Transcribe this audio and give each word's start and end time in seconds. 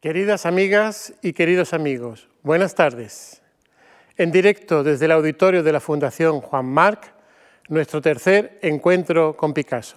Queridas 0.00 0.46
amigas 0.46 1.12
y 1.22 1.32
queridos 1.32 1.74
amigos, 1.74 2.28
buenas 2.44 2.76
tardes. 2.76 3.42
En 4.16 4.30
directo 4.30 4.84
desde 4.84 5.06
el 5.06 5.10
auditorio 5.10 5.64
de 5.64 5.72
la 5.72 5.80
Fundación 5.80 6.40
Juan 6.40 6.66
Marc, 6.66 7.12
nuestro 7.66 8.00
tercer 8.00 8.60
encuentro 8.62 9.36
con 9.36 9.52
Picasso. 9.52 9.96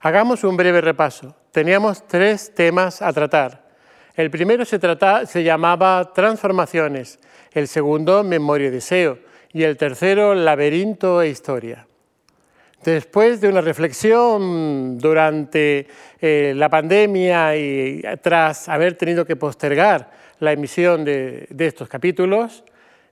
Hagamos 0.00 0.44
un 0.44 0.58
breve 0.58 0.82
repaso. 0.82 1.34
Teníamos 1.50 2.06
tres 2.06 2.52
temas 2.54 3.00
a 3.00 3.10
tratar. 3.14 3.70
El 4.16 4.30
primero 4.30 4.66
se, 4.66 4.78
se 5.26 5.42
llamaba 5.42 6.12
Transformaciones, 6.12 7.18
el 7.52 7.68
segundo 7.68 8.22
Memoria 8.24 8.66
y 8.66 8.72
Deseo 8.72 9.18
y 9.50 9.62
el 9.62 9.78
tercero 9.78 10.34
Laberinto 10.34 11.22
e 11.22 11.30
Historia. 11.30 11.86
Después 12.84 13.40
de 13.40 13.48
una 13.48 13.60
reflexión 13.60 14.98
durante 14.98 15.86
eh, 16.20 16.52
la 16.56 16.68
pandemia 16.68 17.56
y 17.56 18.02
tras 18.20 18.68
haber 18.68 18.94
tenido 18.94 19.24
que 19.24 19.36
postergar 19.36 20.10
la 20.40 20.50
emisión 20.50 21.04
de, 21.04 21.46
de 21.48 21.66
estos 21.66 21.88
capítulos, 21.88 22.64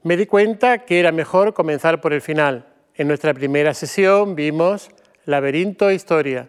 me 0.02 0.16
di 0.16 0.26
cuenta 0.26 0.78
que 0.78 0.98
era 0.98 1.12
mejor 1.12 1.54
comenzar 1.54 2.00
por 2.00 2.12
el 2.12 2.20
final. 2.20 2.66
En 2.96 3.06
nuestra 3.06 3.32
primera 3.32 3.72
sesión 3.72 4.34
vimos 4.34 4.90
laberinto 5.24 5.88
e 5.88 5.94
historia. 5.94 6.48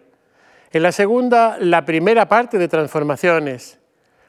En 0.72 0.82
la 0.82 0.90
segunda, 0.90 1.58
la 1.60 1.84
primera 1.84 2.26
parte 2.26 2.58
de 2.58 2.66
transformaciones. 2.66 3.78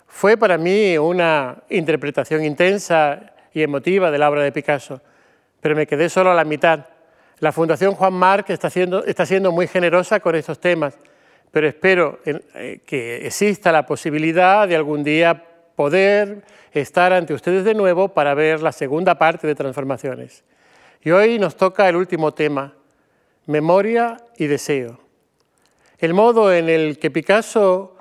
Fue 0.06 0.38
para 0.38 0.60
mí 0.60 1.00
una 1.00 1.64
interpretación 1.70 2.46
intensa 2.46 3.34
y 3.54 3.64
emotiva 3.64 4.12
de 4.12 4.20
la 4.20 4.30
obra 4.30 4.44
de 4.44 4.52
Picasso, 4.52 5.02
pero 5.62 5.76
me 5.76 5.88
quedé 5.88 6.10
solo 6.10 6.30
a 6.30 6.36
la 6.36 6.46
mitad 6.46 6.93
la 7.44 7.52
Fundación 7.52 7.94
Juan 7.96 8.14
Marc 8.14 8.52
está, 8.52 8.70
está 9.06 9.26
siendo 9.26 9.52
muy 9.52 9.68
generosa 9.68 10.22
con 10.22 10.34
estos 10.34 10.62
temas, 10.62 10.98
pero 11.52 11.68
espero 11.68 12.20
eh, 12.24 12.80
que 12.86 13.28
exista 13.28 13.70
la 13.74 13.86
posibilidad 13.86 14.66
de 14.66 14.78
algún 14.78 15.04
día 15.04 15.44
poder 15.76 16.46
estar 16.72 17.12
ante 17.12 17.34
ustedes 17.34 17.66
de 17.66 17.74
nuevo 17.74 18.08
para 18.08 18.34
ver 18.34 18.62
la 18.62 18.72
segunda 18.72 19.16
parte 19.16 19.46
de 19.46 19.56
Transformaciones. 19.56 20.46
Y 21.02 21.12
hoy 21.12 21.38
nos 21.38 21.58
toca 21.58 21.90
el 21.90 21.98
último 21.98 22.34
tema, 22.34 22.76
memoria 23.46 24.16
y 24.38 24.48
deseo. 24.48 25.02
El 25.98 26.14
modo 26.14 26.54
en 26.54 26.70
el 26.70 26.98
que 26.98 27.12
Picasso 27.12 27.98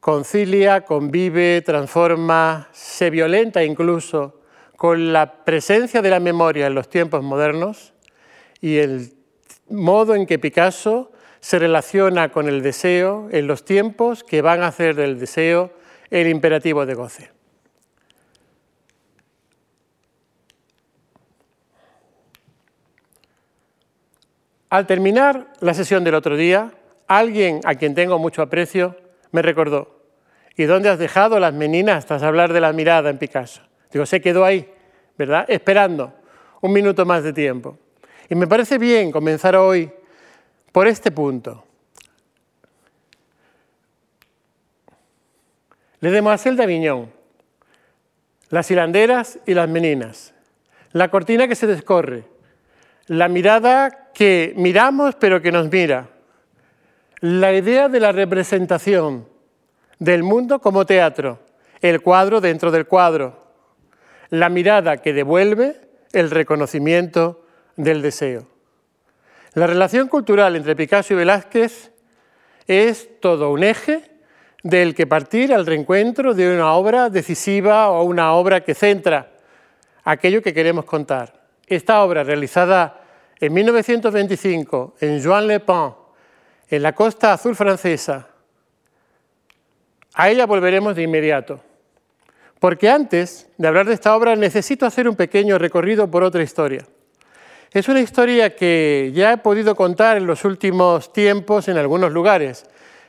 concilia, 0.00 0.82
convive, 0.82 1.62
transforma, 1.62 2.68
se 2.72 3.08
violenta 3.08 3.64
incluso 3.64 4.42
con 4.76 5.14
la 5.14 5.44
presencia 5.46 6.02
de 6.02 6.10
la 6.10 6.20
memoria 6.20 6.66
en 6.66 6.74
los 6.74 6.90
tiempos 6.90 7.22
modernos 7.22 7.94
y 8.62 8.78
el 8.78 9.12
modo 9.68 10.14
en 10.14 10.24
que 10.24 10.38
Picasso 10.38 11.12
se 11.40 11.58
relaciona 11.58 12.30
con 12.30 12.48
el 12.48 12.62
deseo 12.62 13.28
en 13.32 13.48
los 13.48 13.64
tiempos 13.64 14.22
que 14.22 14.40
van 14.40 14.62
a 14.62 14.68
hacer 14.68 14.94
del 14.94 15.18
deseo 15.18 15.72
el 16.10 16.28
imperativo 16.28 16.86
de 16.86 16.94
goce. 16.94 17.30
Al 24.70 24.86
terminar 24.86 25.48
la 25.60 25.74
sesión 25.74 26.04
del 26.04 26.14
otro 26.14 26.36
día, 26.36 26.72
alguien 27.08 27.60
a 27.64 27.74
quien 27.74 27.94
tengo 27.94 28.18
mucho 28.18 28.40
aprecio 28.40 28.96
me 29.32 29.42
recordó, 29.42 30.02
¿y 30.56 30.64
dónde 30.64 30.88
has 30.88 30.98
dejado 30.98 31.40
las 31.40 31.52
meninas 31.52 32.06
tras 32.06 32.22
hablar 32.22 32.52
de 32.52 32.60
la 32.60 32.72
mirada 32.72 33.10
en 33.10 33.18
Picasso? 33.18 33.62
Digo, 33.90 34.06
se 34.06 34.20
quedó 34.20 34.44
ahí, 34.44 34.72
¿verdad? 35.18 35.44
Esperando 35.48 36.14
un 36.60 36.72
minuto 36.72 37.04
más 37.04 37.24
de 37.24 37.32
tiempo. 37.32 37.76
Y 38.32 38.34
me 38.34 38.46
parece 38.46 38.78
bien 38.78 39.12
comenzar 39.12 39.54
hoy 39.56 39.92
por 40.72 40.86
este 40.86 41.10
punto. 41.10 41.66
Le 46.00 46.10
Demoiselle 46.10 46.56
d'Avignon, 46.56 47.12
las 48.48 48.70
hilanderas 48.70 49.38
y 49.44 49.52
las 49.52 49.68
meninas, 49.68 50.32
la 50.92 51.10
cortina 51.10 51.46
que 51.46 51.54
se 51.54 51.66
descorre, 51.66 52.24
la 53.06 53.28
mirada 53.28 54.10
que 54.14 54.54
miramos 54.56 55.14
pero 55.16 55.42
que 55.42 55.52
nos 55.52 55.70
mira, 55.70 56.08
la 57.20 57.52
idea 57.52 57.90
de 57.90 58.00
la 58.00 58.12
representación 58.12 59.28
del 59.98 60.22
mundo 60.22 60.58
como 60.58 60.86
teatro, 60.86 61.38
el 61.82 62.00
cuadro 62.00 62.40
dentro 62.40 62.70
del 62.70 62.86
cuadro, 62.86 63.44
la 64.30 64.48
mirada 64.48 65.02
que 65.02 65.12
devuelve 65.12 65.76
el 66.14 66.30
reconocimiento 66.30 67.41
del 67.76 68.02
deseo. 68.02 68.46
La 69.54 69.66
relación 69.66 70.08
cultural 70.08 70.56
entre 70.56 70.76
Picasso 70.76 71.12
y 71.12 71.16
Velázquez 71.16 71.92
es 72.66 73.20
todo 73.20 73.50
un 73.50 73.64
eje 73.64 74.10
del 74.62 74.94
que 74.94 75.06
partir 75.06 75.52
al 75.52 75.66
reencuentro 75.66 76.34
de 76.34 76.54
una 76.54 76.72
obra 76.72 77.10
decisiva 77.10 77.90
o 77.90 78.04
una 78.04 78.32
obra 78.32 78.62
que 78.62 78.74
centra 78.74 79.32
aquello 80.04 80.42
que 80.42 80.54
queremos 80.54 80.84
contar. 80.84 81.42
Esta 81.66 82.02
obra, 82.02 82.22
realizada 82.22 83.00
en 83.40 83.52
1925 83.52 84.94
en 85.00 85.22
Juan 85.22 85.46
Le 85.46 85.60
Pen, 85.60 85.92
en 86.68 86.82
la 86.82 86.94
costa 86.94 87.32
azul 87.32 87.54
francesa, 87.54 88.28
a 90.14 90.30
ella 90.30 90.46
volveremos 90.46 90.94
de 90.94 91.02
inmediato. 91.02 91.60
Porque 92.58 92.88
antes 92.88 93.48
de 93.58 93.68
hablar 93.68 93.86
de 93.86 93.94
esta 93.94 94.14
obra 94.14 94.36
necesito 94.36 94.86
hacer 94.86 95.08
un 95.08 95.16
pequeño 95.16 95.58
recorrido 95.58 96.10
por 96.10 96.22
otra 96.22 96.42
historia. 96.42 96.86
Es 97.74 97.88
una 97.88 98.00
historia 98.00 98.54
que 98.54 99.12
ya 99.14 99.32
he 99.32 99.38
podido 99.38 99.74
contar 99.74 100.18
en 100.18 100.26
los 100.26 100.44
últimos 100.44 101.10
tiempos 101.10 101.68
en 101.68 101.78
algunos 101.78 102.12
lugares, 102.12 102.66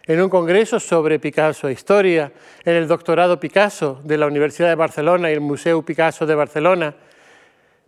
en 0.07 0.22
un 0.22 0.29
congreso 0.29 0.79
sobre 0.79 1.19
Picasso 1.19 1.68
e 1.68 1.74
Historia, 1.74 2.31
en 2.63 2.75
el 2.75 2.88
doctorado 2.88 3.41
Picasso 3.41 4.00
de 4.06 4.18
la 4.18 4.25
Universidad 4.25 4.69
de 4.69 4.75
Barcelona 4.75 5.29
y 5.29 5.34
el 5.34 5.41
Museo 5.41 5.81
Picasso 5.81 6.25
de 6.25 6.35
Barcelona, 6.35 6.96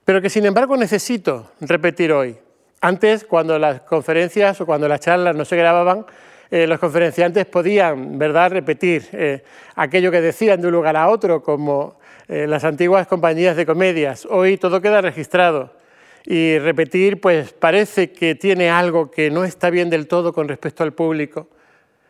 pero 0.04 0.22
que 0.22 0.30
sin 0.30 0.46
embargo 0.46 0.76
necesito 0.76 1.52
repetir 1.62 2.12
hoy. 2.12 2.36
Antes, 2.82 3.24
cuando 3.24 3.58
las 3.58 3.80
conferencias 3.84 4.60
o 4.60 4.66
cuando 4.66 4.90
las 4.90 5.00
charlas 5.00 5.34
no 5.34 5.46
se 5.46 5.56
grababan, 5.56 6.06
eh, 6.52 6.68
los 6.68 6.82
conferenciantes 6.82 7.46
podían 7.46 8.20
¿verdad? 8.20 8.52
repetir 8.52 9.08
eh, 9.14 9.44
aquello 9.76 10.12
que 10.12 10.20
decían 10.20 10.60
de 10.60 10.68
un 10.68 10.74
lugar 10.74 10.98
a 10.98 11.08
otro, 11.08 11.42
como 11.42 12.00
eh, 12.28 12.48
las 12.48 12.66
antiguas 12.66 13.08
compañías 13.08 13.56
de 13.56 13.66
comedias. 13.66 14.28
Hoy 14.30 14.58
todo 14.58 14.82
queda 14.82 15.00
registrado 15.00 15.85
y 16.26 16.58
repetir 16.60 17.22
pues 17.22 17.54
parece 17.54 18.12
que 18.12 18.36
tiene 18.36 18.70
algo 18.70 19.12
que 19.12 19.30
no 19.30 19.44
está 19.44 19.70
bien 19.70 19.90
del 19.90 20.08
todo 20.08 20.34
con 20.34 20.48
respecto 20.48 20.84
al 20.84 20.94
público. 20.94 21.48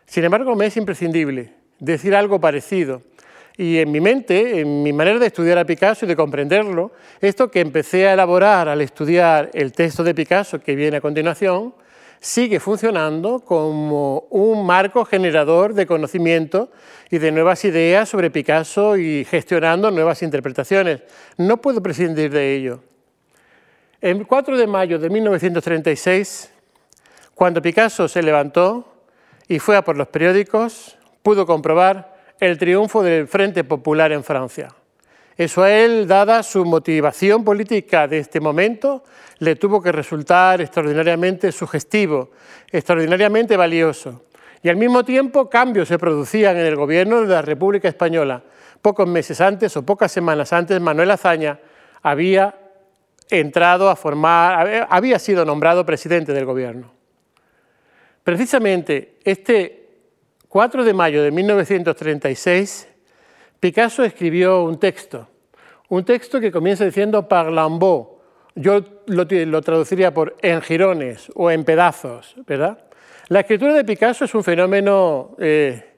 Sin 0.06 0.24
embargo, 0.24 0.54
me 0.54 0.66
es 0.66 0.76
imprescindible 0.76 1.52
decir 1.78 2.14
algo 2.14 2.40
parecido. 2.40 3.02
Y 3.58 3.78
en 3.78 3.90
mi 3.90 4.00
mente, 4.00 4.60
en 4.60 4.82
mi 4.82 4.92
manera 4.92 5.18
de 5.18 5.26
estudiar 5.26 5.58
a 5.58 5.64
Picasso 5.64 6.04
y 6.04 6.08
de 6.08 6.16
comprenderlo, 6.16 6.92
esto 7.20 7.50
que 7.50 7.60
empecé 7.60 8.06
a 8.06 8.12
elaborar 8.12 8.68
al 8.68 8.82
estudiar 8.82 9.50
el 9.54 9.72
texto 9.72 10.04
de 10.04 10.14
Picasso 10.14 10.60
que 10.60 10.76
viene 10.76 10.98
a 10.98 11.00
continuación, 11.00 11.74
sigue 12.20 12.60
funcionando 12.60 13.40
como 13.40 14.26
un 14.30 14.66
marco 14.66 15.04
generador 15.04 15.74
de 15.74 15.86
conocimiento 15.86 16.70
y 17.10 17.18
de 17.18 17.32
nuevas 17.32 17.64
ideas 17.64 18.08
sobre 18.08 18.30
Picasso 18.30 18.96
y 18.96 19.24
gestionando 19.24 19.90
nuevas 19.90 20.22
interpretaciones. 20.22 21.00
No 21.38 21.58
puedo 21.58 21.82
prescindir 21.82 22.30
de 22.30 22.56
ello. 22.56 22.80
El 24.02 24.26
4 24.26 24.58
de 24.58 24.66
mayo 24.66 24.98
de 24.98 25.08
1936, 25.08 26.52
cuando 27.34 27.62
Picasso 27.62 28.06
se 28.08 28.22
levantó 28.22 28.92
y 29.48 29.58
fue 29.58 29.74
a 29.74 29.82
por 29.82 29.96
los 29.96 30.08
periódicos, 30.08 30.98
pudo 31.22 31.46
comprobar 31.46 32.14
el 32.38 32.58
triunfo 32.58 33.02
del 33.02 33.26
Frente 33.26 33.64
Popular 33.64 34.12
en 34.12 34.22
Francia. 34.22 34.68
Eso 35.34 35.62
a 35.62 35.72
él, 35.72 36.06
dada 36.06 36.42
su 36.42 36.66
motivación 36.66 37.42
política 37.42 38.06
de 38.06 38.18
este 38.18 38.38
momento, 38.38 39.02
le 39.38 39.56
tuvo 39.56 39.80
que 39.80 39.92
resultar 39.92 40.60
extraordinariamente 40.60 41.50
sugestivo, 41.50 42.32
extraordinariamente 42.70 43.56
valioso. 43.56 44.24
Y 44.62 44.68
al 44.68 44.76
mismo 44.76 45.06
tiempo 45.06 45.48
cambios 45.48 45.88
se 45.88 45.98
producían 45.98 46.58
en 46.58 46.66
el 46.66 46.76
gobierno 46.76 47.22
de 47.22 47.28
la 47.28 47.40
República 47.40 47.88
Española. 47.88 48.42
Pocos 48.82 49.08
meses 49.08 49.40
antes 49.40 49.74
o 49.78 49.86
pocas 49.86 50.12
semanas 50.12 50.52
antes, 50.52 50.78
Manuel 50.82 51.12
Azaña 51.12 51.58
había 52.02 52.65
entrado 53.30 53.88
a 53.88 53.96
formar, 53.96 54.86
había 54.88 55.18
sido 55.18 55.44
nombrado 55.44 55.84
presidente 55.84 56.32
del 56.32 56.44
gobierno. 56.44 56.92
Precisamente 58.22 59.18
este 59.24 59.86
4 60.48 60.84
de 60.84 60.94
mayo 60.94 61.22
de 61.22 61.30
1936, 61.30 62.88
Picasso 63.60 64.04
escribió 64.04 64.64
un 64.64 64.78
texto, 64.78 65.28
un 65.88 66.04
texto 66.04 66.40
que 66.40 66.50
comienza 66.50 66.84
diciendo 66.84 67.28
par 67.28 67.50
lambeaux, 67.50 68.16
yo 68.54 68.80
lo, 69.06 69.60
traduciría 69.60 70.14
por 70.14 70.34
en 70.40 70.62
jirones 70.62 71.30
o 71.34 71.50
en 71.50 71.64
pedazos, 71.64 72.34
¿verdad? 72.46 72.78
La 73.28 73.40
escritura 73.40 73.74
de 73.74 73.84
Picasso 73.84 74.24
es 74.24 74.34
un 74.34 74.42
fenómeno 74.42 75.36
eh, 75.38 75.95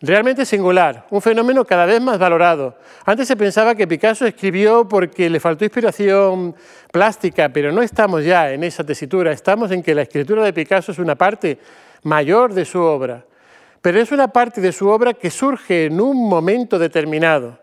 realmente 0.00 0.44
singular, 0.44 1.06
un 1.10 1.22
fenómeno 1.22 1.64
cada 1.64 1.86
vez 1.86 2.00
más 2.00 2.18
valorado. 2.18 2.76
Antes 3.04 3.28
se 3.28 3.36
pensaba 3.36 3.74
que 3.74 3.86
Picasso 3.86 4.26
escribió 4.26 4.86
porque 4.88 5.30
le 5.30 5.40
faltó 5.40 5.64
inspiración 5.64 6.54
plástica, 6.92 7.48
pero 7.48 7.72
no 7.72 7.82
estamos 7.82 8.24
ya 8.24 8.52
en 8.52 8.64
esa 8.64 8.84
tesitura, 8.84 9.32
estamos 9.32 9.70
en 9.70 9.82
que 9.82 9.94
la 9.94 10.02
escritura 10.02 10.44
de 10.44 10.52
Picasso 10.52 10.92
es 10.92 10.98
una 10.98 11.14
parte 11.14 11.58
mayor 12.02 12.52
de 12.52 12.64
su 12.64 12.80
obra. 12.80 13.24
pero 13.80 14.00
es 14.00 14.10
una 14.10 14.28
parte 14.28 14.60
de 14.60 14.72
su 14.72 14.88
obra 14.88 15.14
que 15.14 15.30
surge 15.30 15.86
en 15.86 16.00
un 16.00 16.28
momento 16.28 16.76
determinado, 16.76 17.56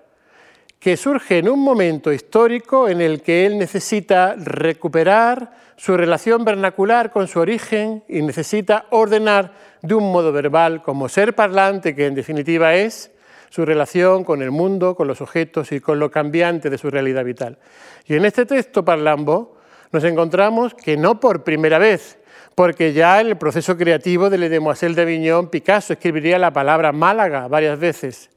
que 0.84 0.98
surge 0.98 1.38
en 1.38 1.48
un 1.48 1.62
momento 1.62 2.12
histórico 2.12 2.90
en 2.90 3.00
el 3.00 3.22
que 3.22 3.46
él 3.46 3.58
necesita 3.58 4.36
recuperar 4.36 5.54
su 5.78 5.96
relación 5.96 6.44
vernacular 6.44 7.10
con 7.10 7.30
su 7.30 7.40
origen 7.40 8.04
y 8.10 8.22
necesita 8.22 8.88
ordenar 8.90 9.54
de 9.82 9.96
un 9.96 10.12
modo 10.12 10.34
verbal 10.34 10.84
como 10.84 11.08
ser 11.08 11.36
parlante, 11.36 11.96
que 11.96 12.08
en 12.08 12.16
definitiva 12.16 12.76
es 12.76 13.12
su 13.50 13.66
relación 13.66 14.26
con 14.26 14.42
el 14.42 14.52
mundo, 14.52 14.94
con 14.94 15.08
los 15.08 15.22
objetos 15.22 15.72
y 15.72 15.80
con 15.80 16.00
lo 16.00 16.12
cambiante 16.12 16.70
de 16.70 16.78
su 16.78 16.90
realidad 16.90 17.24
vital. 17.24 17.58
Y 18.06 18.16
en 18.16 18.26
este 18.26 18.46
texto 18.46 18.84
Parlambo 18.84 19.56
nos 19.94 20.04
encontramos 20.04 20.74
que 20.74 20.98
no 20.98 21.18
por 21.18 21.46
primera 21.46 21.78
vez, 21.78 22.18
porque 22.56 22.92
ya 22.92 23.22
en 23.22 23.28
el 23.28 23.38
proceso 23.38 23.78
creativo 23.78 24.30
de 24.30 24.38
Le 24.38 24.50
Demoiselle 24.50 24.96
d'Avignon, 24.96 25.48
Picasso 25.48 25.94
escribiría 25.94 26.38
la 26.38 26.52
palabra 26.52 26.92
Málaga 26.92 27.48
varias 27.48 27.80
veces. 27.80 28.33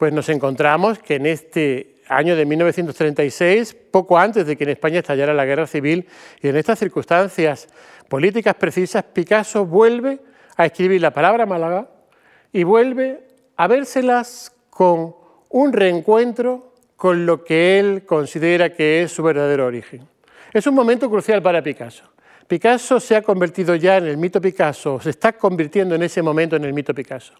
Pues 0.00 0.14
nos 0.14 0.30
encontramos 0.30 0.98
que 0.98 1.16
en 1.16 1.26
este 1.26 1.96
año 2.08 2.34
de 2.34 2.46
1936, 2.46 3.76
poco 3.90 4.16
antes 4.16 4.46
de 4.46 4.56
que 4.56 4.64
en 4.64 4.70
España 4.70 5.00
estallara 5.00 5.34
la 5.34 5.44
guerra 5.44 5.66
civil, 5.66 6.08
y 6.40 6.48
en 6.48 6.56
estas 6.56 6.78
circunstancias 6.78 7.68
políticas 8.08 8.54
precisas, 8.54 9.04
Picasso 9.04 9.66
vuelve 9.66 10.20
a 10.56 10.64
escribir 10.64 11.02
la 11.02 11.10
palabra 11.12 11.44
Málaga 11.44 11.90
y 12.50 12.62
vuelve 12.62 13.28
a 13.58 13.66
vérselas 13.66 14.56
con 14.70 15.14
un 15.50 15.70
reencuentro 15.70 16.72
con 16.96 17.26
lo 17.26 17.44
que 17.44 17.78
él 17.78 18.06
considera 18.06 18.72
que 18.72 19.02
es 19.02 19.12
su 19.12 19.22
verdadero 19.22 19.66
origen. 19.66 20.08
Es 20.54 20.66
un 20.66 20.74
momento 20.76 21.10
crucial 21.10 21.42
para 21.42 21.62
Picasso. 21.62 22.04
Picasso 22.46 23.00
se 23.00 23.16
ha 23.16 23.20
convertido 23.20 23.74
ya 23.74 23.98
en 23.98 24.06
el 24.06 24.16
mito 24.16 24.40
Picasso, 24.40 24.98
se 24.98 25.10
está 25.10 25.34
convirtiendo 25.34 25.94
en 25.94 26.04
ese 26.04 26.22
momento 26.22 26.56
en 26.56 26.64
el 26.64 26.72
mito 26.72 26.94
Picasso. 26.94 27.34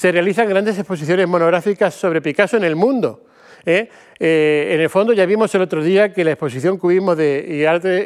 Se 0.00 0.10
realizan 0.10 0.48
grandes 0.48 0.78
exposiciones 0.78 1.28
monográficas 1.28 1.92
sobre 1.92 2.22
Picasso 2.22 2.56
en 2.56 2.64
el 2.64 2.74
mundo. 2.74 3.22
¿eh? 3.66 3.86
Eh, 4.18 4.70
en 4.72 4.80
el 4.80 4.88
fondo 4.88 5.12
ya 5.12 5.26
vimos 5.26 5.54
el 5.54 5.60
otro 5.60 5.82
día 5.84 6.10
que 6.10 6.24
la 6.24 6.30
exposición 6.30 6.78
hubimos 6.80 7.18
de 7.18 7.46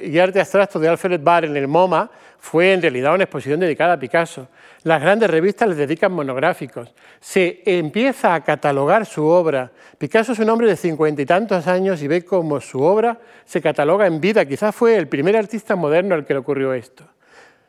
y 0.02 0.18
arte 0.18 0.40
abstracto 0.40 0.80
de 0.80 0.88
Alfred 0.88 1.20
Barr 1.22 1.44
en 1.44 1.56
el 1.56 1.68
MoMA 1.68 2.10
fue 2.40 2.72
en 2.72 2.82
realidad 2.82 3.14
una 3.14 3.22
exposición 3.22 3.60
dedicada 3.60 3.92
a 3.92 3.98
Picasso. 4.00 4.48
Las 4.82 5.00
grandes 5.00 5.30
revistas 5.30 5.68
les 5.68 5.76
dedican 5.76 6.10
monográficos. 6.10 6.92
Se 7.20 7.62
empieza 7.64 8.34
a 8.34 8.42
catalogar 8.42 9.06
su 9.06 9.24
obra. 9.26 9.70
Picasso 9.96 10.32
es 10.32 10.40
un 10.40 10.50
hombre 10.50 10.66
de 10.66 10.74
cincuenta 10.74 11.22
y 11.22 11.26
tantos 11.26 11.68
años 11.68 12.02
y 12.02 12.08
ve 12.08 12.24
cómo 12.24 12.60
su 12.60 12.82
obra 12.82 13.20
se 13.44 13.62
cataloga 13.62 14.08
en 14.08 14.20
vida. 14.20 14.44
Quizás 14.44 14.74
fue 14.74 14.96
el 14.96 15.06
primer 15.06 15.36
artista 15.36 15.76
moderno 15.76 16.16
al 16.16 16.26
que 16.26 16.34
le 16.34 16.40
ocurrió 16.40 16.74
esto. 16.74 17.04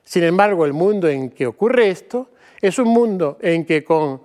Sin 0.04 0.24
embargo, 0.24 0.66
el 0.66 0.74
mundo 0.74 1.07
en 1.07 1.30
que 1.30 1.45
ocurre 1.45 1.92
esto 1.92 2.31
es 2.62 2.80
un 2.80 2.90
mundo 2.90 3.38
en 3.42 3.66
que 3.66 3.84
con 3.84 4.22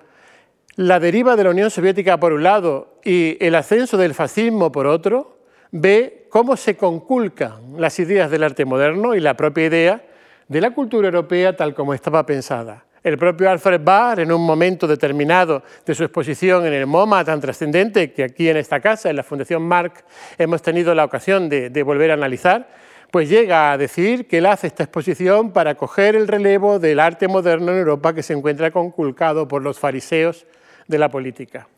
la 0.76 1.00
deriva 1.00 1.36
de 1.36 1.44
la 1.44 1.50
Unión 1.50 1.70
Soviética 1.70 2.18
por 2.18 2.32
un 2.32 2.42
lado 2.42 3.00
y 3.04 3.36
el 3.44 3.54
ascenso 3.54 3.96
del 3.96 4.14
fascismo 4.14 4.72
por 4.72 4.86
otro, 4.86 5.38
ve 5.72 6.26
cómo 6.30 6.56
se 6.56 6.76
conculcan 6.76 7.74
las 7.76 7.98
ideas 7.98 8.30
del 8.30 8.44
arte 8.44 8.64
moderno 8.64 9.14
y 9.14 9.20
la 9.20 9.34
propia 9.34 9.66
idea 9.66 10.04
de 10.48 10.60
la 10.60 10.72
cultura 10.72 11.08
europea 11.08 11.54
tal 11.56 11.74
como 11.74 11.94
estaba 11.94 12.24
pensada. 12.26 12.84
El 13.02 13.16
propio 13.16 13.48
Alfred 13.48 13.80
Barr, 13.82 14.20
en 14.20 14.30
un 14.30 14.44
momento 14.44 14.86
determinado 14.86 15.62
de 15.86 15.94
su 15.94 16.04
exposición 16.04 16.66
en 16.66 16.74
el 16.74 16.86
MoMA, 16.86 17.24
tan 17.24 17.40
trascendente 17.40 18.12
que 18.12 18.24
aquí 18.24 18.48
en 18.48 18.58
esta 18.58 18.80
casa, 18.80 19.08
en 19.08 19.16
la 19.16 19.22
Fundación 19.22 19.62
Marc, 19.62 20.04
hemos 20.36 20.60
tenido 20.60 20.94
la 20.94 21.04
ocasión 21.04 21.48
de, 21.48 21.70
de, 21.70 21.82
volver 21.82 22.10
a 22.10 22.14
analizar, 22.14 22.68
pues 23.10 23.28
llega 23.28 23.72
a 23.72 23.78
decir 23.78 24.26
que 24.26 24.38
él 24.38 24.46
hace 24.46 24.68
esta 24.68 24.84
exposición 24.84 25.52
para 25.52 25.74
coger 25.74 26.14
el 26.14 26.28
relevo 26.28 26.78
del 26.78 27.00
arte 27.00 27.26
moderno 27.26 27.72
en 27.72 27.78
Europa 27.78 28.14
que 28.14 28.22
se 28.22 28.34
encuentra 28.34 28.70
conculcado 28.70 29.48
por 29.48 29.62
los 29.62 29.78
fariseos 29.78 30.46
de 30.86 30.98
la 30.98 31.08
política. 31.08 31.68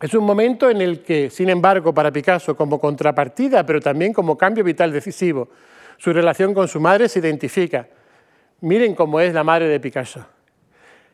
Es 0.00 0.14
un 0.14 0.24
momento 0.24 0.68
en 0.68 0.80
el 0.80 1.02
que, 1.02 1.30
sin 1.30 1.48
embargo, 1.48 1.94
para 1.94 2.10
Picasso, 2.10 2.56
como 2.56 2.80
contrapartida, 2.80 3.64
pero 3.64 3.80
también 3.80 4.12
como 4.12 4.36
cambio 4.36 4.64
vital 4.64 4.90
decisivo, 4.90 5.48
su 5.96 6.12
relación 6.12 6.54
con 6.54 6.66
su 6.66 6.80
madre 6.80 7.08
se 7.08 7.20
identifica. 7.20 7.86
Miren 8.62 8.96
cómo 8.96 9.20
es 9.20 9.32
la 9.32 9.44
madre 9.44 9.68
de 9.68 9.78
Picasso. 9.78 10.26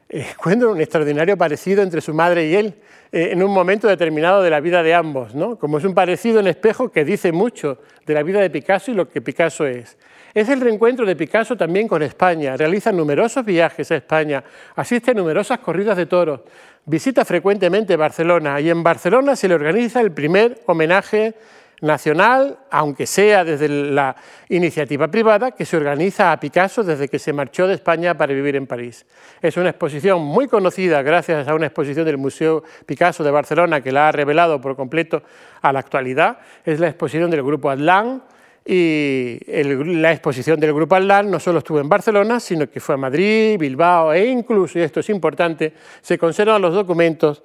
Encuentro 0.11 0.73
un 0.73 0.81
extraordinario 0.81 1.37
parecido 1.37 1.83
entre 1.83 2.01
su 2.01 2.15
madre 2.15 2.47
y 2.49 2.55
él 2.55 2.75
eh, 3.13 3.31
en 3.33 3.43
un 3.43 3.53
momento 3.53 3.89
determinado 3.89 4.43
de 4.43 4.51
la 4.51 4.61
vida 4.61 4.83
de 4.83 4.95
ambos, 4.95 5.35
¿no? 5.35 5.59
como 5.59 5.79
es 5.79 5.85
un 5.85 5.95
parecido 5.95 6.41
en 6.41 6.47
espejo 6.47 6.91
que 6.91 7.05
dice 7.05 7.31
mucho 7.31 7.79
de 8.07 8.15
la 8.15 8.23
vida 8.23 8.41
de 8.41 8.49
Picasso 8.49 8.91
y 8.91 8.95
lo 8.95 9.09
que 9.09 9.21
Picasso 9.21 9.67
es. 9.67 9.99
Es 10.35 10.49
el 10.49 10.61
reencuentro 10.61 11.05
de 11.05 11.17
Picasso 11.17 11.57
también 11.57 11.89
con 11.89 12.03
España, 12.03 12.57
realiza 12.57 12.93
numerosos 12.93 13.45
viajes 13.45 13.91
a 13.91 13.97
España, 13.97 14.45
asiste 14.77 15.11
a 15.11 15.15
numerosas 15.15 15.59
corridas 15.59 15.97
de 15.97 16.07
toros, 16.07 16.41
visita 16.85 17.25
frecuentemente 17.25 17.97
Barcelona 17.97 18.61
y 18.61 18.71
en 18.71 18.83
Barcelona 18.83 19.37
se 19.37 19.49
le 19.49 19.55
organiza 19.55 20.01
el 20.01 20.13
primer 20.13 20.61
homenaje 20.67 21.35
nacional, 21.81 22.59
aunque 22.71 23.07
sea 23.07 23.45
desde 23.45 23.69
la 23.69 24.17
iniciativa 24.49 25.09
privada, 25.09 25.53
que 25.53 25.65
se 25.65 25.77
organiza 25.77 26.33
a 26.33 26.41
Picasso 26.41 26.83
desde 26.83 27.09
que 27.09 27.19
se 27.19 27.33
marchó 27.33 27.67
de 27.67 27.75
España 27.75 28.17
para 28.17 28.35
vivir 28.35 28.57
en 28.57 28.67
París. 28.67 29.07
Es 29.41 29.57
una 29.57 29.71
exposición 29.71 30.23
muy 30.23 30.49
conocida 30.49 31.03
gracias 31.03 31.47
a 31.47 31.55
una 31.55 31.67
exposición 31.67 32.05
del 32.05 32.19
Museo 32.19 32.63
Picasso 32.87 33.23
de 33.23 33.31
Barcelona 33.31 33.81
que 33.81 33.93
la 33.93 34.09
ha 34.09 34.13
revelado 34.13 34.61
por 34.61 34.77
completo 34.77 35.23
a 35.63 35.73
la 35.73 35.79
actualidad. 35.79 36.39
Es 36.65 36.81
la 36.81 36.89
exposición 36.89 37.31
del 37.31 37.43
Grupo 37.43 37.71
Atlan 37.71 38.23
y 38.65 39.39
la 39.47 40.13
exposición 40.13 40.61
del 40.61 40.75
Grupo 40.75 40.95
Atlan 40.95 41.31
no 41.31 41.41
solo 41.41 41.61
estuvo 41.61 41.81
en 41.81 41.89
Barcelona, 41.89 42.39
sino 42.39 42.69
que 42.69 42.81
fue 42.81 42.97
a 42.97 42.99
Madrid, 42.99 43.59
Bilbao 43.59 44.13
e 44.13 44.27
incluso, 44.27 44.79
y 44.79 44.83
esto 44.83 45.01
es 45.01 45.09
importante, 45.09 45.73
se 46.03 46.19
conservan 46.19 46.61
los 46.61 46.75
documentos 46.75 47.43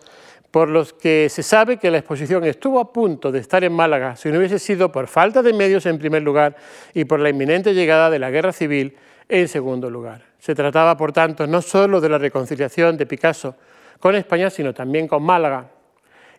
por 0.54 0.70
los 0.70 0.94
que 0.94 1.30
se 1.32 1.42
sabe 1.42 1.78
que 1.78 1.90
la 1.90 1.98
exposición 1.98 2.44
estuvo 2.44 2.80
a 2.80 2.94
punto 2.94 3.32
de 3.32 3.40
estar 3.40 3.64
en 3.64 3.74
Málaga 3.74 4.16
si 4.16 4.30
no 4.30 4.38
hubiese 4.38 4.60
sido 4.60 4.92
por 4.92 5.08
falta 5.08 5.42
de 5.42 5.52
medios 5.52 5.88
en 5.88 5.98
primer 5.98 6.22
lugar 6.22 6.56
y 6.94 7.06
por 7.06 7.20
la 7.20 7.30
inminente 7.30 7.74
llegada 7.74 8.12
de 8.12 8.20
la 8.20 8.30
guerra 8.30 8.54
civil 8.54 8.96
en 9.28 9.48
segundo 9.48 9.90
lugar. 9.90 10.22
Se 10.38 10.54
trataba, 10.54 10.96
por 10.96 11.12
tanto, 11.12 11.48
no 11.48 11.60
solo 11.64 12.00
de 12.00 12.08
la 12.08 12.20
reconciliación 12.20 12.98
de 12.98 13.08
Picasso 13.08 13.56
con 14.00 14.14
España, 14.14 14.52
sino 14.52 14.76
también 14.76 15.08
con 15.08 15.24
Málaga. 15.24 15.72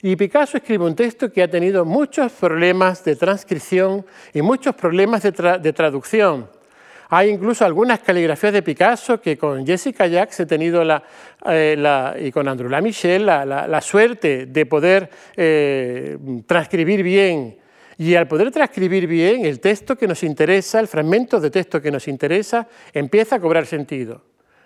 Y 0.00 0.14
Picasso 0.14 0.58
escribe 0.58 0.84
un 0.84 0.94
texto 0.94 1.32
que 1.32 1.42
ha 1.42 1.50
tenido 1.50 1.84
muchos 1.84 2.30
problemas 2.30 3.02
de 3.02 3.16
transcripción 3.16 4.06
y 4.32 4.42
muchos 4.42 4.76
problemas 4.76 5.24
de, 5.24 5.58
de 5.60 5.72
traducción. 5.72 6.48
Hay 7.16 7.30
incluso 7.30 7.64
algunas 7.64 8.00
caligrafías 8.00 8.52
de 8.52 8.62
Picasso 8.62 9.20
que 9.20 9.38
con 9.38 9.64
Jessica 9.64 10.08
Jacques 10.08 10.40
he 10.40 10.46
tenido 10.46 10.82
la, 10.82 11.00
eh, 11.46 11.76
la, 11.78 12.16
y 12.18 12.32
con 12.32 12.48
Andrew 12.48 12.68
Michel 12.82 13.24
la, 13.24 13.44
la, 13.44 13.80
suerte 13.80 14.46
de 14.46 14.66
poder 14.66 15.08
eh, 15.36 16.18
transcribir 16.44 17.04
bien. 17.04 17.56
Y 17.98 18.16
al 18.16 18.26
poder 18.26 18.50
transcribir 18.50 19.06
bien, 19.06 19.46
el 19.46 19.60
texto 19.60 19.94
que 19.94 20.08
nos 20.08 20.24
interesa, 20.24 20.80
el 20.80 20.88
fragmento 20.88 21.38
de 21.38 21.52
texto 21.52 21.80
que 21.80 21.92
nos 21.92 22.08
interesa, 22.08 22.66
empieza 22.92 23.36
a 23.36 23.40
cobrar 23.40 23.66
sentido. 23.66 24.20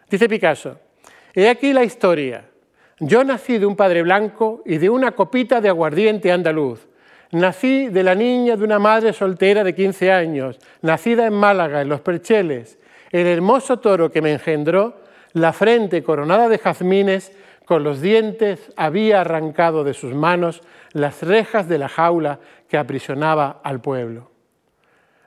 Dice 0.09 0.27
Picasso, 0.27 0.81
he 1.35 1.51
aquí 1.51 1.75
la 1.75 1.85
historia. 1.85 2.49
Yo 2.99 3.25
nací 3.25 3.59
de 3.59 3.67
un 3.67 3.77
padre 3.77 4.03
blanco 4.03 4.63
y 4.65 4.79
de 4.79 4.89
una 4.89 5.13
copita 5.13 5.61
de 5.61 5.69
aguardiente 5.69 6.33
andaluz. 6.33 6.88
Nací 7.31 7.89
de 7.89 8.03
la 8.03 8.15
niña 8.15 8.57
de 8.57 8.65
una 8.65 8.79
madre 8.79 9.13
soltera 9.13 9.63
de 9.63 9.75
15 9.75 10.11
años, 10.11 10.59
nacida 10.81 11.27
en 11.27 11.35
Málaga, 11.35 11.83
en 11.83 11.89
Los 11.89 12.01
Percheles. 12.01 12.79
El 13.11 13.27
hermoso 13.27 13.79
toro 13.79 14.11
que 14.11 14.23
me 14.23 14.33
engendró, 14.33 15.03
la 15.35 15.53
frente 15.53 16.03
coronada 16.03 16.49
de 16.49 16.59
jazmines, 16.59 17.33
con 17.67 17.85
los 17.85 18.01
dientes 18.01 18.73
había 18.77 19.21
arrancado 19.21 19.85
de 19.85 19.93
sus 19.93 20.15
manos 20.15 20.63
las 20.93 21.23
rejas 21.23 21.69
de 21.69 21.77
la 21.77 21.91
jaula 21.91 22.39
que 22.67 22.79
aprisionaba 22.79 23.61
al 23.63 23.83
pueblo. 23.83 24.31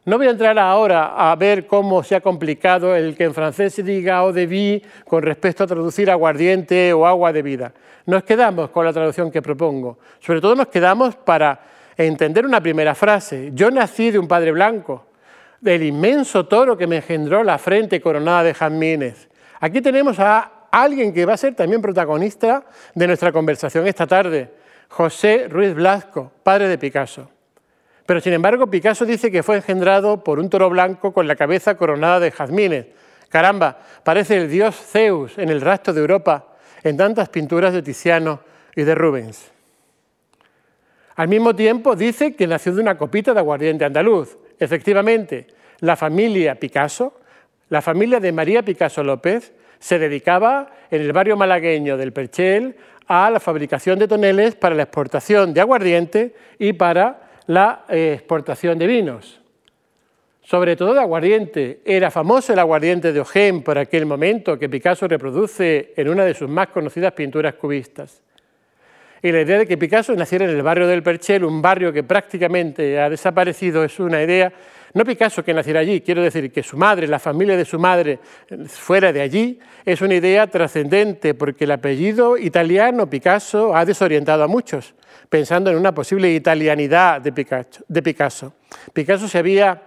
No 0.03 0.17
voy 0.17 0.25
a 0.25 0.31
entrar 0.31 0.57
ahora 0.57 1.31
a 1.31 1.35
ver 1.35 1.67
cómo 1.67 2.01
se 2.01 2.15
ha 2.15 2.21
complicado 2.21 2.95
el 2.95 3.15
que 3.15 3.25
en 3.25 3.35
francés 3.35 3.75
se 3.75 3.83
diga 3.83 4.17
eau 4.17 4.31
de 4.33 4.47
vie 4.47 4.81
con 5.05 5.21
respecto 5.21 5.63
a 5.63 5.67
traducir 5.67 6.09
aguardiente 6.09 6.91
o 6.93 7.05
agua 7.05 7.31
de 7.31 7.43
vida. 7.43 7.73
Nos 8.07 8.23
quedamos 8.23 8.71
con 8.71 8.83
la 8.83 8.93
traducción 8.93 9.29
que 9.29 9.43
propongo. 9.43 9.99
Sobre 10.19 10.41
todo 10.41 10.55
nos 10.55 10.69
quedamos 10.69 11.15
para 11.15 11.59
entender 11.97 12.45
una 12.45 12.61
primera 12.61 12.95
frase. 12.95 13.51
Yo 13.53 13.71
nací 13.71 14.11
de 14.11 14.19
un 14.19 14.27
padre 14.27 14.51
blanco, 14.51 15.07
del 15.59 15.83
inmenso 15.83 16.47
toro 16.47 16.77
que 16.77 16.87
me 16.87 16.97
engendró 16.97 17.43
la 17.43 17.57
frente 17.57 18.01
coronada 18.01 18.43
de 18.43 18.53
jazmines. 18.53 19.29
Aquí 19.59 19.81
tenemos 19.81 20.19
a 20.19 20.67
alguien 20.71 21.13
que 21.13 21.25
va 21.25 21.33
a 21.33 21.37
ser 21.37 21.53
también 21.53 21.81
protagonista 21.81 22.63
de 22.95 23.07
nuestra 23.07 23.31
conversación 23.31 23.87
esta 23.87 24.07
tarde, 24.07 24.49
José 24.89 25.47
Ruiz 25.49 25.73
Blasco, 25.73 26.31
padre 26.43 26.67
de 26.67 26.77
Picasso. 26.77 27.29
Pero 28.05 28.19
sin 28.19 28.33
embargo, 28.33 28.67
Picasso 28.67 29.05
dice 29.05 29.31
que 29.31 29.43
fue 29.43 29.57
engendrado 29.57 30.23
por 30.23 30.39
un 30.39 30.49
toro 30.49 30.69
blanco 30.69 31.13
con 31.13 31.27
la 31.27 31.35
cabeza 31.35 31.75
coronada 31.75 32.19
de 32.19 32.31
jazmines. 32.31 32.87
Caramba, 33.29 33.79
parece 34.03 34.37
el 34.37 34.49
dios 34.49 34.75
Zeus 34.75 35.37
en 35.37 35.49
el 35.49 35.61
rastro 35.61 35.93
de 35.93 36.01
Europa, 36.01 36.47
en 36.83 36.97
tantas 36.97 37.29
pinturas 37.29 37.73
de 37.73 37.81
Tiziano 37.81 38.41
y 38.75 38.83
de 38.83 38.95
Rubens. 38.95 39.51
Al 41.21 41.27
mismo 41.27 41.55
tiempo 41.55 41.95
dice 41.95 42.33
que 42.33 42.47
nació 42.47 42.73
de 42.73 42.81
una 42.81 42.97
copita 42.97 43.31
de 43.31 43.39
aguardiente 43.39 43.85
andaluz. 43.85 44.39
Efectivamente, 44.57 45.45
la 45.81 45.95
familia 45.95 46.55
Picasso, 46.55 47.13
la 47.69 47.83
familia 47.83 48.19
de 48.19 48.31
María 48.31 48.63
Picasso 48.63 49.03
López, 49.03 49.53
se 49.77 49.99
dedicaba 49.99 50.71
en 50.89 50.99
el 51.03 51.13
barrio 51.13 51.37
malagueño 51.37 51.95
del 51.95 52.11
Perchel 52.11 52.75
a 53.05 53.29
la 53.29 53.39
fabricación 53.39 53.99
de 53.99 54.07
toneles 54.07 54.55
para 54.55 54.73
la 54.73 54.81
exportación 54.81 55.53
de 55.53 55.61
aguardiente 55.61 56.33
y 56.57 56.73
para 56.73 57.21
la 57.45 57.85
eh, 57.87 58.13
exportación 58.15 58.79
de 58.79 58.87
vinos. 58.87 59.41
Sobre 60.41 60.75
todo 60.75 60.95
de 60.95 61.01
aguardiente. 61.01 61.81
Era 61.85 62.09
famoso 62.09 62.51
el 62.51 62.57
aguardiente 62.57 63.13
de 63.13 63.19
Ojén 63.19 63.61
por 63.61 63.77
aquel 63.77 64.07
momento 64.07 64.57
que 64.57 64.69
Picasso 64.69 65.07
reproduce 65.07 65.93
en 65.95 66.09
una 66.09 66.25
de 66.25 66.33
sus 66.33 66.49
más 66.49 66.69
conocidas 66.69 67.13
pinturas 67.13 67.53
cubistas. 67.53 68.23
Y 69.23 69.31
la 69.31 69.41
idea 69.41 69.59
de 69.59 69.67
que 69.67 69.77
Picasso 69.77 70.15
naciera 70.15 70.45
en 70.45 70.51
el 70.51 70.63
barrio 70.63 70.87
del 70.87 71.03
Perchel, 71.03 71.43
un 71.43 71.61
barrio 71.61 71.93
que 71.93 72.03
prácticamente 72.03 72.99
ha 72.99 73.09
desaparecido, 73.09 73.83
es 73.83 73.99
una 73.99 74.23
idea, 74.23 74.51
no 74.95 75.05
Picasso 75.05 75.43
que 75.43 75.53
naciera 75.53 75.79
allí, 75.79 76.01
quiero 76.01 76.23
decir 76.23 76.51
que 76.51 76.63
su 76.63 76.75
madre, 76.75 77.07
la 77.07 77.19
familia 77.19 77.55
de 77.55 77.63
su 77.63 77.77
madre 77.77 78.17
fuera 78.67 79.13
de 79.13 79.21
allí, 79.21 79.59
es 79.85 80.01
una 80.01 80.15
idea 80.15 80.47
trascendente 80.47 81.35
porque 81.35 81.65
el 81.65 81.71
apellido 81.71 82.35
italiano 82.35 83.07
Picasso 83.07 83.75
ha 83.75 83.85
desorientado 83.85 84.43
a 84.43 84.47
muchos, 84.47 84.95
pensando 85.29 85.69
en 85.69 85.77
una 85.77 85.93
posible 85.93 86.33
italianidad 86.33 87.21
de 87.21 87.31
Picasso. 87.31 88.53
Picasso 88.91 89.27
se 89.27 89.37
había 89.37 89.83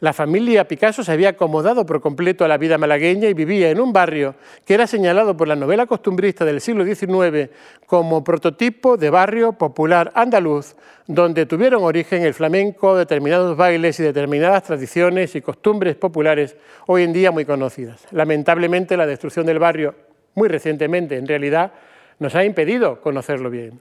la 0.00 0.12
familia 0.12 0.68
Picasso 0.68 1.02
se 1.02 1.12
había 1.12 1.30
acomodado 1.30 1.86
por 1.86 2.02
completo 2.02 2.44
a 2.44 2.48
la 2.48 2.58
vida 2.58 2.76
malagueña 2.76 3.28
y 3.28 3.34
vivía 3.34 3.70
en 3.70 3.80
un 3.80 3.94
barrio 3.94 4.34
que 4.66 4.74
era 4.74 4.86
señalado 4.86 5.36
por 5.36 5.48
la 5.48 5.56
novela 5.56 5.86
costumbrista 5.86 6.44
del 6.44 6.60
siglo 6.60 6.84
XIX 6.84 7.50
como 7.86 8.22
prototipo 8.22 8.98
de 8.98 9.08
barrio 9.08 9.52
popular 9.52 10.12
andaluz, 10.14 10.76
donde 11.06 11.46
tuvieron 11.46 11.82
origen 11.82 12.22
el 12.22 12.34
flamenco, 12.34 12.94
determinados 12.94 13.56
bailes 13.56 13.98
y 13.98 14.02
determinadas 14.02 14.64
tradiciones 14.64 15.34
y 15.34 15.40
costumbres 15.40 15.96
populares 15.96 16.56
hoy 16.86 17.02
en 17.04 17.14
día 17.14 17.30
muy 17.30 17.46
conocidas. 17.46 18.06
Lamentablemente 18.10 18.98
la 18.98 19.06
destrucción 19.06 19.46
del 19.46 19.58
barrio, 19.58 19.94
muy 20.34 20.48
recientemente 20.48 21.16
en 21.16 21.26
realidad, 21.26 21.72
nos 22.18 22.34
ha 22.34 22.44
impedido 22.44 23.00
conocerlo 23.00 23.48
bien. 23.48 23.80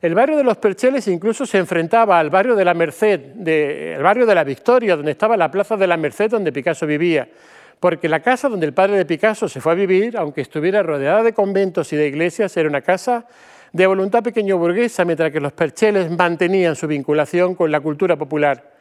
El 0.00 0.14
barrio 0.14 0.36
de 0.36 0.44
los 0.44 0.58
Percheles 0.58 1.08
incluso 1.08 1.44
se 1.44 1.58
enfrentaba 1.58 2.18
al 2.18 2.30
barrio 2.30 2.54
de 2.54 2.64
la 2.64 2.72
Merced, 2.72 3.20
el 3.46 4.02
barrio 4.02 4.26
de 4.26 4.34
la 4.34 4.44
Victoria, 4.44 4.96
donde 4.96 5.12
estaba 5.12 5.36
la 5.36 5.50
plaza 5.50 5.76
de 5.76 5.86
la 5.86 5.96
Merced 5.96 6.30
donde 6.30 6.52
Picasso 6.52 6.86
vivía, 6.86 7.28
porque 7.80 8.08
la 8.08 8.20
casa 8.20 8.48
donde 8.48 8.66
el 8.66 8.74
padre 8.74 8.96
de 8.96 9.04
Picasso 9.04 9.48
se 9.48 9.60
fue 9.60 9.72
a 9.72 9.74
vivir, 9.74 10.16
aunque 10.16 10.40
estuviera 10.40 10.82
rodeada 10.82 11.22
de 11.24 11.32
conventos 11.32 11.92
y 11.92 11.96
de 11.96 12.06
iglesias, 12.06 12.56
era 12.56 12.68
una 12.68 12.80
casa 12.80 13.26
de 13.72 13.86
voluntad 13.86 14.22
pequeño 14.22 14.56
burguesa, 14.56 15.04
mientras 15.04 15.32
que 15.32 15.40
los 15.40 15.52
Percheles 15.52 16.10
mantenían 16.10 16.76
su 16.76 16.86
vinculación 16.86 17.54
con 17.54 17.70
la 17.70 17.80
cultura 17.80 18.16
popular. 18.16 18.72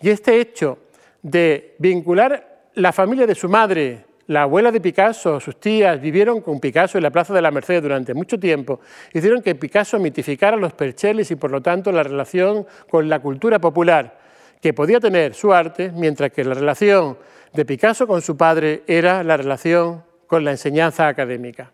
Y 0.00 0.08
este 0.08 0.40
hecho 0.40 0.78
de 1.20 1.74
vincular 1.78 2.62
la 2.74 2.92
familia 2.92 3.26
de 3.26 3.34
su 3.34 3.48
madre 3.48 4.04
la 4.28 4.42
abuela 4.42 4.70
de 4.70 4.80
Picasso, 4.80 5.40
sus 5.40 5.58
tías, 5.58 6.00
vivieron 6.00 6.40
con 6.40 6.60
Picasso 6.60 6.98
en 6.98 7.04
la 7.04 7.10
Plaza 7.10 7.34
de 7.34 7.42
la 7.42 7.50
Merced 7.50 7.82
durante 7.82 8.14
mucho 8.14 8.38
tiempo, 8.38 8.80
hicieron 9.12 9.42
que 9.42 9.54
Picasso 9.54 9.98
mitificara 9.98 10.56
los 10.56 10.72
percheles 10.72 11.30
y 11.30 11.36
por 11.36 11.50
lo 11.50 11.60
tanto 11.60 11.90
la 11.92 12.02
relación 12.02 12.66
con 12.88 13.08
la 13.08 13.20
cultura 13.20 13.58
popular 13.58 14.18
que 14.60 14.72
podía 14.72 15.00
tener 15.00 15.34
su 15.34 15.52
arte, 15.52 15.90
mientras 15.92 16.30
que 16.30 16.44
la 16.44 16.54
relación 16.54 17.18
de 17.52 17.64
Picasso 17.64 18.06
con 18.06 18.22
su 18.22 18.36
padre 18.36 18.84
era 18.86 19.24
la 19.24 19.36
relación 19.36 20.04
con 20.28 20.44
la 20.44 20.52
enseñanza 20.52 21.08
académica. 21.08 21.72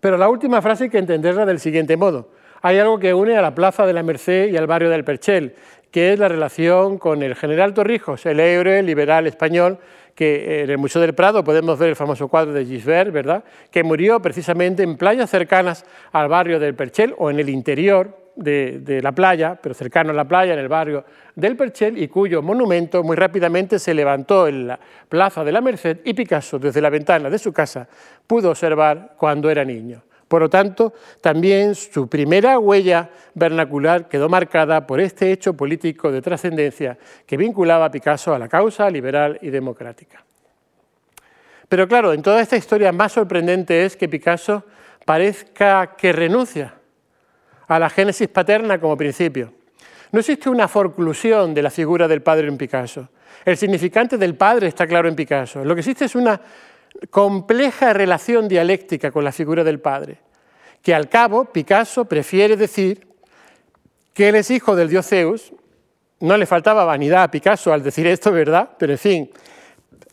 Pero 0.00 0.16
la 0.16 0.28
última 0.28 0.60
frase 0.62 0.84
hay 0.84 0.90
que 0.90 0.98
entenderla 0.98 1.46
del 1.46 1.60
siguiente 1.60 1.96
modo. 1.96 2.30
Hay 2.62 2.78
algo 2.78 2.98
que 2.98 3.14
une 3.14 3.36
a 3.36 3.42
la 3.42 3.54
Plaza 3.54 3.86
de 3.86 3.94
la 3.94 4.02
Merced 4.02 4.50
y 4.50 4.56
al 4.56 4.66
barrio 4.66 4.90
del 4.90 5.04
Perchel, 5.04 5.54
que 5.90 6.12
es 6.12 6.18
la 6.18 6.28
relación 6.28 6.98
con 6.98 7.22
el 7.22 7.34
general 7.34 7.74
Torrijos, 7.74 8.24
el 8.26 8.40
héroe 8.40 8.82
liberal 8.82 9.26
español, 9.26 9.78
que 10.14 10.62
en 10.62 10.70
el 10.70 10.78
Museo 10.78 11.00
del 11.00 11.14
Prado 11.14 11.42
podemos 11.42 11.78
ver 11.78 11.90
el 11.90 11.96
famoso 11.96 12.28
cuadro 12.28 12.52
de 12.52 12.64
Gisbert, 12.64 13.12
¿verdad? 13.12 13.44
que 13.70 13.82
murió 13.82 14.20
precisamente 14.20 14.82
en 14.82 14.96
playas 14.96 15.30
cercanas 15.30 15.84
al 16.12 16.28
barrio 16.28 16.58
del 16.58 16.74
Perchel 16.74 17.14
o 17.18 17.30
en 17.30 17.40
el 17.40 17.48
interior 17.48 18.18
de, 18.36 19.00
la 19.02 19.12
playa, 19.12 19.58
pero 19.60 19.74
cercano 19.74 20.10
a 20.10 20.14
la 20.14 20.26
playa, 20.26 20.54
en 20.54 20.58
el 20.58 20.68
barrio 20.68 21.04
del 21.34 21.56
Perchel, 21.56 21.98
y 21.98 22.08
cuyo 22.08 22.42
monumento 22.42 23.02
muy 23.02 23.16
rápidamente 23.16 23.78
se 23.78 23.94
levantó 23.94 24.48
en 24.48 24.66
la 24.66 24.80
plaza 25.08 25.44
de 25.44 25.52
la 25.52 25.60
Merced 25.60 25.98
y 26.04 26.14
Picasso, 26.14 26.58
desde 26.58 26.80
la 26.80 26.90
ventana 26.90 27.28
de 27.28 27.38
su 27.38 27.52
casa, 27.52 27.88
pudo 28.26 28.50
observar 28.50 29.14
cuando 29.16 29.50
era 29.50 29.64
niño. 29.64 30.02
Por 30.30 30.42
lo 30.42 30.48
tanto, 30.48 30.94
también 31.20 31.74
su 31.74 32.08
primera 32.08 32.56
huella 32.60 33.10
vernacular 33.34 34.06
quedó 34.08 34.28
marcada 34.28 34.86
por 34.86 35.00
este 35.00 35.32
hecho 35.32 35.54
político 35.54 36.12
de 36.12 36.22
trascendencia 36.22 36.96
que 37.26 37.36
vinculaba 37.36 37.86
a 37.86 37.90
Picasso 37.90 38.32
a 38.32 38.38
la 38.38 38.48
causa 38.48 38.88
liberal 38.88 39.40
y 39.42 39.50
democrática. 39.50 40.24
Pero 41.68 41.88
claro, 41.88 42.12
en 42.12 42.22
toda 42.22 42.40
esta 42.40 42.56
historia 42.56 42.92
más 42.92 43.10
sorprendente 43.10 43.84
es 43.84 43.96
que 43.96 44.08
Picasso 44.08 44.62
parezca 45.04 45.96
que 45.96 46.12
renuncia 46.12 46.74
a 47.66 47.80
la 47.80 47.90
génesis 47.90 48.28
paterna 48.28 48.80
como 48.80 48.96
principio. 48.96 49.52
No 50.12 50.20
existe 50.20 50.48
una 50.48 50.68
forclusión 50.68 51.52
de 51.54 51.62
la 51.62 51.70
figura 51.70 52.06
del 52.06 52.22
padre 52.22 52.46
en 52.46 52.56
Picasso. 52.56 53.08
El 53.44 53.56
significante 53.56 54.16
del 54.16 54.36
padre 54.36 54.68
está 54.68 54.86
claro 54.86 55.08
en 55.08 55.16
Picasso. 55.16 55.64
Lo 55.64 55.74
que 55.74 55.80
existe 55.80 56.04
es 56.04 56.14
una 56.14 56.40
compleja 57.08 57.92
relación 57.92 58.48
dialéctica 58.48 59.10
con 59.10 59.24
la 59.24 59.32
figura 59.32 59.64
del 59.64 59.80
padre, 59.80 60.18
que 60.82 60.94
al 60.94 61.08
cabo 61.08 61.46
Picasso 61.46 62.04
prefiere 62.04 62.56
decir 62.56 63.06
que 64.12 64.28
él 64.28 64.34
es 64.34 64.50
hijo 64.50 64.76
del 64.76 64.88
dios 64.88 65.06
Zeus, 65.06 65.52
no 66.20 66.36
le 66.36 66.46
faltaba 66.46 66.84
vanidad 66.84 67.22
a 67.22 67.30
Picasso 67.30 67.72
al 67.72 67.82
decir 67.82 68.06
esto, 68.06 68.30
¿verdad? 68.32 68.70
Pero 68.78 68.92
en 68.92 68.98
fin, 68.98 69.30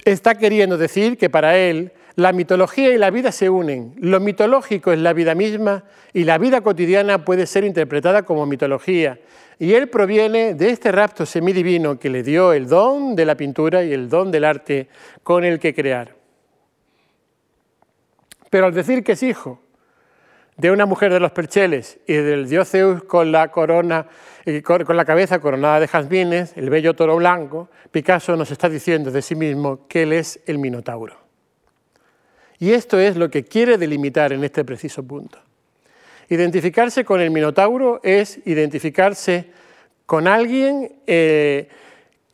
está 0.06 0.36
queriendo 0.36 0.78
decir 0.78 1.18
que 1.18 1.30
para 1.30 1.58
él 1.58 1.92
la 2.16 2.34
mitología 2.34 2.92
y 2.92 2.98
la 2.98 3.12
vida 3.12 3.32
se 3.32 3.50
unen. 3.50 3.94
Lo 4.00 4.20
mitológico 4.20 4.92
es 4.92 5.00
la 5.00 5.14
vida 5.14 5.36
misma 5.36 5.84
y 6.14 6.24
la 6.24 6.38
vida 6.38 6.62
cotidiana 6.62 7.24
puede 7.24 7.46
ser 7.46 7.64
interpretada 7.64 8.24
como 8.24 8.46
mitología. 8.46 9.20
Y 9.60 9.74
él 9.74 9.88
proviene 9.90 10.54
de 10.54 10.70
este 10.70 10.92
rapto 10.92 11.26
semidivino 11.26 12.00
que 12.00 12.10
le 12.10 12.24
dio 12.24 12.54
el 12.54 12.68
don 12.68 13.16
de 13.16 13.26
la 13.26 13.36
pintura 13.36 13.84
y 13.84 13.94
el 13.94 14.10
don 14.10 14.32
del 14.32 14.46
arte 14.46 14.88
con 15.24 15.44
el 15.44 15.60
que 15.60 15.76
crear. 15.76 16.17
Pero 18.50 18.68
al 18.68 18.74
decir 18.74 19.04
que 19.04 19.14
es 19.14 19.24
hijo 19.24 19.62
de 20.58 20.72
una 20.72 20.86
mujer 20.86 21.14
de 21.14 21.20
los 21.20 21.32
percheles 21.32 22.00
y 22.08 22.14
del 22.14 22.50
dios 22.50 22.70
Zeus 22.70 23.04
con 23.04 23.32
la 23.32 23.50
corona, 23.50 24.08
con 24.64 24.98
la 24.98 25.06
cabeza 25.06 25.40
coronada 25.40 25.80
de 25.80 25.88
jazmines, 25.88 26.58
el 26.58 26.70
bello 26.70 26.96
toro 26.96 27.16
blanco, 27.18 27.70
Picasso 27.92 28.36
nos 28.36 28.52
está 28.52 28.68
diciendo 28.68 29.12
de 29.12 29.22
sí 29.22 29.36
mismo 29.36 29.88
que 29.88 30.04
él 30.04 30.14
es 30.14 30.40
el 30.48 30.58
Minotauro. 30.58 31.16
Y 32.60 32.72
esto 32.72 33.00
es 33.00 33.18
lo 33.18 33.30
que 33.30 33.44
quiere 33.44 33.78
delimitar 33.78 34.34
en 34.34 34.44
este 34.44 34.66
preciso 34.66 35.04
punto. 35.04 35.38
Identificarse 36.30 37.06
con 37.06 37.22
el 37.22 37.30
Minotauro 37.30 38.02
es 38.04 38.40
identificarse 38.46 39.52
con 40.08 40.28
alguien 40.28 40.92
eh, 41.06 41.70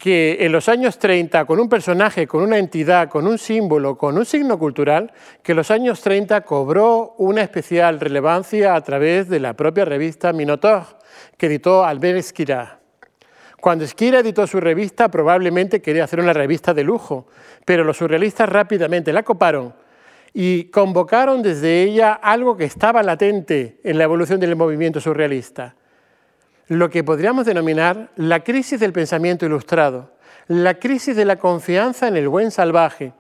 que 0.04 0.40
en 0.42 0.52
los 0.52 0.68
años 0.68 1.00
30, 1.00 1.46
con 1.46 1.62
un 1.62 1.70
personaje, 1.70 2.28
con 2.28 2.44
una 2.44 2.58
entidad, 2.58 3.08
con 3.08 3.26
un 3.26 3.38
símbolo, 3.38 3.98
con 3.98 4.18
un 4.18 4.26
signo 4.26 4.60
cultural, 4.60 5.14
que 5.42 5.54
en 5.54 5.56
los 5.56 5.72
años 5.72 6.02
30 6.02 6.42
cobró 6.42 7.16
una 7.20 7.42
especial 7.42 8.02
relevancia 8.02 8.76
a 8.76 8.82
través 8.82 9.30
de 9.30 9.40
la 9.40 9.54
propia 9.54 9.86
revista 9.86 10.34
Minotaur, 10.34 10.84
que 11.38 11.46
editó 11.46 11.86
Albert 11.86 12.18
Esquira. 12.18 12.82
Cuando 13.62 13.86
Esquira 13.86 14.20
editó 14.20 14.46
su 14.46 14.60
revista, 14.60 15.08
probablemente 15.08 15.82
quería 15.82 16.04
hacer 16.04 16.20
una 16.20 16.34
revista 16.34 16.74
de 16.74 16.84
lujo, 16.84 17.28
pero 17.64 17.86
los 17.86 17.96
surrealistas 17.96 18.50
rápidamente 18.50 19.14
la 19.14 19.24
coparon 19.24 19.74
y 20.34 20.66
convocaron 20.66 21.42
desde 21.42 21.82
ella 21.82 22.12
algo 22.12 22.58
que 22.58 22.66
estaba 22.66 23.04
latente 23.04 23.80
en 23.86 23.98
la 23.98 24.04
evolución 24.04 24.42
del 24.42 24.58
movimiento 24.58 25.00
surrealista 25.00 25.78
lo 26.68 26.90
que 26.90 27.04
podríamos 27.04 27.46
denominar 27.46 28.10
la 28.16 28.42
crisis 28.42 28.80
del 28.80 28.94
pensamiento 28.94 29.46
ilustrado, 29.46 30.12
la 30.48 30.76
crisis 30.76 31.16
de 31.16 31.26
la 31.26 31.38
confianza 31.38 32.08
en 32.08 32.18
el 32.18 32.30
buen 32.30 32.52
salvaje 32.52 33.14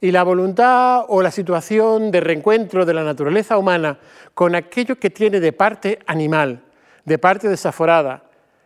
y 0.00 0.12
la 0.12 0.22
voluntad 0.22 1.04
o 1.08 1.22
la 1.22 1.30
situación 1.30 2.10
de 2.10 2.20
reencuentro 2.20 2.86
de 2.86 2.94
la 2.94 3.02
naturaleza 3.02 3.58
humana 3.58 3.98
con 4.34 4.54
aquello 4.54 4.96
que 4.96 5.10
tiene 5.10 5.40
de 5.40 5.52
parte 5.52 5.98
animal, 6.06 6.62
de 7.04 7.18
parte 7.18 7.48
desaforada. 7.48 8.22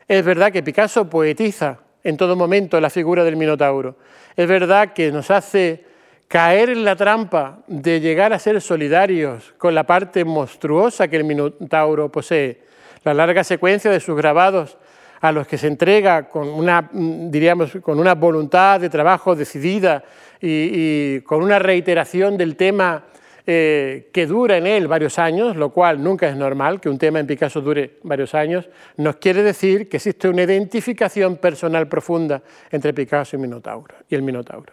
Es 0.06 0.24
verdad 0.24 0.52
que 0.52 0.62
Picasso 0.62 1.08
poetiza 1.08 1.78
en 2.04 2.16
todo 2.16 2.36
momento 2.36 2.80
la 2.80 2.90
figura 2.90 3.24
del 3.24 3.36
Minotauro. 3.36 3.96
Es 4.36 4.46
verdad 4.46 4.92
que 4.92 5.10
nos 5.10 5.30
hace 5.30 5.84
caer 6.28 6.70
en 6.70 6.84
la 6.84 6.96
trampa 6.96 7.60
de 7.66 8.00
llegar 8.00 8.32
a 8.32 8.38
ser 8.38 8.60
solidarios 8.60 9.54
con 9.58 9.74
la 9.74 9.84
parte 9.84 10.24
monstruosa 10.24 11.08
que 11.08 11.16
el 11.16 11.24
Minotauro 11.24 12.10
posee 12.10 12.71
la 13.04 13.14
larga 13.14 13.44
secuencia 13.44 13.90
de 13.90 14.00
sus 14.00 14.16
grabados 14.16 14.78
a 15.22 15.30
los 15.30 15.46
que 15.46 15.56
se 15.56 15.68
entrega 15.68 16.28
con 16.28 16.48
una, 16.48 16.90
diríamos, 16.92 17.78
con 17.80 18.00
una 18.00 18.14
voluntad 18.14 18.80
de 18.80 18.90
trabajo 18.90 19.36
decidida 19.36 20.02
y, 20.40 21.20
con 21.20 21.42
una 21.42 21.60
reiteración 21.60 22.36
del 22.36 22.56
tema 22.56 23.04
eh, 23.46 24.10
que 24.12 24.26
dura 24.26 24.56
en 24.56 24.66
él 24.66 24.88
varios 24.88 25.20
años, 25.20 25.56
lo 25.56 25.70
cual 25.70 26.02
nunca 26.02 26.28
es 26.28 26.36
normal 26.36 26.80
que 26.80 26.88
un 26.88 26.98
tema 26.98 27.20
en 27.20 27.28
Picasso 27.28 27.60
dure 27.60 27.98
varios 28.02 28.34
años, 28.34 28.68
nos 28.96 29.16
quiere 29.16 29.44
decir 29.44 29.88
que 29.88 29.98
existe 29.98 30.28
una 30.28 30.42
identificación 30.42 31.36
personal 31.36 31.88
profunda 31.88 32.42
entre 32.72 32.92
Picasso 32.92 33.36
y, 33.36 33.38
Minotauro, 33.38 33.94
y 34.08 34.16
el 34.16 34.22
Minotauro. 34.22 34.72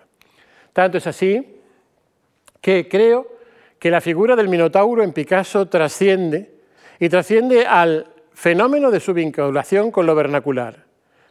Tanto 0.73 0.97
es 0.97 1.05
así 1.05 1.61
que 2.59 2.87
creo 2.87 3.37
que 3.77 3.91
la 3.91 4.01
figura 4.01 4.35
del 4.35 4.49
Minotauro 4.49 5.03
en 5.03 5.13
Picasso 5.13 5.67
trasciende 5.67 6.51
y 6.99 7.07
trasciende 7.07 7.65
al 7.65 8.07
fenómeno 8.39 8.89
de 8.89 9.01
su 9.01 9.13
vinculación 9.13 9.91
con 9.91 10.05
lo 10.05 10.15
vernacular. 10.15 10.85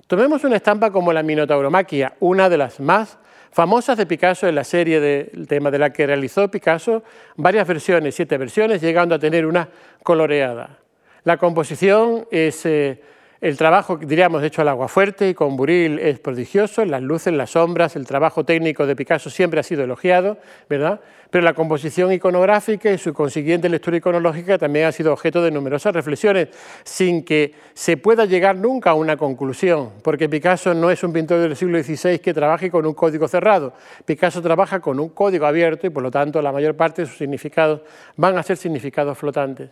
Tomemos 0.07 0.45
una 0.45 0.57
estampa 0.57 0.91
como 0.91 1.11
la 1.11 1.23
Minotauromaquia, 1.23 2.12
una 2.21 2.50
de 2.50 2.59
las 2.59 2.81
más 2.81 3.17
famosas 3.50 3.97
de 3.97 4.05
Picasso 4.05 4.47
en 4.47 4.55
la 4.55 4.62
serie 4.62 5.00
del 5.00 5.49
tema 5.49 5.71
de 5.71 5.79
la 5.79 5.91
que 5.91 6.07
realizó 6.07 6.50
Picasso, 6.50 7.03
varias 7.37 7.67
versiones, 7.67 8.15
siete 8.15 8.37
versiones, 8.37 8.83
llegando 8.83 9.15
a 9.15 9.19
tener 9.19 9.47
una 9.47 9.71
coloreada. 10.03 10.81
La 11.25 11.38
composición 11.38 12.27
es 12.31 12.67
eh, 12.67 13.00
el 13.40 13.57
trabajo, 13.57 13.97
diríamos, 13.97 14.42
hecho 14.42 14.62
al 14.62 14.68
agua 14.68 14.88
fuerte 14.88 15.28
y 15.28 15.35
con 15.35 15.57
buril 15.57 16.00
es 16.00 16.18
prodigioso, 16.18 16.85
las 16.85 17.00
luces, 17.00 17.33
las 17.33 17.50
sombras, 17.50 17.95
el 17.95 18.04
trabajo 18.04 18.45
técnico 18.45 18.85
de 18.85 18.97
Picasso 18.97 19.30
siempre 19.30 19.61
ha 19.61 19.62
sido 19.62 19.85
elogiado, 19.85 20.38
¿verdad? 20.68 21.00
Pero 21.30 21.45
la 21.45 21.54
composición 21.54 22.12
iconográfica 22.12 22.90
y 22.90 22.99
su 22.99 23.14
consiguiente 23.14 23.68
lectura 23.68 23.99
iconológica 23.99 24.59
también 24.59 24.87
ha 24.87 24.92
sido 24.92 25.12
objeto 25.12 25.40
de 25.40 25.52
numerosas 25.52 25.95
reflexiones, 25.95 26.49
sin 26.83 27.25
que 27.25 27.54
se 27.75 27.97
pueda 27.97 28.25
llegar 28.25 28.57
nunca 28.57 28.90
a 28.90 28.95
una 28.95 29.16
conclusión, 29.16 29.90
porque 30.02 30.28
Picasso 30.28 30.75
no 30.75 30.90
es 30.90 31.04
un 31.04 31.12
pintor 31.12 31.38
del 31.38 31.54
siglo 31.54 31.80
XVI 31.80 32.18
que 32.18 32.35
trabaje 32.35 32.73
con 32.73 32.87
un 32.87 32.95
código 32.95 33.28
cerrado. 33.28 33.73
Picasso 34.04 34.42
trabaja 34.42 34.80
con 34.80 34.99
un 34.99 35.11
código 35.11 35.47
abierto 35.47 35.87
y 35.87 35.90
por 35.90 36.02
lo 36.02 36.11
tanto 36.11 36.42
la 36.42 36.50
mayor 36.50 36.75
parte 36.75 37.02
de 37.02 37.07
sus 37.07 37.18
significados 37.18 37.83
van 38.16 38.37
a 38.37 38.42
ser 38.42 38.57
significados 38.57 39.16
flotantes. 39.16 39.71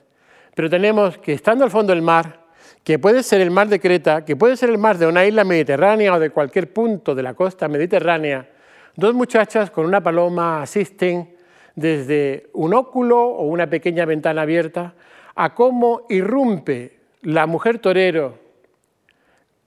Pero 0.54 0.70
tenemos 0.70 1.18
que, 1.18 1.32
estando 1.32 1.64
al 1.64 1.70
fondo 1.70 1.92
del 1.92 2.02
mar, 2.02 2.45
que 2.86 3.00
puede 3.00 3.24
ser 3.24 3.40
el 3.40 3.50
mar 3.50 3.66
de 3.66 3.80
Creta, 3.80 4.24
que 4.24 4.36
puede 4.36 4.56
ser 4.56 4.70
el 4.70 4.78
mar 4.78 4.96
de 4.96 5.08
una 5.08 5.26
isla 5.26 5.42
mediterránea 5.42 6.14
o 6.14 6.20
de 6.20 6.30
cualquier 6.30 6.72
punto 6.72 7.16
de 7.16 7.22
la 7.24 7.34
costa 7.34 7.66
mediterránea, 7.66 8.48
dos 8.94 9.12
muchachas 9.12 9.72
con 9.72 9.86
una 9.86 10.00
paloma 10.00 10.62
asisten 10.62 11.34
desde 11.74 12.48
un 12.52 12.74
óculo 12.74 13.20
o 13.26 13.48
una 13.48 13.68
pequeña 13.68 14.04
ventana 14.04 14.42
abierta 14.42 14.94
a 15.34 15.52
cómo 15.52 16.06
irrumpe 16.10 17.00
la 17.22 17.46
mujer 17.46 17.80
torero 17.80 18.38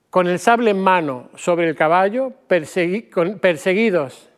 con 0.08 0.26
el 0.26 0.38
sable 0.38 0.70
en 0.70 0.80
mano 0.80 1.28
sobre 1.34 1.68
el 1.68 1.76
caballo, 1.76 2.32
perseguidos 2.48 4.29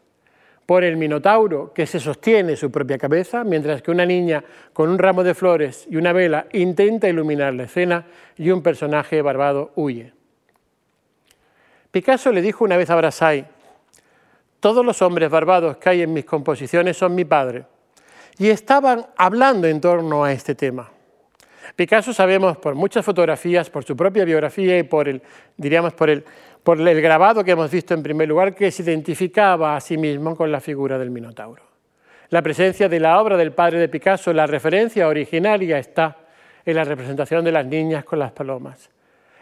por 0.73 0.85
el 0.85 0.97
Minotauro 0.97 1.71
que 1.75 1.87
se 1.87 2.01
sostiene 2.01 2.57
su 2.57 2.71
propia 2.71 2.97
cabeza, 2.97 3.45
mientras 3.45 3.83
que 3.83 3.91
una 3.91 4.07
niña 4.07 4.43
con 4.73 4.89
un 4.89 4.99
ramo 4.99 5.23
de 5.23 5.35
flores 5.35 5.87
y 5.91 5.97
una 5.97 6.15
vela 6.15 6.47
intenta 6.53 7.07
iluminar 7.07 7.53
la 7.53 7.65
escena 7.65 8.07
y 8.39 8.51
un 8.51 8.63
personaje 8.63 9.21
barbado 9.21 9.73
huye. 9.75 10.15
Picasso 11.91 12.33
le 12.33 12.41
dijo 12.41 12.65
una 12.65 12.79
vez 12.79 12.89
a 12.89 12.97
Brassai, 12.97 13.45
todos 14.61 14.83
los 14.83 15.03
hombres 15.03 15.29
barbados 15.29 15.77
que 15.77 15.91
hay 15.91 16.01
en 16.01 16.15
mis 16.15 16.25
composiciones 16.25 16.97
son 16.97 17.15
mi 17.15 17.27
padre, 17.27 17.67
y 18.39 18.49
estaban 18.49 19.05
hablando 19.19 19.67
en 19.67 19.79
torno 19.79 20.25
a 20.25 20.33
este 20.33 20.55
tema. 20.55 20.91
Picasso 21.77 22.15
sabemos 22.15 22.57
por 22.57 22.75
muchas 22.75 23.05
fotografías, 23.05 23.69
por 23.69 23.85
su 23.85 23.95
propia 23.95 24.25
biografía 24.25 24.79
y 24.79 24.85
por 24.85 25.07
el, 25.07 25.21
diríamos, 25.59 25.93
por 25.93 26.09
el 26.09 26.25
por 26.63 26.81
el 26.81 27.01
grabado 27.01 27.43
que 27.43 27.53
hemos 27.53 27.71
visto 27.71 27.95
en 27.95 28.03
primer 28.03 28.29
lugar, 28.29 28.55
que 28.55 28.71
se 28.71 28.83
identificaba 28.83 29.77
a 29.77 29.81
sí 29.81 29.97
mismo 29.97 30.37
con 30.37 30.53
la 30.53 30.61
figura 30.61 30.99
del 30.99 31.11
Minotauro. 31.11 31.63
La 32.31 32.41
presencia 32.41 32.89
de 32.89 33.01
la 33.01 33.21
obra 33.21 33.37
del 33.37 33.53
padre 33.53 33.79
de 33.79 33.89
Picasso, 33.89 34.33
la 34.33 34.47
referencia 34.47 35.09
originaria 35.09 35.79
está 35.79 36.17
en 36.65 36.77
la 36.77 36.85
representación 36.85 37.45
de 37.45 37.53
las 37.53 37.67
niñas 37.67 38.05
con 38.05 38.19
las 38.19 38.33
palomas. 38.33 38.91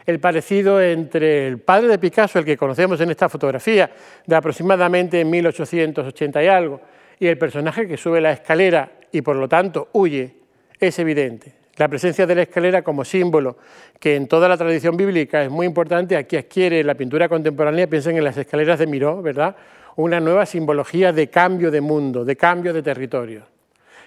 El 0.05 0.19
parecido 0.19 0.81
entre 0.81 1.47
el 1.47 1.59
padre 1.59 1.87
de 1.87 1.99
Picasso, 1.99 2.39
el 2.39 2.45
que 2.45 2.57
conocemos 2.57 2.99
en 3.01 3.11
esta 3.11 3.29
fotografía, 3.29 3.91
de 4.25 4.35
aproximadamente 4.35 5.23
1880 5.23 6.43
y 6.43 6.47
algo, 6.47 6.81
y 7.19 7.27
el 7.27 7.37
personaje 7.37 7.87
que 7.87 7.97
sube 7.97 8.19
la 8.19 8.31
escalera 8.31 8.91
y 9.11 9.21
por 9.21 9.35
lo 9.35 9.47
tanto 9.47 9.89
huye, 9.93 10.33
es 10.79 10.97
evidente. 10.97 11.60
La 11.81 11.87
presencia 11.87 12.27
de 12.27 12.35
la 12.35 12.43
escalera 12.43 12.83
como 12.83 13.03
símbolo, 13.03 13.57
que 13.99 14.15
en 14.15 14.27
toda 14.27 14.47
la 14.47 14.55
tradición 14.55 14.95
bíblica 14.95 15.41
es 15.41 15.49
muy 15.49 15.65
importante, 15.65 16.15
aquí 16.15 16.37
adquiere 16.37 16.83
la 16.83 16.93
pintura 16.93 17.27
contemporánea, 17.27 17.87
piensen 17.87 18.15
en 18.17 18.23
las 18.23 18.37
escaleras 18.37 18.77
de 18.77 18.85
Miró, 18.85 19.19
¿verdad? 19.23 19.55
Una 19.95 20.19
nueva 20.19 20.45
simbología 20.45 21.11
de 21.11 21.31
cambio 21.31 21.71
de 21.71 21.81
mundo, 21.81 22.23
de 22.23 22.35
cambio 22.35 22.71
de 22.71 22.83
territorio. 22.83 23.47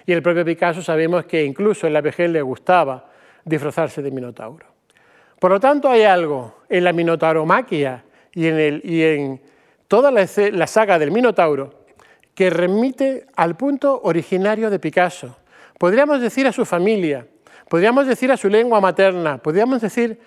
Y 0.05 0.13
el 0.13 0.21
propio 0.21 0.45
Picasso 0.45 0.81
sabemos 0.81 1.25
que 1.25 1.43
incluso 1.43 1.85
en 1.85 1.91
la 1.91 1.99
vejez 1.99 2.29
le 2.29 2.41
gustaba 2.41 3.09
disfrazarse 3.43 4.01
de 4.01 4.09
Minotauro. 4.09 4.67
Por 5.37 5.51
lo 5.51 5.59
tanto, 5.59 5.89
hay 5.89 6.03
algo 6.03 6.59
en 6.69 6.81
la 6.81 6.93
Minotauromaquia 6.93 8.05
y 8.31 8.47
en, 8.47 8.81
y 8.85 9.03
en 9.03 9.41
toda 9.89 10.11
la, 10.11 10.25
la 10.53 10.67
saga 10.67 10.97
del 10.97 11.11
Minotauro 11.11 11.87
que 12.33 12.49
remite 12.49 13.25
al 13.35 13.57
punto 13.57 13.99
originario 14.01 14.69
de 14.69 14.79
Picasso. 14.79 15.35
Podríamos 15.77 16.21
decir 16.21 16.47
a 16.47 16.53
su 16.53 16.63
familia, 16.63 17.27
podríamos 17.69 18.07
decir 18.07 18.31
a 18.31 18.37
su 18.37 18.49
lengua 18.49 18.81
materna, 18.81 19.37
podríamos 19.37 19.81
decir 19.81 20.19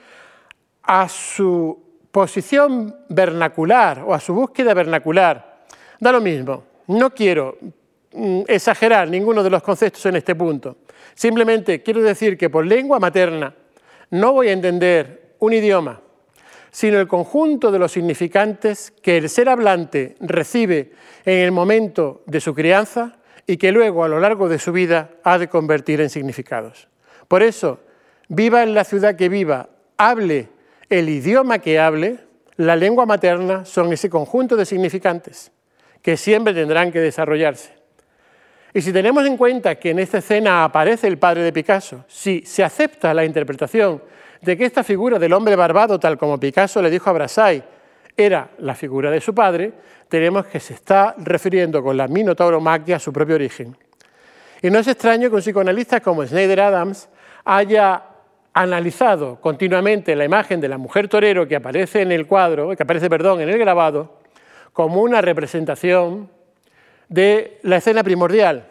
a 0.83 1.09
su 1.09 1.79
posición 2.11 2.96
vernacular 3.09 4.03
o 4.07 4.14
a 4.14 4.20
su 4.20 4.35
búsqueda 4.35 4.74
vernacular. 4.74 5.64
Da 6.01 6.12
lo 6.12 6.20
mismo, 6.20 6.64
no 6.88 7.11
quiero 7.11 7.59
mm, 8.12 8.42
exagerar 8.46 9.09
ninguno 9.09 9.42
de 9.42 9.51
los 9.51 9.62
conceptos 9.62 10.05
en 10.07 10.16
este 10.16 10.35
punto. 10.35 10.79
Simplemente 11.14 11.83
quiero 11.83 12.03
decir 12.03 12.37
que 12.37 12.51
por 12.51 12.64
lengua 12.64 12.98
materna 12.98 13.55
no 14.11 14.33
voy 14.33 14.48
a 14.48 14.53
entender 14.53 15.35
un 15.40 15.53
idioma, 15.53 16.01
sino 16.70 16.98
el 16.98 17.09
conjunto 17.09 17.70
de 17.70 17.79
los 17.79 17.92
significantes 17.92 18.92
que 19.03 19.18
el 19.18 19.29
ser 19.29 19.48
hablante 19.48 20.16
recibe 20.20 20.92
en 21.24 21.38
el 21.38 21.53
momento 21.53 22.22
de 22.27 22.40
su 22.40 22.55
crianza 22.55 23.18
y 23.46 23.57
que 23.57 23.72
luego 23.72 24.05
a 24.05 24.09
lo 24.09 24.20
largo 24.20 24.48
de 24.48 24.59
su 24.59 24.72
vida 24.72 25.11
ha 25.24 25.38
de 25.38 25.48
convertir 25.48 26.01
en 26.01 26.11
significados. 26.11 26.88
Por 27.28 27.42
eso, 27.42 27.80
viva 28.28 28.62
en 28.62 28.74
la 28.74 28.84
ciudad 28.84 29.16
que 29.16 29.28
viva, 29.28 29.68
hable 29.96 30.48
el 30.88 31.08
idioma 31.08 31.58
que 31.58 31.78
hable, 31.78 32.18
la 32.56 32.74
lengua 32.74 33.06
materna 33.06 33.64
son 33.64 33.92
ese 33.92 34.10
conjunto 34.10 34.56
de 34.56 34.64
significantes 34.64 35.52
que 36.02 36.16
siempre 36.16 36.54
tendrán 36.54 36.90
que 36.90 37.00
desarrollarse. 37.00 37.74
Y 38.72 38.80
si 38.80 38.92
tenemos 38.92 39.26
en 39.26 39.36
cuenta 39.36 39.76
que 39.76 39.90
en 39.90 39.98
esta 39.98 40.18
escena 40.18 40.64
aparece 40.64 41.06
el 41.06 41.18
padre 41.18 41.42
de 41.42 41.52
Picasso, 41.52 42.04
si 42.08 42.42
se 42.42 42.64
acepta 42.64 43.14
la 43.14 43.24
interpretación 43.24 44.02
de 44.40 44.56
que 44.56 44.64
esta 44.64 44.84
figura 44.84 45.18
del 45.18 45.32
hombre 45.32 45.56
barbado, 45.56 45.98
tal 45.98 46.16
como 46.16 46.38
Picasso 46.38 46.80
le 46.80 46.90
dijo 46.90 47.10
a 47.10 47.12
Brassai, 47.12 47.64
era 48.16 48.50
la 48.58 48.74
figura 48.74 49.10
de 49.10 49.20
su 49.20 49.34
padre, 49.34 49.72
tenemos 50.08 50.46
que 50.46 50.60
se 50.60 50.74
está 50.74 51.14
refiriendo 51.18 51.82
con 51.82 51.96
la 51.96 52.08
Minotauromactia 52.08 52.96
a 52.96 53.00
su 53.00 53.12
propio 53.12 53.36
origen. 53.36 53.76
Y 54.60 54.70
no 54.70 54.78
es 54.78 54.88
extraño 54.88 55.28
que 55.28 55.36
un 55.36 55.42
psicoanalista 55.42 56.00
como 56.00 56.26
Schneider 56.26 56.60
Adams 56.60 57.08
haya 57.50 58.02
analizado 58.52 59.40
continuamente 59.40 60.14
la 60.14 60.26
imagen 60.26 60.61
de 60.61 60.68
la 60.68 60.76
mujer 60.76 61.08
torero 61.08 61.48
que 61.48 61.56
aparece 61.56 62.02
en 62.02 62.12
el 62.12 62.26
cuadro, 62.26 62.76
que 62.76 62.82
aparece, 62.82 63.08
perdón, 63.08 63.40
en 63.40 63.48
el 63.48 63.58
grabado, 63.58 64.18
como 64.74 65.00
una 65.00 65.22
representación 65.22 66.28
de 67.08 67.58
la 67.62 67.76
escena 67.76 68.04
primordial. 68.04 68.66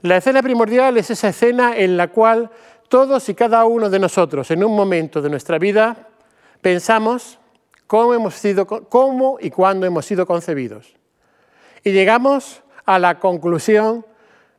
La 0.00 0.16
escena 0.16 0.42
primordial 0.42 0.96
es 0.96 1.10
esa 1.10 1.28
escena 1.28 1.76
en 1.76 1.98
la 1.98 2.08
cual 2.08 2.50
todos 2.88 3.28
y 3.28 3.34
cada 3.34 3.66
uno 3.66 3.90
de 3.90 3.98
nosotros, 3.98 4.50
en 4.50 4.64
un 4.64 4.74
momento 4.74 5.20
de 5.20 5.28
nuestra 5.28 5.58
vida, 5.58 6.08
pensamos 6.62 7.38
cómo, 7.86 8.14
hemos 8.14 8.36
sido, 8.36 8.66
cómo 8.66 9.36
y 9.38 9.50
cuándo 9.50 9.84
hemos 9.84 10.06
sido 10.06 10.24
concebidos. 10.24 10.94
Y 11.84 11.92
llegamos 11.92 12.62
a 12.86 12.98
la 12.98 13.18
conclusión 13.18 14.06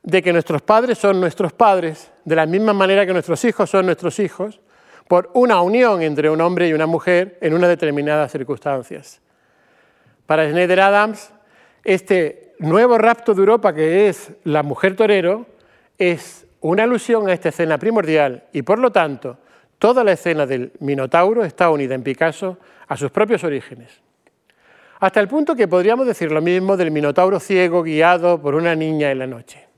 de 0.03 0.21
que 0.21 0.33
nuestros 0.33 0.61
padres 0.61 0.99
son 0.99 1.19
nuestros 1.19 1.51
padres, 1.51 2.11
de 2.29 2.35
la 2.35 2.45
misma 2.45 2.73
manera 2.73 3.07
que 3.07 3.11
nuestros 3.11 3.43
hijos 3.43 3.71
son 3.71 3.87
nuestros 3.87 4.19
hijos, 4.19 4.61
por 5.07 5.31
una 5.33 5.59
unión 5.63 6.03
entre 6.03 6.29
un 6.29 6.39
hombre 6.41 6.67
y 6.67 6.73
una 6.73 6.85
mujer 6.85 7.39
en 7.41 7.55
unas 7.55 7.69
determinadas 7.69 8.31
circunstancias. 8.31 9.19
Para 10.27 10.47
Schneider 10.47 10.79
Adams, 10.79 11.33
este 11.83 12.53
nuevo 12.59 12.99
rapto 12.99 13.33
de 13.33 13.39
Europa 13.39 13.73
que 13.73 14.09
es 14.09 14.31
la 14.43 14.61
mujer 14.61 14.95
torero 14.95 15.47
es 15.97 16.45
una 16.61 16.83
alusión 16.83 17.27
a 17.27 17.33
esta 17.33 17.49
escena 17.49 17.79
primordial 17.79 18.43
y 18.53 18.61
por 18.61 18.77
lo 18.77 18.91
tanto 18.91 19.39
toda 19.79 20.03
la 20.03 20.11
escena 20.11 20.45
del 20.45 20.71
Minotauro 20.81 21.43
está 21.43 21.71
unida 21.71 21.95
en 21.95 22.03
Picasso 22.03 22.59
a 22.87 22.95
sus 22.95 23.09
propios 23.09 23.43
orígenes. 23.43 24.01
Hasta 24.99 25.19
el 25.19 25.27
punto 25.27 25.55
que 25.55 25.67
podríamos 25.67 26.05
decir 26.05 26.31
lo 26.31 26.43
mismo 26.43 26.77
del 26.77 26.91
Minotauro 26.91 27.39
ciego 27.39 27.81
guiado 27.81 28.39
por 28.39 28.53
una 28.53 28.75
niña 28.75 29.09
en 29.09 29.17
la 29.17 29.25
noche. 29.25 29.68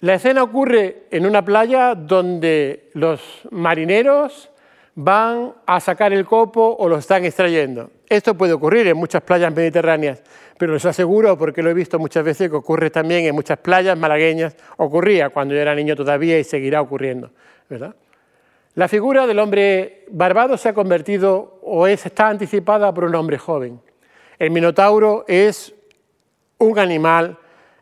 La 0.00 0.14
escena 0.14 0.44
ocurre 0.44 1.06
en 1.10 1.26
una 1.26 1.44
playa 1.44 1.96
donde 1.96 2.88
los 2.94 3.20
marineros 3.50 4.48
van 4.94 5.54
a 5.66 5.80
sacar 5.80 6.12
el 6.12 6.24
copo 6.24 6.76
o 6.78 6.88
lo 6.88 6.98
están 6.98 7.24
extrayendo. 7.24 7.90
Esto 8.08 8.36
puede 8.36 8.52
ocurrir 8.52 8.86
en 8.86 8.96
muchas 8.96 9.22
playas 9.22 9.52
mediterráneas, 9.52 10.22
pero 10.56 10.72
les 10.72 10.84
aseguro, 10.84 11.36
porque 11.36 11.62
lo 11.62 11.70
he 11.70 11.74
visto 11.74 11.98
muchas 11.98 12.24
veces, 12.24 12.48
que 12.48 12.56
ocurre 12.56 12.90
también 12.90 13.24
en 13.24 13.34
muchas 13.34 13.58
playas 13.58 13.98
malagueñas, 13.98 14.56
ocurría 14.76 15.30
cuando 15.30 15.54
yo 15.54 15.60
era 15.60 15.74
niño 15.74 15.96
todavía 15.96 16.38
y 16.38 16.44
seguirá 16.44 16.80
ocurriendo. 16.80 17.30
¿verdad? 17.68 17.94
La 18.74 18.86
figura 18.86 19.26
del 19.26 19.40
hombre 19.40 20.04
barbado 20.10 20.56
se 20.56 20.68
ha 20.68 20.74
convertido 20.74 21.58
o 21.62 21.88
es, 21.88 22.06
está 22.06 22.28
anticipada 22.28 22.94
por 22.94 23.04
un 23.04 23.16
hombre 23.16 23.36
joven. 23.36 23.80
El 24.38 24.52
minotauro 24.52 25.24
es 25.26 25.74
un 26.58 26.78
animal 26.78 27.36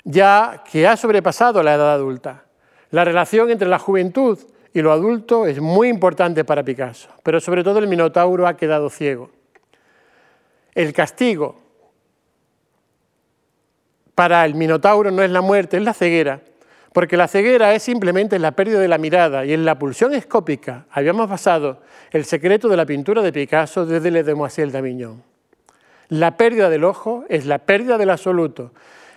ya 0.07 0.63
que 0.71 0.87
ha 0.87 0.97
sobrepasado 0.97 1.63
la 1.65 1.75
edad 1.75 1.93
adulta. 1.93 2.45
La 2.91 3.05
relación 3.05 3.51
entre 3.51 3.69
la 3.69 3.81
juventud 3.81 4.39
y 4.73 4.81
lo 4.81 4.93
adulto 4.93 5.47
es 5.47 5.61
muy 5.61 5.89
importante 5.89 6.45
para 6.45 6.63
Picasso, 6.63 7.09
pero 7.25 7.41
sobre 7.41 7.65
todo 7.65 7.81
el 7.81 7.89
Minotauro 7.89 8.47
ha 8.47 8.57
quedado 8.57 8.89
ciego. 8.89 9.31
El 10.75 10.93
castigo 10.93 11.57
para 14.15 14.45
el 14.45 14.55
Minotauro 14.55 15.11
no 15.11 15.23
es 15.23 15.31
la 15.31 15.41
muerte, 15.41 15.77
es 15.77 15.83
la 15.83 15.93
ceguera, 15.93 16.41
porque 16.93 17.17
la 17.17 17.27
ceguera 17.27 17.75
es 17.75 17.83
simplemente 17.83 18.39
la 18.39 18.53
pérdida 18.53 18.79
de 18.79 18.89
la 18.89 18.99
mirada 18.99 19.45
y 19.45 19.53
en 19.53 19.65
la 19.65 19.77
pulsión 19.77 20.15
escópica 20.15 20.87
habíamos 20.91 21.29
basado 21.29 21.81
el 22.13 22.25
secreto 22.25 22.69
de 22.69 22.77
la 22.77 22.87
pintura 22.87 23.23
de 23.23 23.33
Picasso 23.33 23.85
desde 23.85 24.13
Le 24.13 24.23
Demoiselle 24.23 24.71
d'Avignon. 24.71 25.23
La 26.09 26.37
pérdida 26.37 26.71
del 26.71 26.85
ojo 26.85 27.25
es 27.29 27.45
la 27.45 27.59
pérdida 27.59 27.99
del 27.99 28.11
absoluto. 28.11 28.71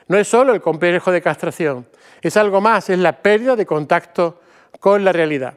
No 0.10 0.18
es 0.18 0.28
solo 0.28 0.54
el 0.54 0.60
complejo 0.60 1.12
de 1.12 1.22
castración, 1.22 1.86
es 2.20 2.36
algo 2.36 2.60
más, 2.60 2.90
es 2.90 2.98
la 2.98 3.14
pérdida 3.14 3.56
de 3.56 3.68
contacto 3.68 4.42
con 4.80 5.06
la 5.06 5.14
realidad. 5.14 5.54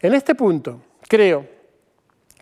En 0.00 0.12
este 0.12 0.34
punto, 0.34 0.82
creo 1.08 1.46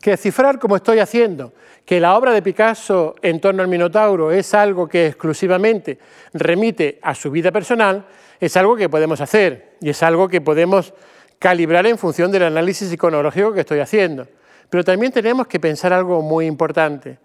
que 0.01 0.17
cifrar 0.17 0.59
como 0.59 0.75
estoy 0.75 0.99
haciendo, 0.99 1.53
que 1.85 2.01
la 2.01 2.17
obra 2.17 2.33
de 2.33 2.43
Picasso 2.43 3.15
en 3.23 3.41
torno 3.41 3.63
al 3.63 3.69
Minotauro 3.69 4.33
es 4.33 4.53
algo 4.53 4.89
que 4.89 5.07
exclusivamente 5.07 5.97
remite 6.33 6.99
a 7.01 7.15
su 7.15 7.31
vida 7.31 7.53
personal, 7.53 8.05
es 8.41 8.57
algo 8.57 8.75
que 8.75 8.89
podemos 8.89 9.21
hacer 9.21 9.77
y 9.81 9.91
es 9.91 10.03
algo 10.03 10.29
que 10.29 10.41
podemos 10.41 10.93
calibrar 11.39 11.87
en 11.87 11.99
función 11.99 12.33
del 12.33 12.43
análisis 12.43 12.93
iconológico 12.93 13.53
que 13.53 13.61
estoy 13.61 13.79
haciendo. 13.79 14.27
Pero 14.69 14.83
también 14.83 15.13
tenemos 15.13 15.47
que 15.47 15.61
pensar 15.61 15.93
algo 15.93 16.21
muy 16.21 16.47
importante 16.47 17.19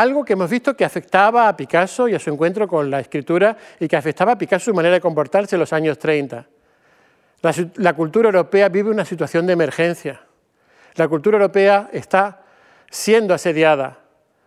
algo 0.00 0.24
que 0.24 0.32
hemos 0.32 0.50
visto 0.50 0.76
que 0.76 0.84
afectaba 0.84 1.48
a 1.48 1.56
Picasso 1.56 2.08
y 2.08 2.14
a 2.14 2.18
su 2.18 2.30
encuentro 2.30 2.66
con 2.66 2.90
la 2.90 3.00
escritura 3.00 3.56
y 3.78 3.86
que 3.86 3.96
afectaba 3.96 4.32
a 4.32 4.38
Picasso 4.38 4.66
su 4.66 4.74
manera 4.74 4.94
de 4.94 5.00
comportarse 5.00 5.54
en 5.54 5.60
los 5.60 5.72
años 5.72 5.98
30. 5.98 6.46
La, 7.76 7.92
cultura 7.92 8.28
europea 8.28 8.68
vive 8.68 8.90
una 8.90 9.04
situación 9.04 9.46
de 9.46 9.52
emergencia. 9.52 10.20
La 10.96 11.06
cultura 11.06 11.36
europea 11.36 11.90
está 11.92 12.42
siendo 12.90 13.34
asediada 13.34 13.98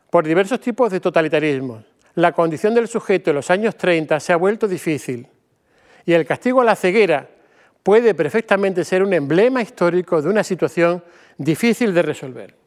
por 0.10 0.26
diversos 0.26 0.60
tipos 0.60 0.92
de 0.92 1.00
totalitarismos. 1.00 1.86
La 2.16 2.32
condición 2.32 2.74
del 2.74 2.88
sujeto 2.88 3.30
en 3.30 3.36
los 3.36 3.50
años 3.50 3.78
30 3.78 4.20
se 4.20 4.34
ha 4.34 4.38
vuelto 4.38 4.68
difícil 4.68 5.28
y 6.06 6.14
el 6.14 6.26
castigo 6.26 6.62
a 6.62 6.66
la 6.66 6.76
ceguera 6.76 7.30
puede 7.84 8.14
perfectamente 8.16 8.84
ser 8.84 9.04
un 9.04 9.14
emblema 9.14 9.62
histórico 9.62 10.22
de 10.22 10.30
una 10.30 10.44
situación 10.44 11.04
difícil 11.38 11.94
de 11.94 12.02
resolver. 12.02 12.67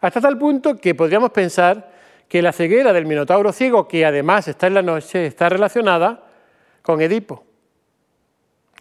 Hasta 0.00 0.20
tal 0.20 0.38
punto 0.38 0.76
que 0.76 0.94
podríamos 0.94 1.30
pensar 1.30 1.90
que 2.28 2.42
la 2.42 2.52
ceguera 2.52 2.92
del 2.92 3.06
Minotauro 3.06 3.52
ciego, 3.52 3.88
que 3.88 4.06
además 4.06 4.48
está 4.48 4.66
en 4.68 4.74
la 4.74 4.82
noche, 4.82 5.26
está 5.26 5.48
relacionada 5.48 6.24
con 6.80 7.00
Edipo. 7.00 7.44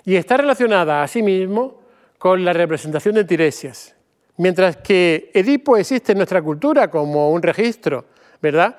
Y 0.05 0.15
está 0.15 0.37
relacionada 0.37 1.03
asimismo 1.03 1.81
con 2.17 2.45
la 2.45 2.53
representación 2.53 3.15
de 3.15 3.25
Tiresias. 3.25 3.95
Mientras 4.37 4.77
que 4.77 5.31
Edipo 5.33 5.75
existe 5.75 6.13
en 6.13 6.19
nuestra 6.19 6.41
cultura 6.41 6.89
como 6.89 7.31
un 7.31 7.41
registro, 7.41 8.05
¿verdad? 8.41 8.77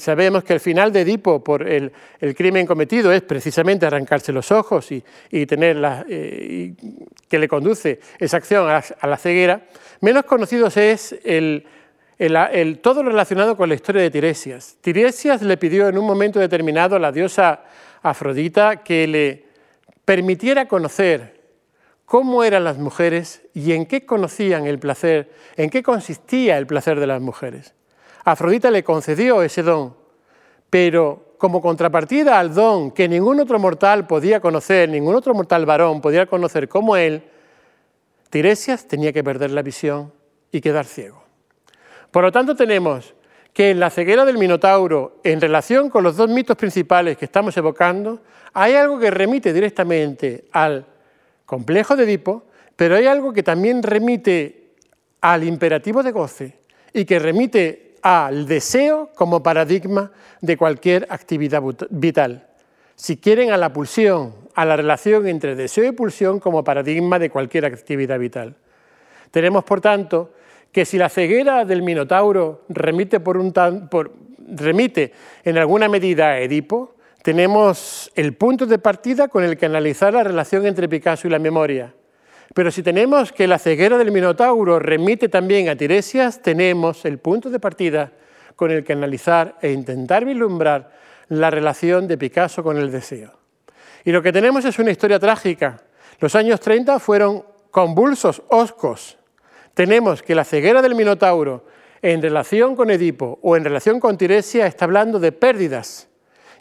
sabemos 0.00 0.44
que 0.44 0.52
el 0.52 0.60
final 0.60 0.92
de 0.92 1.00
Edipo 1.00 1.42
por 1.42 1.66
el, 1.66 1.92
crimen 2.36 2.66
cometido 2.66 3.10
es 3.12 3.22
precisamente 3.22 3.86
arrancarse 3.86 4.32
los 4.32 4.52
ojos 4.52 4.90
y, 4.90 5.46
tener 5.46 5.76
la, 5.76 6.04
eh, 6.08 6.74
que 7.28 7.38
le 7.38 7.48
conduce 7.48 8.00
esa 8.18 8.36
acción 8.36 8.68
a 8.68 9.06
la 9.06 9.16
ceguera. 9.16 9.62
Menos 10.00 10.24
conocidos 10.24 10.76
es 10.76 11.16
el, 11.24 11.64
todo 12.80 13.02
relacionado 13.02 13.56
con 13.56 13.68
la 13.68 13.76
historia 13.76 14.02
de 14.02 14.10
Tiresias. 14.10 14.76
Tiresias 14.80 15.42
le 15.42 15.56
pidió 15.56 15.88
en 15.88 15.98
un 15.98 16.06
momento 16.06 16.40
determinado 16.40 16.96
a 16.96 16.98
la 16.98 17.12
diosa 17.12 17.62
Afrodita 18.02 18.82
que 18.82 19.06
le 19.06 19.44
permitiera 20.04 20.66
conocer 20.66 21.38
cómo 22.04 22.42
eran 22.42 22.64
las 22.64 22.78
mujeres 22.78 23.42
y 23.54 23.72
en 23.72 23.86
qué 23.86 24.04
conocían 24.06 24.66
el 24.66 24.78
placer, 24.78 25.30
en 25.56 25.70
qué 25.70 25.82
consistía 25.82 26.58
el 26.58 26.66
placer 26.66 26.98
de 26.98 27.06
las 27.06 27.20
mujeres. 27.20 27.74
Afrodita 28.24 28.70
le 28.70 28.82
concedió 28.82 29.42
ese 29.42 29.62
don, 29.62 29.94
pero 30.70 31.34
como 31.38 31.60
contrapartida 31.60 32.38
al 32.38 32.54
don 32.54 32.90
que 32.90 33.08
ningún 33.08 33.38
otro 33.40 33.58
mortal 33.58 34.06
podía 34.06 34.40
conocer, 34.40 34.88
ningún 34.88 35.14
otro 35.14 35.34
mortal 35.34 35.66
varón 35.66 36.00
podía 36.00 36.26
conocer 36.26 36.68
como 36.68 36.96
él, 36.96 37.22
Tiresias 38.30 38.88
tenía 38.88 39.12
que 39.12 39.22
perder 39.22 39.52
la 39.52 39.62
visión 39.62 40.12
y 40.50 40.60
quedar 40.60 40.84
ciego. 40.84 41.27
Por 42.18 42.24
lo 42.24 42.32
tanto, 42.32 42.56
tenemos 42.56 43.14
que 43.52 43.70
en 43.70 43.78
la 43.78 43.90
ceguera 43.90 44.24
del 44.24 44.38
Minotauro, 44.38 45.20
en 45.22 45.40
relación 45.40 45.88
con 45.88 46.02
los 46.02 46.16
dos 46.16 46.28
mitos 46.28 46.56
principales 46.56 47.16
que 47.16 47.26
estamos 47.26 47.56
evocando, 47.56 48.22
hay 48.54 48.74
algo 48.74 48.98
que 48.98 49.08
remite 49.12 49.52
directamente 49.52 50.46
al 50.50 50.84
complejo 51.46 51.94
de 51.94 52.02
Edipo, 52.02 52.42
pero 52.74 52.96
hay 52.96 53.06
algo 53.06 53.32
que 53.32 53.44
también 53.44 53.84
remite 53.84 54.72
al 55.20 55.44
imperativo 55.44 56.02
de 56.02 56.10
goce 56.10 56.58
y 56.92 57.04
que 57.04 57.20
remite 57.20 57.94
al 58.02 58.48
deseo 58.48 59.10
como 59.14 59.40
paradigma 59.40 60.10
de 60.40 60.56
cualquier 60.56 61.06
actividad 61.10 61.62
vital. 61.90 62.48
Si 62.96 63.18
quieren, 63.18 63.52
a 63.52 63.56
la 63.56 63.72
pulsión, 63.72 64.34
a 64.56 64.64
la 64.64 64.74
relación 64.74 65.28
entre 65.28 65.54
deseo 65.54 65.84
y 65.84 65.92
pulsión 65.92 66.40
como 66.40 66.64
paradigma 66.64 67.20
de 67.20 67.30
cualquier 67.30 67.66
actividad 67.66 68.18
vital. 68.18 68.56
Tenemos, 69.30 69.62
por 69.62 69.80
tanto, 69.80 70.32
que 70.72 70.84
si 70.84 70.98
la 70.98 71.08
ceguera 71.08 71.64
del 71.64 71.82
Minotauro 71.82 72.64
remite, 72.68 73.20
por 73.20 73.38
remite 74.48 75.12
en 75.44 75.58
alguna 75.58 75.88
medida 75.88 76.28
a 76.28 76.40
Edipo, 76.40 76.96
tenemos 77.22 78.10
el 78.14 78.34
punto 78.34 78.66
de 78.66 78.78
partida 78.78 79.28
con 79.28 79.44
el 79.44 79.56
que 79.56 79.66
analizar 79.66 80.14
la 80.14 80.24
relación 80.24 80.66
entre 80.66 80.88
Picasso 80.88 81.26
y 81.26 81.30
la 81.30 81.38
memoria. 81.38 81.94
Pero 82.54 82.70
si 82.70 82.82
tenemos 82.82 83.32
que 83.32 83.46
la 83.46 83.58
ceguera 83.58 83.98
del 83.98 84.12
Minotauro 84.12 84.78
remite 84.78 85.28
también 85.28 85.68
a 85.68 85.76
Tiresias, 85.76 86.40
tenemos 86.40 87.04
el 87.04 87.18
punto 87.18 87.50
de 87.50 87.60
partida 87.60 88.12
con 88.56 88.70
el 88.70 88.84
que 88.84 88.94
analizar 88.94 89.56
e 89.60 89.72
intentar 89.72 90.24
vislumbrar 90.24 90.90
la 91.28 91.50
relación 91.50 92.08
de 92.08 92.16
Picasso 92.16 92.62
con 92.62 92.78
el 92.78 92.90
deseo. 92.90 93.32
Y 94.04 94.12
lo 94.12 94.22
que 94.22 94.32
tenemos 94.32 94.64
es 94.64 94.78
una 94.78 94.90
historia 94.90 95.18
trágica. 95.18 95.82
Los 96.20 96.34
años 96.34 96.60
30 96.60 96.98
fueron 96.98 97.44
convulsos, 97.70 98.42
oscos, 98.48 99.17
tenemos 99.78 100.24
que 100.24 100.34
la 100.34 100.42
ceguera 100.42 100.82
del 100.82 100.96
Minotauro 100.96 101.64
en 102.02 102.20
relación 102.20 102.74
con 102.74 102.90
Edipo 102.90 103.38
o 103.42 103.56
en 103.56 103.62
relación 103.62 104.00
con 104.00 104.18
Tiresia 104.18 104.66
está 104.66 104.86
hablando 104.86 105.20
de 105.20 105.30
pérdidas 105.30 106.08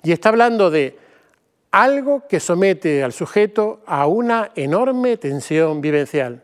y 0.03 0.11
está 0.11 0.29
hablando 0.29 0.69
de 0.69 0.95
algo 1.71 2.27
que 2.29 2.39
somete 2.39 3.03
al 3.03 3.13
sujeto 3.13 3.81
a 3.87 4.05
una 4.05 4.51
enorme 4.53 5.17
tensión 5.17 5.81
vivencial. 5.81 6.43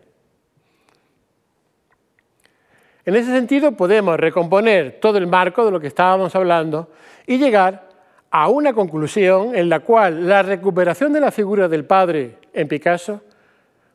En 3.06 3.16
ese 3.18 3.30
sentido 3.30 3.74
podemos 3.74 4.20
recomponer 4.20 4.98
todo 5.00 5.20
el 5.20 5.28
marco 5.28 5.66
de 5.66 5.70
lo 5.70 5.80
que 5.80 5.86
estábamos 5.86 6.36
hablando 6.36 6.90
y 7.28 7.38
llegar 7.38 7.88
a 8.32 8.48
una 8.48 8.74
conclusión 8.74 9.56
en 9.56 9.70
la 9.70 9.82
cual 9.82 10.28
la 10.28 10.42
recuperación 10.42 11.14
de 11.14 11.20
la 11.20 11.30
figura 11.30 11.68
del 11.68 11.86
padre 11.86 12.40
en 12.52 12.68
Picasso 12.68 13.22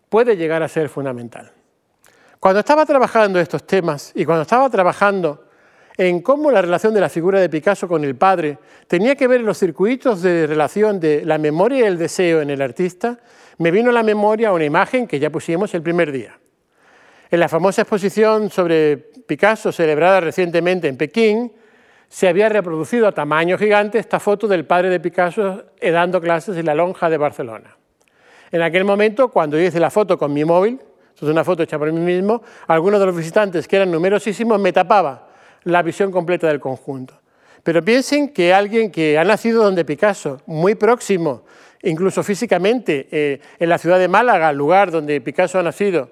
puede 0.08 0.36
llegar 0.36 0.62
a 0.62 0.68
ser 0.68 0.88
fundamental. 0.88 1.57
Cuando 2.40 2.60
estaba 2.60 2.86
trabajando 2.86 3.40
estos 3.40 3.66
temas 3.66 4.12
y 4.14 4.24
cuando 4.24 4.42
estaba 4.42 4.70
trabajando 4.70 5.44
en 5.96 6.20
cómo 6.20 6.52
la 6.52 6.62
relación 6.62 6.94
de 6.94 7.00
la 7.00 7.08
figura 7.08 7.40
de 7.40 7.48
Picasso 7.48 7.88
con 7.88 8.04
el 8.04 8.14
padre 8.14 8.58
tenía 8.86 9.16
que 9.16 9.26
ver 9.26 9.40
en 9.40 9.46
los 9.46 9.58
circuitos 9.58 10.22
de 10.22 10.46
relación 10.46 11.00
de 11.00 11.24
la 11.24 11.38
memoria 11.38 11.80
y 11.80 11.82
el 11.82 11.98
deseo 11.98 12.40
en 12.40 12.50
el 12.50 12.62
artista, 12.62 13.18
me 13.58 13.72
vino 13.72 13.90
a 13.90 13.92
la 13.92 14.04
memoria 14.04 14.52
una 14.52 14.64
imagen 14.64 15.08
que 15.08 15.18
ya 15.18 15.30
pusimos 15.30 15.74
el 15.74 15.82
primer 15.82 16.12
día. 16.12 16.38
En 17.28 17.40
la 17.40 17.48
famosa 17.48 17.82
exposición 17.82 18.50
sobre 18.50 18.96
Picasso 18.96 19.72
celebrada 19.72 20.20
recientemente 20.20 20.86
en 20.86 20.96
Pekín, 20.96 21.52
se 22.08 22.28
había 22.28 22.48
reproducido 22.48 23.08
a 23.08 23.12
tamaño 23.12 23.58
gigante 23.58 23.98
esta 23.98 24.20
foto 24.20 24.46
del 24.46 24.64
padre 24.64 24.90
de 24.90 25.00
Picasso 25.00 25.64
dando 25.82 26.20
clases 26.20 26.56
en 26.56 26.66
la 26.66 26.74
lonja 26.76 27.10
de 27.10 27.18
Barcelona. 27.18 27.76
En 28.52 28.62
aquel 28.62 28.84
momento, 28.84 29.28
cuando 29.28 29.60
hice 29.60 29.80
la 29.80 29.90
foto 29.90 30.16
con 30.16 30.32
mi 30.32 30.44
móvil, 30.44 30.78
es 31.26 31.28
una 31.28 31.44
foto 31.44 31.62
hecha 31.62 31.78
por 31.78 31.90
mí 31.92 32.00
mismo, 32.00 32.42
algunos 32.66 33.00
de 33.00 33.06
los 33.06 33.16
visitantes, 33.16 33.66
que 33.66 33.76
eran 33.76 33.90
numerosísimos, 33.90 34.60
me 34.60 34.72
tapaba 34.72 35.28
la 35.64 35.82
visión 35.82 36.12
completa 36.12 36.46
del 36.46 36.60
conjunto. 36.60 37.14
Pero 37.62 37.84
piensen 37.84 38.28
que 38.28 38.54
alguien 38.54 38.90
que 38.90 39.18
ha 39.18 39.24
nacido 39.24 39.64
donde 39.64 39.84
Picasso, 39.84 40.40
muy 40.46 40.74
próximo, 40.74 41.42
incluso 41.82 42.22
físicamente, 42.22 43.08
eh, 43.10 43.40
en 43.58 43.68
la 43.68 43.78
ciudad 43.78 43.98
de 43.98 44.08
Málaga, 44.08 44.52
lugar 44.52 44.90
donde 44.90 45.20
Picasso 45.20 45.58
ha 45.58 45.62
nacido, 45.62 46.10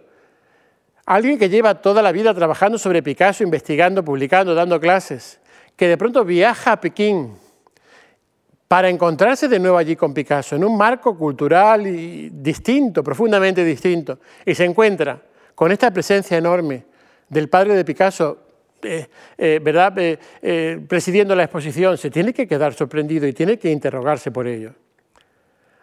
alguien 1.07 1.39
que 1.39 1.49
lleva 1.49 1.81
toda 1.81 2.03
la 2.03 2.13
vida 2.13 2.35
trabajando 2.35 2.79
sobre 2.79 3.03
Picasso, 3.03 3.45
investigando, 3.45 4.05
publicando, 4.05 4.55
dando 4.55 4.81
clases, 4.81 5.41
que 5.77 5.87
de 5.87 5.97
pronto 5.97 6.25
viaja 6.25 6.73
a 6.73 6.81
Pekín 6.81 7.37
para 8.69 8.89
encontrarse 8.89 9.49
de 9.49 9.59
nuevo 9.59 9.79
allí 9.79 9.95
con 9.97 10.13
Picasso, 10.13 10.57
en 10.57 10.65
un 10.65 10.77
marco 10.77 11.17
cultural 11.17 11.85
distinto, 12.33 13.03
profundamente 13.03 13.65
distinto, 13.65 14.19
y 14.45 14.55
se 14.55 14.65
encuentra 14.65 15.21
con 15.55 15.71
esta 15.73 15.91
presencia 15.91 16.37
enorme 16.37 16.85
del 17.29 17.49
padre 17.49 17.75
de 17.75 17.85
Picasso 17.85 18.47
eh, 18.83 19.07
eh, 19.39 19.61
¿verdad? 19.63 19.95
Eh, 19.97 20.81
presidiendo 20.87 21.35
la 21.35 21.45
exposición, 21.45 21.97
se 21.97 22.11
tiene 22.11 22.33
que 22.33 22.47
quedar 22.47 22.75
sorprendido 22.75 23.27
y 23.27 23.33
tiene 23.33 23.59
que 23.59 23.71
interrogarse 23.71 24.31
por 24.31 24.47
ello. 24.47 24.73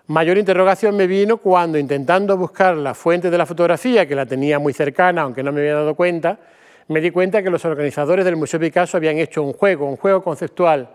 Mayor 0.08 0.38
interrogación 0.38 0.96
me 0.96 1.08
vino 1.08 1.38
cuando, 1.38 1.78
intentando 1.78 2.38
buscar 2.38 2.76
la 2.76 2.94
fuente 2.94 3.30
de 3.30 3.38
la 3.38 3.46
fotografía, 3.46 4.06
que 4.06 4.16
la 4.16 4.26
tenía 4.26 4.60
muy 4.60 4.74
cercana, 4.74 5.24
aunque 5.24 5.42
no 5.42 5.52
me 5.52 5.62
había 5.62 5.76
dado 5.76 5.96
cuenta, 5.96 6.40
me 6.88 7.02
di 7.02 7.10
cuenta 7.10 7.42
que 7.42 7.50
los 7.50 7.64
organizadores 7.66 8.26
del 8.26 8.36
Museo 8.36 8.60
Picasso 8.60 8.98
habían 8.98 9.18
hecho 9.18 9.42
un 9.42 9.54
juego, 9.54 9.88
un 9.88 9.98
juego 9.98 10.22
conceptual. 10.22 10.90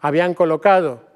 Habían 0.00 0.34
colocado 0.34 1.11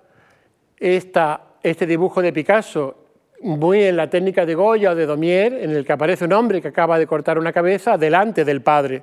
este 0.79 1.87
dibujo 1.87 2.23
de 2.23 2.33
Picasso 2.33 2.97
muy 3.43 3.83
en 3.83 3.97
la 3.97 4.09
técnica 4.09 4.47
de 4.47 4.55
Goya 4.55 4.93
o 4.93 4.95
de 4.95 5.07
Domier, 5.07 5.53
en 5.55 5.71
el 5.71 5.85
que 5.85 5.93
aparece 5.93 6.25
un 6.25 6.33
hombre 6.33 6.63
que 6.63 6.69
acaba 6.69 6.99
de 6.99 7.07
cortar 7.07 7.39
una 7.39 7.53
cabeza 7.53 7.99
delante 7.99 8.45
del 8.45 8.63
padre 8.63 9.03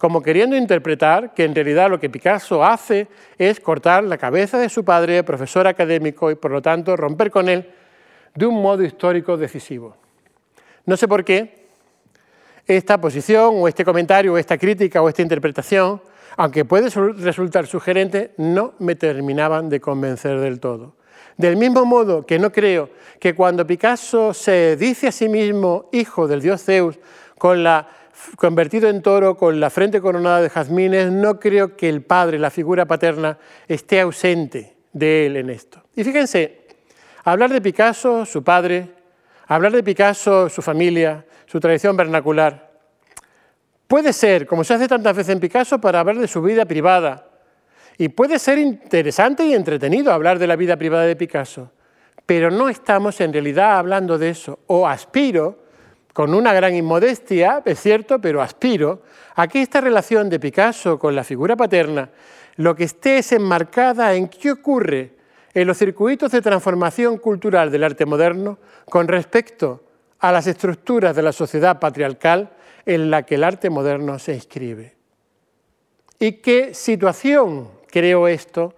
como 0.00 0.22
queriendo 0.22 0.56
interpretar 0.56 1.34
que 1.34 1.44
en 1.44 1.54
realidad 1.54 1.90
lo 1.90 2.00
que 2.00 2.08
Picasso 2.08 2.64
hace 2.64 3.06
es 3.36 3.60
cortar 3.60 4.02
la 4.02 4.16
cabeza 4.16 4.56
de 4.56 4.70
su 4.70 4.82
padre, 4.82 5.22
profesor 5.24 5.66
académico, 5.66 6.30
y 6.30 6.36
por 6.36 6.52
lo 6.52 6.62
tanto 6.62 6.96
romper 6.96 7.30
con 7.30 7.50
él 7.50 7.68
de 8.34 8.46
un 8.46 8.62
modo 8.62 8.82
histórico 8.82 9.36
decisivo. 9.36 9.94
No 10.86 10.96
sé 10.96 11.06
por 11.06 11.22
qué 11.22 11.66
esta 12.66 12.98
posición 12.98 13.56
o 13.58 13.68
este 13.68 13.84
comentario 13.84 14.32
o 14.32 14.38
esta 14.38 14.56
crítica 14.56 15.02
o 15.02 15.08
esta 15.10 15.20
interpretación, 15.20 16.00
aunque 16.38 16.64
puede 16.64 16.88
resultar 17.18 17.66
sugerente, 17.66 18.32
no 18.38 18.72
me 18.78 18.94
terminaban 18.94 19.68
de 19.68 19.82
convencer 19.82 20.40
del 20.40 20.60
todo. 20.60 20.94
Del 21.40 21.56
mismo 21.56 21.86
modo 21.86 22.26
que 22.26 22.38
no 22.38 22.52
creo 22.52 22.90
que 23.18 23.34
cuando 23.34 23.66
Picasso 23.66 24.34
se 24.34 24.76
dice 24.76 25.08
a 25.08 25.12
sí 25.12 25.26
mismo 25.26 25.88
hijo 25.90 26.28
del 26.28 26.42
dios 26.42 26.62
Zeus 26.62 26.98
con 27.38 27.62
la 27.62 27.88
convertido 28.36 28.90
en 28.90 29.00
toro 29.00 29.38
con 29.38 29.58
la 29.58 29.70
frente 29.70 30.02
coronada 30.02 30.42
de 30.42 30.50
jazmines, 30.50 31.10
no 31.10 31.40
creo 31.40 31.78
que 31.78 31.88
el 31.88 32.02
padre, 32.02 32.38
la 32.38 32.50
figura 32.50 32.84
paterna, 32.84 33.38
esté 33.66 34.00
ausente 34.00 34.76
de 34.92 35.24
él 35.24 35.36
en 35.38 35.48
esto. 35.48 35.82
Y 35.96 36.04
fíjense, 36.04 36.66
hablar 37.24 37.50
de 37.50 37.62
Picasso, 37.62 38.26
su 38.26 38.44
padre, 38.44 38.90
hablar 39.46 39.72
de 39.72 39.82
Picasso, 39.82 40.50
su 40.50 40.60
familia, 40.60 41.24
su 41.46 41.58
tradición 41.58 41.96
vernacular, 41.96 42.70
puede 43.88 44.12
ser, 44.12 44.46
como 44.46 44.62
se 44.62 44.74
hace 44.74 44.88
tantas 44.88 45.16
veces 45.16 45.32
en 45.32 45.40
Picasso, 45.40 45.80
para 45.80 46.00
hablar 46.00 46.18
de 46.18 46.28
su 46.28 46.42
vida 46.42 46.66
privada. 46.66 47.29
Y 48.00 48.08
puede 48.08 48.38
ser 48.38 48.56
interesante 48.56 49.44
y 49.44 49.52
entretenido 49.52 50.10
hablar 50.10 50.38
de 50.38 50.46
la 50.46 50.56
vida 50.56 50.78
privada 50.78 51.04
de 51.04 51.16
Picasso, 51.16 51.70
pero 52.24 52.50
no 52.50 52.70
estamos 52.70 53.20
en 53.20 53.30
realidad 53.30 53.78
hablando 53.78 54.16
de 54.16 54.30
eso, 54.30 54.60
o 54.68 54.88
aspiro 54.88 55.64
con 56.14 56.32
una 56.32 56.54
gran 56.54 56.74
inmodestia, 56.74 57.60
es 57.62 57.78
cierto, 57.78 58.18
pero 58.18 58.40
aspiro 58.40 59.02
a 59.34 59.46
que 59.48 59.60
esta 59.60 59.82
relación 59.82 60.30
de 60.30 60.40
Picasso 60.40 60.98
con 60.98 61.14
la 61.14 61.24
figura 61.24 61.56
paterna 61.56 62.08
lo 62.56 62.74
que 62.74 62.84
esté 62.84 63.18
es 63.18 63.32
enmarcada 63.32 64.14
en 64.14 64.28
qué 64.28 64.52
ocurre 64.52 65.12
en 65.52 65.66
los 65.66 65.76
circuitos 65.76 66.32
de 66.32 66.40
transformación 66.40 67.18
cultural 67.18 67.70
del 67.70 67.84
arte 67.84 68.06
moderno 68.06 68.60
con 68.86 69.08
respecto 69.08 69.84
a 70.20 70.32
las 70.32 70.46
estructuras 70.46 71.14
de 71.14 71.20
la 71.20 71.32
sociedad 71.32 71.78
patriarcal 71.78 72.48
en 72.86 73.10
la 73.10 73.24
que 73.24 73.34
el 73.34 73.44
arte 73.44 73.68
moderno 73.68 74.18
se 74.18 74.32
inscribe. 74.32 74.96
¿Y 76.18 76.32
qué 76.40 76.72
situación 76.72 77.79
creo 77.90 78.28
esto, 78.28 78.74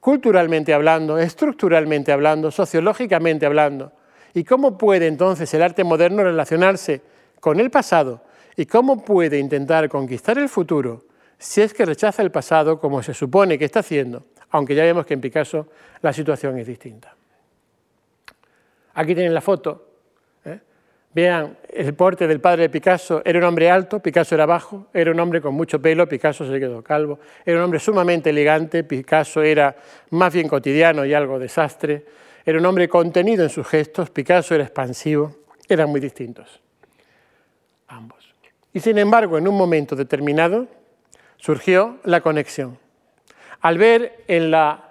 culturalmente 0.00 0.74
hablando, 0.74 1.18
estructuralmente 1.18 2.12
hablando, 2.12 2.50
sociológicamente 2.50 3.46
hablando? 3.46 3.92
¿Y 4.34 4.44
cómo 4.44 4.78
puede 4.78 5.06
entonces 5.06 5.52
el 5.54 5.62
arte 5.62 5.84
moderno 5.84 6.22
relacionarse 6.22 7.02
con 7.40 7.60
el 7.60 7.70
pasado? 7.70 8.22
¿Y 8.56 8.66
cómo 8.66 9.04
puede 9.04 9.38
intentar 9.38 9.88
conquistar 9.88 10.38
el 10.38 10.48
futuro 10.48 11.04
si 11.38 11.62
es 11.62 11.72
que 11.72 11.86
rechaza 11.86 12.22
el 12.22 12.30
pasado 12.30 12.78
como 12.78 13.02
se 13.02 13.14
supone 13.14 13.58
que 13.58 13.64
está 13.64 13.80
haciendo? 13.80 14.24
Aunque 14.50 14.74
ya 14.74 14.84
vemos 14.84 15.06
que 15.06 15.14
en 15.14 15.20
Picasso 15.20 15.68
la 16.02 16.12
situación 16.12 16.58
es 16.58 16.66
distinta. 16.66 17.14
Aquí 18.94 19.14
tienen 19.14 19.34
la 19.34 19.40
foto. 19.40 19.89
Vean 21.12 21.58
el 21.68 21.94
porte 21.94 22.26
del 22.28 22.40
padre 22.40 22.62
de 22.62 22.68
Picasso. 22.68 23.22
Era 23.24 23.38
un 23.38 23.44
hombre 23.44 23.70
alto, 23.70 23.98
Picasso 24.00 24.34
era 24.34 24.46
bajo. 24.46 24.86
Era 24.94 25.10
un 25.10 25.18
hombre 25.18 25.40
con 25.40 25.54
mucho 25.54 25.82
pelo, 25.82 26.08
Picasso 26.08 26.46
se 26.46 26.60
quedó 26.60 26.82
calvo. 26.82 27.18
Era 27.44 27.58
un 27.58 27.64
hombre 27.64 27.80
sumamente 27.80 28.30
elegante, 28.30 28.84
Picasso 28.84 29.42
era 29.42 29.74
más 30.10 30.32
bien 30.32 30.46
cotidiano 30.48 31.04
y 31.04 31.14
algo 31.14 31.38
desastre. 31.38 32.04
Era 32.44 32.58
un 32.58 32.66
hombre 32.66 32.88
contenido 32.88 33.42
en 33.42 33.50
sus 33.50 33.66
gestos, 33.66 34.10
Picasso 34.10 34.54
era 34.54 34.64
expansivo, 34.64 35.36
eran 35.68 35.90
muy 35.90 36.00
distintos, 36.00 36.60
ambos. 37.88 38.34
Y 38.72 38.80
sin 38.80 38.98
embargo, 38.98 39.36
en 39.36 39.46
un 39.46 39.56
momento 39.56 39.96
determinado, 39.96 40.66
surgió 41.36 41.98
la 42.04 42.20
conexión. 42.20 42.78
Al 43.60 43.78
ver 43.78 44.24
en 44.26 44.50
la 44.50 44.90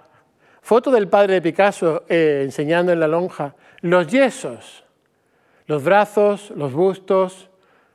foto 0.62 0.90
del 0.90 1.08
padre 1.08 1.34
de 1.34 1.42
Picasso 1.42 2.04
eh, 2.08 2.42
enseñando 2.44 2.92
en 2.92 3.00
la 3.00 3.08
lonja 3.08 3.54
los 3.80 4.06
yesos, 4.06 4.84
los 5.70 5.84
brazos, 5.84 6.50
los 6.56 6.72
bustos, 6.72 7.48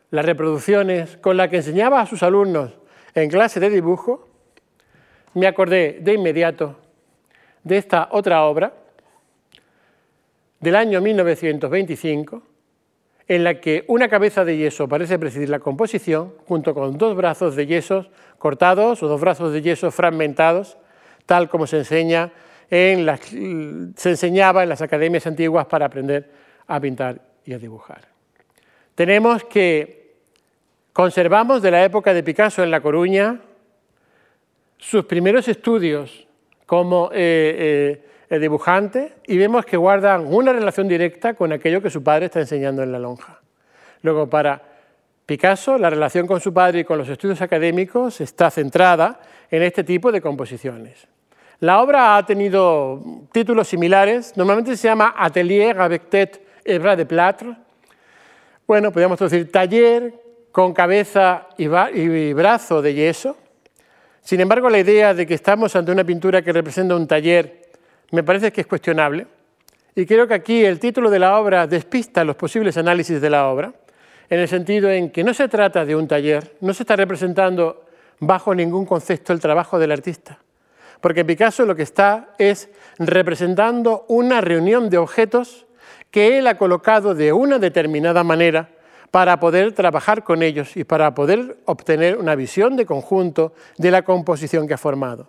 las 0.09 0.23
reproducciones 0.23 1.17
con 1.17 1.35
las 1.35 1.49
que 1.49 1.57
enseñaba 1.57 1.99
a 1.99 2.05
sus 2.05 2.23
alumnos 2.23 2.71
en 3.13 3.29
clase 3.29 3.59
de 3.59 3.69
dibujo, 3.69 4.29
me 5.33 5.45
acordé 5.45 5.99
de 5.99 6.13
inmediato 6.13 6.77
de 7.65 7.75
esta 7.75 8.07
otra 8.11 8.45
obra 8.45 8.71
del 10.61 10.77
año 10.77 11.01
1925, 11.01 12.41
en 13.27 13.43
la 13.43 13.59
que 13.59 13.83
una 13.89 14.07
cabeza 14.07 14.45
de 14.45 14.55
yeso 14.55 14.87
parece 14.87 15.19
presidir 15.19 15.49
la 15.49 15.59
composición, 15.59 16.33
junto 16.47 16.73
con 16.73 16.97
dos 16.97 17.13
brazos 17.17 17.57
de 17.57 17.67
yesos 17.67 18.09
cortados 18.37 19.03
o 19.03 19.09
dos 19.09 19.19
brazos 19.19 19.51
de 19.51 19.61
yeso 19.61 19.91
fragmentados, 19.91 20.77
tal 21.25 21.49
como 21.49 21.67
se 21.67 21.79
enseñaba 21.79 22.31
en 22.71 23.05
las 24.69 24.81
academias 24.81 25.27
antiguas 25.27 25.65
para 25.65 25.87
aprender 25.87 26.31
a 26.67 26.79
pintar 26.79 27.34
y 27.45 27.53
a 27.53 27.59
dibujar. 27.59 28.07
Tenemos 28.95 29.43
que 29.43 30.15
conservamos 30.93 31.61
de 31.61 31.71
la 31.71 31.83
época 31.83 32.13
de 32.13 32.23
Picasso 32.23 32.63
en 32.63 32.71
La 32.71 32.81
Coruña 32.81 33.41
sus 34.77 35.05
primeros 35.05 35.47
estudios 35.47 36.27
como 36.65 37.09
eh, 37.11 37.17
eh, 37.17 38.05
el 38.29 38.41
dibujante 38.41 39.13
y 39.27 39.37
vemos 39.37 39.65
que 39.65 39.77
guardan 39.77 40.25
una 40.25 40.53
relación 40.53 40.87
directa 40.87 41.33
con 41.33 41.51
aquello 41.51 41.81
que 41.81 41.89
su 41.89 42.03
padre 42.03 42.25
está 42.25 42.39
enseñando 42.39 42.81
en 42.83 42.91
la 42.91 42.99
lonja. 42.99 43.41
Luego, 44.01 44.29
para 44.29 44.61
Picasso, 45.25 45.77
la 45.77 45.89
relación 45.89 46.27
con 46.27 46.39
su 46.39 46.53
padre 46.53 46.81
y 46.81 46.83
con 46.83 46.97
los 46.97 47.09
estudios 47.09 47.41
académicos 47.41 48.21
está 48.21 48.49
centrada 48.51 49.19
en 49.49 49.63
este 49.63 49.83
tipo 49.83 50.11
de 50.11 50.21
composiciones. 50.21 51.07
La 51.59 51.81
obra 51.81 52.17
ha 52.17 52.25
tenido 52.25 53.01
títulos 53.31 53.67
similares, 53.67 54.35
normalmente 54.35 54.75
se 54.77 54.87
llama 54.87 55.15
Atelier 55.17 55.79
avec 55.79 56.09
tête 56.09 56.44
et 56.65 56.79
bras 56.79 56.97
de 56.97 57.05
plâtre. 57.05 57.55
Bueno, 58.67 58.91
podríamos 58.91 59.19
decir 59.19 59.51
taller 59.51 60.13
con 60.51 60.73
cabeza 60.73 61.47
y 61.57 62.33
brazo 62.33 62.81
de 62.81 62.93
yeso. 62.93 63.37
Sin 64.21 64.41
embargo, 64.41 64.69
la 64.69 64.79
idea 64.79 65.13
de 65.13 65.27
que 65.27 65.35
estamos 65.35 65.75
ante 65.75 65.91
una 65.91 66.03
pintura 66.03 66.41
que 66.41 66.51
representa 66.51 66.95
un 66.95 67.07
taller 67.07 67.61
me 68.11 68.23
parece 68.23 68.51
que 68.51 68.61
es 68.61 68.67
cuestionable. 68.67 69.27
Y 69.95 70.05
creo 70.05 70.27
que 70.27 70.33
aquí 70.33 70.65
el 70.65 70.79
título 70.79 71.09
de 71.09 71.19
la 71.19 71.39
obra 71.39 71.67
despista 71.67 72.23
los 72.23 72.35
posibles 72.35 72.75
análisis 72.77 73.21
de 73.21 73.29
la 73.29 73.47
obra, 73.47 73.73
en 74.29 74.39
el 74.39 74.47
sentido 74.47 74.89
en 74.89 75.11
que 75.11 75.23
no 75.23 75.33
se 75.33 75.47
trata 75.47 75.85
de 75.85 75.95
un 75.95 76.07
taller, 76.07 76.55
no 76.61 76.73
se 76.73 76.83
está 76.83 76.95
representando 76.95 77.85
bajo 78.19 78.55
ningún 78.55 78.85
concepto 78.85 79.31
el 79.31 79.39
trabajo 79.39 79.77
del 79.77 79.91
artista, 79.91 80.39
porque 81.01 81.23
Picasso 81.23 81.65
lo 81.65 81.75
que 81.75 81.83
está 81.83 82.29
es 82.37 82.69
representando 82.97 84.05
una 84.07 84.41
reunión 84.41 84.89
de 84.89 84.97
objetos 84.97 85.64
que 86.15 86.37
él 86.37 86.47
ha 86.47 86.57
colocado 86.57 87.13
de 87.13 87.33
una 87.33 87.59
determinada 87.59 88.23
manera 88.23 88.69
para 89.11 89.37
poder 89.37 89.73
trabajar 89.73 90.23
con 90.23 90.43
ellos 90.43 90.77
y 90.77 90.85
para 90.85 91.13
poder 91.13 91.57
obtener 91.65 92.17
una 92.17 92.35
visión 92.35 92.77
de 92.77 92.85
conjunto 92.85 93.51
de 93.77 93.91
la 93.91 94.03
composición 94.03 94.65
que 94.65 94.75
ha 94.75 94.77
formado. 94.77 95.27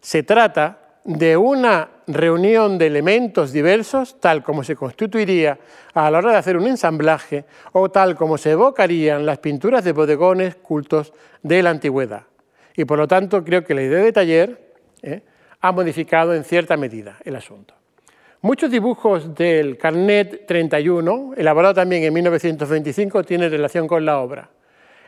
Se 0.00 0.24
trata 0.24 0.96
de 1.04 1.36
una 1.36 1.88
reunión 2.08 2.78
de 2.78 2.88
elementos 2.88 3.52
diversos, 3.52 4.18
tal 4.18 4.42
como 4.42 4.64
se 4.64 4.74
constituiría 4.74 5.56
a 5.94 6.10
la 6.10 6.18
hora 6.18 6.32
de 6.32 6.38
hacer 6.38 6.56
un 6.56 6.66
ensamblaje 6.66 7.44
o 7.70 7.88
tal 7.92 8.16
como 8.16 8.36
se 8.36 8.50
evocarían 8.50 9.24
las 9.24 9.38
pinturas 9.38 9.84
de 9.84 9.92
bodegones 9.92 10.56
cultos 10.56 11.12
de 11.44 11.62
la 11.62 11.70
antigüedad. 11.70 12.24
Y 12.74 12.86
por 12.86 12.98
lo 12.98 13.06
tanto 13.06 13.44
creo 13.44 13.62
que 13.62 13.74
la 13.74 13.82
idea 13.82 14.02
de 14.02 14.12
taller 14.12 14.74
¿eh? 15.00 15.22
ha 15.60 15.70
modificado 15.70 16.34
en 16.34 16.42
cierta 16.42 16.76
medida 16.76 17.18
el 17.24 17.36
asunto. 17.36 17.74
Muchos 18.44 18.70
dibujos 18.70 19.34
del 19.34 19.78
Carnet 19.78 20.44
31, 20.46 21.32
elaborado 21.34 21.72
también 21.72 22.02
en 22.02 22.12
1925, 22.12 23.24
tienen 23.24 23.50
relación 23.50 23.88
con 23.88 24.04
la 24.04 24.18
obra. 24.18 24.50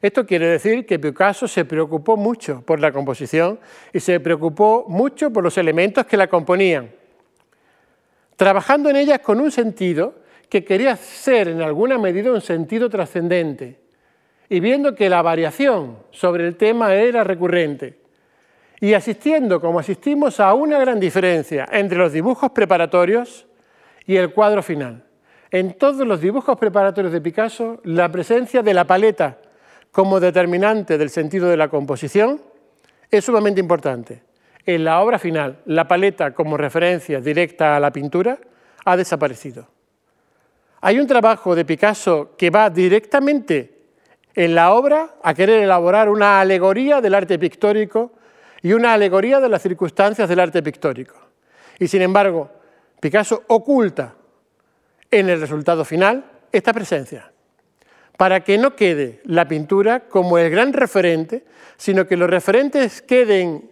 Esto 0.01 0.25
quiere 0.25 0.46
decir 0.46 0.87
que 0.87 0.99
Picasso 0.99 1.46
se 1.46 1.66
preocupó 1.66 2.16
mucho 2.16 2.62
por 2.62 2.81
la 2.81 2.92
composición 2.92 3.61
y 3.92 4.01
se 4.01 4.20
preocupó 4.20 4.87
mucho 4.88 5.31
por 5.31 5.44
los 5.44 5.59
elementos 5.59 6.07
que 6.07 6.16
la 6.16 6.29
componían, 6.29 6.90
trabajando 8.37 8.88
en 8.88 8.96
ellas 8.96 9.18
con 9.18 9.38
un 9.38 9.51
sentido 9.51 10.14
que 10.49 10.64
quería 10.64 10.96
ser 10.96 11.49
en 11.49 11.61
alguna 11.61 11.99
medida 11.99 12.33
un 12.33 12.40
sentido 12.40 12.88
trascendente. 12.88 13.81
y 14.49 14.61
viendo 14.61 14.94
que 14.94 15.11
la 15.11 15.20
variación 15.20 15.99
sobre 16.11 16.46
el 16.46 16.57
tema 16.57 16.94
era 16.94 17.22
recurrente 17.22 18.06
y 18.81 18.95
asistiendo 18.95 19.61
como 19.61 19.79
asistimos 19.79 20.41
a 20.41 20.55
una 20.55 20.79
gran 20.79 21.01
diferencia 21.01 21.67
entre 21.73 21.99
los 21.99 22.12
dibujos 22.12 22.51
preparatorios 22.51 23.47
y 24.07 24.17
el 24.17 24.33
cuadro 24.33 24.62
final. 24.62 25.05
En 25.51 25.75
todos 25.75 26.07
los 26.07 26.21
dibujos 26.21 26.59
preparatorios 26.59 27.12
de 27.12 27.21
Picasso, 27.21 27.81
la 27.85 28.11
presencia 28.11 28.62
de 28.62 28.75
la 28.75 28.85
paleta 28.85 29.39
como 29.91 30.21
determinante 30.21 30.99
del 30.99 31.11
sentido 31.11 31.49
de 31.49 31.57
la 31.57 31.69
composición 31.69 32.41
es 33.11 33.25
sumamente 33.25 33.61
importante. 33.61 34.23
En 34.67 34.85
la 34.85 35.01
obra 35.01 35.19
final, 35.19 35.61
la 35.67 35.87
paleta 35.87 36.33
como 36.33 36.57
referencia 36.57 37.21
directa 37.21 37.77
a 37.77 37.81
la 37.81 37.93
pintura 37.93 38.39
ha 38.85 38.97
desaparecido. 38.97 39.69
Hay 40.81 40.99
un 40.99 41.07
trabajo 41.07 41.55
de 41.55 41.65
Picasso 41.65 42.35
que 42.37 42.51
va 42.51 42.69
directamente 42.69 43.73
en 44.35 44.55
la 44.55 44.73
obra 44.73 45.15
a 45.23 45.33
querer 45.33 45.62
elaborar 45.62 46.11
una 46.11 46.41
alegoría 46.41 47.01
del 47.01 47.15
arte 47.15 47.39
pictórico 47.39 48.12
y 48.66 48.72
una 48.72 48.94
alegoría 48.94 49.38
de 49.38 49.48
las 49.48 49.62
circunstancias 49.62 50.29
del 50.29 50.40
arte 50.40 50.61
pictórico. 50.61 51.14
Y 51.79 51.87
sin 51.87 52.02
embargo, 52.02 52.50
Picasso 52.98 53.44
oculta 53.46 54.16
en 55.09 55.29
el 55.29 55.40
resultado 55.40 55.85
final 55.85 56.24
esta 56.50 56.72
presencia, 56.72 57.31
para 58.16 58.40
que 58.40 58.59
no 58.59 58.74
quede 58.74 59.20
la 59.22 59.46
pintura 59.46 60.09
como 60.09 60.37
el 60.37 60.50
gran 60.50 60.72
referente, 60.72 61.44
sino 61.76 62.09
que 62.09 62.16
los 62.16 62.29
referentes 62.29 63.02
queden 63.02 63.70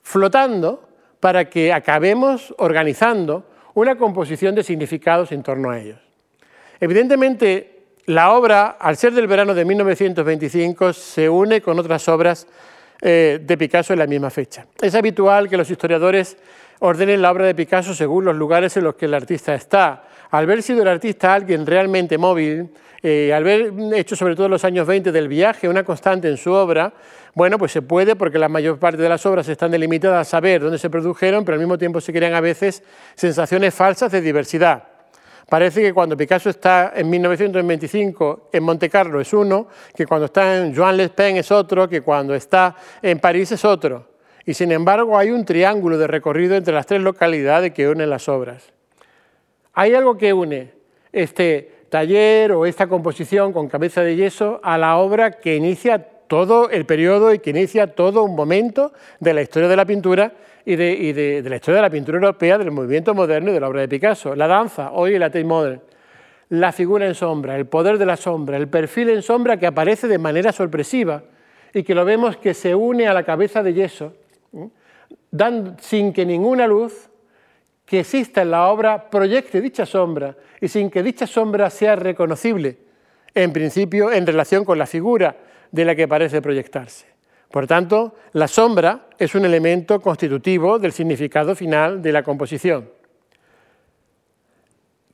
flotando 0.00 0.88
para 1.20 1.50
que 1.50 1.70
acabemos 1.70 2.54
organizando 2.56 3.44
una 3.74 3.98
composición 3.98 4.54
de 4.54 4.62
significados 4.62 5.32
en 5.32 5.42
torno 5.42 5.68
a 5.68 5.78
ellos. 5.78 6.00
Evidentemente, 6.80 7.82
la 8.06 8.32
obra, 8.32 8.78
al 8.80 8.96
ser 8.96 9.12
del 9.12 9.26
verano 9.26 9.52
de 9.52 9.66
1925, 9.66 10.94
se 10.94 11.28
une 11.28 11.60
con 11.60 11.78
otras 11.78 12.08
obras 12.08 12.46
eh, 13.06 13.38
de 13.42 13.58
Picasso 13.58 13.92
en 13.92 13.98
la 13.98 14.06
misma 14.06 14.30
fecha. 14.30 14.64
Es 14.80 14.94
habitual 14.94 15.46
que 15.46 15.58
los 15.58 15.70
historiadores 15.70 16.38
ordenen 16.78 17.20
la 17.20 17.30
obra 17.30 17.44
de 17.44 17.54
Picasso 17.54 17.92
según 17.92 18.24
los 18.24 18.34
lugares 18.34 18.74
en 18.78 18.84
los 18.84 18.94
que 18.94 19.04
el 19.04 19.12
artista 19.12 19.54
está. 19.54 20.04
Al 20.30 20.44
haber 20.44 20.62
sido 20.62 20.80
el 20.80 20.88
artista 20.88 21.34
alguien 21.34 21.66
realmente 21.66 22.16
móvil, 22.16 22.70
eh, 23.02 23.30
al 23.34 23.42
haber 23.42 23.72
hecho 23.94 24.16
sobre 24.16 24.34
todo 24.34 24.46
en 24.46 24.52
los 24.52 24.64
años 24.64 24.86
20 24.86 25.12
del 25.12 25.28
viaje 25.28 25.68
una 25.68 25.84
constante 25.84 26.28
en 26.28 26.38
su 26.38 26.50
obra, 26.52 26.94
bueno, 27.34 27.58
pues 27.58 27.72
se 27.72 27.82
puede 27.82 28.16
porque 28.16 28.38
la 28.38 28.48
mayor 28.48 28.78
parte 28.78 29.02
de 29.02 29.08
las 29.10 29.26
obras 29.26 29.46
están 29.50 29.70
delimitadas 29.70 30.26
a 30.26 30.30
saber 30.30 30.62
dónde 30.62 30.78
se 30.78 30.88
produjeron, 30.88 31.44
pero 31.44 31.56
al 31.56 31.60
mismo 31.60 31.76
tiempo 31.76 32.00
se 32.00 32.10
crean 32.10 32.32
a 32.32 32.40
veces 32.40 32.82
sensaciones 33.16 33.74
falsas 33.74 34.10
de 34.10 34.22
diversidad. 34.22 34.93
Parece 35.48 35.82
que 35.82 35.92
cuando 35.92 36.16
Picasso 36.16 36.50
está 36.50 36.92
en 36.96 37.10
1925 37.10 38.48
en 38.52 38.62
Monte 38.62 38.88
Carlo 38.88 39.20
es 39.20 39.32
uno, 39.32 39.68
que 39.94 40.06
cuando 40.06 40.26
está 40.26 40.56
en 40.56 40.74
Joan 40.74 40.96
Les 40.96 41.10
Pen 41.10 41.36
es 41.36 41.50
otro, 41.52 41.88
que 41.88 42.00
cuando 42.00 42.34
está 42.34 42.74
en 43.02 43.18
París 43.18 43.52
es 43.52 43.64
otro. 43.64 44.08
Y 44.46 44.54
sin 44.54 44.72
embargo 44.72 45.18
hay 45.18 45.30
un 45.30 45.44
triángulo 45.44 45.98
de 45.98 46.06
recorrido 46.06 46.54
entre 46.54 46.74
las 46.74 46.86
tres 46.86 47.02
localidades 47.02 47.72
que 47.72 47.88
unen 47.88 48.10
las 48.10 48.28
obras. 48.28 48.72
Hay 49.74 49.94
algo 49.94 50.16
que 50.16 50.32
une 50.32 50.72
este 51.12 51.86
taller 51.88 52.52
o 52.52 52.66
esta 52.66 52.86
composición 52.86 53.52
con 53.52 53.68
cabeza 53.68 54.02
de 54.02 54.16
yeso 54.16 54.60
a 54.62 54.78
la 54.78 54.96
obra 54.96 55.32
que 55.32 55.56
inicia 55.56 55.98
todo 56.26 56.70
el 56.70 56.86
periodo 56.86 57.32
y 57.32 57.38
que 57.38 57.50
inicia 57.50 57.94
todo 57.94 58.24
un 58.24 58.34
momento 58.34 58.92
de 59.20 59.34
la 59.34 59.42
historia 59.42 59.68
de 59.68 59.76
la 59.76 59.84
pintura 59.84 60.32
y, 60.66 60.76
de, 60.76 61.42
la 61.46 61.56
historia 61.56 61.76
de 61.76 61.82
la 61.82 61.90
pintura 61.90 62.16
europea, 62.16 62.58
del 62.58 62.70
movimiento 62.70 63.14
moderno 63.14 63.50
y 63.50 63.54
de 63.54 63.60
la 63.60 63.68
obra 63.68 63.82
de 63.82 63.88
Picasso. 63.88 64.34
La 64.34 64.46
danza, 64.46 64.92
hoy 64.92 65.14
en 65.14 65.20
la 65.20 65.28
Tate 65.28 65.44
Modern, 65.44 65.80
la 66.48 66.72
figura 66.72 67.06
en 67.06 67.14
sombra, 67.14 67.56
el 67.56 67.66
poder 67.66 67.98
de 67.98 68.06
la 68.06 68.16
sombra, 68.16 68.56
el 68.56 68.68
perfil 68.68 69.10
en 69.10 69.22
sombra 69.22 69.58
que 69.58 69.66
aparece 69.66 70.08
de 70.08 70.18
manera 70.18 70.52
sorpresiva 70.52 71.22
y 71.72 71.82
que 71.82 71.94
lo 71.94 72.04
vemos 72.04 72.36
que 72.36 72.54
se 72.54 72.74
une 72.74 73.06
a 73.06 73.14
la 73.14 73.24
cabeza 73.24 73.62
de 73.62 73.74
yeso, 73.74 74.14
dan, 75.30 75.76
sin 75.80 76.12
que 76.12 76.24
ninguna 76.24 76.66
luz 76.66 77.10
que 77.84 78.00
exista 78.00 78.42
en 78.42 78.50
la 78.50 78.68
obra 78.68 79.10
proyecte 79.10 79.60
dicha 79.60 79.84
sombra 79.84 80.36
y 80.60 80.68
sin 80.68 80.90
que 80.90 81.02
dicha 81.02 81.26
sombra 81.26 81.68
sea 81.68 81.96
reconocible, 81.96 82.78
en 83.34 83.52
principio, 83.52 84.12
en 84.12 84.26
relación 84.26 84.64
con 84.64 84.78
la 84.78 84.86
figura 84.86 85.36
de 85.72 85.84
la 85.84 85.94
que 85.94 86.08
parece 86.08 86.40
proyectarse. 86.40 87.13
Por 87.54 87.68
tanto, 87.68 88.16
la 88.32 88.48
sombra 88.48 89.06
es 89.16 89.36
un 89.36 89.44
elemento 89.44 90.00
constitutivo 90.00 90.80
del 90.80 90.90
significado 90.90 91.54
final 91.54 92.02
de 92.02 92.10
la 92.10 92.24
composición. 92.24 92.90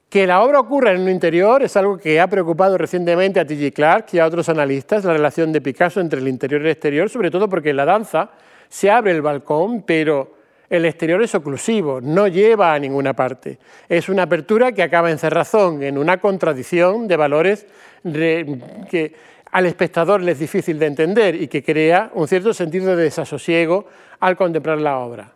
Que 0.09 0.27
la 0.27 0.41
obra 0.41 0.59
ocurra 0.59 0.93
en 0.93 1.03
un 1.03 1.11
interior 1.11 1.63
es 1.63 1.77
algo 1.77 1.99
que 1.99 2.19
ha 2.19 2.29
preocupado 2.29 2.79
recientemente 2.79 3.41
a 3.41 3.45
T.G. 3.45 3.75
Clark 3.75 4.07
y 4.13 4.21
a 4.21 4.27
otros 4.27 4.49
analistas, 4.49 5.05
la 5.05 5.13
relación 5.13 5.53
de 5.53 5.61
Picasso 5.61 6.01
entre 6.01 6.19
el 6.19 6.29
interior 6.29 6.63
y 6.63 6.65
el 6.65 6.71
exterior, 6.71 7.11
sobre 7.11 7.31
todo 7.31 7.47
porque 7.47 7.69
en 7.69 7.77
la 7.77 7.85
danza 7.85 8.31
se 8.71 8.91
abre 8.91 9.13
el 9.13 9.21
balcón, 9.21 9.83
pero 9.83 10.33
el 10.71 10.87
exterior 10.87 11.23
es 11.23 11.35
oclusivo, 11.35 12.01
no 12.01 12.27
lleva 12.27 12.73
a 12.73 12.79
ninguna 12.79 13.13
parte. 13.13 13.59
Es 13.87 14.09
una 14.09 14.23
apertura 14.23 14.73
que 14.73 14.83
acaba 14.83 15.11
en 15.11 15.19
cerrazón, 15.19 15.83
en 15.83 15.99
una 15.99 16.17
contradicción 16.19 17.07
de 17.07 17.17
valores 17.19 17.67
que 18.03 19.15
al 19.51 19.67
espectador 19.67 20.23
le 20.23 20.33
es 20.33 20.39
difícil 20.39 20.79
de 20.79 20.87
entender 20.87 21.35
y 21.35 21.49
que 21.49 21.63
crea 21.63 22.11
un 22.15 22.29
cierto 22.29 22.55
sentido 22.55 22.95
de 22.95 23.05
desasosiego 23.05 23.87
al 24.21 24.37
contemplar 24.37 24.79
la 24.79 24.99
obra. 24.99 25.33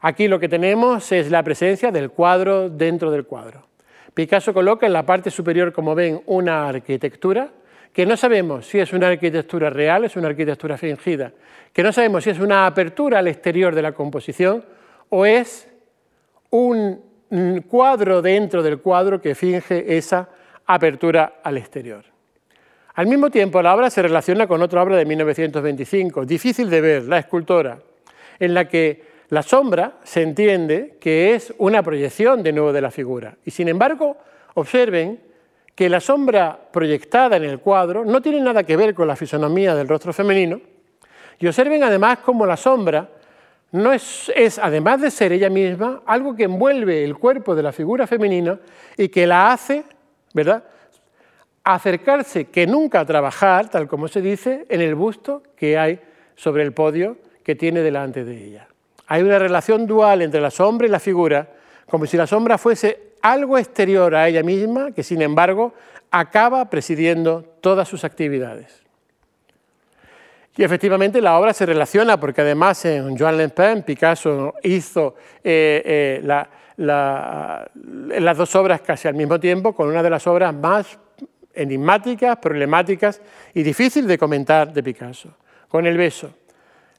Aquí 0.00 0.28
lo 0.28 0.38
que 0.38 0.48
tenemos 0.48 1.10
es 1.12 1.30
la 1.30 1.42
presencia 1.42 1.90
del 1.90 2.10
cuadro 2.10 2.70
dentro 2.70 3.10
del 3.10 3.24
cuadro. 3.24 3.66
Picasso 4.14 4.54
coloca 4.54 4.86
en 4.86 4.92
la 4.92 5.04
parte 5.04 5.30
superior, 5.30 5.72
como 5.72 5.94
ven, 5.94 6.22
una 6.26 6.68
arquitectura 6.68 7.50
que 7.92 8.06
no 8.06 8.16
sabemos 8.16 8.66
si 8.66 8.78
es 8.78 8.92
una 8.92 9.08
arquitectura 9.08 9.70
real, 9.70 10.04
es 10.04 10.16
una 10.16 10.28
arquitectura 10.28 10.76
fingida, 10.76 11.32
que 11.72 11.82
no 11.82 11.92
sabemos 11.92 12.24
si 12.24 12.30
es 12.30 12.38
una 12.38 12.66
apertura 12.66 13.18
al 13.18 13.28
exterior 13.28 13.74
de 13.74 13.82
la 13.82 13.92
composición 13.92 14.64
o 15.08 15.26
es 15.26 15.68
un 16.50 17.02
cuadro 17.68 18.22
dentro 18.22 18.62
del 18.62 18.78
cuadro 18.78 19.20
que 19.20 19.34
finge 19.34 19.96
esa 19.96 20.28
apertura 20.66 21.40
al 21.42 21.58
exterior. 21.58 22.04
Al 22.98 23.06
mismo 23.06 23.30
tiempo, 23.30 23.62
la 23.62 23.76
obra 23.76 23.90
se 23.90 24.02
relaciona 24.02 24.48
con 24.48 24.60
otra 24.60 24.82
obra 24.82 24.96
de 24.96 25.04
1925, 25.04 26.24
difícil 26.24 26.68
de 26.68 26.80
ver, 26.80 27.04
La 27.04 27.18
escultora, 27.18 27.78
en 28.40 28.54
la 28.54 28.66
que 28.66 29.04
la 29.28 29.44
sombra 29.44 29.98
se 30.02 30.22
entiende 30.22 30.96
que 31.00 31.36
es 31.36 31.54
una 31.58 31.80
proyección 31.84 32.42
de 32.42 32.52
nuevo 32.52 32.72
de 32.72 32.80
la 32.80 32.90
figura. 32.90 33.36
Y 33.44 33.52
sin 33.52 33.68
embargo, 33.68 34.16
observen 34.54 35.20
que 35.76 35.88
la 35.88 36.00
sombra 36.00 36.58
proyectada 36.72 37.36
en 37.36 37.44
el 37.44 37.60
cuadro 37.60 38.04
no 38.04 38.20
tiene 38.20 38.40
nada 38.40 38.64
que 38.64 38.76
ver 38.76 38.94
con 38.94 39.06
la 39.06 39.14
fisonomía 39.14 39.76
del 39.76 39.86
rostro 39.86 40.12
femenino. 40.12 40.60
Y 41.38 41.46
observen 41.46 41.84
además 41.84 42.18
cómo 42.24 42.46
la 42.46 42.56
sombra 42.56 43.08
no 43.70 43.92
es, 43.92 44.28
es, 44.34 44.58
además 44.58 45.02
de 45.02 45.12
ser 45.12 45.30
ella 45.30 45.50
misma, 45.50 46.02
algo 46.04 46.34
que 46.34 46.42
envuelve 46.42 47.04
el 47.04 47.16
cuerpo 47.16 47.54
de 47.54 47.62
la 47.62 47.70
figura 47.70 48.08
femenina 48.08 48.58
y 48.96 49.08
que 49.08 49.24
la 49.24 49.52
hace, 49.52 49.84
¿verdad?, 50.34 50.64
acercarse 51.74 52.46
que 52.46 52.66
nunca 52.66 53.00
a 53.00 53.04
trabajar, 53.04 53.68
tal 53.68 53.88
como 53.88 54.08
se 54.08 54.22
dice, 54.22 54.64
en 54.70 54.80
el 54.80 54.94
busto 54.94 55.42
que 55.54 55.76
hay 55.76 56.00
sobre 56.34 56.62
el 56.62 56.72
podio 56.72 57.18
que 57.44 57.54
tiene 57.54 57.80
delante 57.80 58.24
de 58.24 58.42
ella. 58.42 58.68
Hay 59.06 59.22
una 59.22 59.38
relación 59.38 59.86
dual 59.86 60.22
entre 60.22 60.40
la 60.40 60.50
sombra 60.50 60.86
y 60.86 60.90
la 60.90 60.98
figura, 60.98 61.48
como 61.86 62.06
si 62.06 62.16
la 62.16 62.26
sombra 62.26 62.56
fuese 62.56 63.12
algo 63.20 63.58
exterior 63.58 64.14
a 64.14 64.28
ella 64.28 64.42
misma, 64.42 64.92
que 64.92 65.02
sin 65.02 65.20
embargo 65.20 65.74
acaba 66.10 66.70
presidiendo 66.70 67.44
todas 67.60 67.86
sus 67.86 68.02
actividades. 68.02 68.82
Y 70.56 70.64
efectivamente 70.64 71.20
la 71.20 71.38
obra 71.38 71.52
se 71.52 71.66
relaciona, 71.66 72.18
porque 72.18 72.40
además 72.40 72.82
en 72.86 73.16
Joan 73.16 73.36
Lempin, 73.36 73.82
Picasso 73.82 74.54
hizo 74.62 75.16
eh, 75.44 76.20
eh, 76.20 76.46
las 76.78 78.36
dos 78.38 78.56
obras 78.56 78.80
casi 78.80 79.06
al 79.06 79.14
mismo 79.14 79.38
tiempo, 79.38 79.74
con 79.74 79.88
una 79.88 80.02
de 80.02 80.10
las 80.10 80.26
obras 80.26 80.54
más 80.54 80.98
enigmáticas, 81.58 82.36
problemáticas 82.38 83.20
y 83.54 83.62
difícil 83.62 84.06
de 84.06 84.18
comentar 84.18 84.72
de 84.72 84.82
Picasso. 84.82 85.36
Con 85.68 85.86
el 85.86 85.96
beso. 85.96 86.34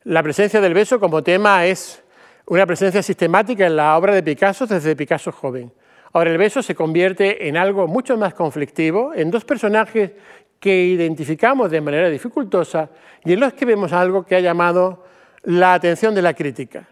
La 0.04 0.22
presencia 0.22 0.62
del 0.62 0.74
beso 0.74 1.00
como 1.00 1.24
tema 1.24 1.66
es 1.66 2.04
una 2.46 2.66
presencia 2.66 3.02
sistemática 3.02 3.66
en 3.66 3.76
la 3.76 3.98
obra 3.98 4.14
de 4.14 4.24
Picasso 4.24 4.66
desde 4.66 4.96
Picasso 4.96 5.32
joven. 5.32 5.72
Ahora 6.14 6.32
el 6.32 6.38
beso 6.38 6.64
se 6.64 6.76
convierte 6.76 7.48
en 7.48 7.58
algo 7.58 7.88
mucho 7.88 8.18
más 8.18 8.34
conflictivo, 8.34 9.14
en 9.14 9.30
dos 9.30 9.46
personajes 9.46 10.12
que 10.60 10.86
identificamos 10.86 11.72
de 11.72 11.82
manera 11.82 12.10
dificultosa 12.10 12.90
y 13.24 13.34
en 13.34 13.40
los 13.40 13.54
que 13.54 13.66
vemos 13.66 13.94
algo 13.94 14.26
que 14.26 14.36
ha 14.36 14.40
llamado 14.40 15.06
la 15.44 15.74
atención 15.74 16.14
de 16.16 16.22
la 16.22 16.34
crítica. 16.34 16.88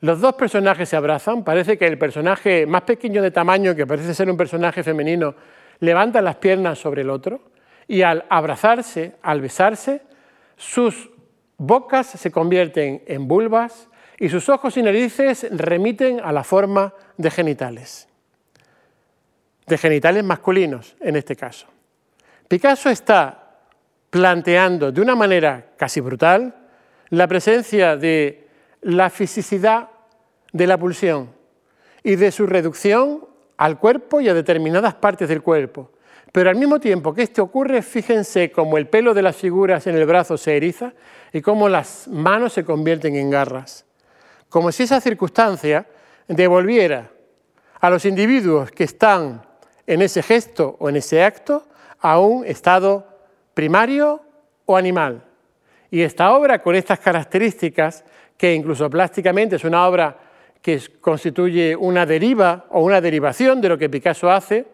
Los 0.00 0.20
dos 0.20 0.34
personajes 0.34 0.88
se 0.88 0.96
abrazan, 0.96 1.42
parece 1.42 1.78
que 1.78 1.86
el 1.86 1.96
personaje 1.96 2.66
más 2.66 2.82
pequeño 2.82 3.22
de 3.22 3.30
tamaño, 3.30 3.74
que 3.74 3.86
parece 3.86 4.12
ser 4.12 4.28
un 4.30 4.36
personaje 4.36 4.82
femenino, 4.82 5.34
levanta 5.80 6.20
las 6.20 6.36
piernas 6.36 6.78
sobre 6.78 7.02
el 7.02 7.10
otro 7.10 7.40
y 7.88 8.02
al 8.02 8.24
abrazarse, 8.28 9.16
al 9.22 9.40
besarse, 9.40 10.02
sus 10.56 11.10
bocas 11.56 12.06
se 12.06 12.30
convierten 12.30 13.02
en 13.06 13.28
vulvas 13.28 13.88
y 14.18 14.28
sus 14.28 14.48
ojos 14.48 14.76
y 14.76 14.82
narices 14.82 15.46
remiten 15.50 16.20
a 16.20 16.32
la 16.32 16.42
forma 16.42 16.94
de 17.16 17.30
genitales, 17.30 18.08
de 19.66 19.78
genitales 19.78 20.24
masculinos 20.24 20.96
en 21.00 21.16
este 21.16 21.36
caso. 21.36 21.66
Picasso 22.48 22.88
está 22.88 23.58
planteando 24.10 24.92
de 24.92 25.00
una 25.00 25.14
manera 25.14 25.72
casi 25.76 26.00
brutal 26.00 26.54
la 27.10 27.26
presencia 27.26 27.96
de 27.96 28.48
la 28.82 29.10
fisicidad 29.10 29.88
de 30.52 30.66
la 30.66 30.78
pulsión 30.78 31.30
y 32.02 32.16
de 32.16 32.32
su 32.32 32.46
reducción 32.46 33.26
al 33.56 33.78
cuerpo 33.78 34.20
y 34.20 34.28
a 34.28 34.34
determinadas 34.34 34.94
partes 34.94 35.28
del 35.28 35.42
cuerpo. 35.42 35.90
Pero 36.32 36.50
al 36.50 36.56
mismo 36.56 36.78
tiempo 36.78 37.14
que 37.14 37.22
esto 37.22 37.42
ocurre, 37.42 37.82
fíjense 37.82 38.50
cómo 38.50 38.76
el 38.76 38.88
pelo 38.88 39.14
de 39.14 39.22
las 39.22 39.36
figuras 39.36 39.86
en 39.86 39.96
el 39.96 40.04
brazo 40.04 40.36
se 40.36 40.56
eriza 40.56 40.92
y 41.32 41.40
cómo 41.40 41.68
las 41.68 42.08
manos 42.08 42.52
se 42.52 42.64
convierten 42.64 43.16
en 43.16 43.30
garras. 43.30 43.86
Como 44.48 44.70
si 44.72 44.82
esa 44.82 45.00
circunstancia 45.00 45.86
devolviera 46.28 47.10
a 47.80 47.90
los 47.90 48.04
individuos 48.04 48.70
que 48.70 48.84
están 48.84 49.42
en 49.86 50.02
ese 50.02 50.22
gesto 50.22 50.76
o 50.78 50.88
en 50.88 50.96
ese 50.96 51.22
acto 51.22 51.66
a 52.00 52.18
un 52.18 52.44
estado 52.44 53.06
primario 53.54 54.20
o 54.66 54.76
animal. 54.76 55.24
Y 55.90 56.02
esta 56.02 56.32
obra, 56.34 56.60
con 56.60 56.74
estas 56.74 56.98
características, 56.98 58.04
que 58.36 58.52
incluso 58.52 58.90
plásticamente 58.90 59.56
es 59.56 59.64
una 59.64 59.86
obra 59.86 60.18
que 60.66 60.82
constituye 61.00 61.76
una 61.76 62.04
deriva 62.04 62.66
o 62.70 62.82
una 62.82 63.00
derivación 63.00 63.60
de 63.60 63.68
lo 63.68 63.78
que 63.78 63.88
Picasso 63.88 64.28
hace, 64.28 64.66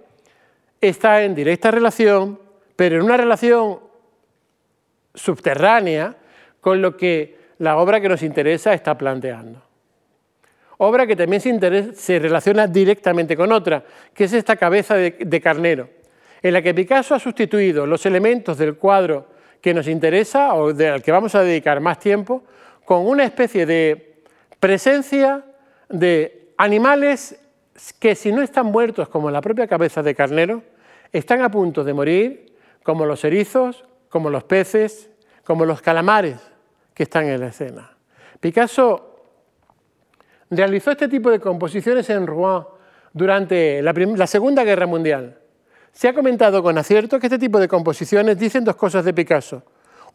está 0.81 1.23
en 1.23 1.35
directa 1.35 1.71
relación, 1.71 2.41
pero 2.77 2.97
en 2.97 3.03
una 3.03 3.19
relación 3.19 3.79
subterránea 5.15 6.17
con 6.63 6.81
lo 6.81 6.97
que 6.97 7.37
la 7.59 7.77
obra 7.77 8.01
que 8.01 8.09
nos 8.09 8.23
interesa 8.23 8.73
está 8.73 8.97
planteando. 8.97 9.61
Obra 10.79 11.07
que 11.07 11.15
también 11.15 11.43
se, 11.95 12.19
relaciona 12.19 12.67
directamente 12.67 13.37
con 13.37 13.53
otra, 13.53 13.85
que 14.15 14.25
es 14.25 14.33
esta 14.33 14.57
cabeza 14.57 14.95
de, 14.95 15.41
carnero, 15.43 15.91
en 16.43 16.55
la 16.55 16.63
que 16.63 16.73
Picasso 16.73 17.15
ha 17.15 17.19
sustituido 17.19 17.87
los 17.87 18.07
elementos 18.07 18.57
del 18.57 18.77
cuadro 18.77 19.27
que 19.61 19.75
nos 19.75 19.87
interesa 19.87 20.55
o 20.55 20.73
del 20.73 21.03
que 21.03 21.13
vamos 21.13 21.35
a 21.35 21.43
dedicar 21.43 21.81
más 21.81 21.99
tiempo, 21.99 22.45
con 22.87 23.07
una 23.07 23.25
especie 23.25 23.67
de 23.67 24.23
presencia 24.59 25.45
de 25.93 26.53
animales 26.57 27.39
que 27.99 28.15
si 28.15 28.33
no 28.33 28.43
están 28.43 28.67
muertos 28.67 29.09
como 29.09 29.31
la 29.31 29.41
propia 29.41 29.67
cabeza 29.67 30.03
de 30.03 30.15
carnero, 30.15 30.63
están 31.13 31.43
a 31.43 31.51
punto 31.51 31.85
de 31.85 31.95
morir, 31.95 32.57
como 32.83 33.07
los 33.07 33.25
erizos, 33.25 33.85
como 34.09 34.31
los 34.31 34.45
peces, 34.45 35.11
como 35.45 35.65
los 35.65 35.81
calamares 35.81 36.39
que 36.95 37.05
están 37.05 37.27
en 37.27 37.41
la 37.41 37.49
escena. 37.49 37.97
Picasso 38.41 39.13
realizó 40.51 40.91
este 40.91 41.09
tipo 41.09 41.31
de 41.31 41.41
composiciones 41.41 42.09
en 42.11 42.27
Rouen 42.27 42.65
durante 43.13 43.83
la, 43.83 44.27
Segunda 44.27 44.65
Guerra 44.65 44.87
Mundial. 44.87 45.39
Se 45.93 46.09
ha 46.09 46.15
comentado 46.15 46.63
con 46.63 46.77
acierto 46.79 47.21
que 47.21 47.27
este 47.27 47.39
tipo 47.39 47.59
de 47.59 47.69
composiciones 47.69 48.39
dicen 48.39 48.65
dos 48.65 48.77
cosas 48.77 49.05
de 49.05 49.13
Picasso. 49.13 49.63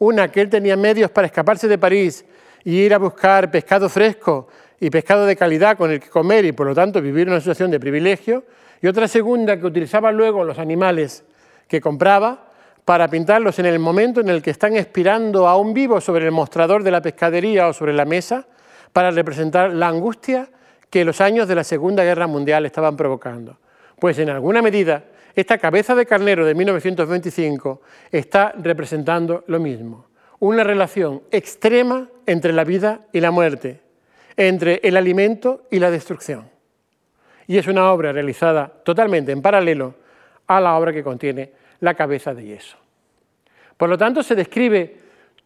Una, 0.00 0.28
que 0.28 0.40
él 0.40 0.50
tenía 0.50 0.76
medios 0.76 1.10
para 1.10 1.26
escaparse 1.26 1.68
de 1.68 1.78
París 1.78 2.24
y 2.64 2.76
ir 2.76 2.94
a 2.94 2.98
buscar 2.98 3.50
pescado 3.50 3.88
fresco 3.88 4.48
y 4.80 4.90
pescado 4.90 5.26
de 5.26 5.36
calidad 5.36 5.76
con 5.76 5.90
el 5.90 6.00
que 6.00 6.08
comer 6.08 6.44
y 6.44 6.52
por 6.52 6.66
lo 6.66 6.74
tanto 6.74 7.00
vivir 7.02 7.28
una 7.28 7.40
situación 7.40 7.70
de 7.70 7.80
privilegio. 7.80 8.44
Y 8.80 8.86
otra 8.86 9.08
segunda, 9.08 9.58
que 9.58 9.66
utilizaba 9.66 10.12
luego 10.12 10.44
los 10.44 10.58
animales 10.58 11.24
que 11.66 11.80
compraba 11.80 12.46
para 12.84 13.08
pintarlos 13.08 13.58
en 13.58 13.66
el 13.66 13.78
momento 13.78 14.20
en 14.20 14.28
el 14.30 14.40
que 14.40 14.50
están 14.50 14.76
expirando 14.76 15.46
aún 15.46 15.74
vivos 15.74 16.04
sobre 16.04 16.24
el 16.24 16.32
mostrador 16.32 16.82
de 16.82 16.90
la 16.90 17.02
pescadería 17.02 17.68
o 17.68 17.72
sobre 17.72 17.92
la 17.92 18.04
mesa 18.04 18.46
para 18.92 19.10
representar 19.10 19.74
la 19.74 19.88
angustia 19.88 20.48
que 20.88 21.04
los 21.04 21.20
años 21.20 21.48
de 21.48 21.54
la 21.54 21.64
Segunda 21.64 22.02
Guerra 22.02 22.26
Mundial 22.26 22.64
estaban 22.64 22.96
provocando. 22.96 23.58
Pues 23.98 24.18
en 24.18 24.30
alguna 24.30 24.62
medida, 24.62 25.04
esta 25.34 25.58
cabeza 25.58 25.94
de 25.94 26.06
carnero 26.06 26.46
de 26.46 26.54
1925 26.54 27.82
está 28.10 28.54
representando 28.56 29.44
lo 29.48 29.60
mismo, 29.60 30.06
una 30.38 30.64
relación 30.64 31.22
extrema 31.30 32.08
entre 32.26 32.52
la 32.52 32.64
vida 32.64 33.02
y 33.12 33.20
la 33.20 33.30
muerte, 33.30 33.80
entre 34.38 34.80
el 34.84 34.96
alimento 34.96 35.66
y 35.70 35.80
la 35.80 35.90
destrucción. 35.90 36.48
Y 37.46 37.58
es 37.58 37.66
una 37.66 37.92
obra 37.92 38.12
realizada 38.12 38.72
totalmente 38.84 39.32
en 39.32 39.42
paralelo 39.42 39.96
a 40.46 40.60
la 40.60 40.76
obra 40.76 40.92
que 40.92 41.02
contiene 41.02 41.52
la 41.80 41.94
cabeza 41.94 42.32
de 42.32 42.44
yeso. 42.44 42.76
Por 43.76 43.88
lo 43.88 43.98
tanto, 43.98 44.22
se 44.22 44.34
describe 44.34 44.96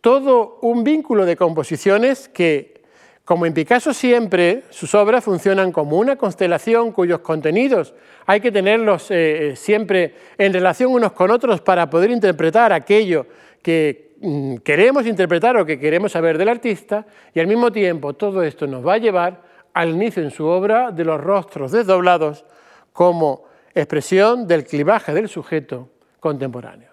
todo 0.01 0.59
un 0.61 0.85
vínculo 0.85 1.25
de 1.25 1.37
composiciones 1.37 2.29
que 2.29 2.83
como 3.25 3.47
en 3.47 3.55
Picasso 3.55 3.95
siempre, 3.95 4.65
sus 4.71 4.95
obras 4.97 5.23
funcionan 5.23 5.71
como 5.71 5.97
una 5.97 6.17
constelación 6.17 6.91
cuyos 6.91 7.21
contenidos 7.21 7.95
hay 8.27 8.41
que 8.41 8.51
tenerlos 8.51 9.11
eh, 9.13 9.51
eh, 9.51 9.57
siempre 9.57 10.15
en 10.37 10.53
relación 10.53 10.93
unos 10.93 11.13
con 11.13 11.31
otros 11.31 11.61
para 11.61 11.89
poder 11.89 12.11
interpretar 12.11 12.73
aquello 12.73 13.27
que 13.63 14.12
queremos 14.63 15.07
interpretar 15.07 15.57
o 15.57 15.67
que 15.67 15.79
queremos 15.79 16.13
saber 16.13 16.39
del 16.39 16.49
artista 16.49 17.07
y 17.35 17.41
al 17.41 17.47
mismo 17.47 17.73
tiempo 17.73 18.15
todo 18.15 18.43
esto 18.43 18.67
nos 18.67 18.87
va 18.87 18.95
a 18.95 18.99
llevar 18.99 19.43
al 19.75 19.91
inicio 19.91 20.23
en 20.23 20.31
su 20.31 20.47
obra 20.47 20.91
de 20.91 21.05
los 21.05 21.21
rostros 21.21 21.73
desdoblados 21.73 22.45
como 22.93 23.45
expresión 23.75 24.47
del 24.47 24.65
clivaje 24.65 25.13
del 25.13 25.29
sujeto 25.29 25.89
contemporáneo. 26.21 26.91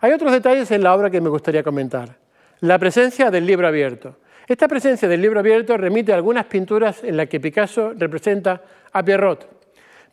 Hay 0.00 0.12
otros 0.12 0.32
detalles 0.32 0.70
en 0.70 0.82
la 0.82 0.94
obra 0.94 1.10
que 1.10 1.20
me 1.20 1.28
gustaría 1.28 1.62
comentar. 1.62 2.16
La 2.60 2.78
presencia 2.78 3.30
del 3.30 3.46
libro 3.46 3.66
abierto. 3.66 4.16
Esta 4.46 4.68
presencia 4.68 5.08
del 5.08 5.22
libro 5.22 5.40
abierto 5.40 5.76
remite 5.76 6.12
a 6.12 6.16
algunas 6.16 6.46
pinturas 6.46 7.02
en 7.04 7.16
las 7.16 7.28
que 7.28 7.40
Picasso 7.40 7.94
representa 7.96 8.62
a 8.92 9.02
Pierrot, 9.02 9.48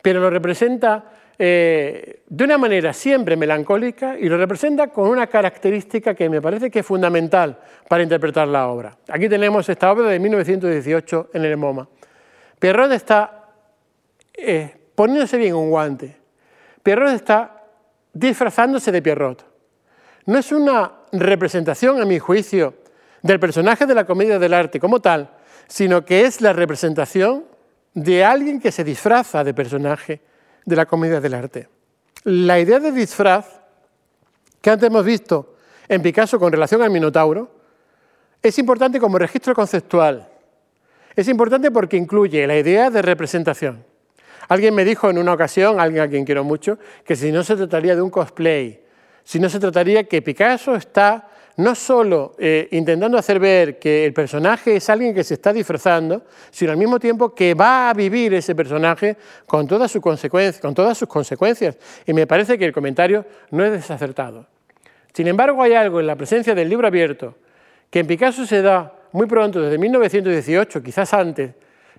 pero 0.02 0.20
lo 0.20 0.30
representa 0.30 1.04
eh, 1.40 2.22
de 2.26 2.44
una 2.44 2.58
manera 2.58 2.92
siempre 2.92 3.36
melancólica 3.36 4.18
y 4.18 4.28
lo 4.28 4.36
representa 4.36 4.88
con 4.88 5.08
una 5.08 5.28
característica 5.28 6.12
que 6.14 6.28
me 6.28 6.42
parece 6.42 6.68
que 6.68 6.80
es 6.80 6.86
fundamental 6.86 7.58
para 7.88 8.02
interpretar 8.02 8.48
la 8.48 8.66
obra. 8.66 8.96
Aquí 9.08 9.28
tenemos 9.28 9.68
esta 9.68 9.92
obra 9.92 10.08
de 10.08 10.18
1918 10.18 11.30
en 11.32 11.44
el 11.44 11.56
MoMA. 11.56 11.88
Pierrot 12.58 12.90
está 12.90 13.44
eh, 14.34 14.74
poniéndose 14.96 15.36
bien 15.36 15.54
un 15.54 15.70
guante. 15.70 16.16
Pierrot 16.82 17.12
está 17.12 17.62
disfrazándose 18.12 18.90
de 18.90 19.00
Pierrot. 19.00 19.46
No 20.26 20.38
es 20.38 20.50
una 20.50 20.92
representación, 21.12 22.02
a 22.02 22.04
mi 22.04 22.18
juicio, 22.18 22.74
del 23.22 23.38
personaje 23.38 23.86
de 23.86 23.94
la 23.94 24.04
comedia 24.04 24.40
del 24.40 24.54
arte 24.54 24.80
como 24.80 25.00
tal, 25.00 25.30
sino 25.68 26.04
que 26.04 26.22
es 26.22 26.40
la 26.40 26.52
representación 26.52 27.44
de 27.94 28.24
alguien 28.24 28.60
que 28.60 28.72
se 28.72 28.82
disfraza 28.82 29.44
de 29.44 29.54
personaje 29.54 30.20
de 30.68 30.76
la 30.76 30.86
comedia 30.86 31.20
del 31.20 31.32
arte. 31.32 31.68
La 32.24 32.60
idea 32.60 32.78
de 32.78 32.92
disfraz 32.92 33.46
que 34.60 34.68
antes 34.68 34.86
hemos 34.86 35.04
visto 35.04 35.54
en 35.88 36.02
Picasso 36.02 36.38
con 36.38 36.52
relación 36.52 36.82
al 36.82 36.90
Minotauro 36.90 37.50
es 38.42 38.58
importante 38.58 39.00
como 39.00 39.18
registro 39.18 39.54
conceptual. 39.54 40.28
Es 41.16 41.26
importante 41.28 41.70
porque 41.70 41.96
incluye 41.96 42.46
la 42.46 42.56
idea 42.56 42.90
de 42.90 43.00
representación. 43.00 43.82
Alguien 44.48 44.74
me 44.74 44.84
dijo 44.84 45.08
en 45.08 45.16
una 45.16 45.32
ocasión, 45.32 45.80
alguien 45.80 46.02
a 46.02 46.08
quien 46.08 46.26
quiero 46.26 46.44
mucho, 46.44 46.78
que 47.04 47.16
si 47.16 47.32
no 47.32 47.42
se 47.42 47.56
trataría 47.56 47.96
de 47.96 48.02
un 48.02 48.10
cosplay, 48.10 48.84
si 49.24 49.40
no 49.40 49.48
se 49.48 49.58
trataría 49.58 50.04
que 50.04 50.20
Picasso 50.20 50.74
está 50.74 51.27
no 51.58 51.74
solo 51.74 52.34
eh, 52.38 52.68
intentando 52.70 53.18
hacer 53.18 53.40
ver 53.40 53.80
que 53.80 54.04
el 54.04 54.12
personaje 54.12 54.76
es 54.76 54.88
alguien 54.88 55.12
que 55.12 55.24
se 55.24 55.34
está 55.34 55.52
disfrazando, 55.52 56.22
sino 56.50 56.70
al 56.70 56.76
mismo 56.76 57.00
tiempo 57.00 57.34
que 57.34 57.54
va 57.54 57.90
a 57.90 57.94
vivir 57.94 58.32
ese 58.34 58.54
personaje 58.54 59.16
con 59.44 59.66
todas, 59.66 59.90
sus 59.90 60.00
consecuencias, 60.00 60.60
con 60.60 60.72
todas 60.72 60.96
sus 60.96 61.08
consecuencias. 61.08 61.76
Y 62.06 62.12
me 62.12 62.28
parece 62.28 62.56
que 62.56 62.64
el 62.64 62.72
comentario 62.72 63.26
no 63.50 63.64
es 63.64 63.72
desacertado. 63.72 64.46
Sin 65.12 65.26
embargo, 65.26 65.60
hay 65.60 65.72
algo 65.72 65.98
en 65.98 66.06
la 66.06 66.14
presencia 66.14 66.54
del 66.54 66.68
libro 66.68 66.86
abierto 66.86 67.34
que 67.90 68.00
en 68.00 68.06
Picasso 68.06 68.46
se 68.46 68.62
da 68.62 68.94
muy 69.10 69.26
pronto, 69.26 69.60
desde 69.60 69.78
1918, 69.78 70.80
quizás 70.80 71.12
antes, 71.12 71.54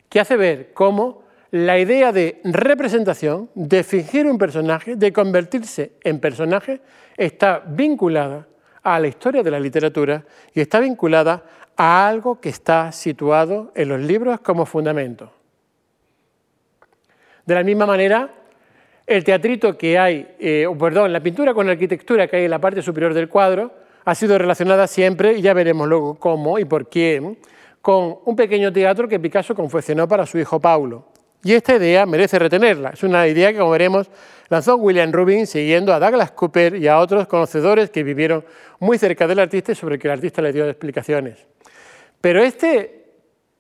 que 0.07 0.22
hace 0.22 0.38
ver 0.38 0.72
cómo 0.74 1.24
la 1.51 1.78
idea 1.78 2.14
de 2.14 2.39
representación, 2.45 3.49
de 3.55 3.84
fingir 3.84 4.26
un 4.26 4.38
personaje, 4.38 4.95
de 4.95 5.12
convertirse 5.12 5.93
en 6.01 6.20
personaje, 6.20 6.80
está 7.18 7.62
vinculada 7.68 8.47
a 8.84 8.99
la 8.99 9.07
historia 9.07 9.43
de 9.43 9.51
la 9.51 9.59
literatura 9.59 10.23
y 10.53 10.61
está 10.61 10.80
vinculada 10.80 11.43
a 11.75 12.07
algo 12.07 12.39
que 12.39 12.49
está 12.49 12.91
situado 12.91 13.71
en 13.75 13.89
los 13.89 14.01
libros 14.01 14.39
como 14.41 14.65
fundamento. 14.65 15.32
De 17.45 17.55
la 17.55 17.63
misma 17.63 17.86
manera, 17.86 18.30
el 19.07 19.23
teatrito 19.23 19.77
que 19.77 19.97
hay, 19.97 20.36
eh, 20.39 20.67
perdón, 20.77 21.11
la 21.11 21.19
pintura 21.19 21.53
con 21.53 21.65
la 21.65 21.71
arquitectura 21.71 22.27
que 22.27 22.36
hay 22.38 22.45
en 22.45 22.51
la 22.51 22.59
parte 22.59 22.82
superior 22.82 23.13
del 23.13 23.27
cuadro 23.27 23.73
ha 24.05 24.13
sido 24.13 24.38
relacionada 24.38 24.88
siempre, 24.88 25.34
y 25.34 25.41
ya 25.41 25.53
veremos 25.53 25.88
luego 25.88 26.15
cómo 26.19 26.59
y 26.59 26.65
por 26.65 26.89
qué, 26.89 27.38
con 27.82 28.17
un 28.25 28.36
pequeño 28.36 28.71
teatro 28.71 29.07
que 29.07 29.19
Picasso 29.19 29.55
confeccionó 29.55 30.07
para 30.07 30.25
su 30.25 30.38
hijo 30.38 30.59
Paulo. 30.59 31.05
Y 31.43 31.53
esta 31.53 31.75
idea 31.75 32.05
merece 32.05 32.37
retenerla. 32.37 32.89
Es 32.89 33.03
una 33.03 33.27
idea 33.27 33.51
que, 33.51 33.59
como 33.59 33.71
veremos, 33.71 34.09
lanzó 34.49 34.75
William 34.75 35.11
Rubin 35.11 35.47
siguiendo 35.47 35.93
a 35.93 35.99
Douglas 35.99 36.31
Cooper 36.31 36.75
y 36.75 36.87
a 36.87 36.99
otros 36.99 37.27
conocedores 37.27 37.89
que 37.89 38.03
vivieron 38.03 38.43
muy 38.79 38.97
cerca 38.97 39.25
del 39.25 39.39
artista 39.39 39.71
y 39.71 39.75
sobre 39.75 39.97
que 39.97 40.07
el 40.07 40.13
artista 40.13 40.41
le 40.41 40.51
dio 40.51 40.67
explicaciones. 40.67 41.37
Pero 42.19 42.43
este, 42.43 43.05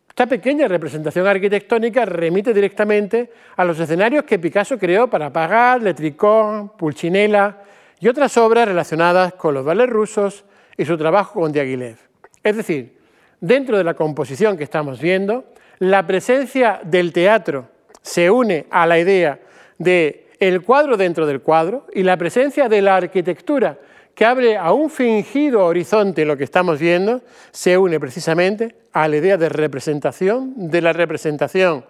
esta 0.09 0.25
pequeña 0.25 0.67
representación 0.67 1.25
arquitectónica 1.25 2.03
remite 2.03 2.53
directamente 2.53 3.31
a 3.55 3.63
los 3.63 3.79
escenarios 3.79 4.25
que 4.25 4.39
Picasso 4.39 4.77
creó 4.77 5.09
para 5.09 5.31
Pagat, 5.31 5.81
Letricón, 5.81 6.73
Pulcinella 6.77 7.59
y 8.01 8.09
otras 8.09 8.35
obras 8.37 8.67
relacionadas 8.67 9.33
con 9.35 9.53
los 9.53 9.63
ballets 9.63 9.89
rusos 9.89 10.45
y 10.75 10.83
su 10.83 10.97
trabajo 10.97 11.39
con 11.39 11.53
Diaghilev. 11.53 11.97
Es 12.43 12.57
decir, 12.57 12.97
dentro 13.39 13.77
de 13.77 13.83
la 13.85 13.93
composición 13.93 14.57
que 14.57 14.63
estamos 14.65 14.99
viendo, 14.99 15.45
la 15.79 16.05
presencia 16.05 16.81
del 16.83 17.13
teatro 17.13 17.69
se 18.01 18.29
une 18.29 18.67
a 18.69 18.85
la 18.85 18.99
idea 18.99 19.39
de 19.77 20.27
el 20.39 20.61
cuadro 20.61 20.97
dentro 20.97 21.25
del 21.25 21.41
cuadro 21.41 21.87
y 21.93 22.03
la 22.03 22.17
presencia 22.17 22.69
de 22.69 22.81
la 22.81 22.97
arquitectura 22.97 23.77
que 24.13 24.25
abre 24.25 24.57
a 24.57 24.73
un 24.73 24.89
fingido 24.89 25.63
horizonte 25.63 26.25
lo 26.25 26.35
que 26.35 26.43
estamos 26.43 26.79
viendo, 26.79 27.21
se 27.51 27.77
une 27.77 27.99
precisamente 28.01 28.75
a 28.91 29.07
la 29.07 29.15
idea 29.15 29.37
de 29.37 29.47
representación 29.47 30.53
de 30.69 30.81
la 30.81 30.91
representación. 30.91 31.85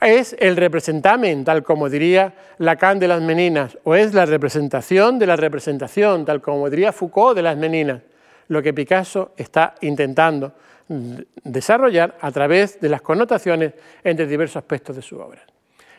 Es 0.00 0.36
el 0.38 0.56
representamen, 0.56 1.44
tal 1.44 1.64
como 1.64 1.88
diría 1.88 2.34
Lacan 2.58 3.00
de 3.00 3.08
las 3.08 3.20
meninas, 3.20 3.76
o 3.82 3.96
es 3.96 4.14
la 4.14 4.26
representación 4.26 5.18
de 5.18 5.26
la 5.26 5.34
representación, 5.34 6.24
tal 6.24 6.40
como 6.40 6.70
diría 6.70 6.92
Foucault 6.92 7.34
de 7.34 7.42
las 7.42 7.56
meninas, 7.56 8.02
lo 8.46 8.62
que 8.62 8.72
Picasso 8.72 9.32
está 9.36 9.74
intentando 9.80 10.52
desarrollar 10.88 12.16
a 12.20 12.30
través 12.30 12.80
de 12.80 12.88
las 12.88 13.02
connotaciones 13.02 13.72
entre 14.02 14.26
diversos 14.26 14.56
aspectos 14.56 14.96
de 14.96 15.02
su 15.02 15.18
obra. 15.18 15.42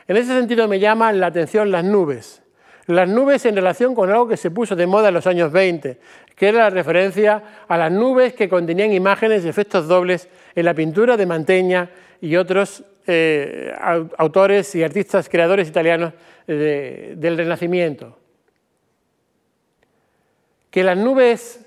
En 0.07 0.17
ese 0.17 0.27
sentido 0.27 0.67
me 0.67 0.79
llaman 0.79 1.19
la 1.19 1.27
atención 1.27 1.71
las 1.71 1.83
nubes. 1.83 2.41
Las 2.88 3.09
nubes 3.09 3.43
en 3.45 3.55
relación 3.55 3.95
con 3.95 4.11
algo 4.11 4.27
que 4.27 4.38
se 4.38 4.51
puso 4.51 4.75
de 4.75 4.86
moda 4.86 5.07
en 5.07 5.15
los 5.15 5.25
años 5.25 5.51
20, 5.51 5.97
que 6.36 6.47
era 6.47 6.59
la 6.59 6.69
referencia 6.69 7.41
a 7.67 7.77
las 7.77 7.91
nubes 7.91 8.33
que 8.33 8.47
contenían 8.47 8.93
imágenes 8.93 9.43
y 9.43 9.49
efectos 9.49 9.88
dobles 9.88 10.29
en 10.53 10.65
la 10.65 10.75
pintura 10.75 11.17
de 11.17 11.25
Manteña 11.25 11.89
y 12.21 12.36
otros 12.36 12.83
eh, 13.07 13.73
autores 14.17 14.75
y 14.75 14.83
artistas 14.83 15.29
creadores 15.29 15.67
italianos 15.67 16.13
del 16.45 17.38
Renacimiento. 17.38 18.19
Que 20.69 20.83
las 20.83 20.97
nubes 20.97 21.64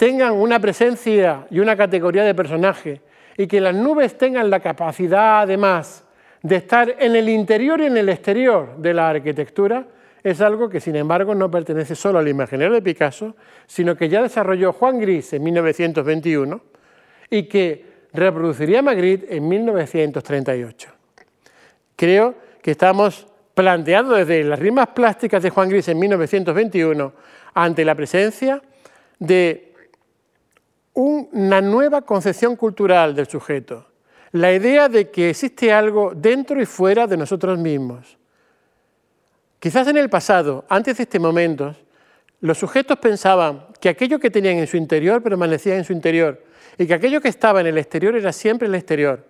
tengan 0.00 0.32
una 0.32 0.58
presencia 0.58 1.46
y 1.50 1.60
una 1.60 1.76
categoría 1.76 2.24
de 2.24 2.34
personaje 2.34 3.02
y 3.36 3.46
que 3.46 3.60
las 3.60 3.74
nubes 3.74 4.16
tengan 4.16 4.48
la 4.48 4.60
capacidad 4.60 5.42
además 5.42 6.04
de 6.42 6.56
estar 6.56 6.96
en 6.98 7.16
el 7.16 7.28
interior 7.28 7.82
y 7.82 7.84
en 7.84 7.98
el 7.98 8.08
exterior 8.08 8.78
de 8.78 8.94
la 8.94 9.10
arquitectura, 9.10 9.84
es 10.22 10.40
algo 10.40 10.70
que 10.70 10.80
sin 10.80 10.96
embargo 10.96 11.34
no 11.34 11.50
pertenece 11.50 11.94
solo 11.94 12.18
al 12.18 12.28
imaginario 12.28 12.72
de 12.72 12.80
Picasso, 12.80 13.36
sino 13.66 13.94
que 13.94 14.08
ya 14.08 14.22
desarrolló 14.22 14.72
Juan 14.72 14.98
Gris 15.00 15.34
en 15.34 15.42
1921 15.42 16.62
y 17.28 17.42
que 17.42 17.84
reproduciría 18.14 18.80
Magritte 18.80 19.36
en 19.36 19.46
1938. 19.46 20.88
Creo 21.94 22.36
que 22.62 22.70
estamos 22.70 23.26
planteando 23.52 24.14
desde 24.14 24.44
las 24.44 24.58
rimas 24.58 24.86
plásticas 24.94 25.42
de 25.42 25.50
Juan 25.50 25.68
Gris 25.68 25.88
en 25.88 25.98
1921 25.98 27.12
ante 27.52 27.84
la 27.84 27.94
presencia 27.94 28.62
de 29.18 29.69
una 30.94 31.60
nueva 31.60 32.02
concepción 32.02 32.56
cultural 32.56 33.14
del 33.14 33.28
sujeto, 33.28 33.86
la 34.32 34.52
idea 34.52 34.88
de 34.88 35.10
que 35.10 35.30
existe 35.30 35.72
algo 35.72 36.12
dentro 36.14 36.60
y 36.60 36.66
fuera 36.66 37.06
de 37.06 37.16
nosotros 37.16 37.58
mismos. 37.58 38.18
Quizás 39.58 39.88
en 39.88 39.96
el 39.96 40.08
pasado, 40.08 40.64
antes 40.68 40.96
de 40.96 41.02
este 41.02 41.18
momento, 41.18 41.74
los 42.40 42.58
sujetos 42.58 42.98
pensaban 42.98 43.66
que 43.80 43.90
aquello 43.90 44.18
que 44.18 44.30
tenían 44.30 44.56
en 44.56 44.66
su 44.66 44.76
interior 44.76 45.22
permanecía 45.22 45.76
en 45.76 45.84
su 45.84 45.92
interior 45.92 46.42
y 46.78 46.86
que 46.86 46.94
aquello 46.94 47.20
que 47.20 47.28
estaba 47.28 47.60
en 47.60 47.66
el 47.66 47.78
exterior 47.78 48.16
era 48.16 48.32
siempre 48.32 48.68
el 48.68 48.74
exterior. 48.74 49.26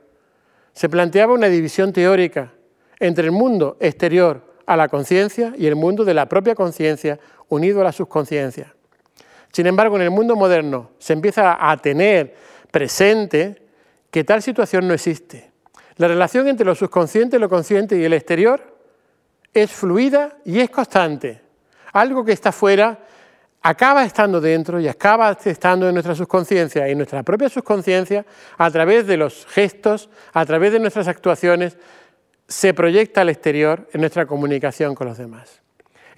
Se 0.73 0.89
planteaba 0.89 1.35
una 1.35 1.49
división 1.49 1.93
teórica 1.93 2.53
entre 3.01 3.25
el 3.25 3.33
mundo 3.33 3.77
exterior 3.81 4.55
a 4.67 4.77
la 4.77 4.89
conciencia 4.89 5.53
y 5.57 5.67
el 5.67 5.75
mundo 5.75 6.05
de 6.05 6.15
la 6.15 6.27
propia 6.27 6.55
conciencia 6.55 7.19
unido 7.49 7.81
a 7.81 7.85
la 7.85 7.93
subconsciencia. 7.93 8.75
Sin 9.53 9.67
embargo, 9.67 9.97
en 9.97 10.03
el 10.03 10.11
mundo 10.11 10.37
moderno 10.37 10.91
se 10.99 11.13
empieza 11.13 11.59
a 11.71 11.77
tener 11.77 12.35
presente 12.71 13.63
que 14.11 14.25
tal 14.25 14.43
situación 14.43 14.87
no 14.87 14.95
existe. 14.95 15.51
La 15.97 16.09
relación 16.09 16.49
entre 16.49 16.67
lo 16.67 16.75
subconsciente, 16.75 17.39
lo 17.39 17.49
consciente 17.49 17.99
y 17.99 18.05
el 18.05 18.13
exterior 18.13 18.79
es 19.53 19.71
fluida 19.71 20.37
y 20.45 20.61
es 20.61 20.71
constante. 20.71 21.43
Algo 21.93 22.25
que 22.25 22.33
está 22.33 22.53
fuera 22.53 22.99
acaba 23.63 24.05
estando 24.05 24.41
dentro 24.41 24.81
y 24.81 24.89
acaba 24.89 25.37
estando 25.45 25.89
en 25.89 25.95
nuestra 25.95 26.15
subconsciencia 26.15 26.89
y 26.89 26.95
nuestra 26.95 27.23
propia 27.23 27.49
subconsciencia, 27.49 28.25
a 28.57 28.71
través 28.71 29.07
de 29.07 29.17
los 29.17 29.47
gestos, 29.47 30.09
a 30.33 30.47
través 30.47 30.73
de 30.73 30.81
nuestras 30.81 31.09
actuaciones, 31.09 31.77
se 32.49 32.73
proyecta 32.75 33.21
al 33.21 33.29
exterior 33.29 33.89
en 33.93 34.01
nuestra 34.01 34.27
comunicación 34.27 34.95
con 34.95 35.07
los 35.07 35.19
demás. 35.19 35.60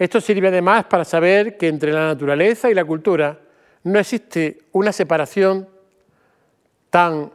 Esto 0.03 0.21
sirve 0.21 0.49
además 0.49 0.87
para 0.87 1.05
saber 1.05 1.57
que 1.57 1.69
entre 1.69 1.93
la 1.93 2.09
naturaleza 2.09 2.69
y 2.69 2.75
la 2.75 2.85
cultura 2.85 3.39
no 3.85 4.01
existe 4.01 4.59
una 4.73 4.91
separación 4.91 5.69
tan 6.91 7.31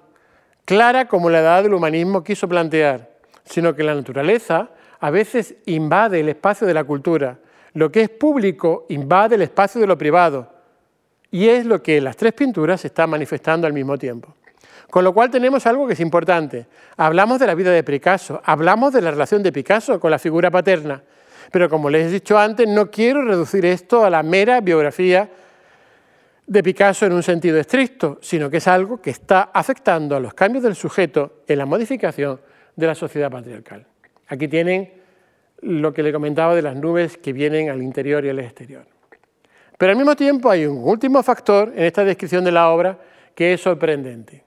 clara 0.66 1.08
como 1.08 1.30
la 1.30 1.40
edad 1.40 1.64
del 1.64 1.74
humanismo 1.74 2.26
quiso 2.26 2.46
plantear, 2.50 3.10
sino 3.46 3.74
que 3.74 3.86
la 3.86 3.96
naturaleza 3.96 4.68
a 5.00 5.10
veces 5.10 5.56
invade 5.66 6.20
el 6.20 6.28
espacio 6.28 6.68
de 6.68 6.74
la 6.74 6.84
cultura. 6.84 7.40
Lo 7.72 7.90
que 7.90 8.02
es 8.02 8.10
público 8.10 8.86
invade 8.90 9.36
el 9.36 9.44
espacio 9.44 9.80
de 9.80 9.88
lo 9.88 9.98
privado. 9.98 10.52
Y 11.32 11.48
es 11.48 11.66
lo 11.66 11.82
que 11.82 12.02
las 12.02 12.18
tres 12.18 12.34
pinturas 12.34 12.82
se 12.82 12.88
están 12.88 13.10
manifestando 13.10 13.66
al 13.66 13.72
mismo 13.72 13.98
tiempo. 13.98 14.36
Con 14.90 15.06
lo 15.06 15.14
cual 15.14 15.30
tenemos 15.30 15.66
algo 15.66 15.88
que 15.88 15.94
es 15.94 16.02
importante. 16.02 16.68
Hablamos 16.98 17.40
de 17.40 17.48
la 17.48 17.56
vida 17.56 17.72
de 17.72 17.84
Picasso, 17.84 18.42
hablamos 18.44 18.92
de 18.92 19.02
la 19.02 19.12
relación 19.12 19.42
de 19.42 19.54
Picasso 19.54 20.02
con 20.02 20.12
la 20.12 20.20
figura 20.20 20.52
paterna. 20.52 21.02
Pero 21.52 21.70
como 21.70 21.90
les 21.90 22.08
he 22.08 22.12
dicho 22.12 22.38
antes, 22.38 22.68
no 22.68 22.90
quiero 22.92 23.24
reducir 23.24 23.66
esto 23.66 24.04
a 24.04 24.10
la 24.10 24.24
mera 24.24 24.62
biografía 24.62 25.30
de 26.46 26.64
Picasso 26.64 27.06
en 27.06 27.14
un 27.14 27.24
sentido 27.24 27.60
estricto, 27.60 28.20
sino 28.22 28.50
que 28.50 28.58
es 28.58 28.68
algo 28.68 29.02
que 29.02 29.10
está 29.10 29.52
afectando 29.54 30.16
a 30.16 30.20
los 30.20 30.34
cambios 30.34 30.64
del 30.64 30.76
sujeto 30.76 31.44
en 31.48 31.58
la 31.58 31.66
modificación 31.66 32.40
de 32.76 32.88
la 32.88 32.96
sociedad 32.96 33.30
patriarcal. 33.30 33.86
Aquí 34.28 34.48
tienen 34.48 34.92
lo 35.62 35.94
que 35.94 36.04
le 36.04 36.14
comentaba 36.14 36.56
de 36.56 36.62
las 36.62 36.76
nubes 36.76 37.18
que 37.18 37.34
vienen 37.34 37.70
al 37.70 37.82
interior 37.82 38.24
y 38.24 38.30
al 38.30 38.40
exterior. 38.40 38.86
Pero 39.78 39.92
al 39.92 39.98
mismo 39.98 40.16
tiempo 40.16 40.50
hay 40.50 40.66
un 40.66 40.78
último 40.84 41.22
factor 41.22 41.74
en 41.76 41.84
esta 41.84 42.04
descripción 42.04 42.44
de 42.44 42.52
la 42.52 42.70
obra 42.70 42.98
que 43.36 43.54
es 43.54 43.62
sorprendente. 43.62 44.44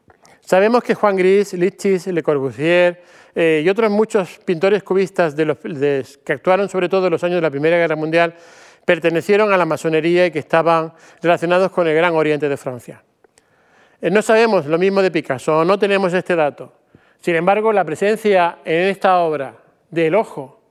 Sabemos 0.50 0.82
que 0.82 0.96
Juan 0.96 1.14
Gris, 1.14 1.52
Lichis, 1.52 2.08
Le 2.08 2.24
Corbusier 2.24 3.00
eh, 3.36 3.62
y 3.64 3.68
otros 3.68 3.88
muchos 3.88 4.40
pintores 4.44 4.82
cubistas 4.82 5.36
que 5.36 6.32
actuaron 6.32 6.68
sobre 6.68 6.88
todo 6.88 7.06
en 7.06 7.12
los 7.12 7.22
años 7.22 7.36
de 7.36 7.42
la 7.42 7.52
Primera 7.52 7.76
Guerra 7.76 7.94
Mundial 7.94 8.34
pertenecieron 8.84 9.52
a 9.52 9.56
la 9.56 9.64
masonería 9.64 10.26
y 10.26 10.32
que 10.32 10.40
estaban 10.40 10.92
relacionados 11.22 11.70
con 11.70 11.86
el 11.86 11.94
Gran 11.94 12.14
Oriente 12.14 12.48
de 12.48 12.56
Francia. 12.56 13.00
Eh, 14.02 14.10
no 14.10 14.22
sabemos 14.22 14.66
lo 14.66 14.76
mismo 14.76 15.02
de 15.02 15.12
Picasso, 15.12 15.64
no 15.64 15.78
tenemos 15.78 16.12
este 16.14 16.34
dato. 16.34 16.72
Sin 17.20 17.36
embargo, 17.36 17.72
la 17.72 17.84
presencia 17.84 18.58
en 18.64 18.88
esta 18.88 19.20
obra 19.20 19.54
del 19.88 20.16
ojo 20.16 20.62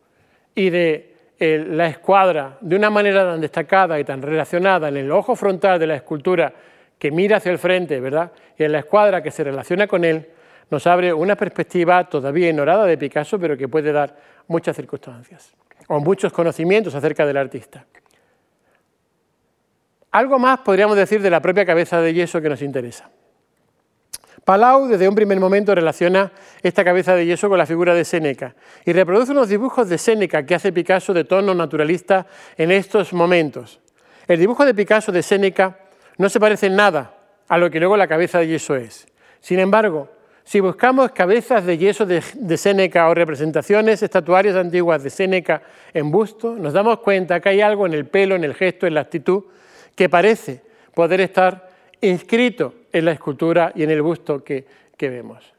y 0.56 0.70
de 0.72 1.16
la 1.40 1.88
escuadra 1.88 2.58
de 2.60 2.76
una 2.76 2.90
manera 2.90 3.24
tan 3.24 3.40
destacada 3.40 3.98
y 3.98 4.04
tan 4.04 4.22
relacionada 4.22 4.90
en 4.90 4.98
el 4.98 5.10
ojo 5.10 5.38
frontal 5.38 5.80
de 5.80 5.88
la 5.88 5.96
escultura 5.96 6.54
que 7.00 7.12
mira 7.12 7.38
hacia 7.38 7.52
el 7.52 7.58
frente, 7.58 8.00
¿verdad? 8.00 8.32
Y 8.58 8.64
en 8.66 8.74
la 8.74 8.80
escuadra 8.80 9.24
que 9.24 9.32
se 9.32 9.44
relaciona 9.44 9.88
con 9.88 10.04
él, 10.04 10.28
nos 10.70 10.86
abre 10.86 11.14
una 11.14 11.36
perspectiva 11.36 12.08
todavía 12.08 12.50
ignorada 12.50 12.86
de 12.86 12.98
Picasso, 12.98 13.40
pero 13.40 13.58
que 13.58 13.68
puede 13.68 13.92
dar 13.92 14.16
muchas 14.48 14.76
circunstancias 14.76 15.54
o 15.88 16.00
muchos 16.00 16.32
conocimientos 16.32 16.94
acerca 16.94 17.26
del 17.26 17.38
artista. 17.38 17.86
Algo 20.12 20.38
más 20.38 20.60
podríamos 20.60 20.98
decir 20.98 21.22
de 21.22 21.30
la 21.30 21.42
propia 21.42 21.66
cabeza 21.66 22.02
de 22.02 22.14
yeso 22.14 22.42
que 22.42 22.50
nos 22.50 22.62
interesa. 22.62 23.10
Palau 24.44 24.88
desde 24.88 25.08
un 25.08 25.16
primer 25.16 25.40
momento 25.40 25.76
relaciona 25.76 26.32
esta 26.64 26.84
cabeza 26.84 27.14
de 27.14 27.26
yeso 27.26 27.50
con 27.50 27.58
la 27.58 27.66
figura 27.66 27.94
de 27.94 28.04
Séneca 28.04 28.56
y 28.86 28.94
reproduce 28.94 29.32
unos 29.32 29.50
dibujos 29.50 29.90
de 29.90 29.98
Séneca 29.98 30.46
que 30.46 30.56
hace 30.56 30.72
Picasso 30.72 31.14
de 31.14 31.24
tono 31.24 31.54
naturalista 31.54 32.26
en 32.58 32.72
estos 32.72 33.14
momentos. 33.14 33.80
El 34.28 34.40
dibujo 34.40 34.66
de 34.66 34.74
Picasso 34.74 35.12
de 35.12 35.22
Séneca 35.22 35.78
no 36.20 36.30
se 36.30 36.40
parece 36.40 36.68
en 36.68 36.76
nada 36.76 37.16
a 37.48 37.58
lo 37.58 37.72
que 37.72 37.80
luego 37.80 37.98
la 37.98 38.08
cabeza 38.08 38.40
de 38.40 38.48
yeso 38.48 38.76
es. 38.76 39.08
Sin 39.40 39.58
embargo, 39.58 40.10
si 40.44 40.60
buscamos 40.60 41.12
cabezas 41.12 41.66
de 41.66 41.78
yeso 41.78 42.06
de, 42.06 42.22
de 42.36 42.58
Séneca 42.58 43.08
o 43.08 43.14
representaciones 43.16 44.04
estatuarias 44.04 44.56
antiguas 44.56 45.02
de 45.02 45.10
Séneca 45.10 45.62
en 45.94 46.12
busto, 46.12 46.56
nos 46.56 46.74
damos 46.74 47.00
cuenta 47.00 47.40
que 47.40 47.50
hay 47.50 47.62
algo 47.62 47.86
en 47.86 47.94
el 47.94 48.06
pelo, 48.06 48.36
en 48.36 48.44
el 48.44 48.54
gesto, 48.54 48.86
en 48.86 48.96
la 48.96 49.02
actitud 49.02 49.46
que 49.96 50.10
parece 50.10 50.62
poder 50.94 51.22
estar 51.22 51.70
inscrito 52.02 52.74
en 52.92 53.06
la 53.06 53.14
escultura 53.14 53.72
y 53.74 53.84
en 53.84 53.92
el 53.92 54.02
busto 54.02 54.44
que, 54.44 54.66
vemos. 55.00 55.54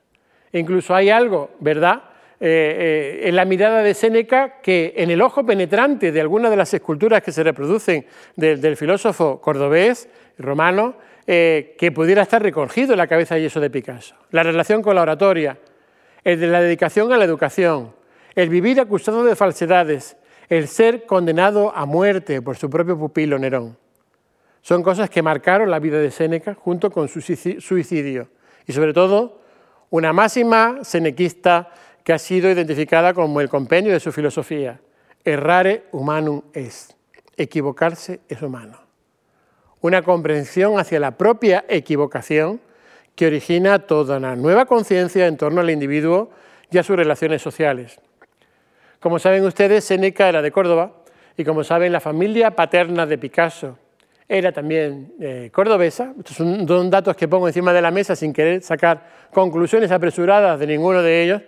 incluso 0.52 0.94
hay 0.94 1.08
algo, 1.08 1.52
¿verdad?, 1.60 2.02
eh, 2.42 3.20
eh, 3.22 3.28
en 3.28 3.36
la 3.36 3.44
mirada 3.44 3.82
de 3.82 3.92
Séneca 3.92 4.62
que 4.62 4.94
en 4.96 5.10
el 5.10 5.20
ojo 5.20 5.44
penetrante 5.44 6.10
de 6.10 6.22
algunas 6.22 6.50
de 6.50 6.56
las 6.56 6.72
esculturas 6.72 7.22
que 7.22 7.32
se 7.32 7.42
reproducen 7.42 8.06
del, 8.34 8.78
filósofo 8.78 9.42
cordobés, 9.42 10.08
romano, 10.38 10.94
eh, 11.26 11.76
que 11.78 11.92
pudiera 11.92 12.22
estar 12.22 12.42
recogido 12.42 12.94
en 12.94 12.98
la 12.98 13.06
cabeza 13.06 13.38
y 13.38 13.44
eso 13.44 13.60
de 13.60 13.68
Picasso. 13.68 14.14
La 14.30 14.42
relación 14.42 14.80
con 14.80 14.94
la 14.94 15.02
oratoria, 15.02 15.58
el 16.24 16.40
de 16.40 16.46
la 16.46 16.62
dedicación 16.62 17.12
a 17.12 17.18
la 17.18 17.26
educación, 17.26 17.92
el 18.34 18.48
vivir 18.48 18.80
acusado 18.80 19.22
de 19.22 19.36
falsedades, 19.36 20.16
el 20.48 20.66
ser 20.66 21.04
condenado 21.04 21.76
a 21.76 21.84
muerte 21.84 22.40
por 22.40 22.56
su 22.56 22.70
propio 22.70 22.98
pupilo 22.98 23.38
Nerón. 23.38 23.76
Son 24.62 24.82
cosas 24.82 25.10
que 25.10 25.20
marcaron 25.20 25.70
la 25.70 25.78
vida 25.78 25.98
de 25.98 26.10
Séneca 26.10 26.54
junto 26.54 26.90
con 26.90 27.08
su 27.08 27.20
suicidio 27.20 28.28
y 28.66 28.72
sobre 28.72 28.94
todo 28.94 29.40
una 29.90 30.12
máxima 30.12 30.78
senequista 30.82 31.70
que 32.10 32.14
ha 32.14 32.18
sido 32.18 32.50
identificada 32.50 33.14
como 33.14 33.40
el 33.40 33.48
compendio 33.48 33.92
de 33.92 34.00
su 34.00 34.10
filosofía. 34.10 34.80
Errare 35.24 35.84
humanum 35.92 36.42
es. 36.52 36.96
Equivocarse 37.36 38.18
es 38.28 38.42
humano. 38.42 38.80
Una 39.80 40.02
comprensión 40.02 40.80
hacia 40.80 40.98
la 40.98 41.12
propia 41.12 41.64
equivocación 41.68 42.60
que 43.14 43.28
origina 43.28 43.86
toda 43.86 44.16
una 44.16 44.34
nueva 44.34 44.66
conciencia 44.66 45.28
en 45.28 45.36
torno 45.36 45.60
al 45.60 45.70
individuo 45.70 46.32
y 46.68 46.78
a 46.78 46.82
sus 46.82 46.96
relaciones 46.96 47.42
sociales. 47.42 48.00
Como 48.98 49.20
saben 49.20 49.44
ustedes, 49.44 49.84
Séneca 49.84 50.28
era 50.28 50.42
de 50.42 50.50
Córdoba 50.50 51.04
y 51.36 51.44
como 51.44 51.62
saben, 51.62 51.92
la 51.92 52.00
familia 52.00 52.56
paterna 52.56 53.06
de 53.06 53.18
Picasso 53.18 53.78
era 54.28 54.50
también 54.50 55.14
eh, 55.20 55.50
cordobesa. 55.52 56.12
Estos 56.18 56.38
son 56.38 56.90
datos 56.90 57.14
que 57.14 57.28
pongo 57.28 57.46
encima 57.46 57.72
de 57.72 57.82
la 57.82 57.92
mesa 57.92 58.16
sin 58.16 58.32
querer 58.32 58.64
sacar 58.64 59.28
conclusiones 59.32 59.92
apresuradas 59.92 60.58
de 60.58 60.66
ninguno 60.66 61.02
de 61.02 61.22
ellos. 61.22 61.42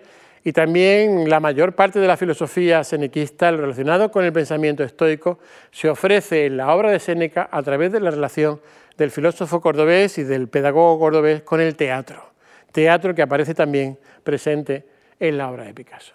Y 0.45 0.53
también 0.53 1.31
la 1.31 1.39
mayor 1.39 1.75
parte 1.75 2.01
de 2.01 2.07
la 2.09 2.17
filosofía 2.17 2.83
senequista 2.83 3.51
relacionada 3.53 4.09
con 4.09 4.25
el 4.25 4.33
pensamiento 4.33 4.83
estoico 4.83 5.39
se 5.71 5.89
ofrece 5.89 6.47
en 6.47 6.57
la 6.57 6.75
obra 6.75 6.91
de 6.91 6.99
Séneca 6.99 7.49
a 7.51 7.63
través 7.63 7.93
de 7.93 8.01
la 8.01 8.11
relación 8.11 8.61
del 8.97 9.11
filósofo 9.11 9.61
cordobés 9.61 10.19
y 10.19 10.25
del 10.25 10.49
pedagogo 10.49 10.99
cordobés 10.99 11.43
con 11.43 11.61
el 11.61 11.77
teatro. 11.77 12.33
Teatro 12.73 13.15
que 13.15 13.23
aparece 13.23 13.55
también 13.55 13.99
presente 14.25 14.87
en 15.21 15.39
la 15.39 15.49
obra 15.49 15.65
de 15.65 15.75
Picasso. 15.75 16.15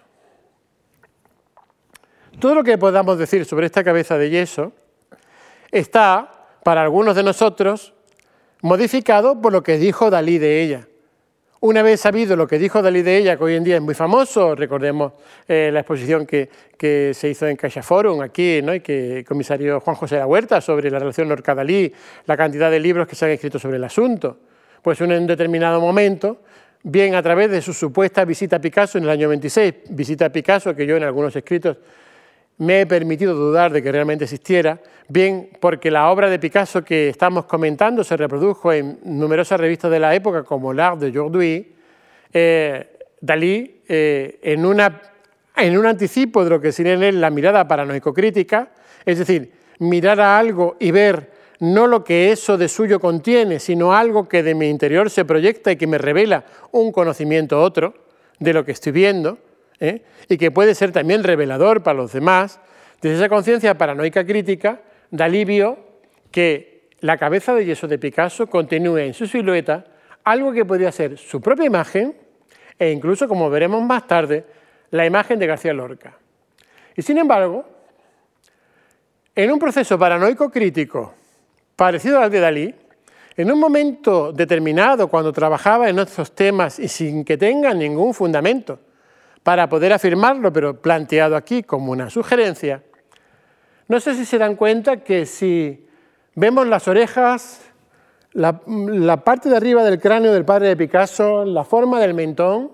Todo 2.38 2.54
lo 2.54 2.64
que 2.64 2.76
podamos 2.76 3.18
decir 3.18 3.44
sobre 3.46 3.66
esta 3.66 3.82
cabeza 3.82 4.18
de 4.18 4.30
yeso 4.30 4.72
está, 5.72 6.46
para 6.62 6.82
algunos 6.82 7.16
de 7.16 7.22
nosotros, 7.22 7.94
modificado 8.60 9.40
por 9.40 9.52
lo 9.52 9.62
que 9.62 9.78
dijo 9.78 10.10
Dalí 10.10 10.38
de 10.38 10.62
ella. 10.62 10.88
Una 11.60 11.82
vez 11.82 12.00
sabido 12.00 12.36
lo 12.36 12.46
que 12.46 12.56
dijo 12.56 12.82
Dalí 12.82 13.02
de 13.02 13.16
ella, 13.16 13.36
que 13.36 13.42
hoy 13.42 13.56
en 13.56 13.64
día 13.64 13.76
es 13.76 13.82
muy 13.82 13.94
famoso, 13.94 14.54
recordemos 14.54 15.14
eh, 15.48 15.70
la 15.72 15.80
exposición 15.80 16.24
que, 16.24 16.48
se 16.78 17.28
hizo 17.28 17.48
en 17.48 17.56
Caixa 17.56 17.82
Forum 17.82 18.20
aquí, 18.20 18.62
¿no? 18.62 18.72
y 18.72 18.78
que 18.78 19.18
el 19.18 19.24
comisario 19.24 19.80
Juan 19.80 19.96
José 19.96 20.18
la 20.18 20.26
Huerta 20.28 20.60
sobre 20.60 20.88
la 20.88 21.00
relación 21.00 21.28
Lorca-Dalí, 21.28 21.92
la 22.26 22.36
cantidad 22.36 22.70
de 22.70 22.78
libros 22.78 23.08
que 23.08 23.16
se 23.16 23.24
han 23.24 23.32
escrito 23.32 23.58
sobre 23.58 23.78
el 23.78 23.82
asunto. 23.82 24.38
Pues 24.80 25.00
en 25.00 25.10
un 25.10 25.26
determinado 25.26 25.80
momento, 25.80 26.42
bien 26.84 27.16
a 27.16 27.22
través 27.24 27.50
de 27.50 27.60
su 27.60 27.72
supuesta 27.72 28.24
visita 28.24 28.56
a 28.56 28.60
Picasso 28.60 28.98
en 28.98 29.04
el 29.04 29.10
año 29.10 29.28
26, 29.28 29.74
visita 29.90 30.26
a 30.26 30.28
Picasso 30.28 30.76
que 30.76 30.86
yo 30.86 30.96
en 30.96 31.02
algunos 31.02 31.34
escritos 31.34 31.76
me 32.58 32.80
he 32.80 32.86
permitido 32.86 33.34
dudar 33.34 33.72
de 33.72 33.82
que 33.82 33.92
realmente 33.92 34.24
existiera, 34.24 34.80
bien 35.08 35.50
porque 35.60 35.90
la 35.90 36.10
obra 36.10 36.28
de 36.28 36.38
Picasso 36.38 36.84
que 36.84 37.08
estamos 37.08 37.44
comentando 37.46 38.02
se 38.04 38.16
reprodujo 38.16 38.72
en 38.72 38.98
numerosas 39.04 39.60
revistas 39.60 39.90
de 39.90 40.00
la 40.00 40.14
época 40.14 40.42
como 40.42 40.72
L'Art 40.72 40.98
de 40.98 41.08
Aujourd'hui, 41.08 41.74
eh, 42.32 42.98
Dalí, 43.20 43.82
eh, 43.88 44.38
en, 44.42 44.64
un 44.64 45.86
anticipo 45.86 46.44
de 46.44 46.50
lo 46.50 46.60
que 46.60 46.72
sería 46.72 46.94
en 46.94 47.20
la 47.20 47.30
mirada 47.30 47.66
paranoico-crítica, 47.66 48.70
es 49.04 49.18
decir, 49.18 49.52
mirar 49.78 50.20
a 50.20 50.38
algo 50.38 50.76
y 50.78 50.90
ver 50.90 51.38
no 51.60 51.86
lo 51.86 52.04
que 52.04 52.30
eso 52.30 52.56
de 52.56 52.68
suyo 52.68 53.00
contiene, 53.00 53.58
sino 53.58 53.92
algo 53.92 54.28
que 54.28 54.42
de 54.42 54.54
mi 54.54 54.68
interior 54.68 55.10
se 55.10 55.24
proyecta 55.24 55.72
y 55.72 55.76
que 55.76 55.88
me 55.88 55.98
revela 55.98 56.44
un 56.70 56.92
conocimiento 56.92 57.60
otro 57.60 57.94
de 58.38 58.52
lo 58.52 58.64
que 58.64 58.72
estoy 58.72 58.92
viendo, 58.92 59.38
¿eh? 59.80 60.02
y 60.28 60.36
que 60.38 60.50
puede 60.50 60.74
ser 60.74 60.92
también 60.92 61.24
revelador 61.24 61.82
para 61.82 61.96
los 61.96 62.12
demás, 62.12 62.60
desde 63.00 63.16
esa 63.16 63.28
conciencia 63.28 63.78
paranoica 63.78 64.24
crítica, 64.24 64.80
da 65.10 65.26
alivio 65.26 65.78
que 66.30 66.88
la 67.00 67.16
cabeza 67.16 67.54
de 67.54 67.64
yeso 67.64 67.86
de 67.86 67.98
Picasso 67.98 68.46
continúe 68.48 68.98
en 68.98 69.14
su 69.14 69.26
silueta 69.26 69.84
algo 70.24 70.52
que 70.52 70.64
podría 70.64 70.92
ser 70.92 71.16
su 71.16 71.40
propia 71.40 71.66
imagen 71.66 72.14
e 72.78 72.90
incluso, 72.90 73.26
como 73.26 73.50
veremos 73.50 73.82
más 73.82 74.06
tarde, 74.06 74.44
la 74.90 75.06
imagen 75.06 75.38
de 75.38 75.46
García 75.46 75.72
Lorca. 75.72 76.16
Y 76.96 77.02
sin 77.02 77.18
embargo, 77.18 77.64
en 79.34 79.50
un 79.50 79.58
proceso 79.58 79.98
paranoico 79.98 80.50
crítico 80.50 81.14
parecido 81.76 82.20
al 82.20 82.30
de 82.30 82.40
Dalí, 82.40 82.74
en 83.36 83.52
un 83.52 83.60
momento 83.60 84.32
determinado, 84.32 85.06
cuando 85.06 85.32
trabajaba 85.32 85.88
en 85.88 85.98
estos 86.00 86.34
temas 86.34 86.80
y 86.80 86.88
sin 86.88 87.24
que 87.24 87.36
tenga 87.36 87.72
ningún 87.72 88.12
fundamento, 88.12 88.80
para 89.48 89.66
poder 89.66 89.94
afirmarlo, 89.94 90.52
pero 90.52 90.78
planteado 90.78 91.34
aquí 91.34 91.62
como 91.62 91.90
una 91.90 92.10
sugerencia, 92.10 92.82
no 93.86 93.98
sé 93.98 94.14
si 94.14 94.26
se 94.26 94.36
dan 94.36 94.56
cuenta 94.56 94.98
que 94.98 95.24
si 95.24 95.88
vemos 96.34 96.66
las 96.66 96.86
orejas, 96.86 97.62
la, 98.34 98.60
parte 99.24 99.48
de 99.48 99.56
arriba 99.56 99.82
del 99.84 99.98
cráneo 99.98 100.34
del 100.34 100.44
padre 100.44 100.68
de 100.68 100.76
Picasso, 100.76 101.46
la 101.46 101.64
forma 101.64 101.98
del 101.98 102.12
mentón, 102.12 102.72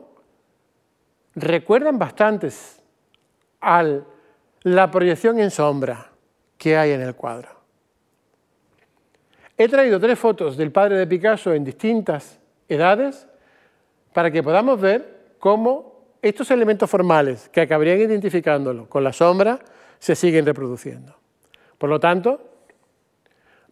recuerdan 1.36 1.96
bastantes 1.96 2.82
a 3.60 4.00
la 4.64 4.90
proyección 4.90 5.38
en 5.38 5.52
sombra 5.52 6.10
que 6.58 6.76
hay 6.76 6.90
en 6.90 7.02
el 7.02 7.14
cuadro. 7.14 7.50
He 9.56 9.68
traído 9.68 10.00
tres 10.00 10.18
fotos 10.18 10.56
del 10.56 10.72
padre 10.72 10.96
de 10.96 11.06
Picasso 11.06 11.54
en 11.54 11.62
distintas 11.62 12.40
edades 12.68 13.28
para 14.12 14.32
que 14.32 14.42
podamos 14.42 14.80
ver 14.80 15.36
cómo 15.38 15.93
estos 16.24 16.50
elementos 16.50 16.88
formales 16.88 17.50
que 17.52 17.60
acabarían 17.60 18.00
identificándolo 18.00 18.88
con 18.88 19.04
la 19.04 19.12
sombra 19.12 19.58
se 19.98 20.14
siguen 20.16 20.46
reproduciendo. 20.46 21.14
Por 21.76 21.90
lo 21.90 22.00
tanto, 22.00 22.40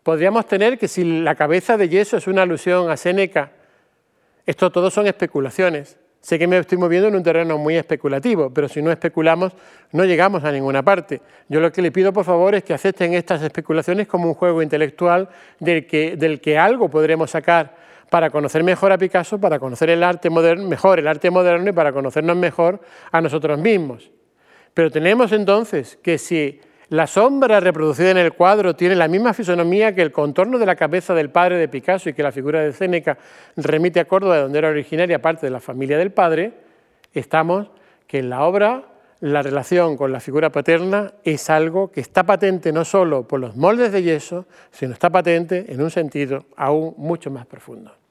podríamos 0.03 0.47
tener 0.47 0.79
que 0.79 0.87
si 0.87 1.23
la 1.23 1.35
cabeza 1.35 1.79
de 1.79 1.89
yeso 1.89 2.19
es 2.19 2.27
una 2.27 2.43
alusión 2.43 2.91
a 2.91 2.99
Séneca, 2.99 3.53
esto 4.45 4.71
todo 4.71 4.91
son 4.91 5.07
especulaciones. 5.07 5.97
Sé 6.21 6.39
que 6.39 6.47
me 6.47 6.59
estoy 6.59 6.77
moviendo 6.77 7.09
en 7.09 7.17
un 7.17 7.23
terreno 7.23 7.57
muy 7.57 7.77
especulativo, 7.77 8.51
pero 8.51 8.69
si 8.69 8.83
no 8.83 8.93
especulamos 8.93 9.55
no 9.93 10.05
llegamos 10.05 10.45
a 10.45 10.53
ninguna 10.53 10.83
parte. 10.83 11.23
Yo 11.49 11.59
lo 11.59 11.73
que 11.73 11.81
le 11.81 11.91
pido 11.91 12.13
por 12.13 12.27
favor 12.27 12.55
es 12.55 12.63
que 12.65 12.75
acepten 12.75 13.15
estas 13.15 13.43
especulaciones 13.43 14.07
como 14.07 14.29
un 14.29 14.35
juego 14.35 14.63
intelectual 14.63 15.31
del 15.59 15.87
que, 15.87 16.17
del 16.17 16.41
que 16.43 16.59
algo 16.59 16.91
podremos 16.91 17.31
sacar 17.31 17.82
para 18.13 18.29
conocer 18.29 18.63
mejor 18.63 18.93
a 18.93 18.99
Picasso, 18.99 19.41
para 19.41 19.59
conocer 19.59 19.89
el 19.89 20.03
arte 20.03 20.29
moderno, 20.29 20.69
mejor 20.69 20.99
el 20.99 21.09
arte 21.09 21.31
moderno 21.31 21.71
y 21.71 21.73
para 21.73 21.95
conocernos 21.95 22.37
mejor 22.37 22.79
a 23.11 23.23
nosotros 23.23 23.59
mismos. 23.59 24.11
Pero 24.75 24.91
tenemos 24.91 25.33
entonces 25.33 25.99
que 26.03 26.19
si 26.19 26.61
la 26.91 27.07
sombra 27.07 27.59
reproducida 27.59 28.11
en 28.11 28.19
el 28.19 28.35
cuadro 28.35 28.77
tiene 28.77 28.97
la 28.97 29.09
misma 29.09 29.33
fisonomía 29.33 29.95
que 29.95 30.03
el 30.03 30.13
contorno 30.13 30.59
de 30.59 30.67
la 30.67 30.77
cabeza 30.77 31.15
del 31.15 31.31
padre 31.31 31.57
de 31.57 31.69
Picasso 31.69 32.11
y 32.11 32.13
que 32.13 32.23
la 32.23 32.33
figura 32.33 32.61
de 32.61 32.75
Séneca 32.75 33.17
remite 33.57 33.99
a 33.99 34.05
Córdoba, 34.05 34.37
de 34.37 34.43
donde 34.43 34.59
era 34.59 34.69
originaria 34.69 35.23
parte 35.23 35.47
de 35.47 35.51
la 35.51 35.61
familia 35.61 35.97
del 35.97 36.13
padre, 36.13 36.53
estamos 37.15 37.71
que 38.07 38.19
en 38.19 38.29
la 38.29 38.43
obra 38.45 38.85
la 39.21 39.41
relación 39.41 39.97
con 39.97 40.13
la 40.13 40.21
figura 40.21 40.53
paterna 40.53 41.15
es 41.25 41.49
algo 41.49 41.91
que 41.91 42.03
está 42.03 42.25
patente 42.25 42.73
no 42.75 42.85
solo 42.85 43.27
por 43.27 43.41
los 43.41 43.57
moldes 43.57 43.91
de 43.91 44.03
yeso, 44.03 44.45
sino 44.71 44.93
está 44.93 45.09
patente 45.09 45.65
en 45.73 45.81
un 45.81 45.91
sentido 45.91 46.45
aún 46.57 46.93
mucho 46.99 47.31
más 47.31 47.47
profundo. 47.47 48.02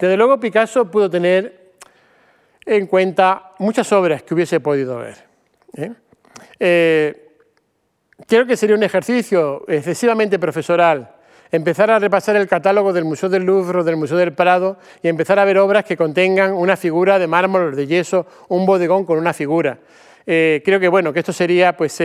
Desde 0.00 0.16
luego 0.16 0.40
Picasso 0.40 0.90
pudo 0.90 1.10
tener 1.10 1.72
en 2.64 2.86
cuenta 2.86 3.52
muchas 3.58 3.92
obras 3.92 4.22
que 4.22 4.32
hubiese 4.32 4.58
podido 4.58 4.96
ver. 4.96 5.16
¿eh? 5.76 5.92
Eh, 6.58 7.28
creo 8.26 8.46
que 8.46 8.56
sería 8.56 8.76
un 8.76 8.82
ejercicio 8.82 9.62
excesivamente 9.68 10.38
profesoral 10.38 11.16
empezar 11.52 11.90
a 11.90 11.98
repasar 11.98 12.36
el 12.36 12.48
catálogo 12.48 12.94
del 12.94 13.04
Museo 13.04 13.28
del 13.28 13.42
Louvre 13.42 13.80
o 13.80 13.84
del 13.84 13.96
Museo 13.96 14.16
del 14.16 14.32
Prado 14.32 14.78
y 15.02 15.08
empezar 15.08 15.38
a 15.38 15.44
ver 15.44 15.58
obras 15.58 15.84
que 15.84 15.98
contengan 15.98 16.54
una 16.54 16.78
figura 16.78 17.18
de 17.18 17.26
mármol 17.26 17.74
o 17.74 17.76
de 17.76 17.86
yeso, 17.86 18.26
un 18.48 18.64
bodegón 18.64 19.04
con 19.04 19.18
una 19.18 19.34
figura. 19.34 19.80
Eh, 20.26 20.62
creo 20.64 20.80
que 20.80 20.88
bueno, 20.88 21.12
que 21.12 21.18
esto 21.18 21.32
sería 21.32 21.76
pues, 21.76 22.00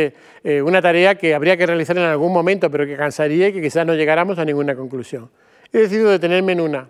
una 0.63 0.81
tarea 0.81 1.15
que 1.15 1.33
habría 1.33 1.55
que 1.55 1.65
realizar 1.65 1.97
en 1.97 2.03
algún 2.03 2.33
momento, 2.33 2.69
pero 2.69 2.85
que 2.85 2.97
cansaría 2.97 3.49
y 3.49 3.53
que 3.53 3.61
quizás 3.61 3.85
no 3.85 3.93
llegáramos 3.93 4.37
a 4.37 4.43
ninguna 4.43 4.75
conclusión. 4.75 5.29
He 5.71 5.77
decidido 5.77 6.09
detenerme 6.09 6.53
en 6.53 6.61
una, 6.61 6.89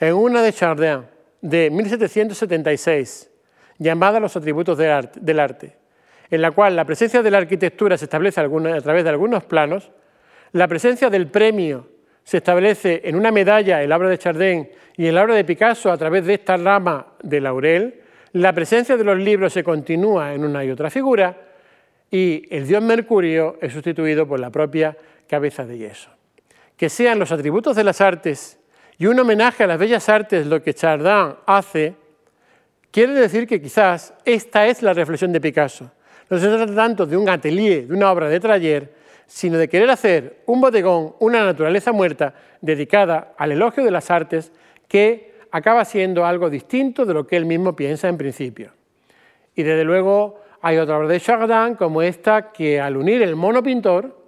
en 0.00 0.14
una 0.14 0.42
de 0.42 0.52
Chardin 0.52 1.04
de 1.40 1.70
1776, 1.70 3.30
llamada 3.78 4.20
Los 4.20 4.36
atributos 4.36 4.78
del 4.78 5.40
arte, 5.40 5.76
en 6.30 6.42
la 6.42 6.50
cual 6.50 6.76
la 6.76 6.84
presencia 6.84 7.22
de 7.22 7.30
la 7.30 7.38
arquitectura 7.38 7.96
se 7.96 8.04
establece 8.04 8.40
a 8.40 8.80
través 8.80 9.04
de 9.04 9.10
algunos 9.10 9.44
planos, 9.44 9.90
la 10.52 10.68
presencia 10.68 11.10
del 11.10 11.28
premio 11.28 11.88
se 12.24 12.38
establece 12.38 13.02
en 13.04 13.16
una 13.16 13.30
medalla 13.30 13.82
en 13.82 13.88
la 13.88 13.96
obra 13.96 14.08
de 14.08 14.18
Chardin 14.18 14.68
y 14.96 15.06
en 15.06 15.14
la 15.14 15.22
obra 15.22 15.34
de 15.34 15.44
Picasso 15.44 15.90
a 15.90 15.96
través 15.96 16.26
de 16.26 16.34
esta 16.34 16.56
rama 16.56 17.14
de 17.22 17.40
laurel, 17.40 18.02
la 18.32 18.52
presencia 18.52 18.96
de 18.96 19.04
los 19.04 19.18
libros 19.18 19.52
se 19.52 19.64
continúa 19.64 20.34
en 20.34 20.44
una 20.44 20.64
y 20.64 20.70
otra 20.70 20.90
figura 20.90 21.36
y 22.10 22.44
el 22.50 22.66
dios 22.66 22.82
Mercurio 22.82 23.58
es 23.60 23.72
sustituido 23.72 24.26
por 24.26 24.40
la 24.40 24.50
propia 24.50 24.96
cabeza 25.26 25.64
de 25.66 25.78
yeso. 25.78 26.10
Que 26.76 26.88
sean 26.88 27.18
los 27.18 27.32
atributos 27.32 27.76
de 27.76 27.84
las 27.84 28.00
artes 28.00 28.58
y 28.98 29.06
un 29.06 29.18
homenaje 29.18 29.62
a 29.62 29.66
las 29.68 29.78
bellas 29.78 30.08
artes, 30.08 30.46
lo 30.46 30.60
que 30.60 30.74
Chardin 30.74 31.36
hace, 31.46 31.94
quiere 32.90 33.12
decir 33.12 33.46
que 33.46 33.62
quizás 33.62 34.12
esta 34.24 34.66
es 34.66 34.82
la 34.82 34.92
reflexión 34.92 35.32
de 35.32 35.40
Picasso. 35.40 35.90
No 36.28 36.38
se 36.38 36.48
trata 36.48 36.74
tanto 36.74 37.06
de 37.06 37.16
un 37.16 37.28
atelier, 37.28 37.86
de 37.86 37.94
una 37.94 38.10
obra 38.10 38.28
de 38.28 38.40
taller, 38.40 38.92
sino 39.24 39.56
de 39.56 39.68
querer 39.68 39.88
hacer 39.90 40.42
un 40.46 40.60
bodegón, 40.60 41.14
una 41.20 41.44
naturaleza 41.44 41.92
muerta 41.92 42.34
dedicada 42.60 43.34
al 43.38 43.52
elogio 43.52 43.84
de 43.84 43.90
las 43.92 44.10
artes 44.10 44.50
que 44.88 45.34
acaba 45.52 45.84
siendo 45.84 46.26
algo 46.26 46.50
distinto 46.50 47.06
de 47.06 47.14
lo 47.14 47.26
que 47.26 47.36
él 47.36 47.46
mismo 47.46 47.76
piensa 47.76 48.08
en 48.08 48.18
principio. 48.18 48.72
Y 49.54 49.62
desde 49.62 49.84
luego 49.84 50.40
hay 50.60 50.76
otra 50.78 50.98
obra 50.98 51.08
de 51.08 51.20
Chardin 51.20 51.76
como 51.76 52.02
esta 52.02 52.50
que 52.50 52.80
al 52.80 52.96
unir 52.96 53.22
el 53.22 53.36
mono 53.36 53.62
pintor 53.62 54.18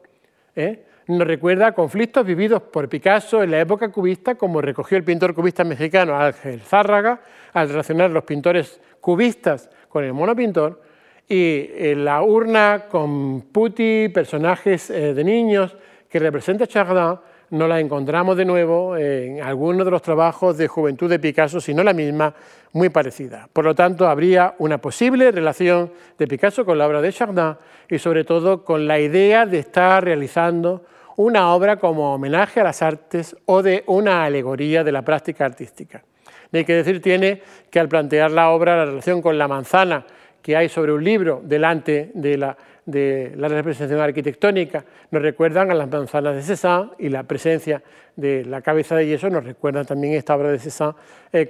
¿eh? 0.55 0.85
Nos 1.11 1.27
recuerda 1.27 1.73
conflictos 1.73 2.25
vividos 2.25 2.63
por 2.63 2.89
Picasso 2.89 3.43
en 3.43 3.51
la 3.51 3.61
época 3.61 3.91
cubista 3.91 4.37
como 4.37 4.61
recogió 4.61 4.97
el 4.97 5.05
pintor 5.05 5.35
cubista 5.35 5.65
mexicano 5.65 6.17
Ángel 6.17 6.61
Zárraga 6.61 7.21
al 7.53 7.69
relacionar 7.69 8.11
los 8.11 8.25
pintores 8.25 8.81
cubistas 9.01 9.71
con 9.89 10.05
el 10.05 10.13
mono 10.13 10.37
pintor 10.37 10.81
y 11.29 11.71
en 11.77 12.05
la 12.05 12.23
urna 12.23 12.87
con 12.91 13.43
putti, 13.43 14.09
personajes 14.09 14.91
eh, 14.91 15.15
de 15.15 15.25
niños 15.25 15.77
que 16.09 16.19
representa 16.19 16.67
Chardin, 16.67 17.21
no 17.51 17.69
la 17.69 17.79
encontramos 17.81 18.37
de 18.37 18.45
nuevo 18.45 18.97
en 18.97 19.41
algunos 19.41 19.85
de 19.85 19.91
los 19.91 20.03
trabajos 20.03 20.57
de 20.57 20.69
juventud 20.69 21.09
de 21.09 21.19
Picasso, 21.19 21.61
sino 21.61 21.83
la 21.83 21.93
misma, 21.93 22.35
muy 22.73 22.89
parecida. 22.89 23.49
Por 23.53 23.65
lo 23.65 23.75
tanto, 23.75 24.09
habría 24.09 24.55
una 24.59 24.79
posible 24.79 25.31
relación 25.31 25.93
de 26.19 26.27
Picasso 26.27 26.65
con 26.65 26.79
la 26.79 26.87
obra 26.87 27.01
de 27.01 27.13
Chardin 27.13 27.57
y 27.89 27.99
sobre 27.99 28.25
todo 28.25 28.65
con 28.65 28.87
la 28.87 28.99
idea 29.01 29.47
de 29.47 29.61
estar 29.61 30.05
realizando 30.05 30.85
una 31.21 31.55
obra 31.55 31.77
como 31.77 32.15
homenaje 32.15 32.61
a 32.61 32.65
las 32.65 32.81
artes 32.81 33.37
o 33.45 33.63
de 33.63 33.85
una 33.89 34.25
alegoría 34.25 34.83
de 34.83 34.91
la 34.91 35.03
práctica 35.03 35.45
artística. 35.45 36.03
Hay 36.51 36.65
que 36.65 36.75
decir 36.75 37.03
tiene 37.03 37.43
que 37.71 37.79
al 37.79 37.91
plantear 37.91 38.31
la 38.31 38.49
obra 38.49 38.75
la 38.75 38.87
relación 38.87 39.21
con 39.21 39.37
la 39.37 39.47
manzana 39.47 40.07
que 40.41 40.57
hay 40.57 40.71
sobre 40.71 40.93
un 40.93 41.05
libro 41.05 41.43
delante 41.45 42.11
de 42.15 42.39
la, 42.39 42.57
representación 42.87 44.01
arquitectónica 44.01 44.83
nos 45.11 45.21
recuerdan 45.21 45.71
a 45.71 45.75
las 45.75 45.91
manzanas 45.91 46.35
de 46.35 46.43
Cézanne 46.43 46.93
y 46.99 47.11
la 47.11 47.23
presencia 47.25 47.83
de 48.17 48.47
la 48.47 48.63
cabeza 48.63 48.97
de 48.97 49.07
yeso 49.07 49.29
nos 49.29 49.45
recuerda 49.45 49.85
también 49.85 50.15
esta 50.15 50.35
obra 50.35 50.49
de 50.49 50.59
Cézanne 50.59 50.95
eh, 51.35 51.47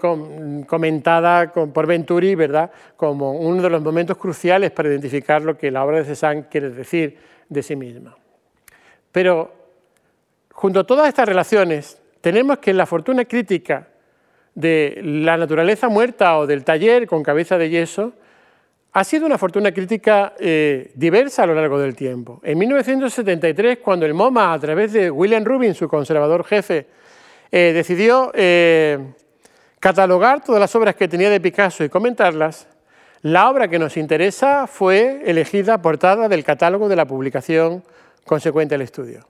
comentada 0.66 1.52
por 1.52 1.86
Venturi 1.86 2.34
¿verdad? 2.34 2.72
como 2.96 3.38
uno 3.38 3.62
de 3.62 3.70
los 3.70 3.80
momentos 3.80 4.16
cruciales 4.18 4.72
para 4.72 4.88
identificar 4.88 5.42
lo 5.42 5.56
que 5.56 5.70
la 5.70 5.84
obra 5.84 5.98
de 5.98 6.06
Cézanne 6.06 6.46
quiere 6.50 6.70
decir 6.70 7.16
de 7.48 7.62
sí 7.62 7.76
misma. 7.76 8.16
Pero 9.12 9.59
junto 10.60 10.80
a 10.80 10.84
todas 10.84 11.08
estas 11.08 11.26
relaciones 11.26 11.96
tenemos 12.20 12.58
que 12.58 12.74
la 12.74 12.84
fortuna 12.84 13.24
crítica 13.24 13.88
de 14.54 15.00
la 15.02 15.38
naturaleza 15.38 15.88
muerta 15.88 16.36
o 16.36 16.46
del 16.46 16.64
taller 16.64 17.06
con 17.06 17.22
cabeza 17.22 17.56
de 17.56 17.70
yeso 17.70 18.12
ha 18.92 19.02
sido 19.04 19.24
una 19.24 19.38
fortuna 19.38 19.72
crítica 19.72 20.34
eh, 20.38 20.90
diversa 20.96 21.44
a 21.44 21.46
lo 21.46 21.54
largo 21.54 21.78
del 21.78 21.96
tiempo. 21.96 22.42
En 22.44 22.58
1973, 22.58 23.78
cuando 23.78 24.04
el 24.04 24.12
MoMA, 24.12 24.52
a 24.52 24.58
través 24.58 24.92
de 24.92 25.10
William 25.10 25.44
Rubin, 25.44 25.74
su 25.74 25.88
conservador 25.88 26.44
jefe, 26.44 26.88
eh, 27.50 27.72
decidió 27.72 28.30
eh, 28.34 28.98
catalogar 29.78 30.44
todas 30.44 30.60
las 30.60 30.74
obras 30.74 30.94
que 30.94 31.08
tenía 31.08 31.30
de 31.30 31.40
Picasso 31.40 31.84
y 31.84 31.88
comentarlas, 31.88 32.68
la 33.22 33.48
obra 33.48 33.68
que 33.68 33.78
nos 33.78 33.96
interesa 33.96 34.66
fue 34.66 35.22
elegida 35.24 35.80
portada 35.80 36.28
del 36.28 36.44
catálogo 36.44 36.86
de 36.86 36.96
la 36.96 37.06
publicación 37.06 37.82
consecuente 38.26 38.74
al 38.74 38.82
estudio. 38.82 39.26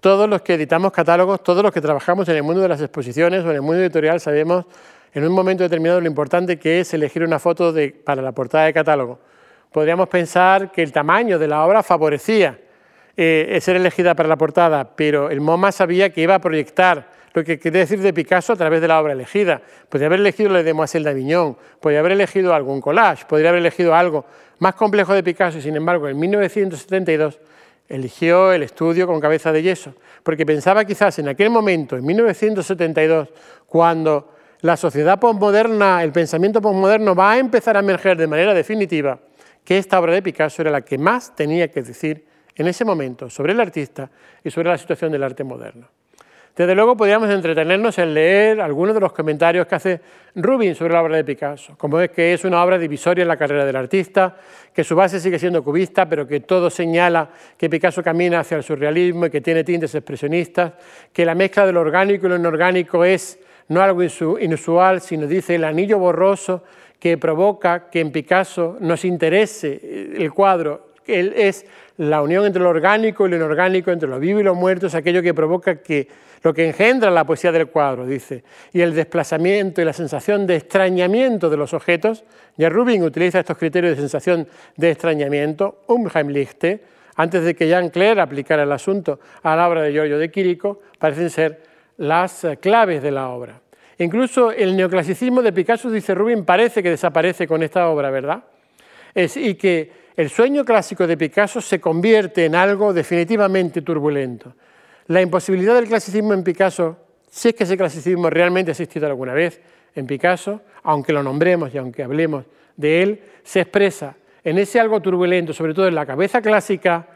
Todos 0.00 0.30
los 0.30 0.42
que 0.42 0.54
editamos 0.54 0.92
catálogos, 0.92 1.42
todos 1.42 1.60
los 1.60 1.72
que 1.72 1.80
trabajamos 1.80 2.28
en 2.28 2.36
el 2.36 2.44
mundo 2.44 2.62
de 2.62 2.68
las 2.68 2.80
exposiciones 2.80 3.44
o 3.44 3.50
en 3.50 3.56
el 3.56 3.62
mundo 3.62 3.80
editorial 3.80 4.20
sabemos 4.20 4.64
en 5.12 5.24
un 5.24 5.32
momento 5.32 5.64
determinado 5.64 6.00
lo 6.00 6.06
importante 6.06 6.56
que 6.56 6.80
es 6.80 6.94
elegir 6.94 7.24
una 7.24 7.40
foto 7.40 7.74
para 8.04 8.22
la 8.22 8.30
portada 8.30 8.66
de 8.66 8.72
catálogo. 8.72 9.18
Podríamos 9.72 10.08
pensar 10.08 10.70
que 10.70 10.84
el 10.84 10.92
tamaño 10.92 11.36
de 11.36 11.48
la 11.48 11.64
obra 11.64 11.82
favorecía 11.82 12.60
eh, 13.16 13.58
ser 13.60 13.74
elegida 13.74 14.14
para 14.14 14.28
la 14.28 14.36
portada, 14.36 14.94
pero 14.94 15.30
el 15.30 15.40
MoMA 15.40 15.72
sabía 15.72 16.10
que 16.10 16.20
iba 16.20 16.36
a 16.36 16.40
proyectar 16.40 17.08
lo 17.34 17.42
que 17.42 17.58
quiere 17.58 17.80
decir 17.80 18.00
de 18.00 18.12
Picasso 18.12 18.52
a 18.52 18.56
través 18.56 18.80
de 18.80 18.86
la 18.86 19.00
obra 19.00 19.14
elegida. 19.14 19.60
Podría 19.88 20.06
haber 20.06 20.20
elegido 20.20 20.50
lo 20.50 20.62
de 20.62 20.74
Moiselle 20.74 21.04
d'Avignon, 21.04 21.56
podría 21.80 21.98
haber 21.98 22.12
elegido 22.12 22.54
algún 22.54 22.80
collage, 22.80 23.24
podría 23.26 23.50
haber 23.50 23.62
elegido 23.62 23.96
algo 23.96 24.24
más 24.60 24.76
complejo 24.76 25.12
de 25.12 25.24
Picasso 25.24 25.58
y 25.58 25.62
sin 25.62 25.74
embargo 25.74 26.08
en 26.08 26.18
1972 26.18 27.40
eligió 27.88 28.52
el 28.52 28.62
estudio 28.62 29.06
con 29.06 29.20
cabeza 29.20 29.52
de 29.52 29.62
yeso, 29.62 29.94
porque 30.22 30.44
pensaba 30.44 30.84
quizás 30.84 31.18
en 31.18 31.28
aquel 31.28 31.50
momento, 31.50 31.96
en 31.96 32.04
1972, 32.04 33.28
cuando 33.66 34.34
la 34.60 34.76
sociedad 34.76 35.18
postmoderna, 35.18 36.02
el 36.02 36.12
pensamiento 36.12 36.60
postmoderno 36.60 37.14
va 37.14 37.32
a 37.32 37.38
empezar 37.38 37.76
a 37.76 37.80
emerger 37.80 38.16
de 38.16 38.26
manera 38.26 38.52
definitiva, 38.54 39.18
que 39.64 39.78
esta 39.78 40.00
obra 40.00 40.12
de 40.12 40.22
Picasso 40.22 40.62
era 40.62 40.70
la 40.70 40.82
que 40.82 40.98
más 40.98 41.34
tenía 41.34 41.70
que 41.70 41.82
decir 41.82 42.26
en 42.54 42.66
ese 42.66 42.84
momento 42.84 43.30
sobre 43.30 43.52
el 43.52 43.60
artista 43.60 44.10
y 44.42 44.50
sobre 44.50 44.68
la 44.68 44.78
situación 44.78 45.12
del 45.12 45.22
arte 45.22 45.44
moderno. 45.44 45.88
Desde 46.58 46.74
luego 46.74 46.96
podríamos 46.96 47.30
entretenernos 47.30 47.96
en 47.98 48.12
leer 48.12 48.60
algunos 48.60 48.92
de 48.92 49.00
los 49.00 49.12
comentarios 49.12 49.64
que 49.68 49.76
hace 49.76 50.00
Rubin 50.34 50.74
sobre 50.74 50.94
la 50.94 51.02
obra 51.02 51.14
de 51.14 51.22
Picasso, 51.22 51.78
como 51.78 52.00
es 52.00 52.10
que 52.10 52.32
es 52.32 52.44
una 52.44 52.64
obra 52.64 52.76
divisoria 52.76 53.22
en 53.22 53.28
la 53.28 53.36
carrera 53.36 53.64
del 53.64 53.76
artista, 53.76 54.34
que 54.74 54.82
su 54.82 54.96
base 54.96 55.20
sigue 55.20 55.38
siendo 55.38 55.62
cubista, 55.62 56.08
pero 56.08 56.26
que 56.26 56.40
todo 56.40 56.68
señala 56.68 57.30
que 57.56 57.70
Picasso 57.70 58.02
camina 58.02 58.40
hacia 58.40 58.56
el 58.56 58.64
surrealismo 58.64 59.26
y 59.26 59.30
que 59.30 59.40
tiene 59.40 59.62
tintes 59.62 59.94
expresionistas, 59.94 60.72
que 61.12 61.24
la 61.24 61.36
mezcla 61.36 61.64
de 61.64 61.70
lo 61.70 61.80
orgánico 61.80 62.26
y 62.26 62.30
lo 62.30 62.34
inorgánico 62.34 63.04
es 63.04 63.38
no 63.68 63.80
algo 63.80 64.02
inusual, 64.40 65.00
sino 65.00 65.28
dice 65.28 65.54
el 65.54 65.62
anillo 65.62 66.00
borroso 66.00 66.64
que 66.98 67.16
provoca 67.18 67.88
que 67.88 68.00
en 68.00 68.10
Picasso 68.10 68.78
nos 68.80 69.04
interese 69.04 69.80
el 70.16 70.32
cuadro. 70.32 70.88
Él 71.06 71.34
es 71.36 71.64
la 71.98 72.20
unión 72.20 72.44
entre 72.44 72.60
lo 72.60 72.68
orgánico 72.68 73.28
y 73.28 73.30
lo 73.30 73.36
inorgánico, 73.36 73.92
entre 73.92 74.08
lo 74.08 74.18
vivo 74.18 74.40
y 74.40 74.42
lo 74.42 74.56
muerto, 74.56 74.88
es 74.88 74.96
aquello 74.96 75.22
que 75.22 75.32
provoca 75.32 75.76
que 75.76 76.08
lo 76.42 76.54
que 76.54 76.66
engendra 76.66 77.10
la 77.10 77.24
poesía 77.24 77.52
del 77.52 77.68
cuadro, 77.68 78.06
dice, 78.06 78.44
y 78.72 78.80
el 78.80 78.94
desplazamiento 78.94 79.80
y 79.80 79.84
la 79.84 79.92
sensación 79.92 80.46
de 80.46 80.56
extrañamiento 80.56 81.50
de 81.50 81.56
los 81.56 81.74
objetos. 81.74 82.24
Ya 82.56 82.68
Rubin 82.68 83.02
utiliza 83.02 83.40
estos 83.40 83.58
criterios 83.58 83.96
de 83.96 84.02
sensación 84.02 84.48
de 84.76 84.90
extrañamiento, 84.90 85.82
Umheimlichte, 85.86 86.82
antes 87.16 87.44
de 87.44 87.54
que 87.54 87.66
Jean 87.66 87.90
Clair 87.90 88.20
aplicara 88.20 88.62
el 88.62 88.72
asunto 88.72 89.18
a 89.42 89.56
la 89.56 89.68
obra 89.68 89.82
de 89.82 89.92
Giorgio 89.92 90.18
de 90.18 90.30
Quirico, 90.30 90.80
parecen 90.98 91.30
ser 91.30 91.62
las 91.96 92.46
claves 92.60 93.02
de 93.02 93.10
la 93.10 93.28
obra. 93.30 93.60
Incluso 93.98 94.52
el 94.52 94.76
neoclasicismo 94.76 95.42
de 95.42 95.52
Picasso, 95.52 95.90
dice 95.90 96.14
Rubin, 96.14 96.44
parece 96.44 96.82
que 96.82 96.90
desaparece 96.90 97.48
con 97.48 97.64
esta 97.64 97.88
obra, 97.88 98.10
¿verdad? 98.10 98.44
Y 99.14 99.54
que 99.54 99.90
el 100.16 100.30
sueño 100.30 100.64
clásico 100.64 101.06
de 101.06 101.16
Picasso 101.16 101.60
se 101.60 101.80
convierte 101.80 102.44
en 102.44 102.54
algo 102.54 102.92
definitivamente 102.92 103.82
turbulento. 103.82 104.54
La 105.08 105.22
imposibilidad 105.22 105.74
del 105.74 105.88
clasicismo 105.88 106.34
en 106.34 106.44
Picasso, 106.44 106.96
si 107.30 107.48
es 107.48 107.54
que 107.54 107.64
ese 107.64 107.78
clasicismo 107.78 108.28
realmente 108.28 108.70
ha 108.70 108.72
existido 108.72 109.06
alguna 109.06 109.32
vez 109.32 109.58
en 109.94 110.06
Picasso, 110.06 110.60
aunque 110.82 111.14
lo 111.14 111.22
nombremos 111.22 111.74
y 111.74 111.78
aunque 111.78 112.02
hablemos 112.02 112.44
de 112.76 113.02
él, 113.02 113.22
se 113.42 113.60
expresa 113.60 114.16
en 114.44 114.58
ese 114.58 114.78
algo 114.78 115.00
turbulento, 115.00 115.54
sobre 115.54 115.72
todo 115.72 115.88
en 115.88 115.94
la 115.94 116.04
cabeza 116.04 116.42
clásica, 116.42 117.06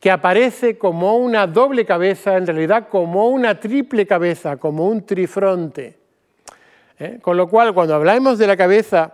que 0.00 0.10
aparece 0.10 0.78
como 0.78 1.16
una 1.16 1.46
doble 1.46 1.84
cabeza, 1.84 2.36
en 2.36 2.46
realidad 2.46 2.88
como 2.88 3.28
una 3.28 3.58
triple 3.58 4.04
cabeza, 4.04 4.56
como 4.56 4.88
un 4.88 5.06
trifronte. 5.06 5.96
¿Eh? 6.98 7.18
Con 7.22 7.36
lo 7.36 7.48
cual, 7.48 7.72
cuando 7.72 7.94
hablamos 7.94 8.38
de 8.38 8.48
la 8.48 8.56
cabeza 8.56 9.12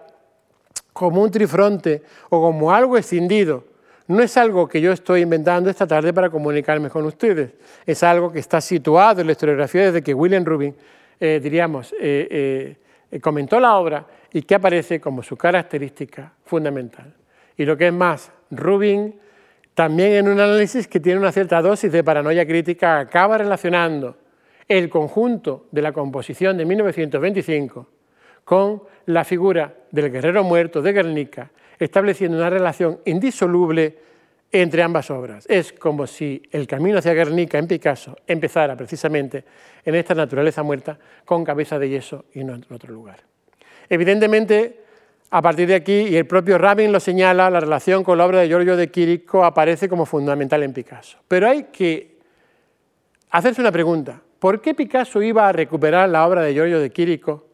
como 0.95 1.23
un 1.23 1.31
trifronte 1.31 2.03
o 2.31 2.41
como 2.41 2.73
algo 2.73 2.97
escindido, 2.97 3.65
no 4.07 4.23
es 4.23 4.37
algo 4.37 4.69
que 4.69 4.81
yo 4.81 4.93
estoy 4.93 5.23
inventando 5.23 5.71
esta 5.71 5.87
tarde 5.87 6.13
para 6.13 6.31
comunicarme 6.31 6.91
con 6.91 7.05
ustedes, 7.05 7.53
es 7.87 8.03
algo 8.03 8.33
que 8.33 8.39
está 8.39 8.61
situado 8.61 9.21
en 9.21 9.27
la 9.27 9.33
historiografía 9.33 9.87
desde 9.87 10.03
que 10.03 10.13
William 10.13 10.45
Rubin, 10.45 10.75
eh, 11.19 11.41
diríamos, 11.43 11.95
eh, 11.99 12.77
comentó 13.21 13.61
la 13.61 13.77
obra 13.77 14.07
y 14.33 14.43
que 14.43 14.57
aparece 14.57 15.01
como 15.01 15.23
su 15.23 15.37
característica 15.37 16.33
fundamental. 16.45 17.15
Y 17.57 17.65
lo 17.65 17.77
que 17.77 17.87
es 17.87 17.93
más, 17.93 18.33
Rubin 18.51 19.15
también 19.75 20.13
en 20.13 20.29
un 20.29 20.41
análisis 20.41 20.87
que 20.87 21.01
tiene 21.01 21.19
una 21.19 21.33
cierta 21.33 21.61
dosis 21.61 21.91
de 21.91 22.05
paranoia 22.05 22.47
crítica, 22.47 23.01
acaba 23.01 23.39
relacionando 23.39 24.17
el 24.69 24.89
conjunto 24.89 25.67
de 25.73 25.83
la 25.83 25.93
composición 25.93 26.57
de 26.57 26.65
1925 26.65 27.87
con 28.45 28.83
la 29.07 29.25
figura 29.25 29.75
del 29.91 30.11
guerrero 30.11 30.45
muerto 30.45 30.81
de 30.81 30.93
Guernica, 30.93 31.51
estableciendo 31.79 32.37
una 32.37 32.51
relación 32.51 33.01
indisoluble 33.05 33.99
entre 34.51 34.83
ambas 34.83 35.11
obras. 35.11 35.47
Es 35.49 35.73
como 35.73 36.07
si 36.07 36.41
el 36.53 36.67
camino 36.67 36.99
hacia 36.99 37.13
Guernica 37.13 37.59
en 37.59 37.67
Picasso 37.67 38.17
empezara 38.27 38.77
precisamente 38.77 39.45
en 39.85 39.97
esta 39.97 40.15
naturaleza 40.15 40.63
muerta 40.63 40.97
con 41.25 41.45
cabeza 41.45 41.79
de 41.79 41.89
yeso 41.89 42.27
y 42.35 42.45
no 42.45 42.55
en 42.55 42.65
otro 42.71 42.93
lugar. 42.93 43.19
Evidentemente, 43.89 44.85
a 45.31 45.43
partir 45.43 45.67
de 45.67 45.75
aquí, 45.75 45.93
y 45.93 46.17
el 46.17 46.27
propio 46.27 46.57
Rabin 46.57 46.93
lo 46.93 47.01
señala, 47.01 47.51
la 47.51 47.59
relación 47.59 48.05
con 48.05 48.17
la 48.19 48.27
obra 48.27 48.41
de 48.41 48.49
Giorgio 48.49 48.77
de 48.77 48.91
Chirico 48.91 49.45
aparece 49.45 49.89
como 49.89 50.07
fundamental 50.07 50.63
en 50.63 50.73
Picasso. 50.73 51.19
Pero 51.27 51.49
hay 51.49 51.65
que 51.65 52.19
hacerse 53.31 53.61
una 53.61 53.73
pregunta. 53.73 54.23
¿Por 54.39 54.61
qué 54.61 54.75
Picasso 54.75 55.21
iba 55.21 55.49
a 55.49 55.53
recuperar 55.53 56.09
la 56.09 56.25
obra 56.27 56.43
de 56.43 56.55
Giorgio 56.55 56.79
de 56.79 56.93
Chirico 56.93 57.47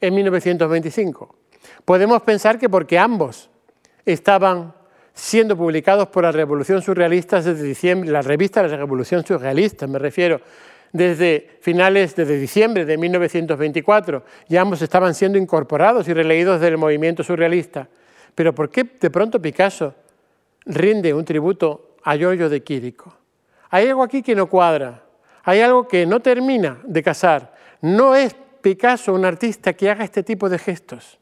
en 0.00 0.14
1925? 0.14 1.39
Podemos 1.84 2.22
pensar 2.22 2.58
que 2.58 2.68
porque 2.68 2.98
ambos 2.98 3.50
estaban 4.04 4.74
siendo 5.12 5.56
publicados 5.56 6.08
por 6.08 6.24
la 6.24 6.32
Revolución 6.32 6.82
Surrealista 6.82 7.42
desde 7.42 7.62
diciembre, 7.62 8.10
la 8.10 8.22
revista 8.22 8.62
de 8.62 8.68
la 8.68 8.76
Revolución 8.76 9.24
Surrealista, 9.24 9.86
me 9.86 9.98
refiero, 9.98 10.40
desde 10.92 11.58
finales, 11.60 12.16
desde 12.16 12.38
diciembre 12.38 12.84
de 12.84 12.96
1924, 12.96 14.24
ya 14.48 14.60
ambos 14.60 14.82
estaban 14.82 15.14
siendo 15.14 15.38
incorporados 15.38 16.08
y 16.08 16.14
releídos 16.14 16.60
del 16.60 16.78
movimiento 16.78 17.22
surrealista. 17.22 17.88
Pero 18.34 18.54
¿por 18.54 18.70
qué 18.70 18.84
de 18.98 19.10
pronto 19.10 19.40
Picasso 19.40 19.94
rinde 20.66 21.14
un 21.14 21.24
tributo 21.24 21.96
a 22.02 22.16
Giorgio 22.16 22.48
de 22.48 22.62
Quirico? 22.62 23.14
Hay 23.70 23.88
algo 23.88 24.02
aquí 24.02 24.22
que 24.22 24.34
no 24.34 24.48
cuadra, 24.48 25.04
hay 25.44 25.60
algo 25.60 25.86
que 25.86 26.06
no 26.06 26.20
termina 26.20 26.80
de 26.84 27.02
casar. 27.02 27.54
No 27.80 28.14
es 28.14 28.34
Picasso 28.60 29.14
un 29.14 29.24
artista 29.24 29.72
que 29.72 29.90
haga 29.90 30.04
este 30.04 30.22
tipo 30.22 30.48
de 30.48 30.58
gestos. 30.58 31.19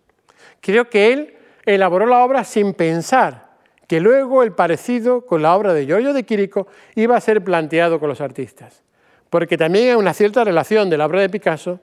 Creo 0.60 0.88
que 0.88 1.12
él 1.12 1.34
elaboró 1.64 2.06
la 2.06 2.24
obra 2.24 2.44
sin 2.44 2.74
pensar 2.74 3.48
que 3.86 4.00
luego 4.00 4.42
el 4.42 4.52
parecido 4.52 5.24
con 5.24 5.42
la 5.42 5.56
obra 5.56 5.72
de 5.72 5.86
Giorgio 5.86 6.12
de 6.12 6.24
Quirico 6.24 6.68
iba 6.94 7.16
a 7.16 7.20
ser 7.20 7.42
planteado 7.42 7.98
con 7.98 8.08
los 8.08 8.20
artistas. 8.20 8.82
Porque 9.30 9.56
también 9.56 9.90
hay 9.90 9.94
una 9.94 10.14
cierta 10.14 10.44
relación 10.44 10.90
de 10.90 10.98
la 10.98 11.06
obra 11.06 11.20
de 11.20 11.28
Picasso 11.28 11.80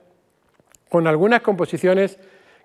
con 0.88 1.06
algunas 1.06 1.42
composiciones 1.42 2.18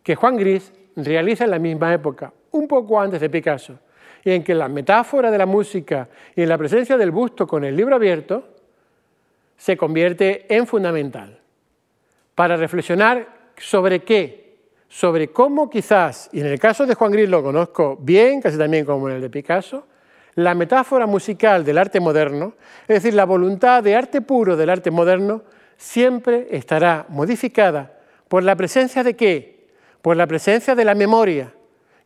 que 0.04 0.16
Juan 0.16 0.38
Gris 0.38 0.72
realiza 0.96 1.46
en 1.46 1.52
la 1.52 1.60
misma 1.60 1.94
época, 1.94 2.34
un 2.52 2.68
poco 2.68 3.00
antes 3.00 3.20
de 3.20 3.30
Picasso, 3.30 3.80
y 4.24 4.32
en 4.32 4.44
que 4.44 4.54
la 4.54 4.68
metáfora 4.68 5.32
de 5.32 5.38
la 5.38 5.46
música 5.46 6.08
y 6.36 6.46
la 6.46 6.58
presencia 6.58 6.98
del 6.98 7.12
busto 7.12 7.48
con 7.48 7.64
el 7.64 7.76
libro 7.76 7.96
abierto 7.96 8.50
se 9.58 9.78
convierte 9.78 10.46
en 10.54 10.68
fundamental 10.68 11.40
para 12.36 12.58
reflexionar 12.58 13.28
sobre 13.58 14.04
qué, 14.04 14.41
sobre 14.92 15.30
cómo 15.30 15.70
quizás, 15.70 16.30
y 16.34 16.42
en 16.42 16.48
el 16.48 16.60
caso 16.60 16.86
de 16.86 16.96
Juan 16.96 17.14
Gris 17.14 17.30
lo 17.30 17.42
conozco 17.42 17.98
bien, 18.02 18.42
casi 18.42 18.58
también 18.58 18.84
como 18.84 19.08
en 19.08 19.16
el 19.16 19.22
de 19.22 19.30
Picasso, 19.30 19.88
la 20.36 20.54
metáfora 20.54 21.08
musical 21.08 21.64
del 21.64 21.78
arte 21.78 22.02
moderno, 22.02 22.56
es 22.90 23.02
decir, 23.02 23.14
la 23.14 23.24
voluntad 23.24 23.82
de 23.82 23.96
arte 23.96 24.20
puro 24.20 24.58
del 24.58 24.70
arte 24.70 24.92
moderno, 24.92 25.44
siempre 25.78 26.50
estará 26.52 27.06
modificada 27.08 28.00
por 28.28 28.44
la 28.44 28.58
presencia 28.58 29.02
de 29.02 29.16
qué? 29.16 29.70
Por 30.02 30.18
la 30.18 30.28
presencia 30.28 30.76
de 30.76 30.84
la 30.84 30.94
memoria, 30.94 31.54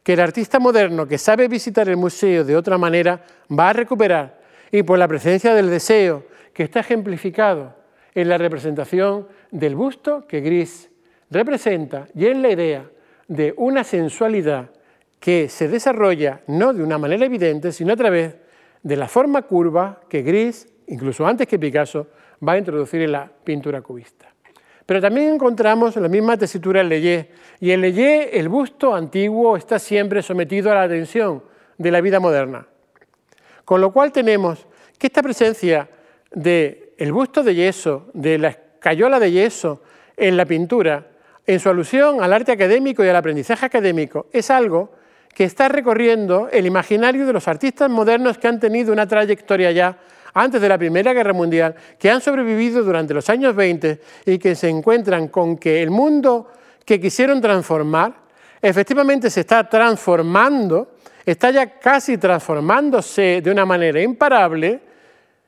que 0.04 0.14
el 0.14 0.20
artista 0.20 0.60
moderno 0.60 1.08
que 1.08 1.18
sabe 1.18 1.48
visitar 1.48 1.90
el 1.90 1.98
museo 1.98 2.44
de 2.44 2.56
otra 2.56 2.78
manera 2.78 3.20
va 3.52 3.70
a 3.70 3.74
recuperar, 3.74 4.40
y 4.72 4.84
por 4.84 5.00
la 5.00 5.08
presencia 5.08 5.56
del 5.56 5.72
deseo, 5.72 6.24
que 6.54 6.62
está 6.62 6.82
ejemplificado 6.82 7.74
en 8.14 8.30
la 8.30 8.38
representación 8.38 9.28
del 9.50 9.76
busto 9.76 10.28
que 10.28 10.42
Gris 10.42 10.92
representa 11.30 12.08
y 12.14 12.28
en 12.28 12.42
la 12.42 12.50
idea 12.50 12.90
de 13.28 13.54
una 13.58 13.84
sensualidad 13.84 14.70
que 15.20 15.50
se 15.50 15.68
desarrolla 15.68 16.42
no 16.48 16.74
de 16.74 16.84
una 16.84 16.98
manera 16.98 17.26
evidente, 17.26 17.72
sino 17.72 17.94
a 17.94 17.96
través 17.96 18.36
de 18.84 18.96
la 18.96 19.08
forma 19.08 19.42
curva 19.42 20.02
que 20.08 20.22
Gris, 20.22 20.68
incluso 20.88 21.26
antes 21.26 21.48
que 21.48 21.58
Picasso, 21.58 22.08
va 22.48 22.54
a 22.54 22.58
introducir 22.58 23.02
en 23.02 23.14
la 23.14 23.32
pintura 23.44 23.82
cubista. 23.82 24.28
Pero 24.86 25.02
también 25.02 25.34
encontramos 25.34 25.96
la 25.96 26.08
misma 26.08 26.38
tesitura 26.38 26.82
en 26.82 26.90
Leyé, 26.90 27.30
y 27.60 27.72
en 27.72 27.82
Leyé 27.82 28.38
el 28.38 28.50
busto 28.50 28.94
antiguo 28.94 29.58
está 29.58 29.80
siempre 29.80 30.22
sometido 30.22 30.72
a 30.72 30.76
la 30.76 30.84
atención 30.84 31.44
de 31.78 31.92
la 31.92 32.02
vida 32.02 32.20
moderna. 32.20 32.68
Con 33.64 33.82
lo 33.82 33.92
cual 33.92 34.12
tenemos 34.12 34.68
que 35.00 35.08
esta 35.08 35.24
presencia 35.24 35.90
del 36.32 36.94
el 36.98 37.12
busto 37.12 37.44
de 37.44 37.56
yeso, 37.56 38.10
de 38.14 38.38
la 38.38 38.50
escayola 38.50 39.20
de 39.20 39.32
yeso 39.32 39.82
en 40.16 40.38
la 40.38 40.46
pintura, 40.46 41.08
en 41.48 41.60
su 41.60 41.70
alusión 41.70 42.24
al 42.24 42.34
arte 42.34 42.52
académico 42.52 43.04
y 43.04 43.10
al 43.10 43.16
aprendizaje 43.16 43.66
académico, 43.66 44.28
es 44.32 44.50
algo 44.50 44.92
que 45.34 45.44
está 45.44 45.68
recorriendo 45.68 46.50
el 46.52 46.66
imaginario 46.66 47.26
de 47.26 47.34
los 47.34 47.48
artistas 47.48 47.90
modernos 47.90 48.38
que 48.38 48.48
han 48.48 48.60
tenido 48.60 48.94
una 48.94 49.08
trayectoria 49.08 49.72
ya 49.72 49.98
antes 50.34 50.62
de 50.62 50.70
la 50.70 50.78
Primera 50.78 51.14
Guerra 51.14 51.34
Mundial, 51.34 51.76
que 51.98 52.10
han 52.10 52.22
sobrevivido 52.22 52.84
durante 52.84 53.14
los 53.14 53.30
años 53.30 53.56
20 53.56 54.02
y 54.26 54.38
que 54.38 54.56
se 54.56 54.70
encuentran 54.70 55.28
con 55.30 55.58
que 55.58 55.82
el 55.82 55.92
mundo 55.92 56.52
que 56.84 57.00
quisieron 57.00 57.42
transformar 57.42 58.14
efectivamente 58.62 59.30
se 59.30 59.42
está 59.42 59.68
transformando, 59.70 60.96
está 61.26 61.52
ya 61.52 61.80
casi 61.80 62.18
transformándose 62.18 63.42
de 63.42 63.52
una 63.52 63.66
manera 63.66 64.02
imparable, 64.02 64.80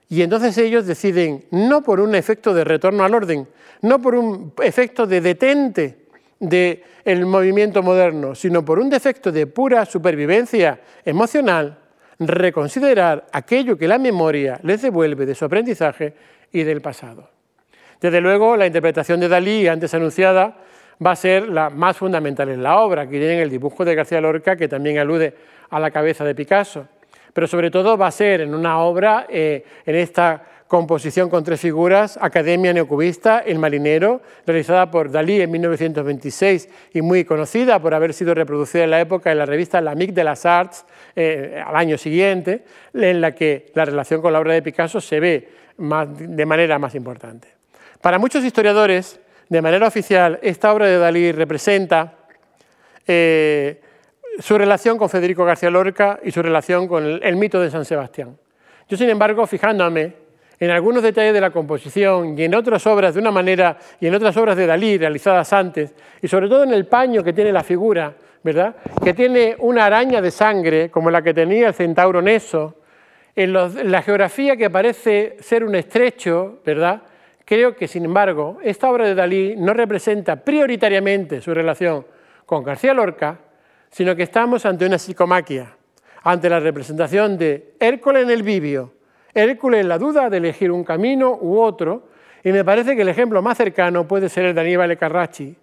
y 0.10 0.22
entonces 0.22 0.58
ellos 0.58 0.86
deciden, 0.86 1.46
no 1.52 1.84
por 1.84 2.00
un 2.00 2.16
efecto 2.16 2.54
de 2.54 2.64
retorno 2.64 3.04
al 3.04 3.14
orden, 3.14 3.48
no 3.82 4.02
por 4.02 4.16
un 4.16 4.54
efecto 4.64 5.06
de 5.06 5.22
detente, 5.22 6.08
del 6.40 7.26
movimiento 7.26 7.82
moderno, 7.82 8.36
sino 8.36 8.64
por 8.64 8.80
un 8.80 8.90
defecto 8.90 9.32
de 9.32 9.48
pura 9.48 9.86
supervivencia 9.86 10.80
emocional, 11.04 11.78
reconsiderar 12.20 13.26
aquello 13.32 13.78
que 13.78 13.88
la 13.88 13.98
memoria 13.98 14.60
les 14.64 14.82
devuelve 14.82 15.26
de 15.26 15.36
su 15.36 15.46
aprendizaje 15.46 16.14
y 16.52 16.64
del 16.64 16.82
pasado. 16.82 17.30
Desde 18.00 18.22
luego, 18.22 18.56
la 18.56 18.68
interpretación 18.68 19.20
de 19.20 19.28
Dalí, 19.28 19.68
antes 19.68 19.94
anunciada, 19.94 20.58
va 21.04 21.12
a 21.12 21.16
ser 21.16 21.50
la 21.50 21.70
más 21.70 21.98
fundamental 21.98 22.50
en 22.50 22.64
la 22.64 22.80
obra, 22.80 23.06
que 23.06 23.18
tiene 23.18 23.42
el 23.42 23.50
dibujo 23.50 23.84
de 23.84 23.96
García 23.96 24.22
Lorca, 24.22 24.56
que 24.56 24.68
también 24.68 24.98
alude 25.00 25.34
a 25.70 25.80
la 25.80 25.92
cabeza 25.92 26.24
de 26.24 26.36
Picasso. 26.36 26.88
Pero 27.38 27.46
sobre 27.46 27.70
todo 27.70 28.00
va 28.00 28.08
a 28.08 28.12
ser 28.12 28.42
en 28.42 28.56
una 28.56 28.80
obra, 28.80 29.28
eh, 29.30 29.64
en 29.86 29.96
esta 29.96 30.42
composición 30.66 31.30
con 31.30 31.44
tres 31.44 31.62
figuras, 31.62 32.18
Academia 32.20 32.74
Neocubista, 32.74 33.42
El 33.46 33.60
Marinero, 33.60 34.24
realizada 34.44 34.90
por 34.90 35.12
Dalí 35.12 35.40
en 35.40 35.52
1926 35.52 36.68
y 36.96 37.04
muy 37.04 37.26
conocida 37.26 37.80
por 37.80 37.94
haber 37.94 38.16
sido 38.16 38.34
reproducida 38.34 38.86
en 38.86 38.90
la 38.90 39.00
época 39.00 39.32
en 39.32 39.38
la 39.38 39.46
revista 39.46 39.80
L'Amique 39.80 40.14
de 40.14 40.24
las 40.24 40.48
Arts 40.48 40.84
eh, 41.16 41.62
al 41.64 41.76
año 41.76 42.00
siguiente, 42.00 42.64
en 42.96 43.22
la 43.22 43.36
que 43.36 43.72
la 43.76 43.86
relación 43.86 44.20
con 44.20 44.34
la 44.34 44.40
obra 44.40 44.54
de 44.54 44.64
Picasso 44.64 45.00
se 45.00 45.20
ve 45.20 45.48
de 45.78 46.46
manera 46.48 46.80
más 46.80 46.96
importante. 46.96 47.50
Para 48.02 48.18
muchos 48.18 48.44
historiadores, 48.44 49.20
de 49.48 49.62
manera 49.62 49.86
oficial, 49.86 50.40
esta 50.42 50.74
obra 50.74 50.88
de 50.88 50.98
Dalí 50.98 51.32
representa 51.32 52.16
eh, 53.06 53.80
su 54.40 54.58
relación 54.58 54.98
con 54.98 55.10
Federico 55.10 55.46
García 55.46 55.70
Lorca 55.70 56.20
y 56.24 56.32
su 56.32 56.42
relación 56.42 56.88
con 56.88 57.20
el 57.24 57.36
mito 57.36 57.60
de 57.60 57.70
San 57.70 57.86
Sebastián. 57.86 58.38
Yo, 58.88 58.98
sin 58.98 59.10
embargo, 59.10 59.46
fijándome 59.48 60.28
en 60.60 60.70
algunos 60.72 61.04
detalles 61.04 61.34
de 61.34 61.42
la 61.42 61.52
composición 61.52 62.38
y 62.38 62.44
en 62.44 62.56
otras 62.56 62.86
obras 62.88 63.14
de 63.14 63.20
una 63.20 63.32
manera 63.32 63.78
y 64.00 64.08
en 64.08 64.16
otras 64.16 64.36
obras 64.38 64.58
de 64.58 64.66
Dalí 64.66 64.98
realizadas 64.98 65.54
antes, 65.54 65.94
y 66.22 66.28
sobre 66.28 66.48
todo 66.48 66.64
en 66.64 66.74
el 66.74 66.86
paño 66.86 67.24
que 67.24 67.34
tiene 67.34 67.52
la 67.52 67.64
figura, 67.64 68.14
¿verdad? 68.44 68.76
Que 69.04 69.14
tiene 69.14 69.56
una 69.60 69.86
araña 69.86 70.22
de 70.22 70.32
sangre 70.32 70.90
como 70.90 71.12
la 71.12 71.22
que 71.22 71.34
tenía 71.34 71.68
el 71.68 71.74
centauro 71.74 72.22
Neso, 72.22 72.76
en, 73.36 73.54
la 73.54 74.02
geografía 74.02 74.58
que 74.58 74.70
parece 74.70 75.38
ser 75.42 75.64
un 75.64 75.76
estrecho, 75.76 76.60
¿verdad? 76.66 77.04
Creo 77.46 77.76
que, 77.76 77.88
sin 77.88 78.06
embargo, 78.06 78.58
esta 78.64 78.90
obra 78.90 79.06
de 79.06 79.14
Dalí 79.14 79.56
no 79.56 79.74
representa 79.74 80.38
prioritariamente 80.38 81.40
su 81.40 81.54
relación 81.54 82.06
con 82.46 82.64
García 82.64 82.96
Lorca, 82.96 83.38
sino 83.92 84.16
que 84.16 84.24
estamos 84.24 84.66
ante 84.66 84.86
una 84.86 84.98
psicomaquia, 84.98 85.76
ante 86.24 86.50
la 86.50 86.60
representación 86.60 87.38
de 87.38 87.76
Hércules 87.80 88.24
en 88.24 88.30
el 88.30 88.44
Vivio, 88.44 88.94
Hércules 89.34 89.82
en 89.82 89.90
la 89.90 89.98
duda 89.98 90.30
de 90.30 90.38
elegir 90.38 90.72
un 90.72 90.84
camino 90.84 91.38
u 91.40 91.60
otro, 91.60 92.10
y 92.44 92.52
me 92.52 92.64
parece 92.64 92.96
que 92.96 93.02
el 93.02 93.10
ejemplo 93.10 93.42
más 93.42 93.58
cercano 93.58 94.08
puede 94.08 94.30
ser 94.30 94.46
el 94.46 94.56
de 94.56 94.62
Aníbal 94.62 94.98
Carracci, 94.98 95.56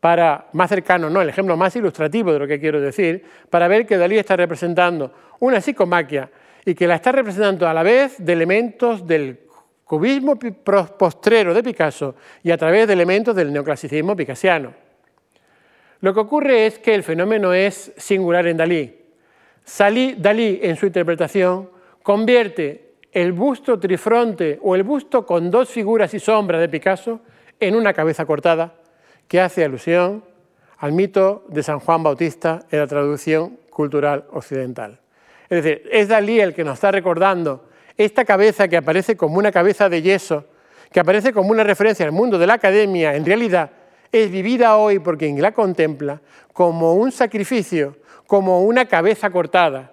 para, 0.00 0.46
más 0.52 0.68
cercano, 0.68 1.10
no, 1.10 1.20
el 1.20 1.28
ejemplo 1.28 1.56
más 1.56 1.74
ilustrativo 1.74 2.32
de 2.32 2.38
lo 2.38 2.46
que 2.46 2.60
quiero 2.60 2.80
decir, 2.80 3.24
para 3.50 3.66
ver 3.66 3.86
que 3.86 3.96
Dalí 3.96 4.16
está 4.16 4.36
representando 4.36 5.12
una 5.40 5.60
psicomaquia 5.60 6.30
y 6.64 6.74
que 6.74 6.86
la 6.86 6.96
está 6.96 7.12
representando 7.12 7.68
a 7.68 7.74
la 7.74 7.82
vez 7.82 8.16
de 8.18 8.32
elementos 8.32 9.06
del 9.06 9.40
cubismo 9.84 10.38
postrero 10.38 11.54
de 11.54 11.62
Picasso 11.62 12.14
y 12.42 12.50
a 12.50 12.58
través 12.58 12.86
de 12.86 12.92
elementos 12.92 13.34
del 13.34 13.52
neoclasicismo 13.52 14.14
picasiano. 14.14 14.87
Lo 16.00 16.14
que 16.14 16.20
ocurre 16.20 16.66
es 16.66 16.78
que 16.78 16.94
el 16.94 17.02
fenómeno 17.02 17.52
es 17.52 17.92
singular 17.96 18.46
en 18.46 18.56
Dalí. 18.56 18.94
Dalí, 20.16 20.60
en 20.62 20.76
su 20.76 20.86
interpretación, 20.86 21.70
convierte 22.02 22.94
el 23.12 23.32
busto 23.32 23.78
trifronte 23.80 24.58
o 24.62 24.76
el 24.76 24.84
busto 24.84 25.26
con 25.26 25.50
dos 25.50 25.68
figuras 25.68 26.14
y 26.14 26.20
sombras 26.20 26.60
de 26.60 26.68
Picasso 26.68 27.20
en 27.58 27.74
una 27.74 27.92
cabeza 27.92 28.24
cortada 28.24 28.74
que 29.26 29.40
hace 29.40 29.64
alusión 29.64 30.24
al 30.78 30.92
mito 30.92 31.44
de 31.48 31.62
San 31.62 31.80
Juan 31.80 32.02
Bautista 32.02 32.60
en 32.70 32.78
la 32.78 32.86
traducción 32.86 33.58
cultural 33.68 34.24
occidental. 34.30 35.00
Es 35.50 35.64
decir, 35.64 35.88
es 35.90 36.08
Dalí 36.08 36.40
el 36.40 36.54
que 36.54 36.64
nos 36.64 36.74
está 36.74 36.92
recordando 36.92 37.64
esta 37.96 38.24
cabeza 38.24 38.68
que 38.68 38.76
aparece 38.76 39.16
como 39.16 39.38
una 39.38 39.50
cabeza 39.50 39.88
de 39.88 40.02
yeso, 40.02 40.44
que 40.92 41.00
aparece 41.00 41.32
como 41.32 41.50
una 41.50 41.64
referencia 41.64 42.06
al 42.06 42.12
mundo 42.12 42.38
de 42.38 42.46
la 42.46 42.54
academia, 42.54 43.16
en 43.16 43.26
realidad 43.26 43.70
es 44.12 44.30
vivida 44.30 44.76
hoy 44.76 44.98
por 44.98 45.18
quien 45.18 45.40
la 45.40 45.52
contempla 45.52 46.20
como 46.52 46.94
un 46.94 47.12
sacrificio, 47.12 47.96
como 48.26 48.62
una 48.62 48.86
cabeza 48.86 49.30
cortada. 49.30 49.92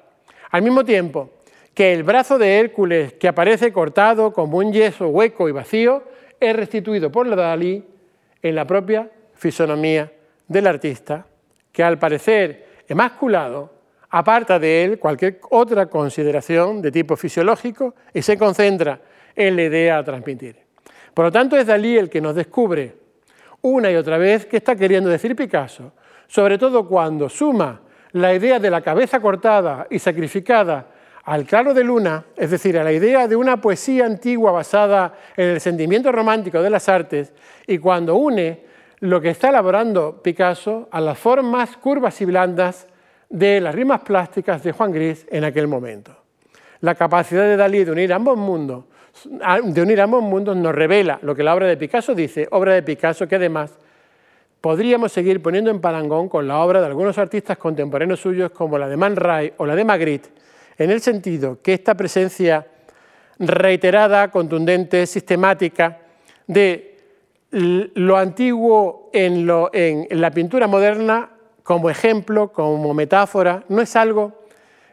Al 0.51 0.61
mismo 0.61 0.83
tiempo, 0.83 1.29
que 1.73 1.93
el 1.93 2.03
brazo 2.03 2.37
de 2.37 2.59
Hércules, 2.59 3.13
que 3.13 3.27
aparece 3.27 3.73
cortado 3.73 4.31
como 4.31 4.57
un 4.57 4.71
yeso 4.71 5.09
hueco 5.09 5.49
y 5.49 5.51
vacío, 5.51 6.03
es 6.39 6.55
restituido 6.55 7.11
por 7.11 7.27
la 7.27 7.35
Dalí 7.35 7.83
en 8.41 8.55
la 8.55 8.65
propia 8.65 9.09
fisonomía 9.33 10.11
del 10.47 10.67
artista, 10.67 11.25
que 11.71 11.83
al 11.83 11.99
parecer 11.99 12.83
emasculado 12.87 13.73
aparta 14.09 14.59
de 14.59 14.83
él 14.83 14.99
cualquier 14.99 15.41
otra 15.49 15.87
consideración 15.87 16.81
de 16.81 16.91
tipo 16.91 17.17
fisiológico 17.17 17.95
y 18.13 18.21
se 18.21 18.37
concentra 18.37 19.01
en 19.35 19.55
la 19.55 19.63
idea 19.63 19.97
a 19.97 20.03
transmitir. 20.03 20.57
Por 21.13 21.25
lo 21.25 21.31
tanto, 21.31 21.57
es 21.57 21.67
Dalí 21.67 21.97
el 21.97 22.09
que 22.09 22.21
nos 22.21 22.35
descubre 22.35 23.04
una 23.65 23.91
y 23.91 23.95
otra 23.95 24.19
vez 24.19 24.45
qué 24.45 24.57
está 24.57 24.75
queriendo 24.75 25.09
decir 25.09 25.35
Picasso, 25.35 25.91
sobre 26.27 26.57
todo 26.59 26.87
cuando 26.87 27.29
suma 27.29 27.81
la 28.11 28.33
idea 28.33 28.59
de 28.59 28.69
la 28.69 28.81
cabeza 28.81 29.19
cortada 29.19 29.87
y 29.89 29.97
sacrificada 29.97 30.87
al 31.23 31.45
claro 31.45 31.73
de 31.73 31.83
luna, 31.83 32.25
es 32.37 32.51
decir, 32.51 32.77
a 32.77 32.83
la 32.83 32.91
idea 32.91 33.27
de 33.27 33.35
una 33.35 33.59
poesía 33.59 34.05
antigua 34.05 34.51
basada 34.51 35.15
en 35.35 35.49
el 35.49 35.59
sentimiento 35.59 36.11
romántico 36.11 36.61
de 36.61 36.69
las 36.69 36.87
artes, 36.87 37.33
y 37.65 37.79
cuando 37.79 38.15
une 38.15 38.63
lo 38.99 39.19
que 39.19 39.31
está 39.31 39.49
elaborando 39.49 40.21
Picasso 40.21 40.87
a 40.91 41.01
las 41.01 41.17
formas 41.17 41.75
curvas 41.77 42.21
y 42.21 42.25
blandas 42.25 42.87
de 43.29 43.59
las 43.59 43.73
rimas 43.73 44.01
plásticas 44.01 44.61
de 44.63 44.73
Juan 44.73 44.91
Gris 44.91 45.25
en 45.31 45.43
aquel 45.43 45.67
momento. 45.67 46.15
La 46.81 46.93
capacidad 46.93 47.43
de 47.43 47.57
Dalí 47.57 47.83
de 47.83 47.91
unir 47.91 48.13
ambos 48.13 48.37
mundos, 48.37 48.85
de 49.23 49.81
unir 49.81 50.01
ambos 50.01 50.21
mundos 50.21 50.55
nos 50.57 50.75
revela 50.75 51.19
lo 51.21 51.35
que 51.35 51.43
la 51.43 51.55
obra 51.55 51.67
de 51.67 51.77
Picasso 51.77 52.13
dice, 52.13 52.47
obra 52.51 52.73
de 52.73 52.83
Picasso 52.83 53.27
que 53.27 53.35
además 53.35 53.77
podríamos 54.61 55.11
seguir 55.11 55.41
poniendo 55.41 55.71
en 55.71 55.79
parangón 55.79 56.27
con 56.27 56.47
la 56.47 56.59
obra 56.59 56.81
de 56.81 56.87
algunos 56.87 57.17
artistas 57.17 57.57
contemporáneos 57.57 58.19
suyos 58.19 58.51
como 58.51 58.77
la 58.77 58.87
de 58.89 58.97
Man 58.97 59.15
Ray 59.15 59.53
o 59.57 59.65
la 59.65 59.75
de 59.75 59.85
Magritte, 59.85 60.29
en 60.77 60.91
el 60.91 61.01
sentido 61.01 61.59
que 61.61 61.73
esta 61.73 61.95
presencia 61.95 62.67
reiterada, 63.39 64.31
contundente, 64.31 65.05
sistemática 65.05 65.99
de 66.47 66.97
lo 67.51 68.17
antiguo 68.17 69.09
en, 69.13 69.47
la 69.47 70.31
pintura 70.31 70.67
moderna 70.67 71.29
como 71.63 71.89
ejemplo, 71.89 72.51
como 72.51 72.93
metáfora, 72.93 73.63
no 73.69 73.81
es 73.81 73.95
algo 73.95 74.33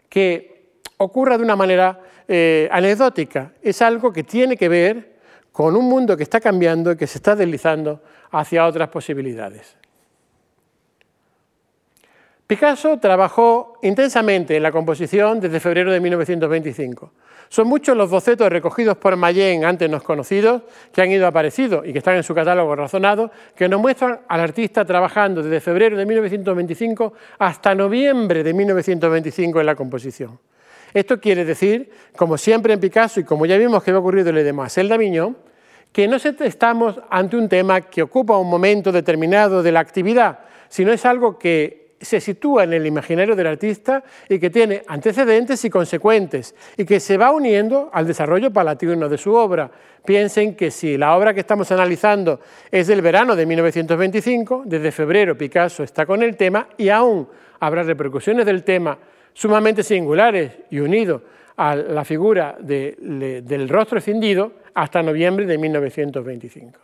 que 0.09 0.71
ocurra 0.97 1.37
de 1.37 1.45
una 1.45 1.57
manera 1.57 2.01
eh, 2.29 2.69
anecdótica, 2.71 3.53
es 3.63 3.83
algo 3.83 4.13
que 4.13 4.23
tiene 4.25 4.57
que 4.57 4.69
ver 4.69 5.13
con 5.53 5.77
un 5.77 5.89
mundo 5.89 6.17
que 6.17 6.23
está 6.23 6.41
cambiando 6.41 6.93
y 6.93 6.97
que 6.97 7.07
se 7.07 7.19
está 7.19 7.37
deslizando 7.37 8.01
hacia 8.31 8.67
otras 8.67 8.89
posibilidades. 8.89 9.77
Picasso 12.47 12.99
trabajó 12.99 13.79
intensamente 13.83 14.57
en 14.57 14.63
la 14.63 14.73
composición 14.73 15.41
desde 15.41 15.61
febrero 15.61 15.91
de 15.91 16.01
1925. 16.01 17.13
Son 17.49 17.67
muchos 17.67 17.97
los 17.97 18.11
bocetos 18.11 18.49
recogidos 18.49 18.97
por 18.97 19.15
Mayen, 19.17 19.65
antes 19.65 19.89
no 19.89 20.03
conocidos, 20.03 20.63
que 20.93 21.03
han 21.03 21.11
ido 21.11 21.27
apareciendo 21.27 21.85
y 21.85 21.93
que 21.93 21.99
están 21.99 22.17
en 22.17 22.23
su 22.23 22.35
catálogo 22.35 22.75
razonado, 22.75 23.31
que 23.55 23.69
nos 23.69 23.81
muestran 23.81 24.21
al 24.27 24.41
artista 24.41 24.85
trabajando 24.85 25.43
desde 25.43 25.61
febrero 25.61 25.97
de 25.97 26.07
1925 26.07 27.13
hasta 27.39 27.75
noviembre 27.75 28.43
de 28.43 28.55
1925 28.55 29.61
en 29.61 29.67
la 29.67 29.75
composición. 29.75 30.39
Esto 30.95 31.21
quiere 31.21 31.45
decir, 31.45 31.91
como 32.17 32.37
siempre 32.37 32.75
en 32.75 32.81
Picasso 32.81 33.21
y 33.21 33.25
como 33.25 33.47
ya 33.47 33.57
vimos 33.57 33.83
que 33.83 33.93
va 33.93 33.99
a 33.99 34.01
ocurrir 34.01 34.27
en 34.27 34.35
Demoiselle 34.35 34.89
d'Avignon, 34.89 35.37
que 35.93 36.09
no 36.09 36.17
estamos 36.17 37.01
ante 37.11 37.37
un 37.37 37.49
tema 37.49 37.83
que 37.83 38.03
ocupa 38.03 38.39
un 38.39 38.49
momento 38.49 38.93
determinado 38.93 39.63
de 39.63 39.73
la 39.73 39.81
actividad, 39.81 40.41
sino 40.69 40.91
es 40.93 41.05
algo 41.05 41.39
que 41.39 41.83
se 42.03 42.21
sitúa 42.21 42.65
en 42.65 42.73
el 42.73 42.87
imaginario 42.87 43.37
del 43.37 43.47
artista 43.47 44.03
y 44.29 44.39
que 44.39 44.51
tiene 44.51 44.83
antecedentes 44.89 45.65
y 45.65 45.71
consecuentes 45.71 46.55
y 46.77 46.85
que 46.85 46.99
se 46.99 47.17
va 47.17 47.31
uniendo 47.31 47.91
al 47.93 48.07
desarrollo 48.07 48.53
palatino 48.53 49.09
de 49.09 49.19
su 49.19 49.33
obra. 49.33 49.71
Piensen 50.05 50.57
que 50.57 50.71
si 50.73 50.99
la 50.99 51.17
obra 51.17 51.33
que 51.33 51.41
estamos 51.41 51.71
analizando 51.71 52.41
es 52.71 52.89
del 52.89 53.03
verano 53.03 53.37
de 53.37 53.47
1925, 53.47 54.65
desde 54.67 54.91
febrero 54.91 55.39
Picasso 55.39 55.85
está 55.85 56.05
con 56.05 56.23
el 56.23 56.37
tema 56.37 56.69
y 56.77 56.89
aún 56.89 57.29
habrá 57.61 57.85
repercusiones 57.85 58.47
del 58.47 58.65
tema 58.65 58.99
sumamente 59.33 59.83
singulares 59.83 60.53
y 60.71 60.81
unidos 60.81 61.23
a 61.57 61.77
la 61.77 62.05
figura 62.05 62.57
del 62.59 63.69
rostro 63.69 63.99
escindido 63.99 64.53
hasta 64.75 65.03
noviembre 65.03 65.47
de 65.47 65.59
1925. 65.59 66.79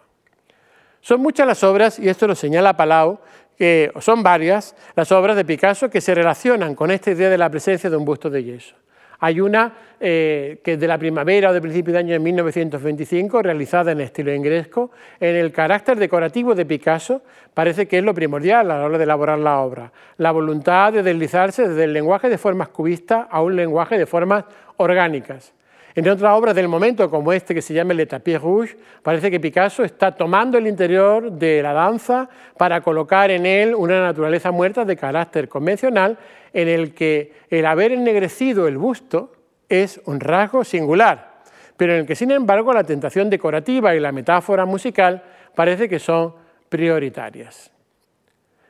Son 1.00 1.20
muchas 1.20 1.46
las 1.46 1.62
obras, 1.64 1.98
y 1.98 2.08
esto 2.08 2.26
lo 2.26 2.34
señala 2.34 2.76
Palau, 2.76 3.20
que 3.56 3.90
son 4.00 4.22
varias 4.22 4.76
las 4.94 5.10
obras 5.10 5.36
de 5.36 5.44
Picasso 5.44 5.90
que 5.90 6.00
se 6.00 6.14
relacionan 6.14 6.74
con 6.74 6.90
esta 6.90 7.10
idea 7.10 7.30
de 7.30 7.38
la 7.38 7.50
presencia 7.50 7.90
de 7.90 7.96
un 7.96 8.04
busto 8.04 8.30
de 8.30 8.44
yeso. 8.44 8.74
Hay 9.20 9.40
una 9.40 9.72
eh, 10.00 10.60
que 10.62 10.74
es 10.74 10.80
de 10.80 10.86
la 10.86 10.96
primavera 10.96 11.50
o 11.50 11.52
de 11.52 11.60
principio 11.60 11.92
de 11.92 11.98
año 11.98 12.12
de 12.12 12.20
1925, 12.20 13.42
realizada 13.42 13.90
en 13.90 14.00
estilo 14.00 14.32
ingresco. 14.32 14.92
En 15.18 15.34
el 15.34 15.50
carácter 15.50 15.98
decorativo 15.98 16.54
de 16.54 16.64
Picasso 16.64 17.22
parece 17.52 17.88
que 17.88 17.98
es 17.98 18.04
lo 18.04 18.14
primordial 18.14 18.70
a 18.70 18.78
la 18.78 18.84
hora 18.84 18.98
de 18.98 19.04
elaborar 19.04 19.38
la 19.40 19.58
obra. 19.58 19.92
La 20.18 20.30
voluntad 20.30 20.92
de 20.92 21.02
deslizarse 21.02 21.68
desde 21.68 21.84
el 21.84 21.92
lenguaje 21.92 22.28
de 22.28 22.38
formas 22.38 22.68
cubistas 22.68 23.26
a 23.28 23.42
un 23.42 23.56
lenguaje 23.56 23.98
de 23.98 24.06
formas 24.06 24.44
orgánicas. 24.76 25.52
En 25.98 26.08
otra 26.08 26.36
obra 26.36 26.54
del 26.54 26.68
momento, 26.68 27.10
como 27.10 27.32
este 27.32 27.52
que 27.52 27.60
se 27.60 27.74
llama 27.74 27.92
Le 27.92 28.06
Tapis 28.06 28.40
Rouge, 28.40 28.76
parece 29.02 29.32
que 29.32 29.40
Picasso 29.40 29.82
está 29.82 30.12
tomando 30.12 30.56
el 30.56 30.68
interior 30.68 31.32
de 31.32 31.60
la 31.60 31.72
danza 31.72 32.28
para 32.56 32.82
colocar 32.82 33.32
en 33.32 33.44
él 33.44 33.74
una 33.74 34.00
naturaleza 34.00 34.52
muerta 34.52 34.84
de 34.84 34.96
carácter 34.96 35.48
convencional 35.48 36.16
en 36.52 36.68
el 36.68 36.94
que 36.94 37.32
el 37.50 37.66
haber 37.66 37.90
ennegrecido 37.90 38.68
el 38.68 38.78
busto 38.78 39.32
es 39.68 40.00
un 40.04 40.20
rasgo 40.20 40.62
singular, 40.62 41.40
pero 41.76 41.94
en 41.94 41.98
el 41.98 42.06
que 42.06 42.14
sin 42.14 42.30
embargo 42.30 42.72
la 42.72 42.84
tentación 42.84 43.28
decorativa 43.28 43.96
y 43.96 43.98
la 43.98 44.12
metáfora 44.12 44.64
musical 44.66 45.24
parece 45.56 45.88
que 45.88 45.98
son 45.98 46.32
prioritarias. 46.68 47.72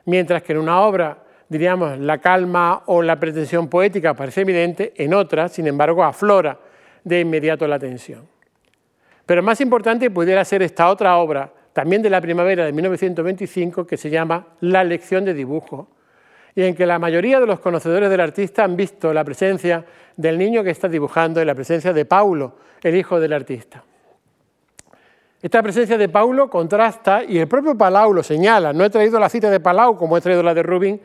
Mientras 0.05 0.41
que 0.41 0.53
en 0.53 0.57
una 0.57 0.81
obra, 0.81 1.19
diríamos, 1.47 1.99
la 1.99 2.17
calma 2.17 2.81
o 2.87 3.03
la 3.03 3.19
pretensión 3.19 3.67
poética 3.67 4.15
parece 4.15 4.41
evidente, 4.41 4.93
en 4.95 5.13
otra, 5.13 5.47
sin 5.47 5.67
embargo, 5.67 6.03
aflora 6.03 6.57
de 7.03 7.19
inmediato 7.21 7.67
la 7.67 7.75
atención. 7.75 8.27
Pero 9.25 9.43
más 9.43 9.61
importante 9.61 10.09
pudiera 10.09 10.43
ser 10.43 10.63
esta 10.63 10.89
otra 10.89 11.17
obra, 11.17 11.53
también 11.73 12.01
de 12.01 12.09
la 12.09 12.19
primavera 12.19 12.65
de 12.65 12.71
1925, 12.71 13.85
que 13.85 13.95
se 13.95 14.09
llama 14.09 14.47
La 14.61 14.83
lección 14.83 15.23
de 15.23 15.33
dibujo, 15.33 15.87
y 16.55 16.63
en 16.63 16.75
que 16.75 16.85
la 16.85 16.99
mayoría 16.99 17.39
de 17.39 17.45
los 17.45 17.59
conocedores 17.59 18.09
del 18.09 18.19
artista 18.19 18.63
han 18.63 18.75
visto 18.75 19.13
la 19.13 19.23
presencia 19.23 19.85
del 20.17 20.37
niño 20.37 20.63
que 20.63 20.71
está 20.71 20.89
dibujando 20.89 21.41
y 21.41 21.45
la 21.45 21.55
presencia 21.55 21.93
de 21.93 22.05
Paulo, 22.05 22.55
el 22.81 22.95
hijo 22.95 23.19
del 23.19 23.33
artista. 23.33 23.83
Esta 25.41 25.63
presencia 25.63 25.97
de 25.97 26.09
Paulo 26.09 26.49
contrasta, 26.49 27.23
y 27.23 27.37
el 27.37 27.47
propio 27.47 27.77
Palau 27.77 28.13
lo 28.13 28.23
señala, 28.23 28.73
no 28.73 28.83
he 28.83 28.89
traído 28.89 29.19
la 29.19 29.29
cita 29.29 29.49
de 29.49 29.59
Palau 29.59 29.95
como 29.95 30.17
he 30.17 30.21
traído 30.21 30.43
la 30.43 30.53
de 30.53 30.63
Rubin, 30.63 30.99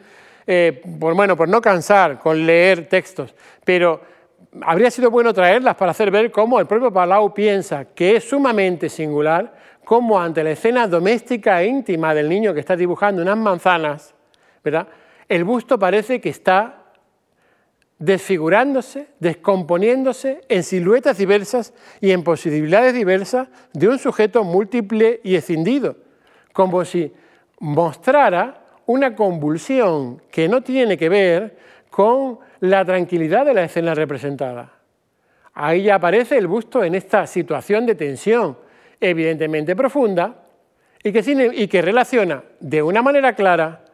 eh, 0.47 0.83
por, 0.99 1.15
bueno, 1.15 1.37
por 1.37 1.49
no 1.49 1.61
cansar 1.61 2.19
con 2.19 2.45
leer 2.45 2.89
textos, 2.89 3.35
pero 3.65 4.01
habría 4.63 4.91
sido 4.91 5.11
bueno 5.11 5.33
traerlas 5.33 5.77
para 5.77 5.91
hacer 5.91 6.11
ver 6.11 6.31
cómo 6.31 6.61
el 6.61 6.67
propio 6.67 6.93
Palau 6.93 7.35
piensa 7.35 7.87
que 7.87 8.17
es 8.17 8.29
sumamente 8.29 8.89
singular, 8.89 9.55
cómo 9.85 10.21
ante 10.21 10.45
la 10.45 10.51
escena 10.51 10.87
doméstica 10.87 11.63
e 11.63 11.67
íntima 11.67 12.15
del 12.15 12.29
niño 12.29 12.55
que 12.55 12.61
está 12.61 12.77
dibujando 12.77 13.23
unas 13.23 13.37
manzanas, 13.37 14.15
¿verdad? 14.63 14.87
el 15.29 15.45
busto 15.45 15.79
parece 15.79 16.21
que 16.21 16.29
está 16.29 16.83
desfigurándose, 17.99 19.09
descomponiéndose 19.21 20.43
en 20.49 20.63
siluetas 20.63 21.17
diversas 21.17 21.73
y 22.01 22.11
en 22.11 22.23
posibilidades 22.23 22.93
diversas 22.93 23.49
de 23.73 23.89
un 23.89 23.99
sujeto 23.99 24.45
múltiple 24.45 25.21
y 25.23 25.37
escindido, 25.37 25.97
como 26.53 26.85
si 26.85 27.13
mostrara 27.61 28.63
una 28.87 29.15
convulsión 29.15 30.21
que 30.31 30.49
no 30.49 30.63
tiene 30.63 30.99
que 30.99 31.09
ver 31.09 31.57
con 31.89 32.39
la 32.65 32.83
tranquilidad 32.83 33.45
de 33.45 33.53
la 33.53 33.65
escena 33.65 33.95
representada. 33.95 34.73
Ahí 35.53 35.83
ya 35.83 35.97
aparece 35.97 36.39
el 36.39 36.47
busto 36.47 36.83
en 36.83 36.95
esta 36.95 37.27
situación 37.27 37.85
de 37.85 37.95
tensión 37.95 38.57
evidentemente 38.99 39.77
profunda 39.77 40.47
y 41.03 41.13
que, 41.13 41.53
y 41.55 41.69
que 41.69 41.83
relaciona 41.83 42.43
de 42.61 42.83
una 42.83 43.03
manera 43.03 43.35
clara 43.35 43.85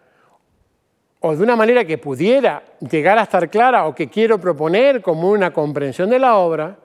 o 1.19 1.35
de 1.35 1.43
una 1.43 1.57
manera 1.57 1.85
que 1.85 1.99
pudiera 1.99 2.63
llegar 2.79 3.19
a 3.19 3.25
estar 3.25 3.51
clara 3.51 3.87
o 3.87 3.95
que 3.95 4.09
quiero 4.09 4.41
proponer 4.41 5.03
como 5.03 5.31
una 5.31 5.53
comprensión 5.53 6.09
de 6.09 6.21
la 6.21 6.37
obra, 6.37 6.77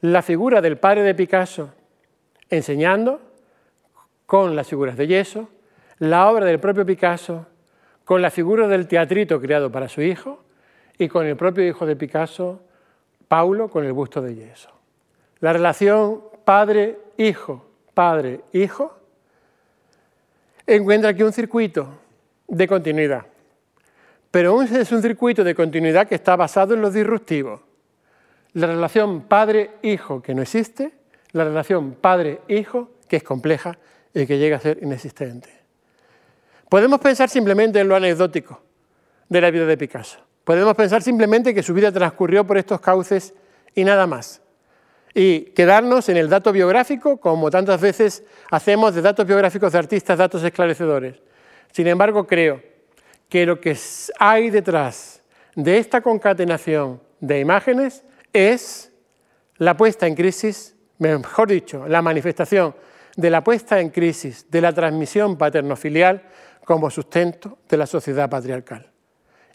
la 0.00 0.22
figura 0.22 0.60
del 0.60 0.78
padre 0.78 1.02
de 1.02 1.16
Picasso 1.16 1.70
enseñando 2.50 3.20
con 4.26 4.54
las 4.54 4.68
figuras 4.68 4.96
de 4.96 5.08
yeso, 5.08 5.48
la 5.98 6.30
obra 6.30 6.46
del 6.46 6.60
propio 6.60 6.86
Picasso 6.86 7.46
con 8.04 8.22
la 8.22 8.30
figura 8.30 8.68
del 8.68 8.86
teatrito 8.86 9.40
creado 9.40 9.72
para 9.72 9.88
su 9.88 10.02
hijo 10.02 10.41
y 11.02 11.08
con 11.08 11.26
el 11.26 11.36
propio 11.36 11.66
hijo 11.66 11.84
de 11.84 11.96
Picasso, 11.96 12.60
Paulo, 13.26 13.68
con 13.68 13.84
el 13.84 13.92
busto 13.92 14.22
de 14.22 14.36
yeso. 14.36 14.70
La 15.40 15.52
relación 15.52 16.22
padre-hijo, 16.44 17.66
padre-hijo, 17.92 18.96
encuentra 20.64 21.10
aquí 21.10 21.24
un 21.24 21.32
circuito 21.32 21.88
de 22.46 22.68
continuidad. 22.68 23.26
Pero 24.30 24.62
es 24.62 24.92
un 24.92 25.02
circuito 25.02 25.42
de 25.42 25.56
continuidad 25.56 26.06
que 26.06 26.14
está 26.14 26.36
basado 26.36 26.74
en 26.74 26.80
lo 26.80 26.90
disruptivo. 26.90 27.62
La 28.52 28.68
relación 28.68 29.22
padre-hijo 29.22 30.22
que 30.22 30.36
no 30.36 30.42
existe, 30.42 30.92
la 31.32 31.42
relación 31.42 31.94
padre-hijo 31.94 32.90
que 33.08 33.16
es 33.16 33.24
compleja 33.24 33.76
y 34.14 34.24
que 34.24 34.38
llega 34.38 34.58
a 34.58 34.60
ser 34.60 34.78
inexistente. 34.80 35.50
Podemos 36.68 37.00
pensar 37.00 37.28
simplemente 37.28 37.80
en 37.80 37.88
lo 37.88 37.96
anecdótico 37.96 38.62
de 39.28 39.40
la 39.40 39.50
vida 39.50 39.66
de 39.66 39.76
Picasso 39.76 40.31
Podemos 40.44 40.74
pensar 40.74 41.02
simplemente 41.02 41.54
que 41.54 41.62
su 41.62 41.72
vida 41.72 41.92
transcurrió 41.92 42.46
por 42.46 42.58
estos 42.58 42.80
cauces 42.80 43.34
y 43.74 43.84
nada 43.84 44.06
más. 44.06 44.40
Y 45.14 45.42
quedarnos 45.52 46.08
en 46.08 46.16
el 46.16 46.28
dato 46.28 46.52
biográfico, 46.52 47.18
como 47.18 47.50
tantas 47.50 47.80
veces 47.80 48.24
hacemos 48.50 48.94
de 48.94 49.02
datos 49.02 49.26
biográficos 49.26 49.72
de 49.72 49.78
artistas, 49.78 50.18
datos 50.18 50.42
esclarecedores. 50.42 51.16
Sin 51.70 51.86
embargo, 51.86 52.26
creo 52.26 52.62
que 53.28 53.46
lo 53.46 53.60
que 53.60 53.76
hay 54.18 54.50
detrás 54.50 55.22
de 55.54 55.78
esta 55.78 56.00
concatenación 56.00 57.00
de 57.20 57.40
imágenes 57.40 58.04
es 58.32 58.92
la 59.58 59.76
puesta 59.76 60.06
en 60.06 60.14
crisis, 60.14 60.74
mejor 60.98 61.48
dicho, 61.48 61.86
la 61.86 62.02
manifestación 62.02 62.74
de 63.16 63.30
la 63.30 63.44
puesta 63.44 63.80
en 63.80 63.90
crisis 63.90 64.50
de 64.50 64.60
la 64.60 64.72
transmisión 64.72 65.36
paterno-filial 65.36 66.22
como 66.64 66.90
sustento 66.90 67.58
de 67.68 67.76
la 67.76 67.86
sociedad 67.86 68.28
patriarcal. 68.28 68.91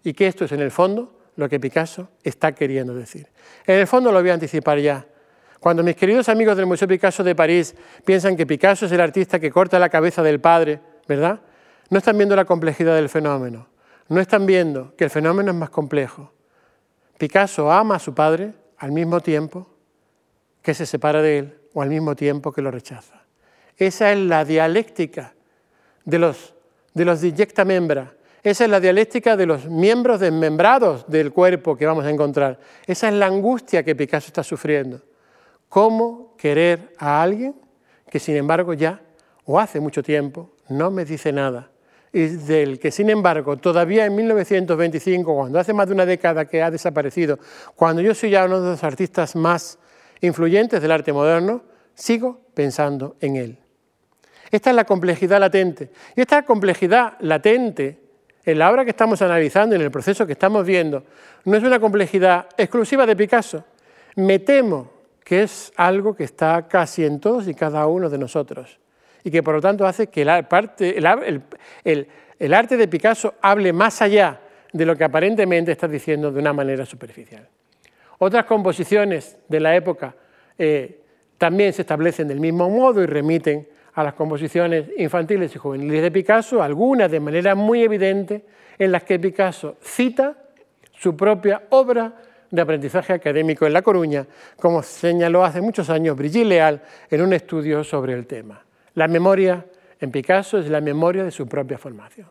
Y 0.08 0.14
que 0.14 0.26
esto 0.26 0.46
es 0.46 0.54
en 0.54 0.62
el 0.62 0.72
fondo 0.72 1.12
lo 1.36 1.50
que 1.50 1.60
Picasso 1.60 2.08
está 2.24 2.54
queriendo 2.54 2.96
decir. 2.96 3.28
En 3.66 3.78
el 3.78 3.88
fondo 3.88 4.10
lo 4.10 4.22
voy 4.22 4.30
a 4.30 4.36
anticipar 4.36 4.80
ya. 4.80 5.06
Cuando 5.60 5.84
mis 5.84 5.98
queridos 5.98 6.30
amigos 6.30 6.56
del 6.56 6.66
Museo 6.66 6.88
Picasso 6.88 7.26
de 7.26 7.36
París 7.36 7.76
piensan 8.06 8.38
que 8.38 8.46
Picasso 8.46 8.86
es 8.86 8.92
el 8.94 9.02
artista 9.02 9.38
que 9.38 9.52
corta 9.52 9.78
la 9.80 9.90
cabeza 9.90 10.24
del 10.24 10.40
padre, 10.40 10.80
¿verdad? 11.10 11.42
No 11.90 11.98
están 11.98 12.18
viendo 12.18 12.38
la 12.38 12.46
complejidad 12.46 12.96
del 12.96 13.10
fenómeno. 13.10 13.68
No 14.08 14.22
están 14.22 14.46
viendo 14.46 14.96
que 14.96 15.04
el 15.04 15.10
fenómeno 15.10 15.52
es 15.52 15.58
más 15.58 15.72
complejo. 15.72 16.32
Picasso 17.18 17.70
ama 17.70 17.96
a 17.96 18.00
su 18.00 18.16
padre 18.16 18.54
al 18.78 18.94
mismo 18.94 19.20
tiempo 19.20 19.68
que 20.62 20.74
se 20.74 20.86
separa 20.86 21.22
de 21.22 21.40
él 21.40 21.58
o 21.74 21.82
al 21.82 21.90
mismo 21.90 22.16
tiempo 22.16 22.54
que 22.54 22.62
lo 22.62 22.72
rechaza. 22.72 23.26
Esa 23.76 24.14
es 24.14 24.20
la 24.20 24.46
dialéctica 24.46 25.34
de 26.06 26.18
los, 26.18 26.56
de 26.94 27.04
los 27.04 27.20
diyecta 27.20 27.66
membra. 27.66 28.14
Esa 28.44 28.66
es 28.66 28.70
la 28.70 28.80
dialéctica 28.80 29.36
de 29.36 29.46
los 29.46 29.66
miembros 29.66 30.20
desmembrados 30.20 31.06
del 31.08 31.32
cuerpo 31.32 31.76
que 31.76 31.86
vamos 31.86 32.06
a 32.06 32.10
encontrar. 32.10 32.60
Esa 32.86 33.08
es 33.10 33.14
la 33.16 33.26
angustia 33.26 33.84
que 33.84 33.96
Picasso 33.96 34.28
está 34.28 34.44
sufriendo. 34.44 35.02
¿Cómo 35.70 36.36
querer 36.38 36.94
a 36.98 37.22
alguien 37.22 37.56
que 38.10 38.20
sin 38.20 38.36
embargo 38.36 38.74
ya, 38.74 39.02
o 39.46 39.60
hace 39.60 39.80
mucho 39.80 40.02
tiempo, 40.02 40.52
no 40.70 40.92
me 40.92 41.04
dice 41.04 41.34
nada? 41.34 41.72
Y 42.14 42.28
del 42.28 42.80
que 42.80 42.90
sin 42.90 43.10
embargo 43.10 43.58
todavía 43.58 44.06
en 44.06 44.16
1925, 44.16 45.36
cuando 45.36 45.60
hace 45.60 45.74
más 45.74 45.88
de 45.88 45.94
una 45.94 46.06
década 46.06 46.46
que 46.46 46.62
ha 46.62 46.72
desaparecido, 46.72 47.38
cuando 47.76 48.02
yo 48.02 48.16
soy 48.16 48.30
ya 48.32 48.46
uno 48.46 48.62
de 48.62 48.72
los 48.72 48.84
artistas 48.84 49.36
más 49.36 49.78
influyentes 50.22 50.82
del 50.82 50.92
arte 50.92 51.12
moderno, 51.12 51.64
sigo 51.94 52.42
pensando 52.54 53.18
en 53.20 53.36
él. 53.36 53.60
Esta 54.52 54.70
es 54.70 54.76
la 54.76 54.86
complejidad 54.86 55.40
latente. 55.40 55.92
Y 56.16 56.22
esta 56.22 56.44
complejidad 56.44 57.14
latente, 57.20 58.07
en 58.48 58.58
la 58.60 58.72
obra 58.72 58.86
que 58.86 58.92
estamos 58.92 59.22
analizando, 59.22 59.76
en 59.76 59.82
el 59.82 59.92
proceso 59.92 60.26
que 60.26 60.32
estamos 60.32 60.66
viendo, 60.66 61.04
no 61.44 61.58
es 61.58 61.64
una 61.64 61.82
complejidad 61.82 62.48
exclusiva 62.58 63.06
de 63.06 63.14
Picasso. 63.14 63.66
Me 64.16 64.40
temo 64.40 64.90
que 65.22 65.44
es 65.44 65.74
algo 65.76 66.16
que 66.16 66.24
está 66.24 66.66
casi 66.66 67.04
en 67.04 67.20
todos 67.20 67.46
y 67.50 67.54
cada 67.54 67.86
uno 67.88 68.10
de 68.10 68.18
nosotros 68.18 68.80
y 69.26 69.32
que 69.32 69.44
por 69.44 69.56
lo 69.56 69.62
tanto 69.62 69.86
hace 69.86 70.08
que 70.08 70.22
el, 70.22 70.30
arte 70.30 70.96
de 72.78 72.88
Picasso 72.88 73.34
hable 73.42 73.74
más 73.74 74.02
allá 74.02 74.40
de 74.72 74.86
lo 74.86 74.96
que 74.96 75.04
aparentemente 75.04 75.74
está 75.74 75.90
diciendo 75.90 76.32
de 76.32 76.40
una 76.40 76.54
manera 76.54 76.86
superficial. 76.86 77.46
Otras 78.20 78.46
composiciones 78.46 79.36
de 79.50 79.60
la 79.60 79.76
época 79.76 80.16
eh, 80.58 81.02
también 81.38 81.74
se 81.74 81.82
establecen 81.82 82.30
del 82.30 82.40
mismo 82.40 82.70
modo 82.70 83.04
y 83.04 83.08
remiten 83.08 83.68
a 83.98 84.04
las 84.04 84.14
composiciones 84.14 84.92
infantiles 84.96 85.56
y 85.56 85.58
juveniles 85.58 86.04
de 86.04 86.12
Picasso, 86.12 86.62
algunas 86.62 87.10
de 87.10 87.20
manera 87.20 87.56
muy 87.56 87.82
evidente 87.82 88.46
en 88.78 88.92
las 88.92 89.02
que 89.02 89.18
Picasso 89.18 89.78
cita 89.82 90.36
su 90.92 91.18
propia 91.18 91.64
obra 91.72 92.14
de 92.52 92.62
aprendizaje 92.62 93.14
académico 93.14 93.66
en 93.66 93.74
La 93.74 93.82
Coruña, 93.82 94.28
como 94.56 94.84
señaló 94.84 95.44
hace 95.44 95.62
muchos 95.62 95.90
años 95.90 96.16
Brigitte 96.16 96.46
Leal 96.46 96.80
en 97.10 97.22
un 97.24 97.34
estudio 97.34 97.84
sobre 97.84 98.14
el 98.14 98.28
tema. 98.28 98.64
La 98.94 99.08
memoria 99.08 99.66
en 100.00 100.12
Picasso 100.12 100.60
es 100.60 100.70
la 100.70 100.80
memoria 100.80 101.24
de 101.24 101.32
su 101.32 101.48
propia 101.48 101.80
formación. 101.80 102.30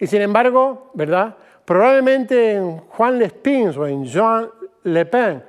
Y 0.00 0.08
sin 0.08 0.22
embargo, 0.22 0.90
¿verdad? 0.94 1.36
Probablemente 1.64 2.54
en 2.54 2.78
Juan 2.78 3.16
Lespins 3.20 3.76
o 3.76 3.86
en 3.86 4.04
Jean 4.06 4.50
Le 4.82 5.06
Pen, 5.06 5.44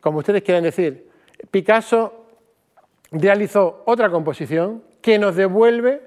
como 0.00 0.20
ustedes 0.20 0.42
quieran 0.42 0.64
decir, 0.64 1.10
Picasso 1.50 2.24
realizó 3.12 3.82
otra 3.84 4.08
composición 4.08 4.93
que 5.04 5.18
nos 5.18 5.36
devuelve 5.36 6.00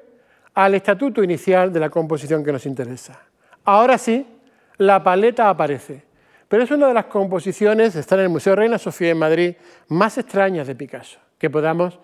al 0.55 0.73
estatuto 0.73 1.23
inicial 1.23 1.71
de 1.71 1.79
la 1.79 1.91
composición 1.91 2.43
que 2.43 2.51
nos 2.51 2.65
interesa. 2.65 3.21
Ahora 3.63 3.99
sí, 3.99 4.25
la 4.77 5.03
paleta 5.03 5.49
aparece 5.49 6.07
pero 6.47 6.63
es 6.63 6.71
una 6.71 6.87
de 6.87 6.93
las 6.93 7.05
composiciones, 7.05 7.95
está 7.95 8.15
en 8.15 8.21
el 8.21 8.29
Museo 8.29 8.55
Reina 8.55 8.77
Sofía 8.77 9.09
en 9.09 9.17
Madrid, 9.17 9.55
más 9.89 10.17
extrañas 10.17 10.67
de 10.67 10.75
Picasso, 10.75 11.19
que 11.37 11.49
podamos 11.49 11.99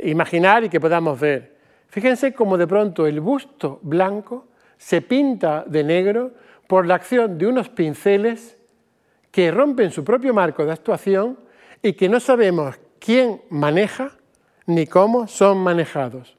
imaginar 0.00 0.64
y 0.64 0.68
que 0.68 0.80
podamos 0.80 1.20
ver. 1.20 1.56
Fíjense 1.88 2.34
cómo 2.34 2.58
de 2.58 2.66
pronto 2.66 3.06
el 3.06 3.20
busto 3.20 3.78
blanco 3.82 4.48
se 4.76 5.02
pinta 5.02 5.64
de 5.66 5.84
negro 5.84 6.32
por 6.66 6.84
la 6.84 6.96
acción 6.96 7.38
de 7.38 7.46
unos 7.46 7.68
pinceles 7.68 8.58
que 9.30 9.52
rompen 9.52 9.92
su 9.92 10.02
propio 10.02 10.34
marco 10.34 10.64
de 10.64 10.72
actuación 10.72 11.38
y 11.80 11.92
que 11.92 12.08
no 12.08 12.18
sabemos 12.18 12.74
quién 12.98 13.42
maneja 13.50 14.10
ni 14.66 14.86
cómo 14.86 15.26
son 15.26 15.58
manejados. 15.58 16.36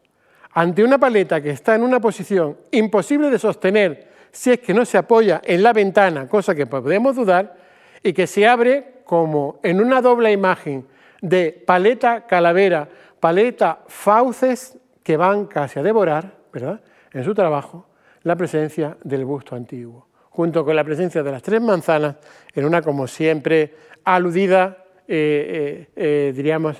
Ante 0.54 0.84
una 0.84 0.98
paleta 0.98 1.42
que 1.42 1.52
está 1.52 1.76
en 1.76 1.84
una 1.84 2.00
posición 2.00 2.58
imposible 2.72 3.30
de 3.30 3.40
sostener 3.40 4.08
si 4.32 4.52
es 4.52 4.60
que 4.60 4.74
no 4.74 4.86
se 4.86 4.98
apoya 4.98 5.42
en 5.44 5.64
la 5.64 5.74
ventana, 5.74 6.28
cosa 6.28 6.54
que 6.54 6.68
podemos 6.68 7.16
dudar, 7.16 7.56
y 8.04 8.14
que 8.14 8.28
se 8.28 8.48
abre 8.48 9.02
como 9.04 9.60
en 9.64 9.82
una 9.82 10.02
doble 10.02 10.32
imagen 10.32 10.86
de 11.22 11.64
paleta 11.66 12.26
calavera, 12.28 12.88
paleta 13.20 13.80
fauces 13.88 14.78
que 15.04 15.18
van 15.18 15.46
casi 15.46 15.80
a 15.80 15.84
devorar, 15.84 16.36
¿verdad? 16.52 16.82
En 17.14 17.24
su 17.24 17.34
trabajo, 17.34 17.88
la 18.24 18.36
presencia 18.36 18.98
del 19.04 19.26
busto 19.26 19.56
antiguo, 19.56 20.08
junto 20.30 20.64
con 20.66 20.76
la 20.76 20.84
presencia 20.84 21.24
de 21.24 21.32
las 21.32 21.42
tres 21.42 21.62
manzanas 21.62 22.18
en 22.54 22.66
una, 22.66 22.82
como 22.82 23.08
siempre, 23.08 23.74
aludida, 24.04 24.86
eh, 25.08 25.88
eh, 25.88 25.88
eh, 25.96 26.34
diríamos, 26.36 26.78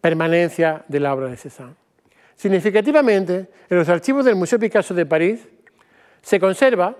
permanencia 0.00 0.84
de 0.88 1.00
la 1.00 1.14
obra 1.14 1.28
de 1.28 1.36
Cézanne. 1.36 1.74
Significativamente, 2.36 3.48
en 3.68 3.78
los 3.78 3.88
archivos 3.88 4.24
del 4.24 4.36
Museo 4.36 4.58
Picasso 4.58 4.94
de 4.94 5.06
París, 5.06 5.46
se 6.22 6.40
conserva 6.40 6.96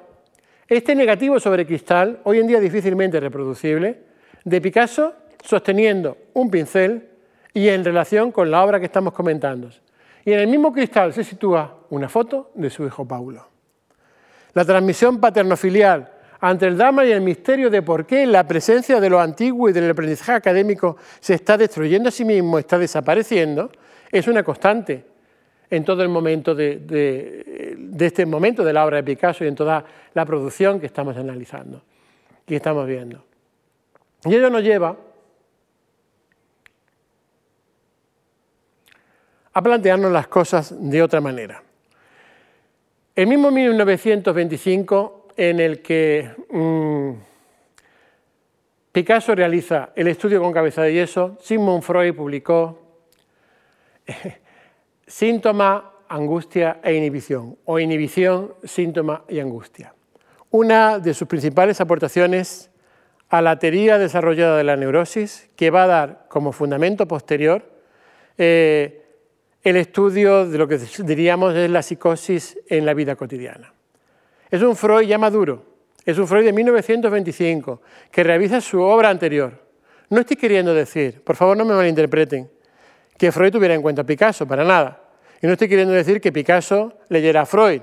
este 0.69 0.95
negativo 0.95 1.41
sobre 1.41 1.67
cristal, 1.67 2.21
hoy 2.25 2.39
en 2.39 2.47
día 2.47 2.61
difícilmente 2.61 3.19
reproducible, 3.21 4.03
de 4.45 4.61
Picasso 4.61 5.15
sosteniendo 5.45 6.17
un 6.35 6.51
pincel 6.51 7.09
y 7.53 7.69
en 7.69 7.85
relación 7.85 8.33
con 8.33 8.51
la 8.51 8.63
obra 8.63 8.79
que 8.79 8.87
estamos 8.87 9.13
comentando. 9.13 9.71
Y 10.25 10.33
en 10.33 10.41
el 10.41 10.47
mismo 10.47 10.73
cristal 10.73 11.13
se 11.13 11.25
sitúa 11.25 11.79
una 11.91 12.09
foto 12.09 12.53
de 12.55 12.71
su 12.71 12.87
hijo 12.87 13.07
Paulo. 13.07 13.47
La 14.53 14.65
transmisión 14.65 15.21
paternofilial 15.21 16.13
ante 16.41 16.67
el 16.67 16.77
drama 16.77 17.05
y 17.05 17.13
el 17.13 17.21
misterio 17.21 17.69
de 17.69 17.83
por 17.83 18.07
qué 18.07 18.27
la 18.27 18.47
presencia 18.47 18.99
de 18.99 19.11
lo 19.11 19.21
antiguo 19.21 19.69
y 19.69 19.73
del 19.73 19.91
aprendizaje 19.91 20.33
académico 20.33 20.97
se 21.21 21.35
está 21.35 21.59
destruyendo 21.59 22.09
a 22.09 22.13
sí 22.13 22.25
mismo, 22.25 22.59
está 22.59 22.79
desapareciendo, 22.79 23.71
es 24.11 24.27
una 24.27 24.43
constante 24.43 25.05
en 25.69 25.85
todo 25.85 26.03
el 26.03 26.09
momento 26.09 26.55
de, 26.55 27.77
este 27.99 28.27
momento 28.27 28.65
de 28.65 28.73
la 28.73 28.85
obra 28.85 28.97
de 28.97 29.05
Picasso 29.05 29.45
y 29.45 29.49
en 29.49 29.55
toda 29.55 29.85
la 30.15 30.25
producción 30.25 30.81
que 30.81 30.87
estamos 30.87 31.17
analizando 31.17 31.83
y 32.47 32.55
estamos 32.55 32.87
viendo. 32.87 33.23
Y 34.25 34.35
ello 34.35 34.51
nos 34.51 34.63
lleva 34.63 34.97
a 39.53 39.63
plantearnos 39.63 40.11
las 40.11 40.27
cosas 40.27 40.75
de 40.79 41.03
otra 41.03 41.21
manera. 41.21 41.63
El 43.15 43.27
mismo 43.27 43.51
1925 43.51 45.20
en 45.37 45.61
el 45.61 45.83
que 45.83 46.31
mm, 46.51 47.11
Picasso 48.93 49.35
realiza 49.35 49.91
el 49.95 50.09
estudio 50.09 50.41
con 50.41 50.53
cabeza 50.53 50.83
de 50.83 50.93
yeso, 50.93 51.37
Sigmund 51.41 51.83
Freud 51.83 52.15
publicó 52.15 52.79
síntoma, 55.07 55.93
angustia 56.09 56.81
e 56.83 56.95
inhibición, 56.95 57.57
o 57.65 57.79
inhibición, 57.79 58.55
síntoma 58.65 59.25
y 59.29 59.39
angustia. 59.39 59.95
Una 60.51 60.99
de 60.99 61.15
sus 61.15 61.29
principales 61.29 61.81
aportaciones 61.81 62.71
a 63.29 63.41
la 63.41 63.59
teoría 63.61 63.99
desarrollada 63.99 64.57
de 64.57 64.65
la 64.65 64.77
neurosis, 64.77 65.49
que 65.55 65.71
va 65.71 65.85
a 65.85 65.87
dar 65.87 66.27
como 66.29 66.51
fundamento 66.51 67.07
posterior 67.07 67.71
eh, 68.37 69.05
el 69.63 69.77
estudio 69.77 70.49
de 70.49 70.57
lo 70.57 70.67
que 70.67 70.79
diríamos 71.05 71.55
es 71.55 71.71
la 71.71 71.83
psicosis 71.83 72.59
en 72.67 72.87
la 72.87 72.95
vida 72.95 73.15
cotidiana. 73.15 73.73
Es 74.51 74.63
un 74.63 74.75
Freud 74.75 75.07
ya 75.07 75.19
maduro, 75.19 75.65
es 76.05 76.19
un 76.19 76.27
Freud 76.27 76.45
de 76.45 76.53
1925, 76.53 77.81
que 78.11 78.25
revisa 78.25 78.61
su 78.61 78.81
obra 78.81 79.09
anterior. 79.09 79.53
No 80.09 80.21
estoy 80.21 80.37
queriendo 80.37 80.75
decir, 80.75 81.23
por 81.23 81.37
favor 81.37 81.57
no 81.57 81.65
me 81.65 81.75
malinterpreten, 81.75 82.51
que 83.17 83.31
Freud 83.31 83.53
tuviera 83.53 83.75
en 83.75 83.83
cuenta 83.83 84.03
a 84.03 84.07
Picasso, 84.07 84.47
para 84.47 84.65
nada. 84.65 85.01
Y 85.41 85.47
no 85.47 85.53
estoy 85.53 85.69
queriendo 85.69 85.95
decir 85.95 86.21
que 86.21 86.33
Picasso 86.33 86.95
leyera 87.09 87.43
a 87.43 87.47
Freud. 87.47 87.81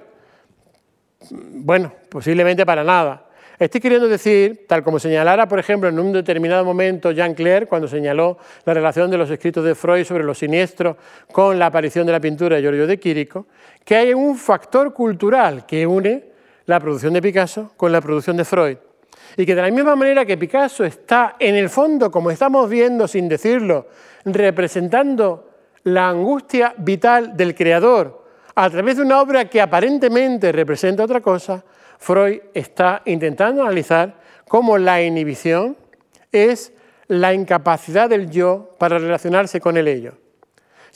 Bueno, 1.30 1.94
posiblemente 2.10 2.66
para 2.66 2.84
nada. 2.84 3.24
Estoy 3.58 3.82
queriendo 3.82 4.08
decir, 4.08 4.66
tal 4.68 4.84
como 4.84 5.00
señalara, 5.00 5.48
por 5.48 5.58
ejemplo, 5.58 5.90
en 5.90 5.98
un 5.98 6.14
determinado 6.14 6.64
momento 6.64 7.12
Jean 7.12 7.34
Clair, 7.34 7.68
cuando 7.68 7.88
señaló 7.88 8.38
la 8.66 8.74
relación 8.74 9.10
de 9.10 9.18
los 9.18 9.32
escritos 9.32 9.64
de 9.66 9.74
Freud 9.74 10.04
sobre 10.04 10.24
lo 10.24 10.36
siniestro 10.36 10.98
con 11.32 11.58
la 11.58 11.68
aparición 11.68 12.06
de 12.06 12.12
la 12.12 12.20
pintura 12.20 12.58
de 12.58 12.62
Giorgio 12.62 12.86
de 12.86 13.00
Quirico, 13.00 13.48
que 13.84 13.96
hay 13.96 14.14
un 14.14 14.38
factor 14.38 14.94
cultural 14.94 15.66
que 15.66 15.88
une 15.88 16.37
la 16.68 16.80
producción 16.80 17.14
de 17.14 17.22
Picasso 17.22 17.72
con 17.76 17.92
la 17.92 18.02
producción 18.02 18.38
de 18.38 18.46
Freud. 18.46 18.78
Y 19.36 19.46
que 19.46 19.56
de 19.56 19.62
la 19.62 19.72
misma 19.72 19.96
manera 19.96 20.26
que 20.26 20.38
Picasso 20.38 20.84
está, 20.86 21.36
en 21.40 21.56
el 21.56 21.70
fondo, 21.70 22.12
como 22.12 22.30
estamos 22.30 22.70
viendo 22.70 23.08
sin 23.08 23.28
decirlo, 23.28 23.88
representando 24.26 25.50
la 25.84 26.10
angustia 26.10 26.76
vital 26.78 27.36
del 27.36 27.56
creador 27.56 28.26
a 28.56 28.70
través 28.70 28.98
de 28.98 29.04
una 29.04 29.22
obra 29.22 29.46
que 29.46 29.62
aparentemente 29.62 30.52
representa 30.52 31.04
otra 31.04 31.22
cosa, 31.22 31.64
Freud 32.00 32.40
está 32.54 33.02
intentando 33.06 33.62
analizar 33.62 34.16
cómo 34.48 34.78
la 34.78 35.02
inhibición 35.02 35.78
es 36.32 36.74
la 37.08 37.34
incapacidad 37.34 38.10
del 38.10 38.30
yo 38.30 38.76
para 38.78 39.00
relacionarse 39.00 39.62
con 39.62 39.78
el 39.78 39.88
ello. 39.88 40.14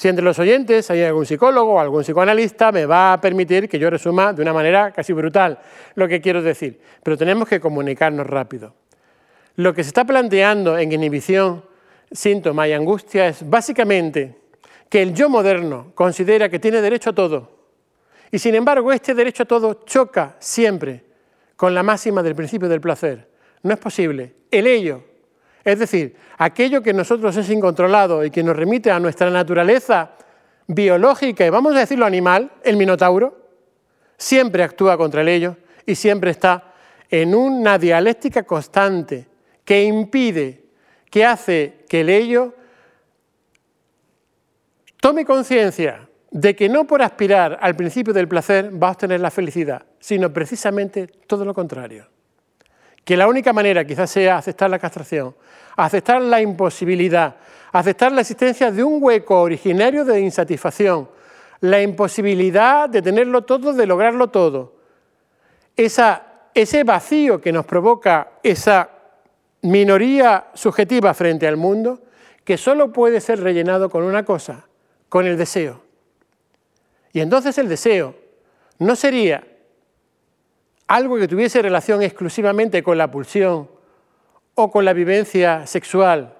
Si 0.01 0.07
entre 0.07 0.25
los 0.25 0.39
oyentes 0.39 0.89
hay 0.89 1.03
algún 1.03 1.27
psicólogo 1.27 1.73
o 1.73 1.79
algún 1.79 2.01
psicoanalista, 2.01 2.71
me 2.71 2.87
va 2.87 3.13
a 3.13 3.21
permitir 3.21 3.69
que 3.69 3.77
yo 3.77 3.87
resuma 3.87 4.33
de 4.33 4.41
una 4.41 4.51
manera 4.51 4.89
casi 4.89 5.13
brutal 5.13 5.59
lo 5.93 6.07
que 6.07 6.19
quiero 6.19 6.41
decir, 6.41 6.81
pero 7.03 7.15
tenemos 7.15 7.47
que 7.47 7.59
comunicarnos 7.59 8.25
rápido. 8.25 8.73
Lo 9.57 9.75
que 9.75 9.83
se 9.83 9.89
está 9.89 10.03
planteando 10.03 10.75
en 10.75 10.91
inhibición, 10.91 11.63
síntoma 12.11 12.67
y 12.67 12.73
angustia 12.73 13.27
es 13.27 13.47
básicamente 13.47 14.39
que 14.89 15.03
el 15.03 15.13
yo 15.13 15.29
moderno 15.29 15.91
considera 15.93 16.49
que 16.49 16.57
tiene 16.57 16.81
derecho 16.81 17.11
a 17.11 17.13
todo 17.13 17.59
y 18.31 18.39
sin 18.39 18.55
embargo, 18.55 18.91
este 18.91 19.13
derecho 19.13 19.43
a 19.43 19.45
todo 19.45 19.83
choca 19.85 20.35
siempre 20.39 21.05
con 21.55 21.75
la 21.75 21.83
máxima 21.83 22.23
del 22.23 22.33
principio 22.33 22.67
del 22.67 22.81
placer. 22.81 23.29
No 23.61 23.71
es 23.71 23.79
posible. 23.79 24.33
El 24.49 24.65
ello, 24.65 25.03
es 25.63 25.79
decir, 25.79 26.15
aquello 26.37 26.81
que 26.81 26.93
nosotros 26.93 27.35
es 27.37 27.49
incontrolado 27.49 28.25
y 28.25 28.31
que 28.31 28.43
nos 28.43 28.55
remite 28.55 28.89
a 28.91 28.99
nuestra 28.99 29.29
naturaleza 29.29 30.11
biológica 30.67 31.45
y 31.45 31.49
vamos 31.49 31.75
a 31.75 31.79
decirlo 31.79 32.05
animal, 32.05 32.51
el 32.63 32.77
minotauro, 32.77 33.37
siempre 34.17 34.63
actúa 34.63 34.97
contra 34.97 35.21
el 35.21 35.27
ello 35.27 35.57
y 35.85 35.95
siempre 35.95 36.31
está 36.31 36.73
en 37.09 37.35
una 37.35 37.77
dialéctica 37.77 38.43
constante 38.43 39.27
que 39.65 39.83
impide, 39.83 40.63
que 41.09 41.25
hace 41.25 41.85
que 41.87 42.01
el 42.01 42.09
ello 42.09 42.55
tome 44.99 45.25
conciencia 45.25 46.07
de 46.31 46.55
que 46.55 46.69
no 46.69 46.87
por 46.87 47.01
aspirar 47.01 47.59
al 47.61 47.75
principio 47.75 48.13
del 48.13 48.27
placer 48.27 48.71
va 48.81 48.87
a 48.87 48.91
obtener 48.91 49.19
la 49.19 49.31
felicidad, 49.31 49.85
sino 49.99 50.31
precisamente 50.31 51.07
todo 51.27 51.43
lo 51.43 51.53
contrario. 51.53 52.07
Que 53.03 53.17
la 53.17 53.27
única 53.27 53.51
manera 53.53 53.85
quizás 53.85 54.09
sea 54.11 54.37
aceptar 54.37 54.69
la 54.69 54.79
castración, 54.79 55.35
aceptar 55.75 56.21
la 56.21 56.41
imposibilidad, 56.41 57.35
aceptar 57.71 58.11
la 58.11 58.21
existencia 58.21 58.71
de 58.71 58.83
un 58.83 59.01
hueco 59.01 59.41
originario 59.41 60.05
de 60.05 60.21
insatisfacción, 60.21 61.09
la 61.61 61.81
imposibilidad 61.81 62.89
de 62.89 63.01
tenerlo 63.01 63.43
todo, 63.43 63.73
de 63.73 63.85
lograrlo 63.87 64.29
todo. 64.29 64.75
ese 65.75 66.83
vacío 66.83 67.39
que 67.39 67.51
nos 67.51 67.65
provoca 67.65 68.33
esa 68.43 68.89
minoría 69.61 70.47
subjetiva 70.53 71.13
frente 71.13 71.47
al 71.47 71.57
mundo, 71.57 72.01
que 72.43 72.57
solo 72.57 72.91
puede 72.91 73.21
ser 73.21 73.39
rellenado 73.41 73.89
con 73.89 74.03
una 74.03 74.25
cosa, 74.25 74.67
con 75.07 75.25
el 75.25 75.37
deseo. 75.37 75.81
Y 77.13 77.19
entonces 77.19 77.57
el 77.57 77.69
deseo 77.69 78.15
no 78.79 78.95
sería 78.95 79.43
algo 80.91 81.17
que 81.17 81.29
tuviese 81.29 81.61
relación 81.61 82.03
exclusivamente 82.03 82.83
con 82.83 82.97
la 82.97 83.09
pulsión 83.09 83.69
o 84.55 84.69
con 84.69 84.83
la 84.83 84.91
vivencia 84.91 85.65
sexual. 85.65 86.37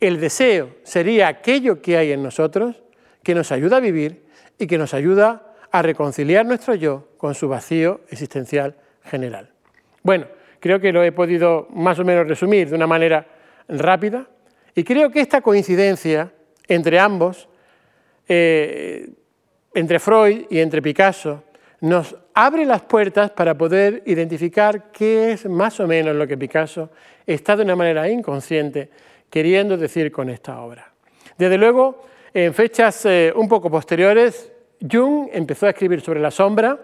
El 0.00 0.18
deseo 0.18 0.70
sería 0.82 1.28
aquello 1.28 1.80
que 1.80 1.96
hay 1.96 2.10
en 2.10 2.20
nosotros 2.20 2.82
que 3.22 3.36
nos 3.36 3.52
ayuda 3.52 3.76
a 3.76 3.80
vivir 3.80 4.26
y 4.58 4.66
que 4.66 4.78
nos 4.78 4.94
ayuda 4.94 5.54
a 5.70 5.80
reconciliar 5.80 6.44
nuestro 6.44 6.74
yo 6.74 7.10
con 7.18 7.36
su 7.36 7.48
vacío 7.48 8.00
existencial 8.10 8.74
general. 9.04 9.52
Bueno, 10.02 10.26
creo 10.58 10.80
que 10.80 10.92
lo 10.92 11.04
he 11.04 11.12
podido 11.12 11.68
más 11.70 11.96
o 12.00 12.04
menos 12.04 12.26
resumir 12.26 12.70
de 12.70 12.74
una 12.74 12.88
manera 12.88 13.28
rápida 13.68 14.26
y 14.74 14.82
creo 14.82 15.12
que 15.12 15.20
esta 15.20 15.40
coincidencia 15.40 16.32
entre 16.66 16.98
ambos 16.98 17.48
eh, 18.26 19.08
entre 19.72 20.00
Freud 20.00 20.46
y 20.50 20.58
entre 20.58 20.82
Picasso 20.82 21.44
nos 21.80 22.16
abre 22.34 22.66
las 22.66 22.82
puertas 22.82 23.30
para 23.30 23.56
poder 23.56 24.02
identificar 24.06 24.90
qué 24.90 25.32
es 25.32 25.46
más 25.46 25.78
o 25.80 25.86
menos 25.86 26.14
lo 26.14 26.26
que 26.26 26.36
Picasso 26.36 26.90
está 27.26 27.56
de 27.56 27.62
una 27.62 27.76
manera 27.76 28.08
inconsciente 28.08 28.90
queriendo 29.30 29.76
decir 29.76 30.10
con 30.12 30.28
esta 30.28 30.60
obra. 30.60 30.92
Desde 31.38 31.56
luego, 31.56 32.04
en 32.32 32.52
fechas 32.52 33.06
eh, 33.06 33.32
un 33.34 33.48
poco 33.48 33.70
posteriores, 33.70 34.52
Jung 34.80 35.28
empezó 35.32 35.66
a 35.66 35.70
escribir 35.70 36.00
sobre 36.00 36.20
la 36.20 36.30
sombra, 36.30 36.78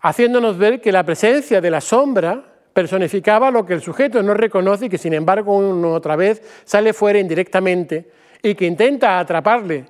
haciéndonos 0.00 0.58
ver 0.58 0.80
que 0.80 0.92
la 0.92 1.04
presencia 1.04 1.60
de 1.60 1.70
la 1.70 1.80
sombra 1.80 2.42
personificaba 2.72 3.50
lo 3.50 3.64
que 3.64 3.74
el 3.74 3.80
sujeto 3.80 4.22
no 4.22 4.34
reconoce 4.34 4.86
y 4.86 4.88
que 4.88 4.98
sin 4.98 5.14
embargo 5.14 5.56
una 5.56 5.88
otra 5.88 6.16
vez 6.16 6.42
sale 6.64 6.92
fuera 6.92 7.18
indirectamente 7.18 8.10
y 8.42 8.54
que 8.54 8.66
intenta 8.66 9.18
atraparle 9.18 9.86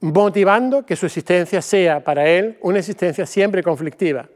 motivando 0.00 0.86
que 0.86 0.96
su 0.96 1.06
existencia 1.06 1.60
sea 1.60 2.02
para 2.02 2.26
él 2.28 2.58
una 2.62 2.78
existencia 2.78 3.26
siempre 3.26 3.62
conflictiva. 3.62 4.28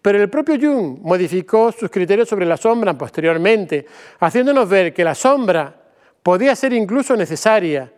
Pero 0.00 0.20
el 0.20 0.28
propio 0.28 0.56
Jung 0.60 0.98
modificó 1.00 1.72
sus 1.72 1.90
criterios 1.90 2.28
sobre 2.28 2.46
la 2.46 2.56
sombra 2.56 2.96
posteriormente, 2.96 3.86
haciéndonos 4.20 4.68
ver 4.68 4.92
que 4.92 5.04
la 5.04 5.14
sombra 5.14 5.74
podía 6.22 6.54
ser 6.56 6.72
incluso 6.72 7.16
necesaria 7.16 7.90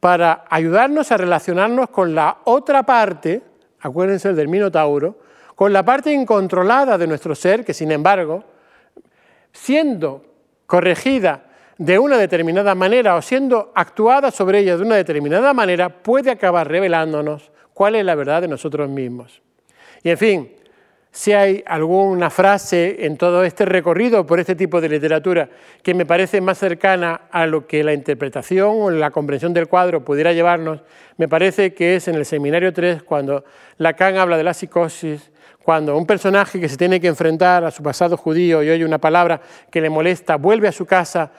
para 0.00 0.44
ayudarnos 0.50 1.10
a 1.10 1.16
relacionarnos 1.16 1.88
con 1.88 2.14
la 2.14 2.38
otra 2.44 2.82
parte, 2.82 3.42
acuérdense 3.80 4.34
del 4.34 4.48
Minotauro, 4.48 5.18
con 5.54 5.72
la 5.72 5.82
parte 5.82 6.12
incontrolada 6.12 6.98
de 6.98 7.06
nuestro 7.06 7.34
ser, 7.34 7.64
que 7.64 7.72
sin 7.72 7.92
embargo, 7.92 8.44
siendo 9.52 10.22
corregida 10.66 11.44
de 11.78 11.98
una 11.98 12.18
determinada 12.18 12.74
manera 12.74 13.16
o 13.16 13.22
siendo 13.22 13.72
actuada 13.74 14.30
sobre 14.30 14.60
ella 14.60 14.76
de 14.76 14.82
una 14.82 14.96
determinada 14.96 15.52
manera, 15.52 15.88
puede 15.88 16.30
acabar 16.30 16.68
revelándonos 16.68 17.50
cuál 17.72 17.96
es 17.96 18.04
la 18.04 18.14
verdad 18.14 18.42
de 18.42 18.48
nosotros 18.48 18.88
mismos. 18.88 19.42
Y 20.02 20.10
en 20.10 20.18
fin, 20.18 20.52
si 21.10 21.32
hay 21.32 21.62
alguna 21.66 22.28
frase 22.28 23.06
en 23.06 23.16
todo 23.16 23.44
este 23.44 23.64
recorrido 23.64 24.26
por 24.26 24.40
este 24.40 24.56
tipo 24.56 24.80
de 24.80 24.88
literatura 24.88 25.48
que 25.82 25.94
me 25.94 26.04
parece 26.04 26.40
más 26.40 26.58
cercana 26.58 27.22
a 27.30 27.46
lo 27.46 27.68
que 27.68 27.84
la 27.84 27.92
interpretación 27.92 28.74
o 28.80 28.90
la 28.90 29.12
comprensión 29.12 29.54
del 29.54 29.68
cuadro 29.68 30.04
pudiera 30.04 30.32
llevarnos, 30.32 30.80
me 31.16 31.28
parece 31.28 31.72
que 31.72 31.94
es 31.94 32.08
en 32.08 32.16
el 32.16 32.26
Seminario 32.26 32.72
3 32.72 33.04
cuando 33.04 33.44
Lacan 33.78 34.16
habla 34.16 34.36
de 34.36 34.42
la 34.42 34.54
psicosis, 34.54 35.30
cuando 35.62 35.96
un 35.96 36.04
personaje 36.04 36.60
que 36.60 36.68
se 36.68 36.76
tiene 36.76 37.00
que 37.00 37.06
enfrentar 37.06 37.64
a 37.64 37.70
su 37.70 37.82
pasado 37.82 38.16
judío 38.16 38.64
y 38.64 38.70
oye 38.70 38.84
una 38.84 38.98
palabra 38.98 39.40
que 39.70 39.80
le 39.80 39.90
molesta, 39.90 40.34
vuelve 40.34 40.66
a 40.66 40.72
su 40.72 40.84
casa 40.84 41.30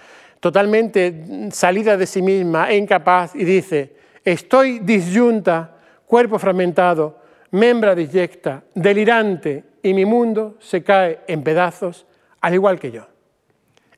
totalmente 0.46 1.50
salida 1.50 1.98
de 1.98 2.06
sí 2.06 2.22
misma 2.22 2.70
e 2.70 2.78
incapaz 2.78 3.34
y 3.34 3.44
dice, 3.44 3.96
estoy 4.24 4.78
disyunta, 4.78 5.72
cuerpo 6.06 6.38
fragmentado, 6.38 7.18
membra 7.50 7.96
disyecta, 7.96 8.62
delirante 8.76 9.64
y 9.82 9.96
mi 9.96 10.06
mundo 10.06 10.58
se 10.60 10.84
cae 10.84 11.22
en 11.28 11.42
pedazos 11.42 12.06
al 12.42 12.54
igual 12.54 12.78
que 12.78 12.92
yo. 12.92 13.08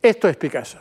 Esto 0.01 0.29
es 0.29 0.37
Picasso. 0.37 0.79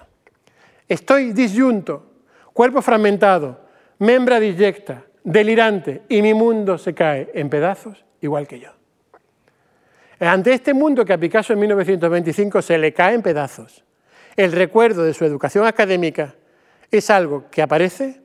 Estoy 0.87 1.33
disyunto, 1.33 2.13
cuerpo 2.53 2.81
fragmentado, 2.81 3.63
membra 3.99 4.39
disyecta, 4.39 5.03
delirante 5.25 6.03
y 6.09 6.23
mi 6.23 6.33
mundo 6.33 6.79
se 6.79 6.95
cae 6.95 7.29
en 7.35 7.51
pedazos 7.51 8.05
igual 8.21 8.47
que 8.47 8.61
yo. 8.61 8.71
Ante 10.21 10.53
este 10.53 10.73
mundo 10.73 11.05
que 11.05 11.13
a 11.13 11.19
Picasso 11.19 11.55
en 11.55 11.59
1925 11.59 12.63
se 12.63 12.79
le 12.79 12.93
cae 12.93 13.17
en 13.17 13.23
pedazos, 13.23 13.83
el 14.37 14.53
recuerdo 14.53 15.03
de 15.03 15.15
su 15.15 15.25
educación 15.25 15.67
académica 15.67 16.35
es 16.91 17.11
algo 17.11 17.51
que 17.51 17.63
aparece 17.63 18.21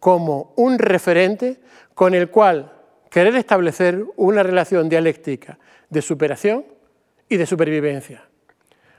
como 0.00 0.52
un 0.56 0.78
referente 0.78 1.60
con 1.94 2.14
el 2.14 2.30
cual 2.30 2.72
querer 3.10 3.36
establecer 3.36 4.04
una 4.16 4.42
relación 4.42 4.88
dialéctica 4.88 5.58
de 5.88 6.02
superación 6.02 6.64
y 7.28 7.36
de 7.36 7.46
supervivencia. 7.46 8.24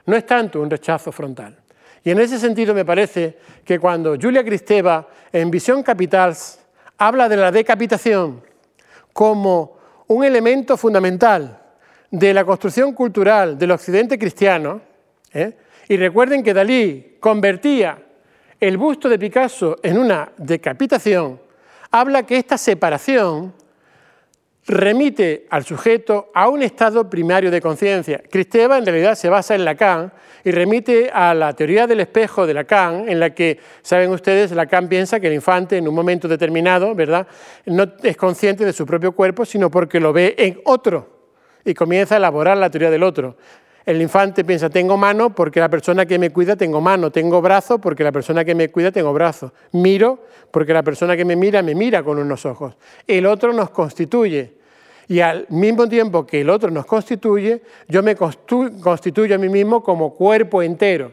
No 0.05 0.15
es 0.15 0.25
tanto 0.25 0.61
un 0.61 0.69
rechazo 0.69 1.11
frontal. 1.11 1.57
Y 2.03 2.11
en 2.11 2.19
ese 2.19 2.39
sentido 2.39 2.73
me 2.73 2.85
parece 2.85 3.37
que 3.63 3.79
cuando 3.79 4.15
Julia 4.19 4.43
Kristeva 4.43 5.07
en 5.33 5.49
Visión 5.49 5.81
Capitals 5.81 6.59
habla 6.97 7.27
de 7.27 7.37
la 7.37 7.51
decapitación 7.51 8.43
como 9.11 9.77
un 10.07 10.23
elemento 10.23 10.77
fundamental 10.77 11.59
de 12.11 12.33
la 12.33 12.45
construcción 12.45 12.93
cultural 12.93 13.57
del 13.57 13.71
occidente 13.71 14.19
cristiano, 14.19 14.81
¿eh? 15.33 15.57
Y 15.87 15.97
recuerden 15.97 16.43
que 16.43 16.53
Dalí 16.53 17.17
convertía 17.19 17.97
el 18.59 18.77
busto 18.77 19.09
de 19.09 19.19
Picasso 19.19 19.77
en 19.83 19.97
una 19.97 20.31
decapitación. 20.37 21.39
Habla 21.91 22.23
que 22.23 22.37
esta 22.37 22.57
separación 22.57 23.53
remite 24.67 25.45
al 25.49 25.63
sujeto 25.63 26.31
a 26.33 26.49
un 26.49 26.63
estado 26.63 27.07
primario 27.07 27.51
de 27.51 27.61
conciencia. 27.61 28.23
Cristeva 28.29 28.77
en 28.77 28.85
realidad 28.85 29.15
se 29.15 29.29
basa 29.29 29.53
en 29.53 29.63
Lacan 29.63 30.11
y 30.43 30.51
remite 30.51 31.09
a 31.13 31.33
la 31.35 31.53
teoría 31.53 31.85
del 31.85 31.99
espejo 31.99 32.47
de 32.47 32.55
Lacan, 32.55 33.07
en 33.07 33.19
la 33.19 33.31
que, 33.35 33.59
saben 33.83 34.09
ustedes, 34.09 34.51
Lacan 34.51 34.89
piensa 34.89 35.19
que 35.19 35.27
el 35.27 35.33
infante 35.33 35.77
en 35.77 35.87
un 35.87 35.93
momento 35.93 36.27
determinado, 36.27 36.95
¿verdad?, 36.95 37.27
no 37.65 37.85
es 38.01 38.17
consciente 38.17 38.65
de 38.65 38.73
su 38.73 38.85
propio 38.85 39.11
cuerpo, 39.11 39.45
sino 39.45 39.69
porque 39.69 39.99
lo 39.99 40.11
ve 40.11 40.33
en 40.37 40.59
otro 40.65 41.29
y 41.63 41.73
comienza 41.73 42.15
a 42.15 42.17
elaborar 42.17 42.57
la 42.57 42.69
teoría 42.69 42.89
del 42.89 43.03
otro. 43.03 43.37
El 43.85 44.01
infante 44.01 44.43
piensa, 44.43 44.69
tengo 44.69 44.97
mano 44.97 45.35
porque 45.35 45.59
la 45.59 45.69
persona 45.69 46.07
que 46.07 46.17
me 46.17 46.31
cuida 46.31 46.55
tengo 46.55 46.81
mano, 46.81 47.11
tengo 47.11 47.39
brazo 47.39 47.79
porque 47.79 48.03
la 48.03 48.11
persona 48.11 48.43
que 48.43 48.55
me 48.55 48.69
cuida 48.69 48.91
tengo 48.91 49.13
brazo, 49.13 49.53
miro 49.73 50.23
porque 50.49 50.73
la 50.73 50.81
persona 50.81 51.15
que 51.15 51.23
me 51.23 51.35
mira 51.35 51.61
me 51.61 51.75
mira 51.75 52.01
con 52.01 52.17
unos 52.17 52.47
ojos. 52.47 52.75
El 53.05 53.27
otro 53.27 53.53
nos 53.53 53.69
constituye 53.69 54.53
y 55.07 55.19
al 55.19 55.45
mismo 55.49 55.87
tiempo 55.87 56.25
que 56.25 56.41
el 56.41 56.49
otro 56.49 56.71
nos 56.71 56.87
constituye, 56.87 57.61
yo 57.87 58.01
me 58.01 58.15
constituyo 58.15 59.35
a 59.35 59.37
mí 59.37 59.49
mismo 59.49 59.83
como 59.83 60.15
cuerpo 60.15 60.63
entero. 60.63 61.11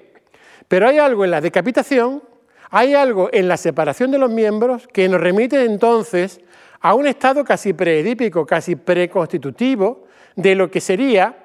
Pero 0.67 0.89
hay 0.89 0.97
algo 0.97 1.27
en 1.27 1.31
la 1.31 1.43
decapitación, 1.43 2.23
hay 2.71 2.95
algo 2.95 3.29
en 3.33 3.49
la 3.49 3.59
separación 3.59 4.11
de 4.11 4.19
los 4.19 4.31
miembros 4.31 4.89
que 4.89 5.07
nos 5.11 5.21
remite 5.21 5.63
entonces 5.63 6.41
a 6.81 6.95
un 6.95 7.07
estado 7.07 7.45
casi 7.45 7.75
preedípico, 7.75 8.47
casi 8.47 8.77
preconstitutivo 8.77 10.07
de 10.37 10.55
lo 10.55 10.71
que 10.71 10.81
sería 10.81 11.42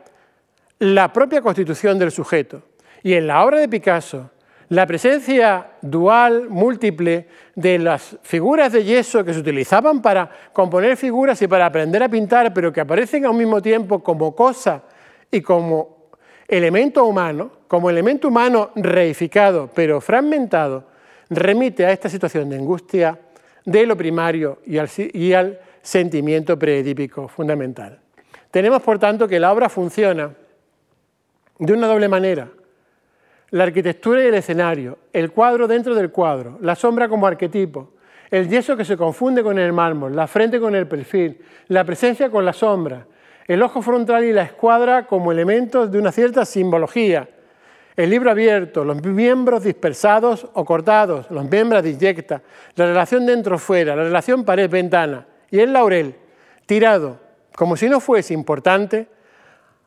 la 0.79 1.11
propia 1.11 1.41
constitución 1.41 1.97
del 1.97 2.11
sujeto. 2.11 2.61
Y 3.03 3.13
en 3.13 3.27
la 3.27 3.43
obra 3.45 3.59
de 3.59 3.69
Picasso, 3.69 4.31
la 4.69 4.85
presencia 4.85 5.71
dual, 5.81 6.49
múltiple, 6.49 7.27
de 7.55 7.79
las 7.79 8.17
figuras 8.21 8.73
de 8.73 8.83
yeso 8.83 9.23
que 9.23 9.33
se 9.33 9.39
utilizaban 9.39 10.01
para 10.01 10.29
componer 10.51 10.97
figuras 10.97 11.41
y 11.41 11.47
para 11.47 11.65
aprender 11.65 12.03
a 12.03 12.09
pintar, 12.09 12.53
pero 12.53 12.73
que 12.73 12.81
aparecen 12.81 13.25
al 13.25 13.33
mismo 13.33 13.61
tiempo 13.61 14.03
como 14.03 14.35
cosa 14.35 14.83
y 15.31 15.41
como 15.41 16.09
elemento 16.47 17.05
humano, 17.05 17.51
como 17.67 17.89
elemento 17.89 18.27
humano 18.27 18.71
reificado, 18.75 19.69
pero 19.73 20.01
fragmentado, 20.01 20.85
remite 21.29 21.85
a 21.85 21.91
esta 21.91 22.09
situación 22.09 22.49
de 22.49 22.57
angustia 22.57 23.19
de 23.65 23.85
lo 23.85 23.97
primario 23.97 24.59
y 24.65 24.77
al, 24.77 24.89
y 25.13 25.33
al 25.33 25.59
sentimiento 25.81 26.59
preedípico 26.59 27.27
fundamental. 27.27 27.99
Tenemos, 28.51 28.81
por 28.81 28.99
tanto, 28.99 29.27
que 29.27 29.39
la 29.39 29.51
obra 29.51 29.69
funciona 29.69 30.31
de 31.59 31.73
una 31.73 31.87
doble 31.87 32.07
manera. 32.07 32.49
La 33.51 33.63
arquitectura 33.63 34.23
y 34.23 34.27
el 34.27 34.35
escenario, 34.35 34.97
el 35.13 35.31
cuadro 35.31 35.67
dentro 35.67 35.95
del 35.95 36.11
cuadro, 36.11 36.57
la 36.61 36.75
sombra 36.75 37.07
como 37.07 37.27
arquetipo, 37.27 37.93
el 38.29 38.49
yeso 38.49 38.75
que 38.75 38.83
se 38.83 38.97
confunde 38.97 39.41
con 39.41 39.57
el 39.57 39.71
mármol, 39.71 40.15
la 40.15 40.27
frente 40.27 40.59
con 40.59 40.75
el 40.75 40.87
perfil, 40.87 41.39
la 41.69 41.85
presencia 41.85 42.29
con 42.29 42.43
la 42.43 42.53
sombra, 42.53 43.05
el 43.47 43.61
ojo 43.61 43.81
frontal 43.81 44.25
y 44.25 44.33
la 44.33 44.43
escuadra 44.43 45.07
como 45.07 45.31
elementos 45.31 45.89
de 45.89 45.99
una 45.99 46.11
cierta 46.11 46.43
simbología, 46.43 47.29
el 47.95 48.09
libro 48.11 48.29
abierto, 48.29 48.83
los 48.83 49.01
miembros 49.03 49.63
dispersados 49.63 50.47
o 50.53 50.65
cortados, 50.65 51.31
los 51.31 51.49
miembros 51.49 51.81
disyecta, 51.81 52.43
la 52.75 52.85
relación 52.85 53.25
dentro-fuera, 53.25 53.95
la 53.95 54.03
relación 54.03 54.43
pared-ventana 54.43 55.25
y 55.49 55.59
el 55.59 55.73
laurel 55.73 56.15
tirado, 56.67 57.19
como 57.55 57.75
si 57.75 57.89
no 57.89 57.99
fuese 57.99 58.33
importante, 58.35 59.07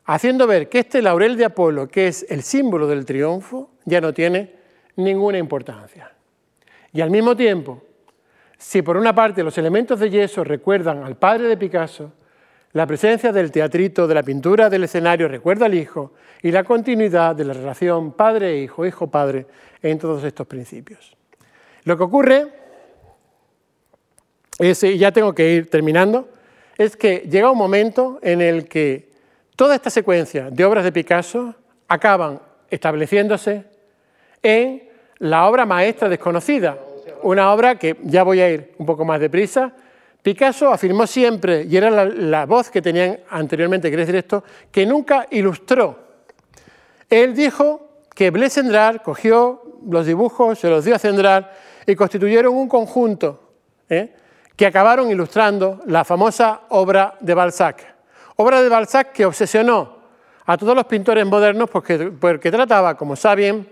haciendo 0.05 0.47
ver 0.47 0.69
que 0.69 0.79
este 0.79 1.01
laurel 1.01 1.37
de 1.37 1.45
Apolo, 1.45 1.87
que 1.87 2.07
es 2.07 2.25
el 2.29 2.43
símbolo 2.43 2.87
del 2.87 3.05
triunfo, 3.05 3.71
ya 3.85 4.01
no 4.01 4.13
tiene 4.13 4.55
ninguna 4.95 5.37
importancia. 5.37 6.11
Y 6.93 7.01
al 7.01 7.09
mismo 7.09 7.35
tiempo, 7.35 7.81
si 8.57 8.81
por 8.81 8.97
una 8.97 9.15
parte 9.15 9.43
los 9.43 9.57
elementos 9.57 9.99
de 9.99 10.09
yeso 10.09 10.43
recuerdan 10.43 11.03
al 11.03 11.17
padre 11.17 11.47
de 11.47 11.57
Picasso, 11.57 12.13
la 12.73 12.87
presencia 12.87 13.33
del 13.33 13.51
teatrito, 13.51 14.07
de 14.07 14.15
la 14.15 14.23
pintura 14.23 14.69
del 14.69 14.85
escenario 14.85 15.27
recuerda 15.27 15.65
al 15.65 15.73
hijo 15.73 16.13
y 16.41 16.51
la 16.51 16.63
continuidad 16.63 17.35
de 17.35 17.43
la 17.43 17.53
relación 17.53 18.13
padre-hijo, 18.13 18.85
hijo-padre 18.85 19.45
en 19.81 19.99
todos 19.99 20.23
estos 20.23 20.47
principios. 20.47 21.15
Lo 21.83 21.97
que 21.97 22.03
ocurre 22.03 22.47
es, 24.57 24.83
y 24.83 24.97
ya 24.97 25.11
tengo 25.11 25.33
que 25.33 25.53
ir 25.53 25.69
terminando, 25.69 26.29
es 26.77 26.95
que 26.95 27.27
llega 27.29 27.51
un 27.51 27.57
momento 27.57 28.19
en 28.21 28.41
el 28.41 28.67
que 28.67 29.10
Toda 29.55 29.75
esta 29.75 29.89
secuencia 29.89 30.49
de 30.49 30.65
obras 30.65 30.83
de 30.83 30.91
Picasso 30.91 31.55
acaban 31.87 32.41
estableciéndose 32.69 33.65
en 34.41 34.89
la 35.19 35.47
obra 35.47 35.65
maestra 35.65 36.09
desconocida, 36.09 36.77
una 37.21 37.53
obra 37.53 37.75
que 37.75 37.97
ya 38.03 38.23
voy 38.23 38.39
a 38.39 38.49
ir 38.49 38.73
un 38.77 38.85
poco 38.85 39.05
más 39.05 39.19
deprisa. 39.19 39.71
Picasso 40.23 40.71
afirmó 40.71 41.05
siempre, 41.05 41.63
y 41.63 41.77
era 41.77 41.89
la, 41.89 42.45
voz 42.45 42.69
que 42.69 42.81
tenían 42.81 43.19
anteriormente, 43.29 43.89
quiere 43.89 44.03
decir 44.03 44.15
esto, 44.15 44.43
que 44.71 44.85
nunca 44.85 45.27
ilustró. 45.31 45.99
Él 47.09 47.35
dijo 47.35 48.05
que 48.15 48.29
Blesendrar 48.29 49.03
cogió 49.03 49.61
los 49.87 50.05
dibujos, 50.05 50.59
se 50.59 50.69
los 50.69 50.85
dio 50.85 50.95
a 50.95 50.99
Cendrar 50.99 51.53
y 51.85 51.95
constituyeron 51.95 52.53
un 52.55 52.67
conjunto 52.67 53.53
¿eh? 53.89 54.13
que 54.55 54.65
acabaron 54.65 55.09
ilustrando 55.09 55.81
la 55.87 56.05
famosa 56.05 56.61
obra 56.69 57.15
de 57.19 57.33
Balzac. 57.33 57.95
Obra 58.35 58.61
de 58.61 58.69
Balzac 58.69 59.11
que 59.11 59.25
obsesionó 59.25 60.01
a 60.45 60.57
todos 60.57 60.75
los 60.75 60.85
pintores 60.85 61.25
modernos 61.25 61.69
porque, 61.69 62.51
trataba, 62.51 62.95
como 62.95 63.15
saben, 63.15 63.67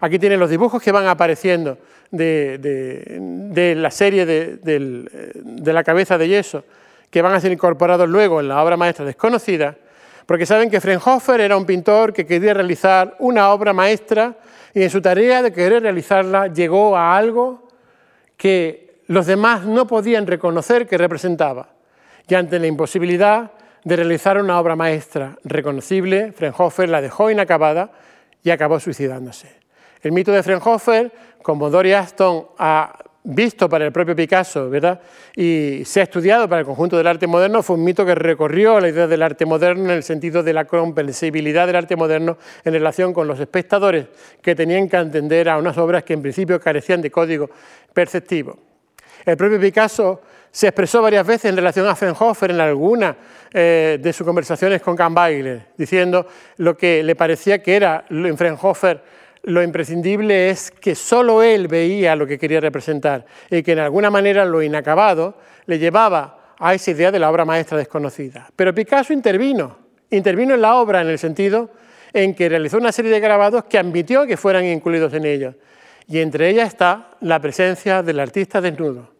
aquí 0.00 0.18
tienen 0.18 0.40
los 0.40 0.50
dibujos 0.50 0.82
que 0.82 0.92
van 0.92 1.06
apareciendo 1.06 1.78
de, 2.10 3.74
la 3.76 3.90
serie 3.90 4.26
de, 4.26 5.72
la 5.72 5.84
cabeza 5.84 6.18
de 6.18 6.28
yeso, 6.28 6.64
que 7.10 7.22
van 7.22 7.34
a 7.34 7.40
ser 7.40 7.52
incorporados 7.52 8.08
luego 8.08 8.40
en 8.40 8.48
la 8.48 8.62
obra 8.62 8.76
maestra 8.76 9.04
desconocida, 9.04 9.76
porque 10.26 10.46
saben 10.46 10.70
que 10.70 10.80
Frenhofer 10.80 11.40
era 11.40 11.56
un 11.56 11.66
pintor 11.66 12.12
que 12.12 12.26
quería 12.26 12.54
realizar 12.54 13.14
una 13.18 13.50
obra 13.50 13.72
maestra 13.72 14.36
y 14.72 14.82
en 14.82 14.90
su 14.90 15.00
tarea 15.02 15.42
de 15.42 15.52
querer 15.52 15.82
realizarla 15.82 16.48
llegó 16.48 16.96
a 16.96 17.16
algo 17.16 17.68
que 18.36 19.02
los 19.06 19.26
demás 19.26 19.64
no 19.64 19.86
podían 19.86 20.26
reconocer 20.26 20.86
que 20.86 20.96
representaba. 20.96 21.68
Y 22.26 22.34
ante 22.34 22.58
la 22.58 22.66
imposibilidad 22.66 23.50
de 23.84 23.96
realizar 23.96 24.38
una 24.38 24.58
obra 24.58 24.76
maestra 24.76 25.36
reconocible, 25.44 26.32
Frenhofer 26.32 26.88
la 26.88 27.00
dejó 27.00 27.30
inacabada 27.30 27.92
y 28.42 28.50
acabó 28.50 28.80
suicidándose. 28.80 29.48
El 30.02 30.12
mito 30.12 30.32
de 30.32 30.42
Frenhofer, 30.42 31.12
como 31.42 31.70
Dory 31.70 31.92
Aston 31.92 32.46
ha 32.58 32.98
visto 33.24 33.70
para 33.70 33.86
el 33.86 33.92
propio 33.92 34.14
Picasso, 34.14 34.68
¿verdad? 34.68 35.00
Y 35.34 35.82
se 35.86 36.00
ha 36.00 36.02
estudiado 36.02 36.46
para 36.46 36.60
el 36.60 36.66
conjunto 36.66 36.96
del 36.96 37.06
arte 37.06 37.26
moderno, 37.26 37.62
fue 37.62 37.76
un 37.76 37.84
mito 37.84 38.04
que 38.04 38.14
recorrió 38.14 38.80
la 38.80 38.88
idea 38.88 39.06
del 39.06 39.22
arte 39.22 39.46
moderno 39.46 39.84
en 39.84 39.90
el 39.90 40.02
sentido 40.02 40.42
de 40.42 40.52
la 40.52 40.66
comprensibilidad 40.66 41.66
del 41.66 41.76
arte 41.76 41.96
moderno 41.96 42.36
en 42.64 42.72
relación 42.74 43.14
con 43.14 43.26
los 43.26 43.40
espectadores 43.40 44.06
que 44.42 44.54
tenían 44.54 44.88
que 44.88 44.98
entender 44.98 45.48
a 45.48 45.56
unas 45.56 45.78
obras 45.78 46.04
que 46.04 46.12
en 46.12 46.20
principio 46.20 46.60
carecían 46.60 47.00
de 47.00 47.10
código 47.10 47.48
perceptivo. 47.94 48.58
El 49.24 49.38
propio 49.38 49.58
Picasso 49.58 50.20
se 50.54 50.68
expresó 50.68 51.02
varias 51.02 51.26
veces 51.26 51.46
en 51.46 51.56
relación 51.56 51.84
a 51.88 51.96
Frenhofer 51.96 52.52
en 52.52 52.60
alguna 52.60 53.16
eh, 53.52 53.98
de 54.00 54.12
sus 54.12 54.24
conversaciones 54.24 54.80
con 54.80 54.94
Kahnweiler, 54.94 55.70
diciendo 55.76 56.28
lo 56.58 56.76
que 56.76 57.02
le 57.02 57.16
parecía 57.16 57.60
que 57.60 57.74
era 57.74 58.04
en 58.08 58.38
Frenhofer 58.38 59.02
lo 59.42 59.64
imprescindible 59.64 60.50
es 60.50 60.70
que 60.70 60.94
solo 60.94 61.42
él 61.42 61.66
veía 61.66 62.14
lo 62.14 62.24
que 62.24 62.38
quería 62.38 62.60
representar 62.60 63.26
y 63.50 63.64
que 63.64 63.72
en 63.72 63.80
alguna 63.80 64.10
manera 64.10 64.44
lo 64.44 64.62
inacabado 64.62 65.36
le 65.66 65.80
llevaba 65.80 66.54
a 66.60 66.72
esa 66.72 66.92
idea 66.92 67.10
de 67.10 67.18
la 67.18 67.32
obra 67.32 67.44
maestra 67.44 67.76
desconocida. 67.76 68.48
Pero 68.54 68.72
Picasso 68.72 69.12
intervino, 69.12 69.76
intervino 70.10 70.54
en 70.54 70.62
la 70.62 70.76
obra 70.76 71.00
en 71.00 71.08
el 71.08 71.18
sentido 71.18 71.68
en 72.12 72.32
que 72.32 72.48
realizó 72.48 72.78
una 72.78 72.92
serie 72.92 73.10
de 73.10 73.18
grabados 73.18 73.64
que 73.64 73.76
admitió 73.76 74.24
que 74.24 74.36
fueran 74.36 74.64
incluidos 74.66 75.12
en 75.14 75.26
ellos. 75.26 75.56
Y 76.06 76.20
entre 76.20 76.48
ellas 76.48 76.68
está 76.68 77.10
la 77.20 77.40
presencia 77.40 78.04
del 78.04 78.20
artista 78.20 78.60
desnudo 78.60 79.13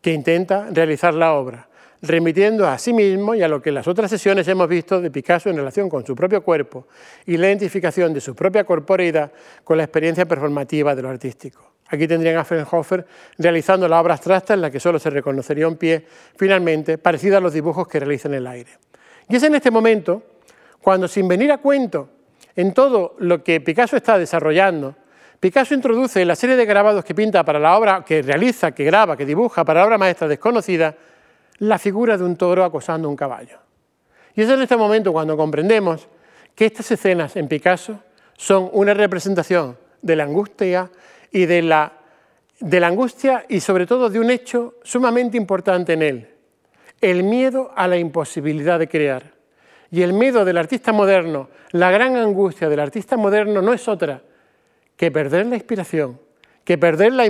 que 0.00 0.12
intenta 0.12 0.68
realizar 0.70 1.14
la 1.14 1.34
obra, 1.34 1.68
remitiendo 2.02 2.66
a 2.66 2.78
sí 2.78 2.92
mismo 2.92 3.34
y 3.34 3.42
a 3.42 3.48
lo 3.48 3.60
que 3.60 3.70
en 3.70 3.76
las 3.76 3.88
otras 3.88 4.10
sesiones 4.10 4.46
hemos 4.48 4.68
visto 4.68 5.00
de 5.00 5.10
Picasso 5.10 5.50
en 5.50 5.56
relación 5.56 5.88
con 5.88 6.06
su 6.06 6.14
propio 6.14 6.42
cuerpo 6.42 6.86
y 7.26 7.36
la 7.36 7.48
identificación 7.48 8.12
de 8.14 8.20
su 8.20 8.34
propia 8.34 8.64
corporeidad 8.64 9.32
con 9.64 9.76
la 9.76 9.84
experiencia 9.84 10.26
performativa 10.26 10.94
de 10.94 11.02
lo 11.02 11.08
artístico. 11.08 11.72
Aquí 11.90 12.06
tendrían 12.06 12.36
a 12.36 12.44
Frenhofer 12.44 13.06
realizando 13.38 13.88
la 13.88 14.00
obra 14.00 14.14
abstracta 14.14 14.54
en 14.54 14.60
la 14.60 14.70
que 14.70 14.78
solo 14.78 14.98
se 14.98 15.08
reconocería 15.10 15.66
un 15.66 15.76
pie, 15.76 16.04
finalmente, 16.36 16.98
parecida 16.98 17.38
a 17.38 17.40
los 17.40 17.54
dibujos 17.54 17.88
que 17.88 17.98
realiza 17.98 18.28
en 18.28 18.34
el 18.34 18.46
aire. 18.46 18.70
Y 19.28 19.36
es 19.36 19.42
en 19.42 19.54
este 19.54 19.70
momento 19.70 20.22
cuando, 20.80 21.08
sin 21.08 21.26
venir 21.26 21.50
a 21.50 21.58
cuento 21.58 22.10
en 22.54 22.74
todo 22.74 23.14
lo 23.18 23.42
que 23.42 23.60
Picasso 23.60 23.96
está 23.96 24.18
desarrollando, 24.18 24.96
Picasso 25.40 25.72
introduce 25.72 26.20
en 26.20 26.26
la 26.26 26.34
serie 26.34 26.56
de 26.56 26.64
grabados 26.64 27.04
que 27.04 27.14
pinta 27.14 27.44
para 27.44 27.60
la 27.60 27.78
obra, 27.78 28.04
que 28.04 28.22
realiza, 28.22 28.72
que 28.72 28.82
graba, 28.82 29.16
que 29.16 29.24
dibuja 29.24 29.64
para 29.64 29.80
la 29.80 29.86
obra 29.86 29.98
maestra 29.98 30.26
desconocida, 30.26 30.96
la 31.58 31.78
figura 31.78 32.18
de 32.18 32.24
un 32.24 32.36
toro 32.36 32.64
acosando 32.64 33.08
un 33.08 33.14
caballo. 33.14 33.58
Y 34.34 34.42
es 34.42 34.50
en 34.50 34.60
este 34.62 34.76
momento 34.76 35.12
cuando 35.12 35.36
comprendemos 35.36 36.08
que 36.56 36.66
estas 36.66 36.90
escenas 36.90 37.36
en 37.36 37.46
Picasso 37.46 38.00
son 38.36 38.68
una 38.72 38.94
representación 38.94 39.78
de 40.02 40.16
la 40.16 40.24
angustia 40.24 40.90
y 41.30 41.46
de 41.46 41.62
la, 41.62 41.92
de 42.58 42.80
la 42.80 42.88
angustia 42.88 43.44
y 43.48 43.60
sobre 43.60 43.86
todo 43.86 44.10
de 44.10 44.18
un 44.18 44.30
hecho 44.30 44.74
sumamente 44.82 45.36
importante 45.36 45.92
en 45.92 46.02
él, 46.02 46.28
el 47.00 47.22
miedo 47.22 47.70
a 47.76 47.86
la 47.86 47.96
imposibilidad 47.96 48.80
de 48.80 48.88
crear. 48.88 49.22
Y 49.90 50.02
el 50.02 50.12
miedo 50.12 50.44
del 50.44 50.58
artista 50.58 50.92
moderno, 50.92 51.48
la 51.70 51.92
gran 51.92 52.16
angustia 52.16 52.68
del 52.68 52.80
artista 52.80 53.16
moderno 53.16 53.62
no 53.62 53.72
es 53.72 53.86
otra 53.86 54.20
que 54.98 55.10
perder 55.10 55.46
la 55.46 55.54
inspiración, 55.54 56.20
que 56.64 56.76
perder 56.76 57.14
la, 57.14 57.24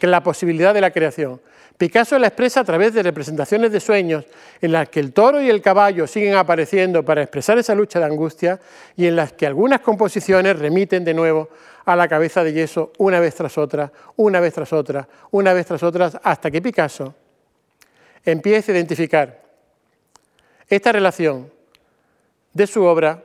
la, 0.00 0.22
posibilidad 0.24 0.74
de 0.74 0.80
la 0.80 0.90
creación. 0.90 1.40
Picasso 1.76 2.18
la 2.18 2.28
expresa 2.28 2.60
a 2.60 2.64
través 2.64 2.94
de 2.94 3.02
representaciones 3.02 3.70
de 3.70 3.80
sueños 3.80 4.24
en 4.60 4.72
las 4.72 4.88
que 4.88 4.98
el 4.98 5.12
toro 5.12 5.40
y 5.40 5.50
el 5.50 5.60
caballo 5.60 6.06
siguen 6.06 6.34
apareciendo 6.34 7.04
para 7.04 7.22
expresar 7.22 7.58
esa 7.58 7.74
lucha 7.74 7.98
de 7.98 8.06
angustia 8.06 8.58
y 8.96 9.06
en 9.06 9.14
las 9.14 9.34
que 9.34 9.46
algunas 9.46 9.80
composiciones 9.80 10.58
remiten 10.58 11.04
de 11.04 11.14
nuevo 11.14 11.50
a 11.84 11.94
la 11.96 12.08
cabeza 12.08 12.42
de 12.42 12.54
yeso 12.54 12.92
una 12.98 13.20
vez 13.20 13.34
tras 13.34 13.58
otra, 13.58 13.92
una 14.16 14.40
vez 14.40 14.54
tras 14.54 14.72
otra, 14.72 15.06
una 15.30 15.52
vez 15.52 15.66
tras 15.66 15.82
otra, 15.82 16.10
hasta 16.22 16.50
que 16.50 16.62
Picasso 16.62 17.14
empieza 18.24 18.72
a 18.72 18.74
identificar 18.74 19.42
esta 20.68 20.92
relación 20.92 21.52
de 22.54 22.66
su 22.66 22.84
obra 22.84 23.22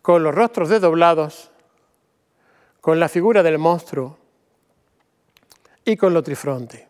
con 0.00 0.24
los 0.24 0.34
rostros 0.34 0.68
desdoblados, 0.68 1.51
con 2.82 2.98
la 2.98 3.08
figura 3.08 3.44
del 3.44 3.58
monstruo 3.58 4.18
y 5.84 5.96
con 5.96 6.12
lo 6.12 6.22
trifronte, 6.22 6.88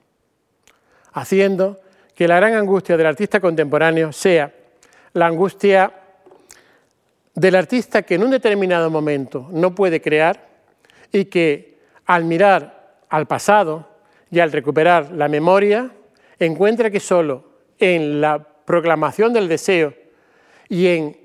haciendo 1.13 1.81
que 2.15 2.27
la 2.27 2.37
gran 2.37 2.55
angustia 2.55 2.97
del 2.97 3.07
artista 3.07 3.41
contemporáneo 3.41 4.11
sea 4.11 4.53
la 5.13 5.27
angustia 5.27 5.93
del 7.35 7.55
artista 7.55 8.03
que 8.03 8.15
en 8.15 8.25
un 8.25 8.31
determinado 8.31 8.89
momento 8.89 9.47
no 9.51 9.75
puede 9.75 10.01
crear 10.01 10.49
y 11.13 11.27
que 11.27 11.77
al 12.07 12.25
mirar 12.25 13.03
al 13.11 13.27
pasado 13.27 13.87
y 14.31 14.41
al 14.41 14.51
recuperar 14.51 15.13
la 15.13 15.29
memoria, 15.29 15.91
encuentra 16.39 16.91
que 16.91 17.01
solo 17.01 17.45
en 17.79 18.23
la 18.23 18.39
proclamación 18.43 19.35
del 19.35 19.47
deseo 19.47 19.93
y 20.71 20.87
en 20.87 21.19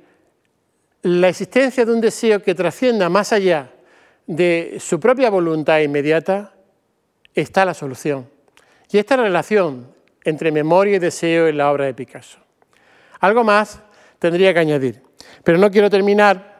la 1.03 1.30
existencia 1.30 1.85
de 1.85 1.94
un 1.94 2.02
deseo 2.02 2.41
que 2.44 2.53
trascienda 2.53 3.07
más 3.07 3.31
allá 3.31 3.72
de 4.27 4.77
su 4.79 4.99
propia 4.99 5.29
voluntad 5.29 5.79
inmediata, 5.79 6.53
está 7.33 7.65
la 7.65 7.73
solución. 7.73 8.29
Y 8.91 8.97
esta 8.97 9.15
relación 9.15 9.87
entre 10.23 10.51
memoria 10.51 10.97
y 10.97 10.99
deseo 10.99 11.47
en 11.47 11.57
la 11.57 11.71
obra 11.71 11.85
de 11.85 11.93
Picasso. 11.93 12.39
Algo 13.21 13.43
más 13.43 13.81
tendría 14.19 14.53
que 14.53 14.59
añadir, 14.59 15.01
pero 15.43 15.57
no 15.57 15.71
quiero 15.71 15.89
terminar 15.89 16.57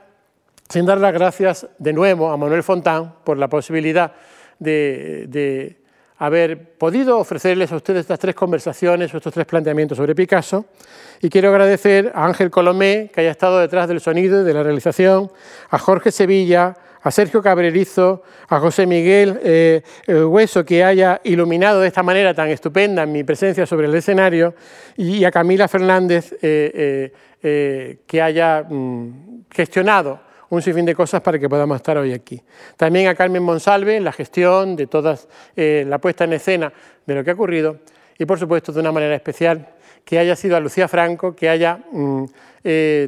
sin 0.70 0.86
dar 0.86 0.98
las 0.98 1.14
gracias 1.14 1.68
de 1.78 1.94
nuevo 1.94 2.30
a 2.30 2.38
Manuel 2.38 2.64
Fontán 2.64 3.16
por 3.24 3.38
la 3.38 3.48
posibilidad 3.48 4.14
de, 4.60 5.26
de 5.28 5.82
haber 6.18 6.78
podido 6.78 7.20
ofrecerles 7.20 7.72
a 7.72 7.76
ustedes 7.76 8.02
estas 8.02 8.20
tres 8.20 8.36
conversaciones 8.36 9.14
o 9.14 9.18
estos 9.18 9.34
tres 9.34 9.46
planteamientos 9.46 9.98
sobre 9.98 10.16
Picasso. 10.16 10.66
Y 11.22 11.30
quiero 11.30 11.50
agradecer 11.50 12.12
a 12.16 12.26
Ángel 12.26 12.50
Colomé, 12.50 13.12
que 13.14 13.22
haya 13.22 13.32
estado 13.32 13.60
detrás 13.60 13.88
del 13.88 14.02
sonido 14.02 14.42
y 14.42 14.46
de 14.46 14.54
la 14.54 14.64
realización, 14.64 15.32
a 15.70 15.78
Jorge 15.78 16.12
Sevilla, 16.12 16.76
a 17.02 17.12
Sergio 17.12 17.42
Cabrerizo, 17.42 18.24
a 18.50 18.60
José 18.60 18.86
Miguel 18.86 19.40
eh, 19.44 19.82
eh, 20.06 20.24
Hueso, 20.24 20.66
que 20.66 20.84
haya 20.84 21.22
iluminado 21.24 21.82
de 21.82 21.88
esta 21.88 22.04
manera 22.04 22.34
tan 22.34 22.50
estupenda 22.50 23.06
mi 23.06 23.24
presencia 23.24 23.66
sobre 23.66 23.88
el 23.88 23.96
escenario, 23.96 24.56
y 24.96 25.24
a 25.24 25.32
Camila 25.32 25.68
Fernández, 25.68 26.36
eh, 26.42 27.12
que 28.06 28.22
haya 28.22 28.64
mm, 28.64 29.46
gestionado 29.52 30.20
un 30.50 30.62
sinfín 30.62 30.86
de 30.86 30.96
cosas 30.96 31.22
para 31.22 31.38
que 31.38 31.48
podamos 31.48 31.76
estar 31.76 31.98
hoy 31.98 32.14
aquí. 32.14 32.42
También 32.76 33.08
a 33.08 33.16
Carmen 33.16 33.44
Monsalve 33.44 33.96
en 33.96 34.04
la 34.04 34.12
gestión 34.12 34.76
de 34.76 34.88
toda 34.88 35.18
la 35.56 35.98
puesta 36.00 36.24
en 36.24 36.34
escena 36.34 36.72
de 37.06 37.16
lo 37.16 37.24
que 37.24 37.32
ha 37.32 37.34
ocurrido 37.34 37.80
y, 38.18 38.26
por 38.26 38.40
supuesto, 38.40 38.72
de 38.72 38.80
una 38.80 38.92
manera 38.92 39.16
especial, 39.16 39.68
que 40.04 40.18
haya 40.20 40.36
sido 40.36 40.56
a 40.56 40.60
Lucía 40.60 40.88
Franco, 40.88 41.36
que 41.36 41.50
haya 41.50 41.80
mm, 41.92 42.26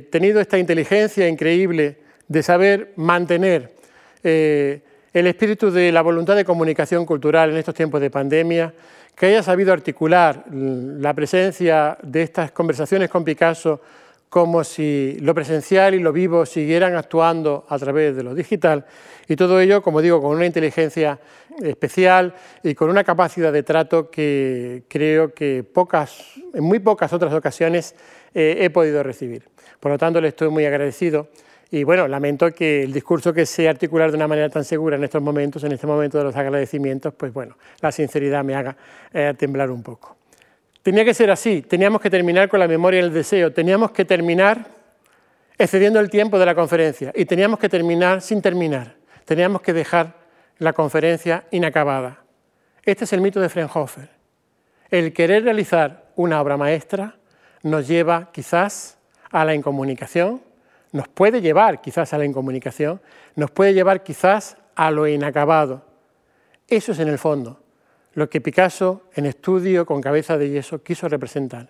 tenido 0.10 0.42
esta 0.42 0.58
inteligencia 0.58 1.28
increíble 1.28 1.98
de 2.28 2.44
saber 2.44 2.94
mantener 2.96 3.79
eh, 4.24 4.82
el 5.14 5.28
espíritu 5.28 5.72
de 5.72 5.92
la 5.92 6.02
voluntad 6.02 6.36
de 6.36 6.46
comunicación 6.46 7.06
cultural 7.06 7.52
en 7.52 7.58
estos 7.58 7.76
tiempos 7.76 8.02
de 8.02 8.10
pandemia, 8.10 8.74
que 9.16 9.26
haya 9.26 9.44
sabido 9.44 9.74
articular 9.74 10.46
la 10.52 11.14
presencia 11.14 11.98
de 12.02 12.22
estas 12.22 12.52
conversaciones 12.52 13.10
con 13.10 13.24
Picasso 13.24 13.82
como 14.30 14.64
si 14.64 15.18
lo 15.22 15.34
presencial 15.34 15.96
y 15.96 16.00
lo 16.00 16.14
vivo 16.14 16.46
siguieran 16.46 16.96
actuando 16.96 17.66
a 17.68 17.80
través 17.80 18.16
de 18.16 18.24
lo 18.24 18.36
digital 18.36 18.86
y 19.28 19.36
todo 19.36 19.60
ello, 19.60 19.82
como 19.82 20.02
digo, 20.02 20.22
con 20.22 20.36
una 20.36 20.46
inteligencia 20.46 21.20
especial 21.62 22.34
y 22.64 22.76
con 22.76 22.90
una 22.90 23.04
capacidad 23.04 23.52
de 23.52 23.64
trato 23.64 24.10
que 24.10 24.84
creo 24.88 25.34
que 25.34 25.64
pocas, 25.64 26.36
en 26.54 26.64
muy 26.64 26.80
pocas 26.80 27.12
otras 27.12 27.34
ocasiones 27.34 27.96
eh, 28.34 28.58
he 28.62 28.70
podido 28.70 29.04
recibir. 29.04 29.44
Por 29.80 29.92
lo 29.92 29.98
tanto, 29.98 30.22
le 30.22 30.30
estoy 30.30 30.50
muy 30.50 30.66
agradecido 30.66 31.28
y 31.72 31.84
bueno, 31.84 32.08
lamento 32.08 32.52
que 32.52 32.84
el 32.84 32.92
discurso 32.92 33.32
que 33.32 33.46
se 33.46 33.70
articular 33.70 34.10
de 34.10 34.18
una 34.18 34.28
manera 34.28 34.50
tan 34.50 34.64
segura 34.64 34.96
en 34.96 35.04
estos 35.04 35.22
momentos, 35.22 35.64
en 35.64 35.72
este 35.72 35.86
momento 35.86 36.18
de 36.18 36.24
los 36.24 36.36
agradecimientos, 36.36 37.14
pues 37.14 37.32
bueno, 37.32 37.58
la 37.82 37.92
sinceridad 37.92 38.44
me 38.44 38.56
haga 38.56 38.76
eh, 39.14 39.34
temblar 39.38 39.70
un 39.70 39.84
poco. 39.84 40.18
Tenía 40.82 41.06
que 41.06 41.14
ser 41.14 41.30
así, 41.30 41.62
teníamos 41.62 42.02
que 42.02 42.10
terminar 42.10 42.50
con 42.50 42.60
la 42.60 42.68
memoria 42.68 43.02
y 43.02 43.04
el 43.04 43.14
deseo, 43.14 43.54
teníamos 43.54 43.92
que 43.92 44.04
terminar 44.04 44.66
excediendo 45.58 46.00
el 46.00 46.10
tiempo 46.10 46.40
de 46.40 46.46
la 46.46 46.56
conferencia 46.56 47.12
y 47.16 47.26
teníamos 47.26 47.60
que 47.60 47.70
terminar 47.70 48.22
sin 48.22 48.42
terminar, 48.42 48.96
teníamos 49.26 49.62
que 49.62 49.74
dejar 49.74 50.16
la 50.58 50.74
conferencia 50.74 51.44
inacabada. 51.52 52.24
Este 52.84 53.04
es 53.04 53.14
el 53.14 53.22
mito 53.22 53.40
de 53.40 53.50
Fraunhofer. 53.50 54.10
El 54.90 55.14
querer 55.14 55.44
realizar 55.44 56.10
una 56.16 56.42
obra 56.42 56.58
maestra 56.58 57.18
nos 57.62 57.88
lleva 57.88 58.32
quizás 58.32 58.98
a 59.30 59.46
la 59.46 59.54
incomunicación, 59.54 60.42
nos 60.92 61.08
puede 61.08 61.42
llevar 61.42 61.82
quizás 61.82 62.14
a 62.14 62.18
la 62.18 62.26
incomunicación, 62.26 63.02
nos 63.36 63.52
puede 63.52 63.74
llevar 63.74 64.04
quizás 64.04 64.58
a 64.76 64.92
lo 64.92 65.08
inacabado. 65.08 65.86
Eso 66.68 66.92
es 66.92 67.00
en 67.00 67.08
el 67.08 67.18
fondo 67.18 67.60
lo 68.14 68.30
que 68.30 68.42
Picasso, 68.42 69.04
en 69.14 69.26
estudio 69.26 69.86
con 69.86 70.02
cabeza 70.02 70.38
de 70.38 70.50
yeso, 70.50 70.84
quiso 70.84 71.08
representar. 71.08 71.70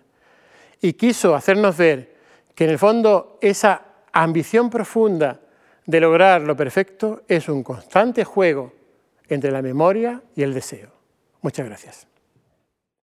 Y 0.81 0.93
quiso 0.93 1.35
hacernos 1.35 1.77
ver 1.77 2.15
que 2.55 2.63
en 2.63 2.71
el 2.71 2.79
fondo 2.79 3.37
esa 3.41 3.81
ambición 4.11 4.69
profunda 4.69 5.39
de 5.85 5.99
lograr 5.99 6.41
lo 6.41 6.55
perfecto 6.55 7.23
es 7.27 7.49
un 7.49 7.63
constante 7.63 8.23
juego 8.23 8.73
entre 9.27 9.51
la 9.51 9.61
memoria 9.61 10.21
y 10.35 10.43
el 10.43 10.53
deseo. 10.53 10.89
Muchas 11.41 11.65
gracias. 11.65 12.08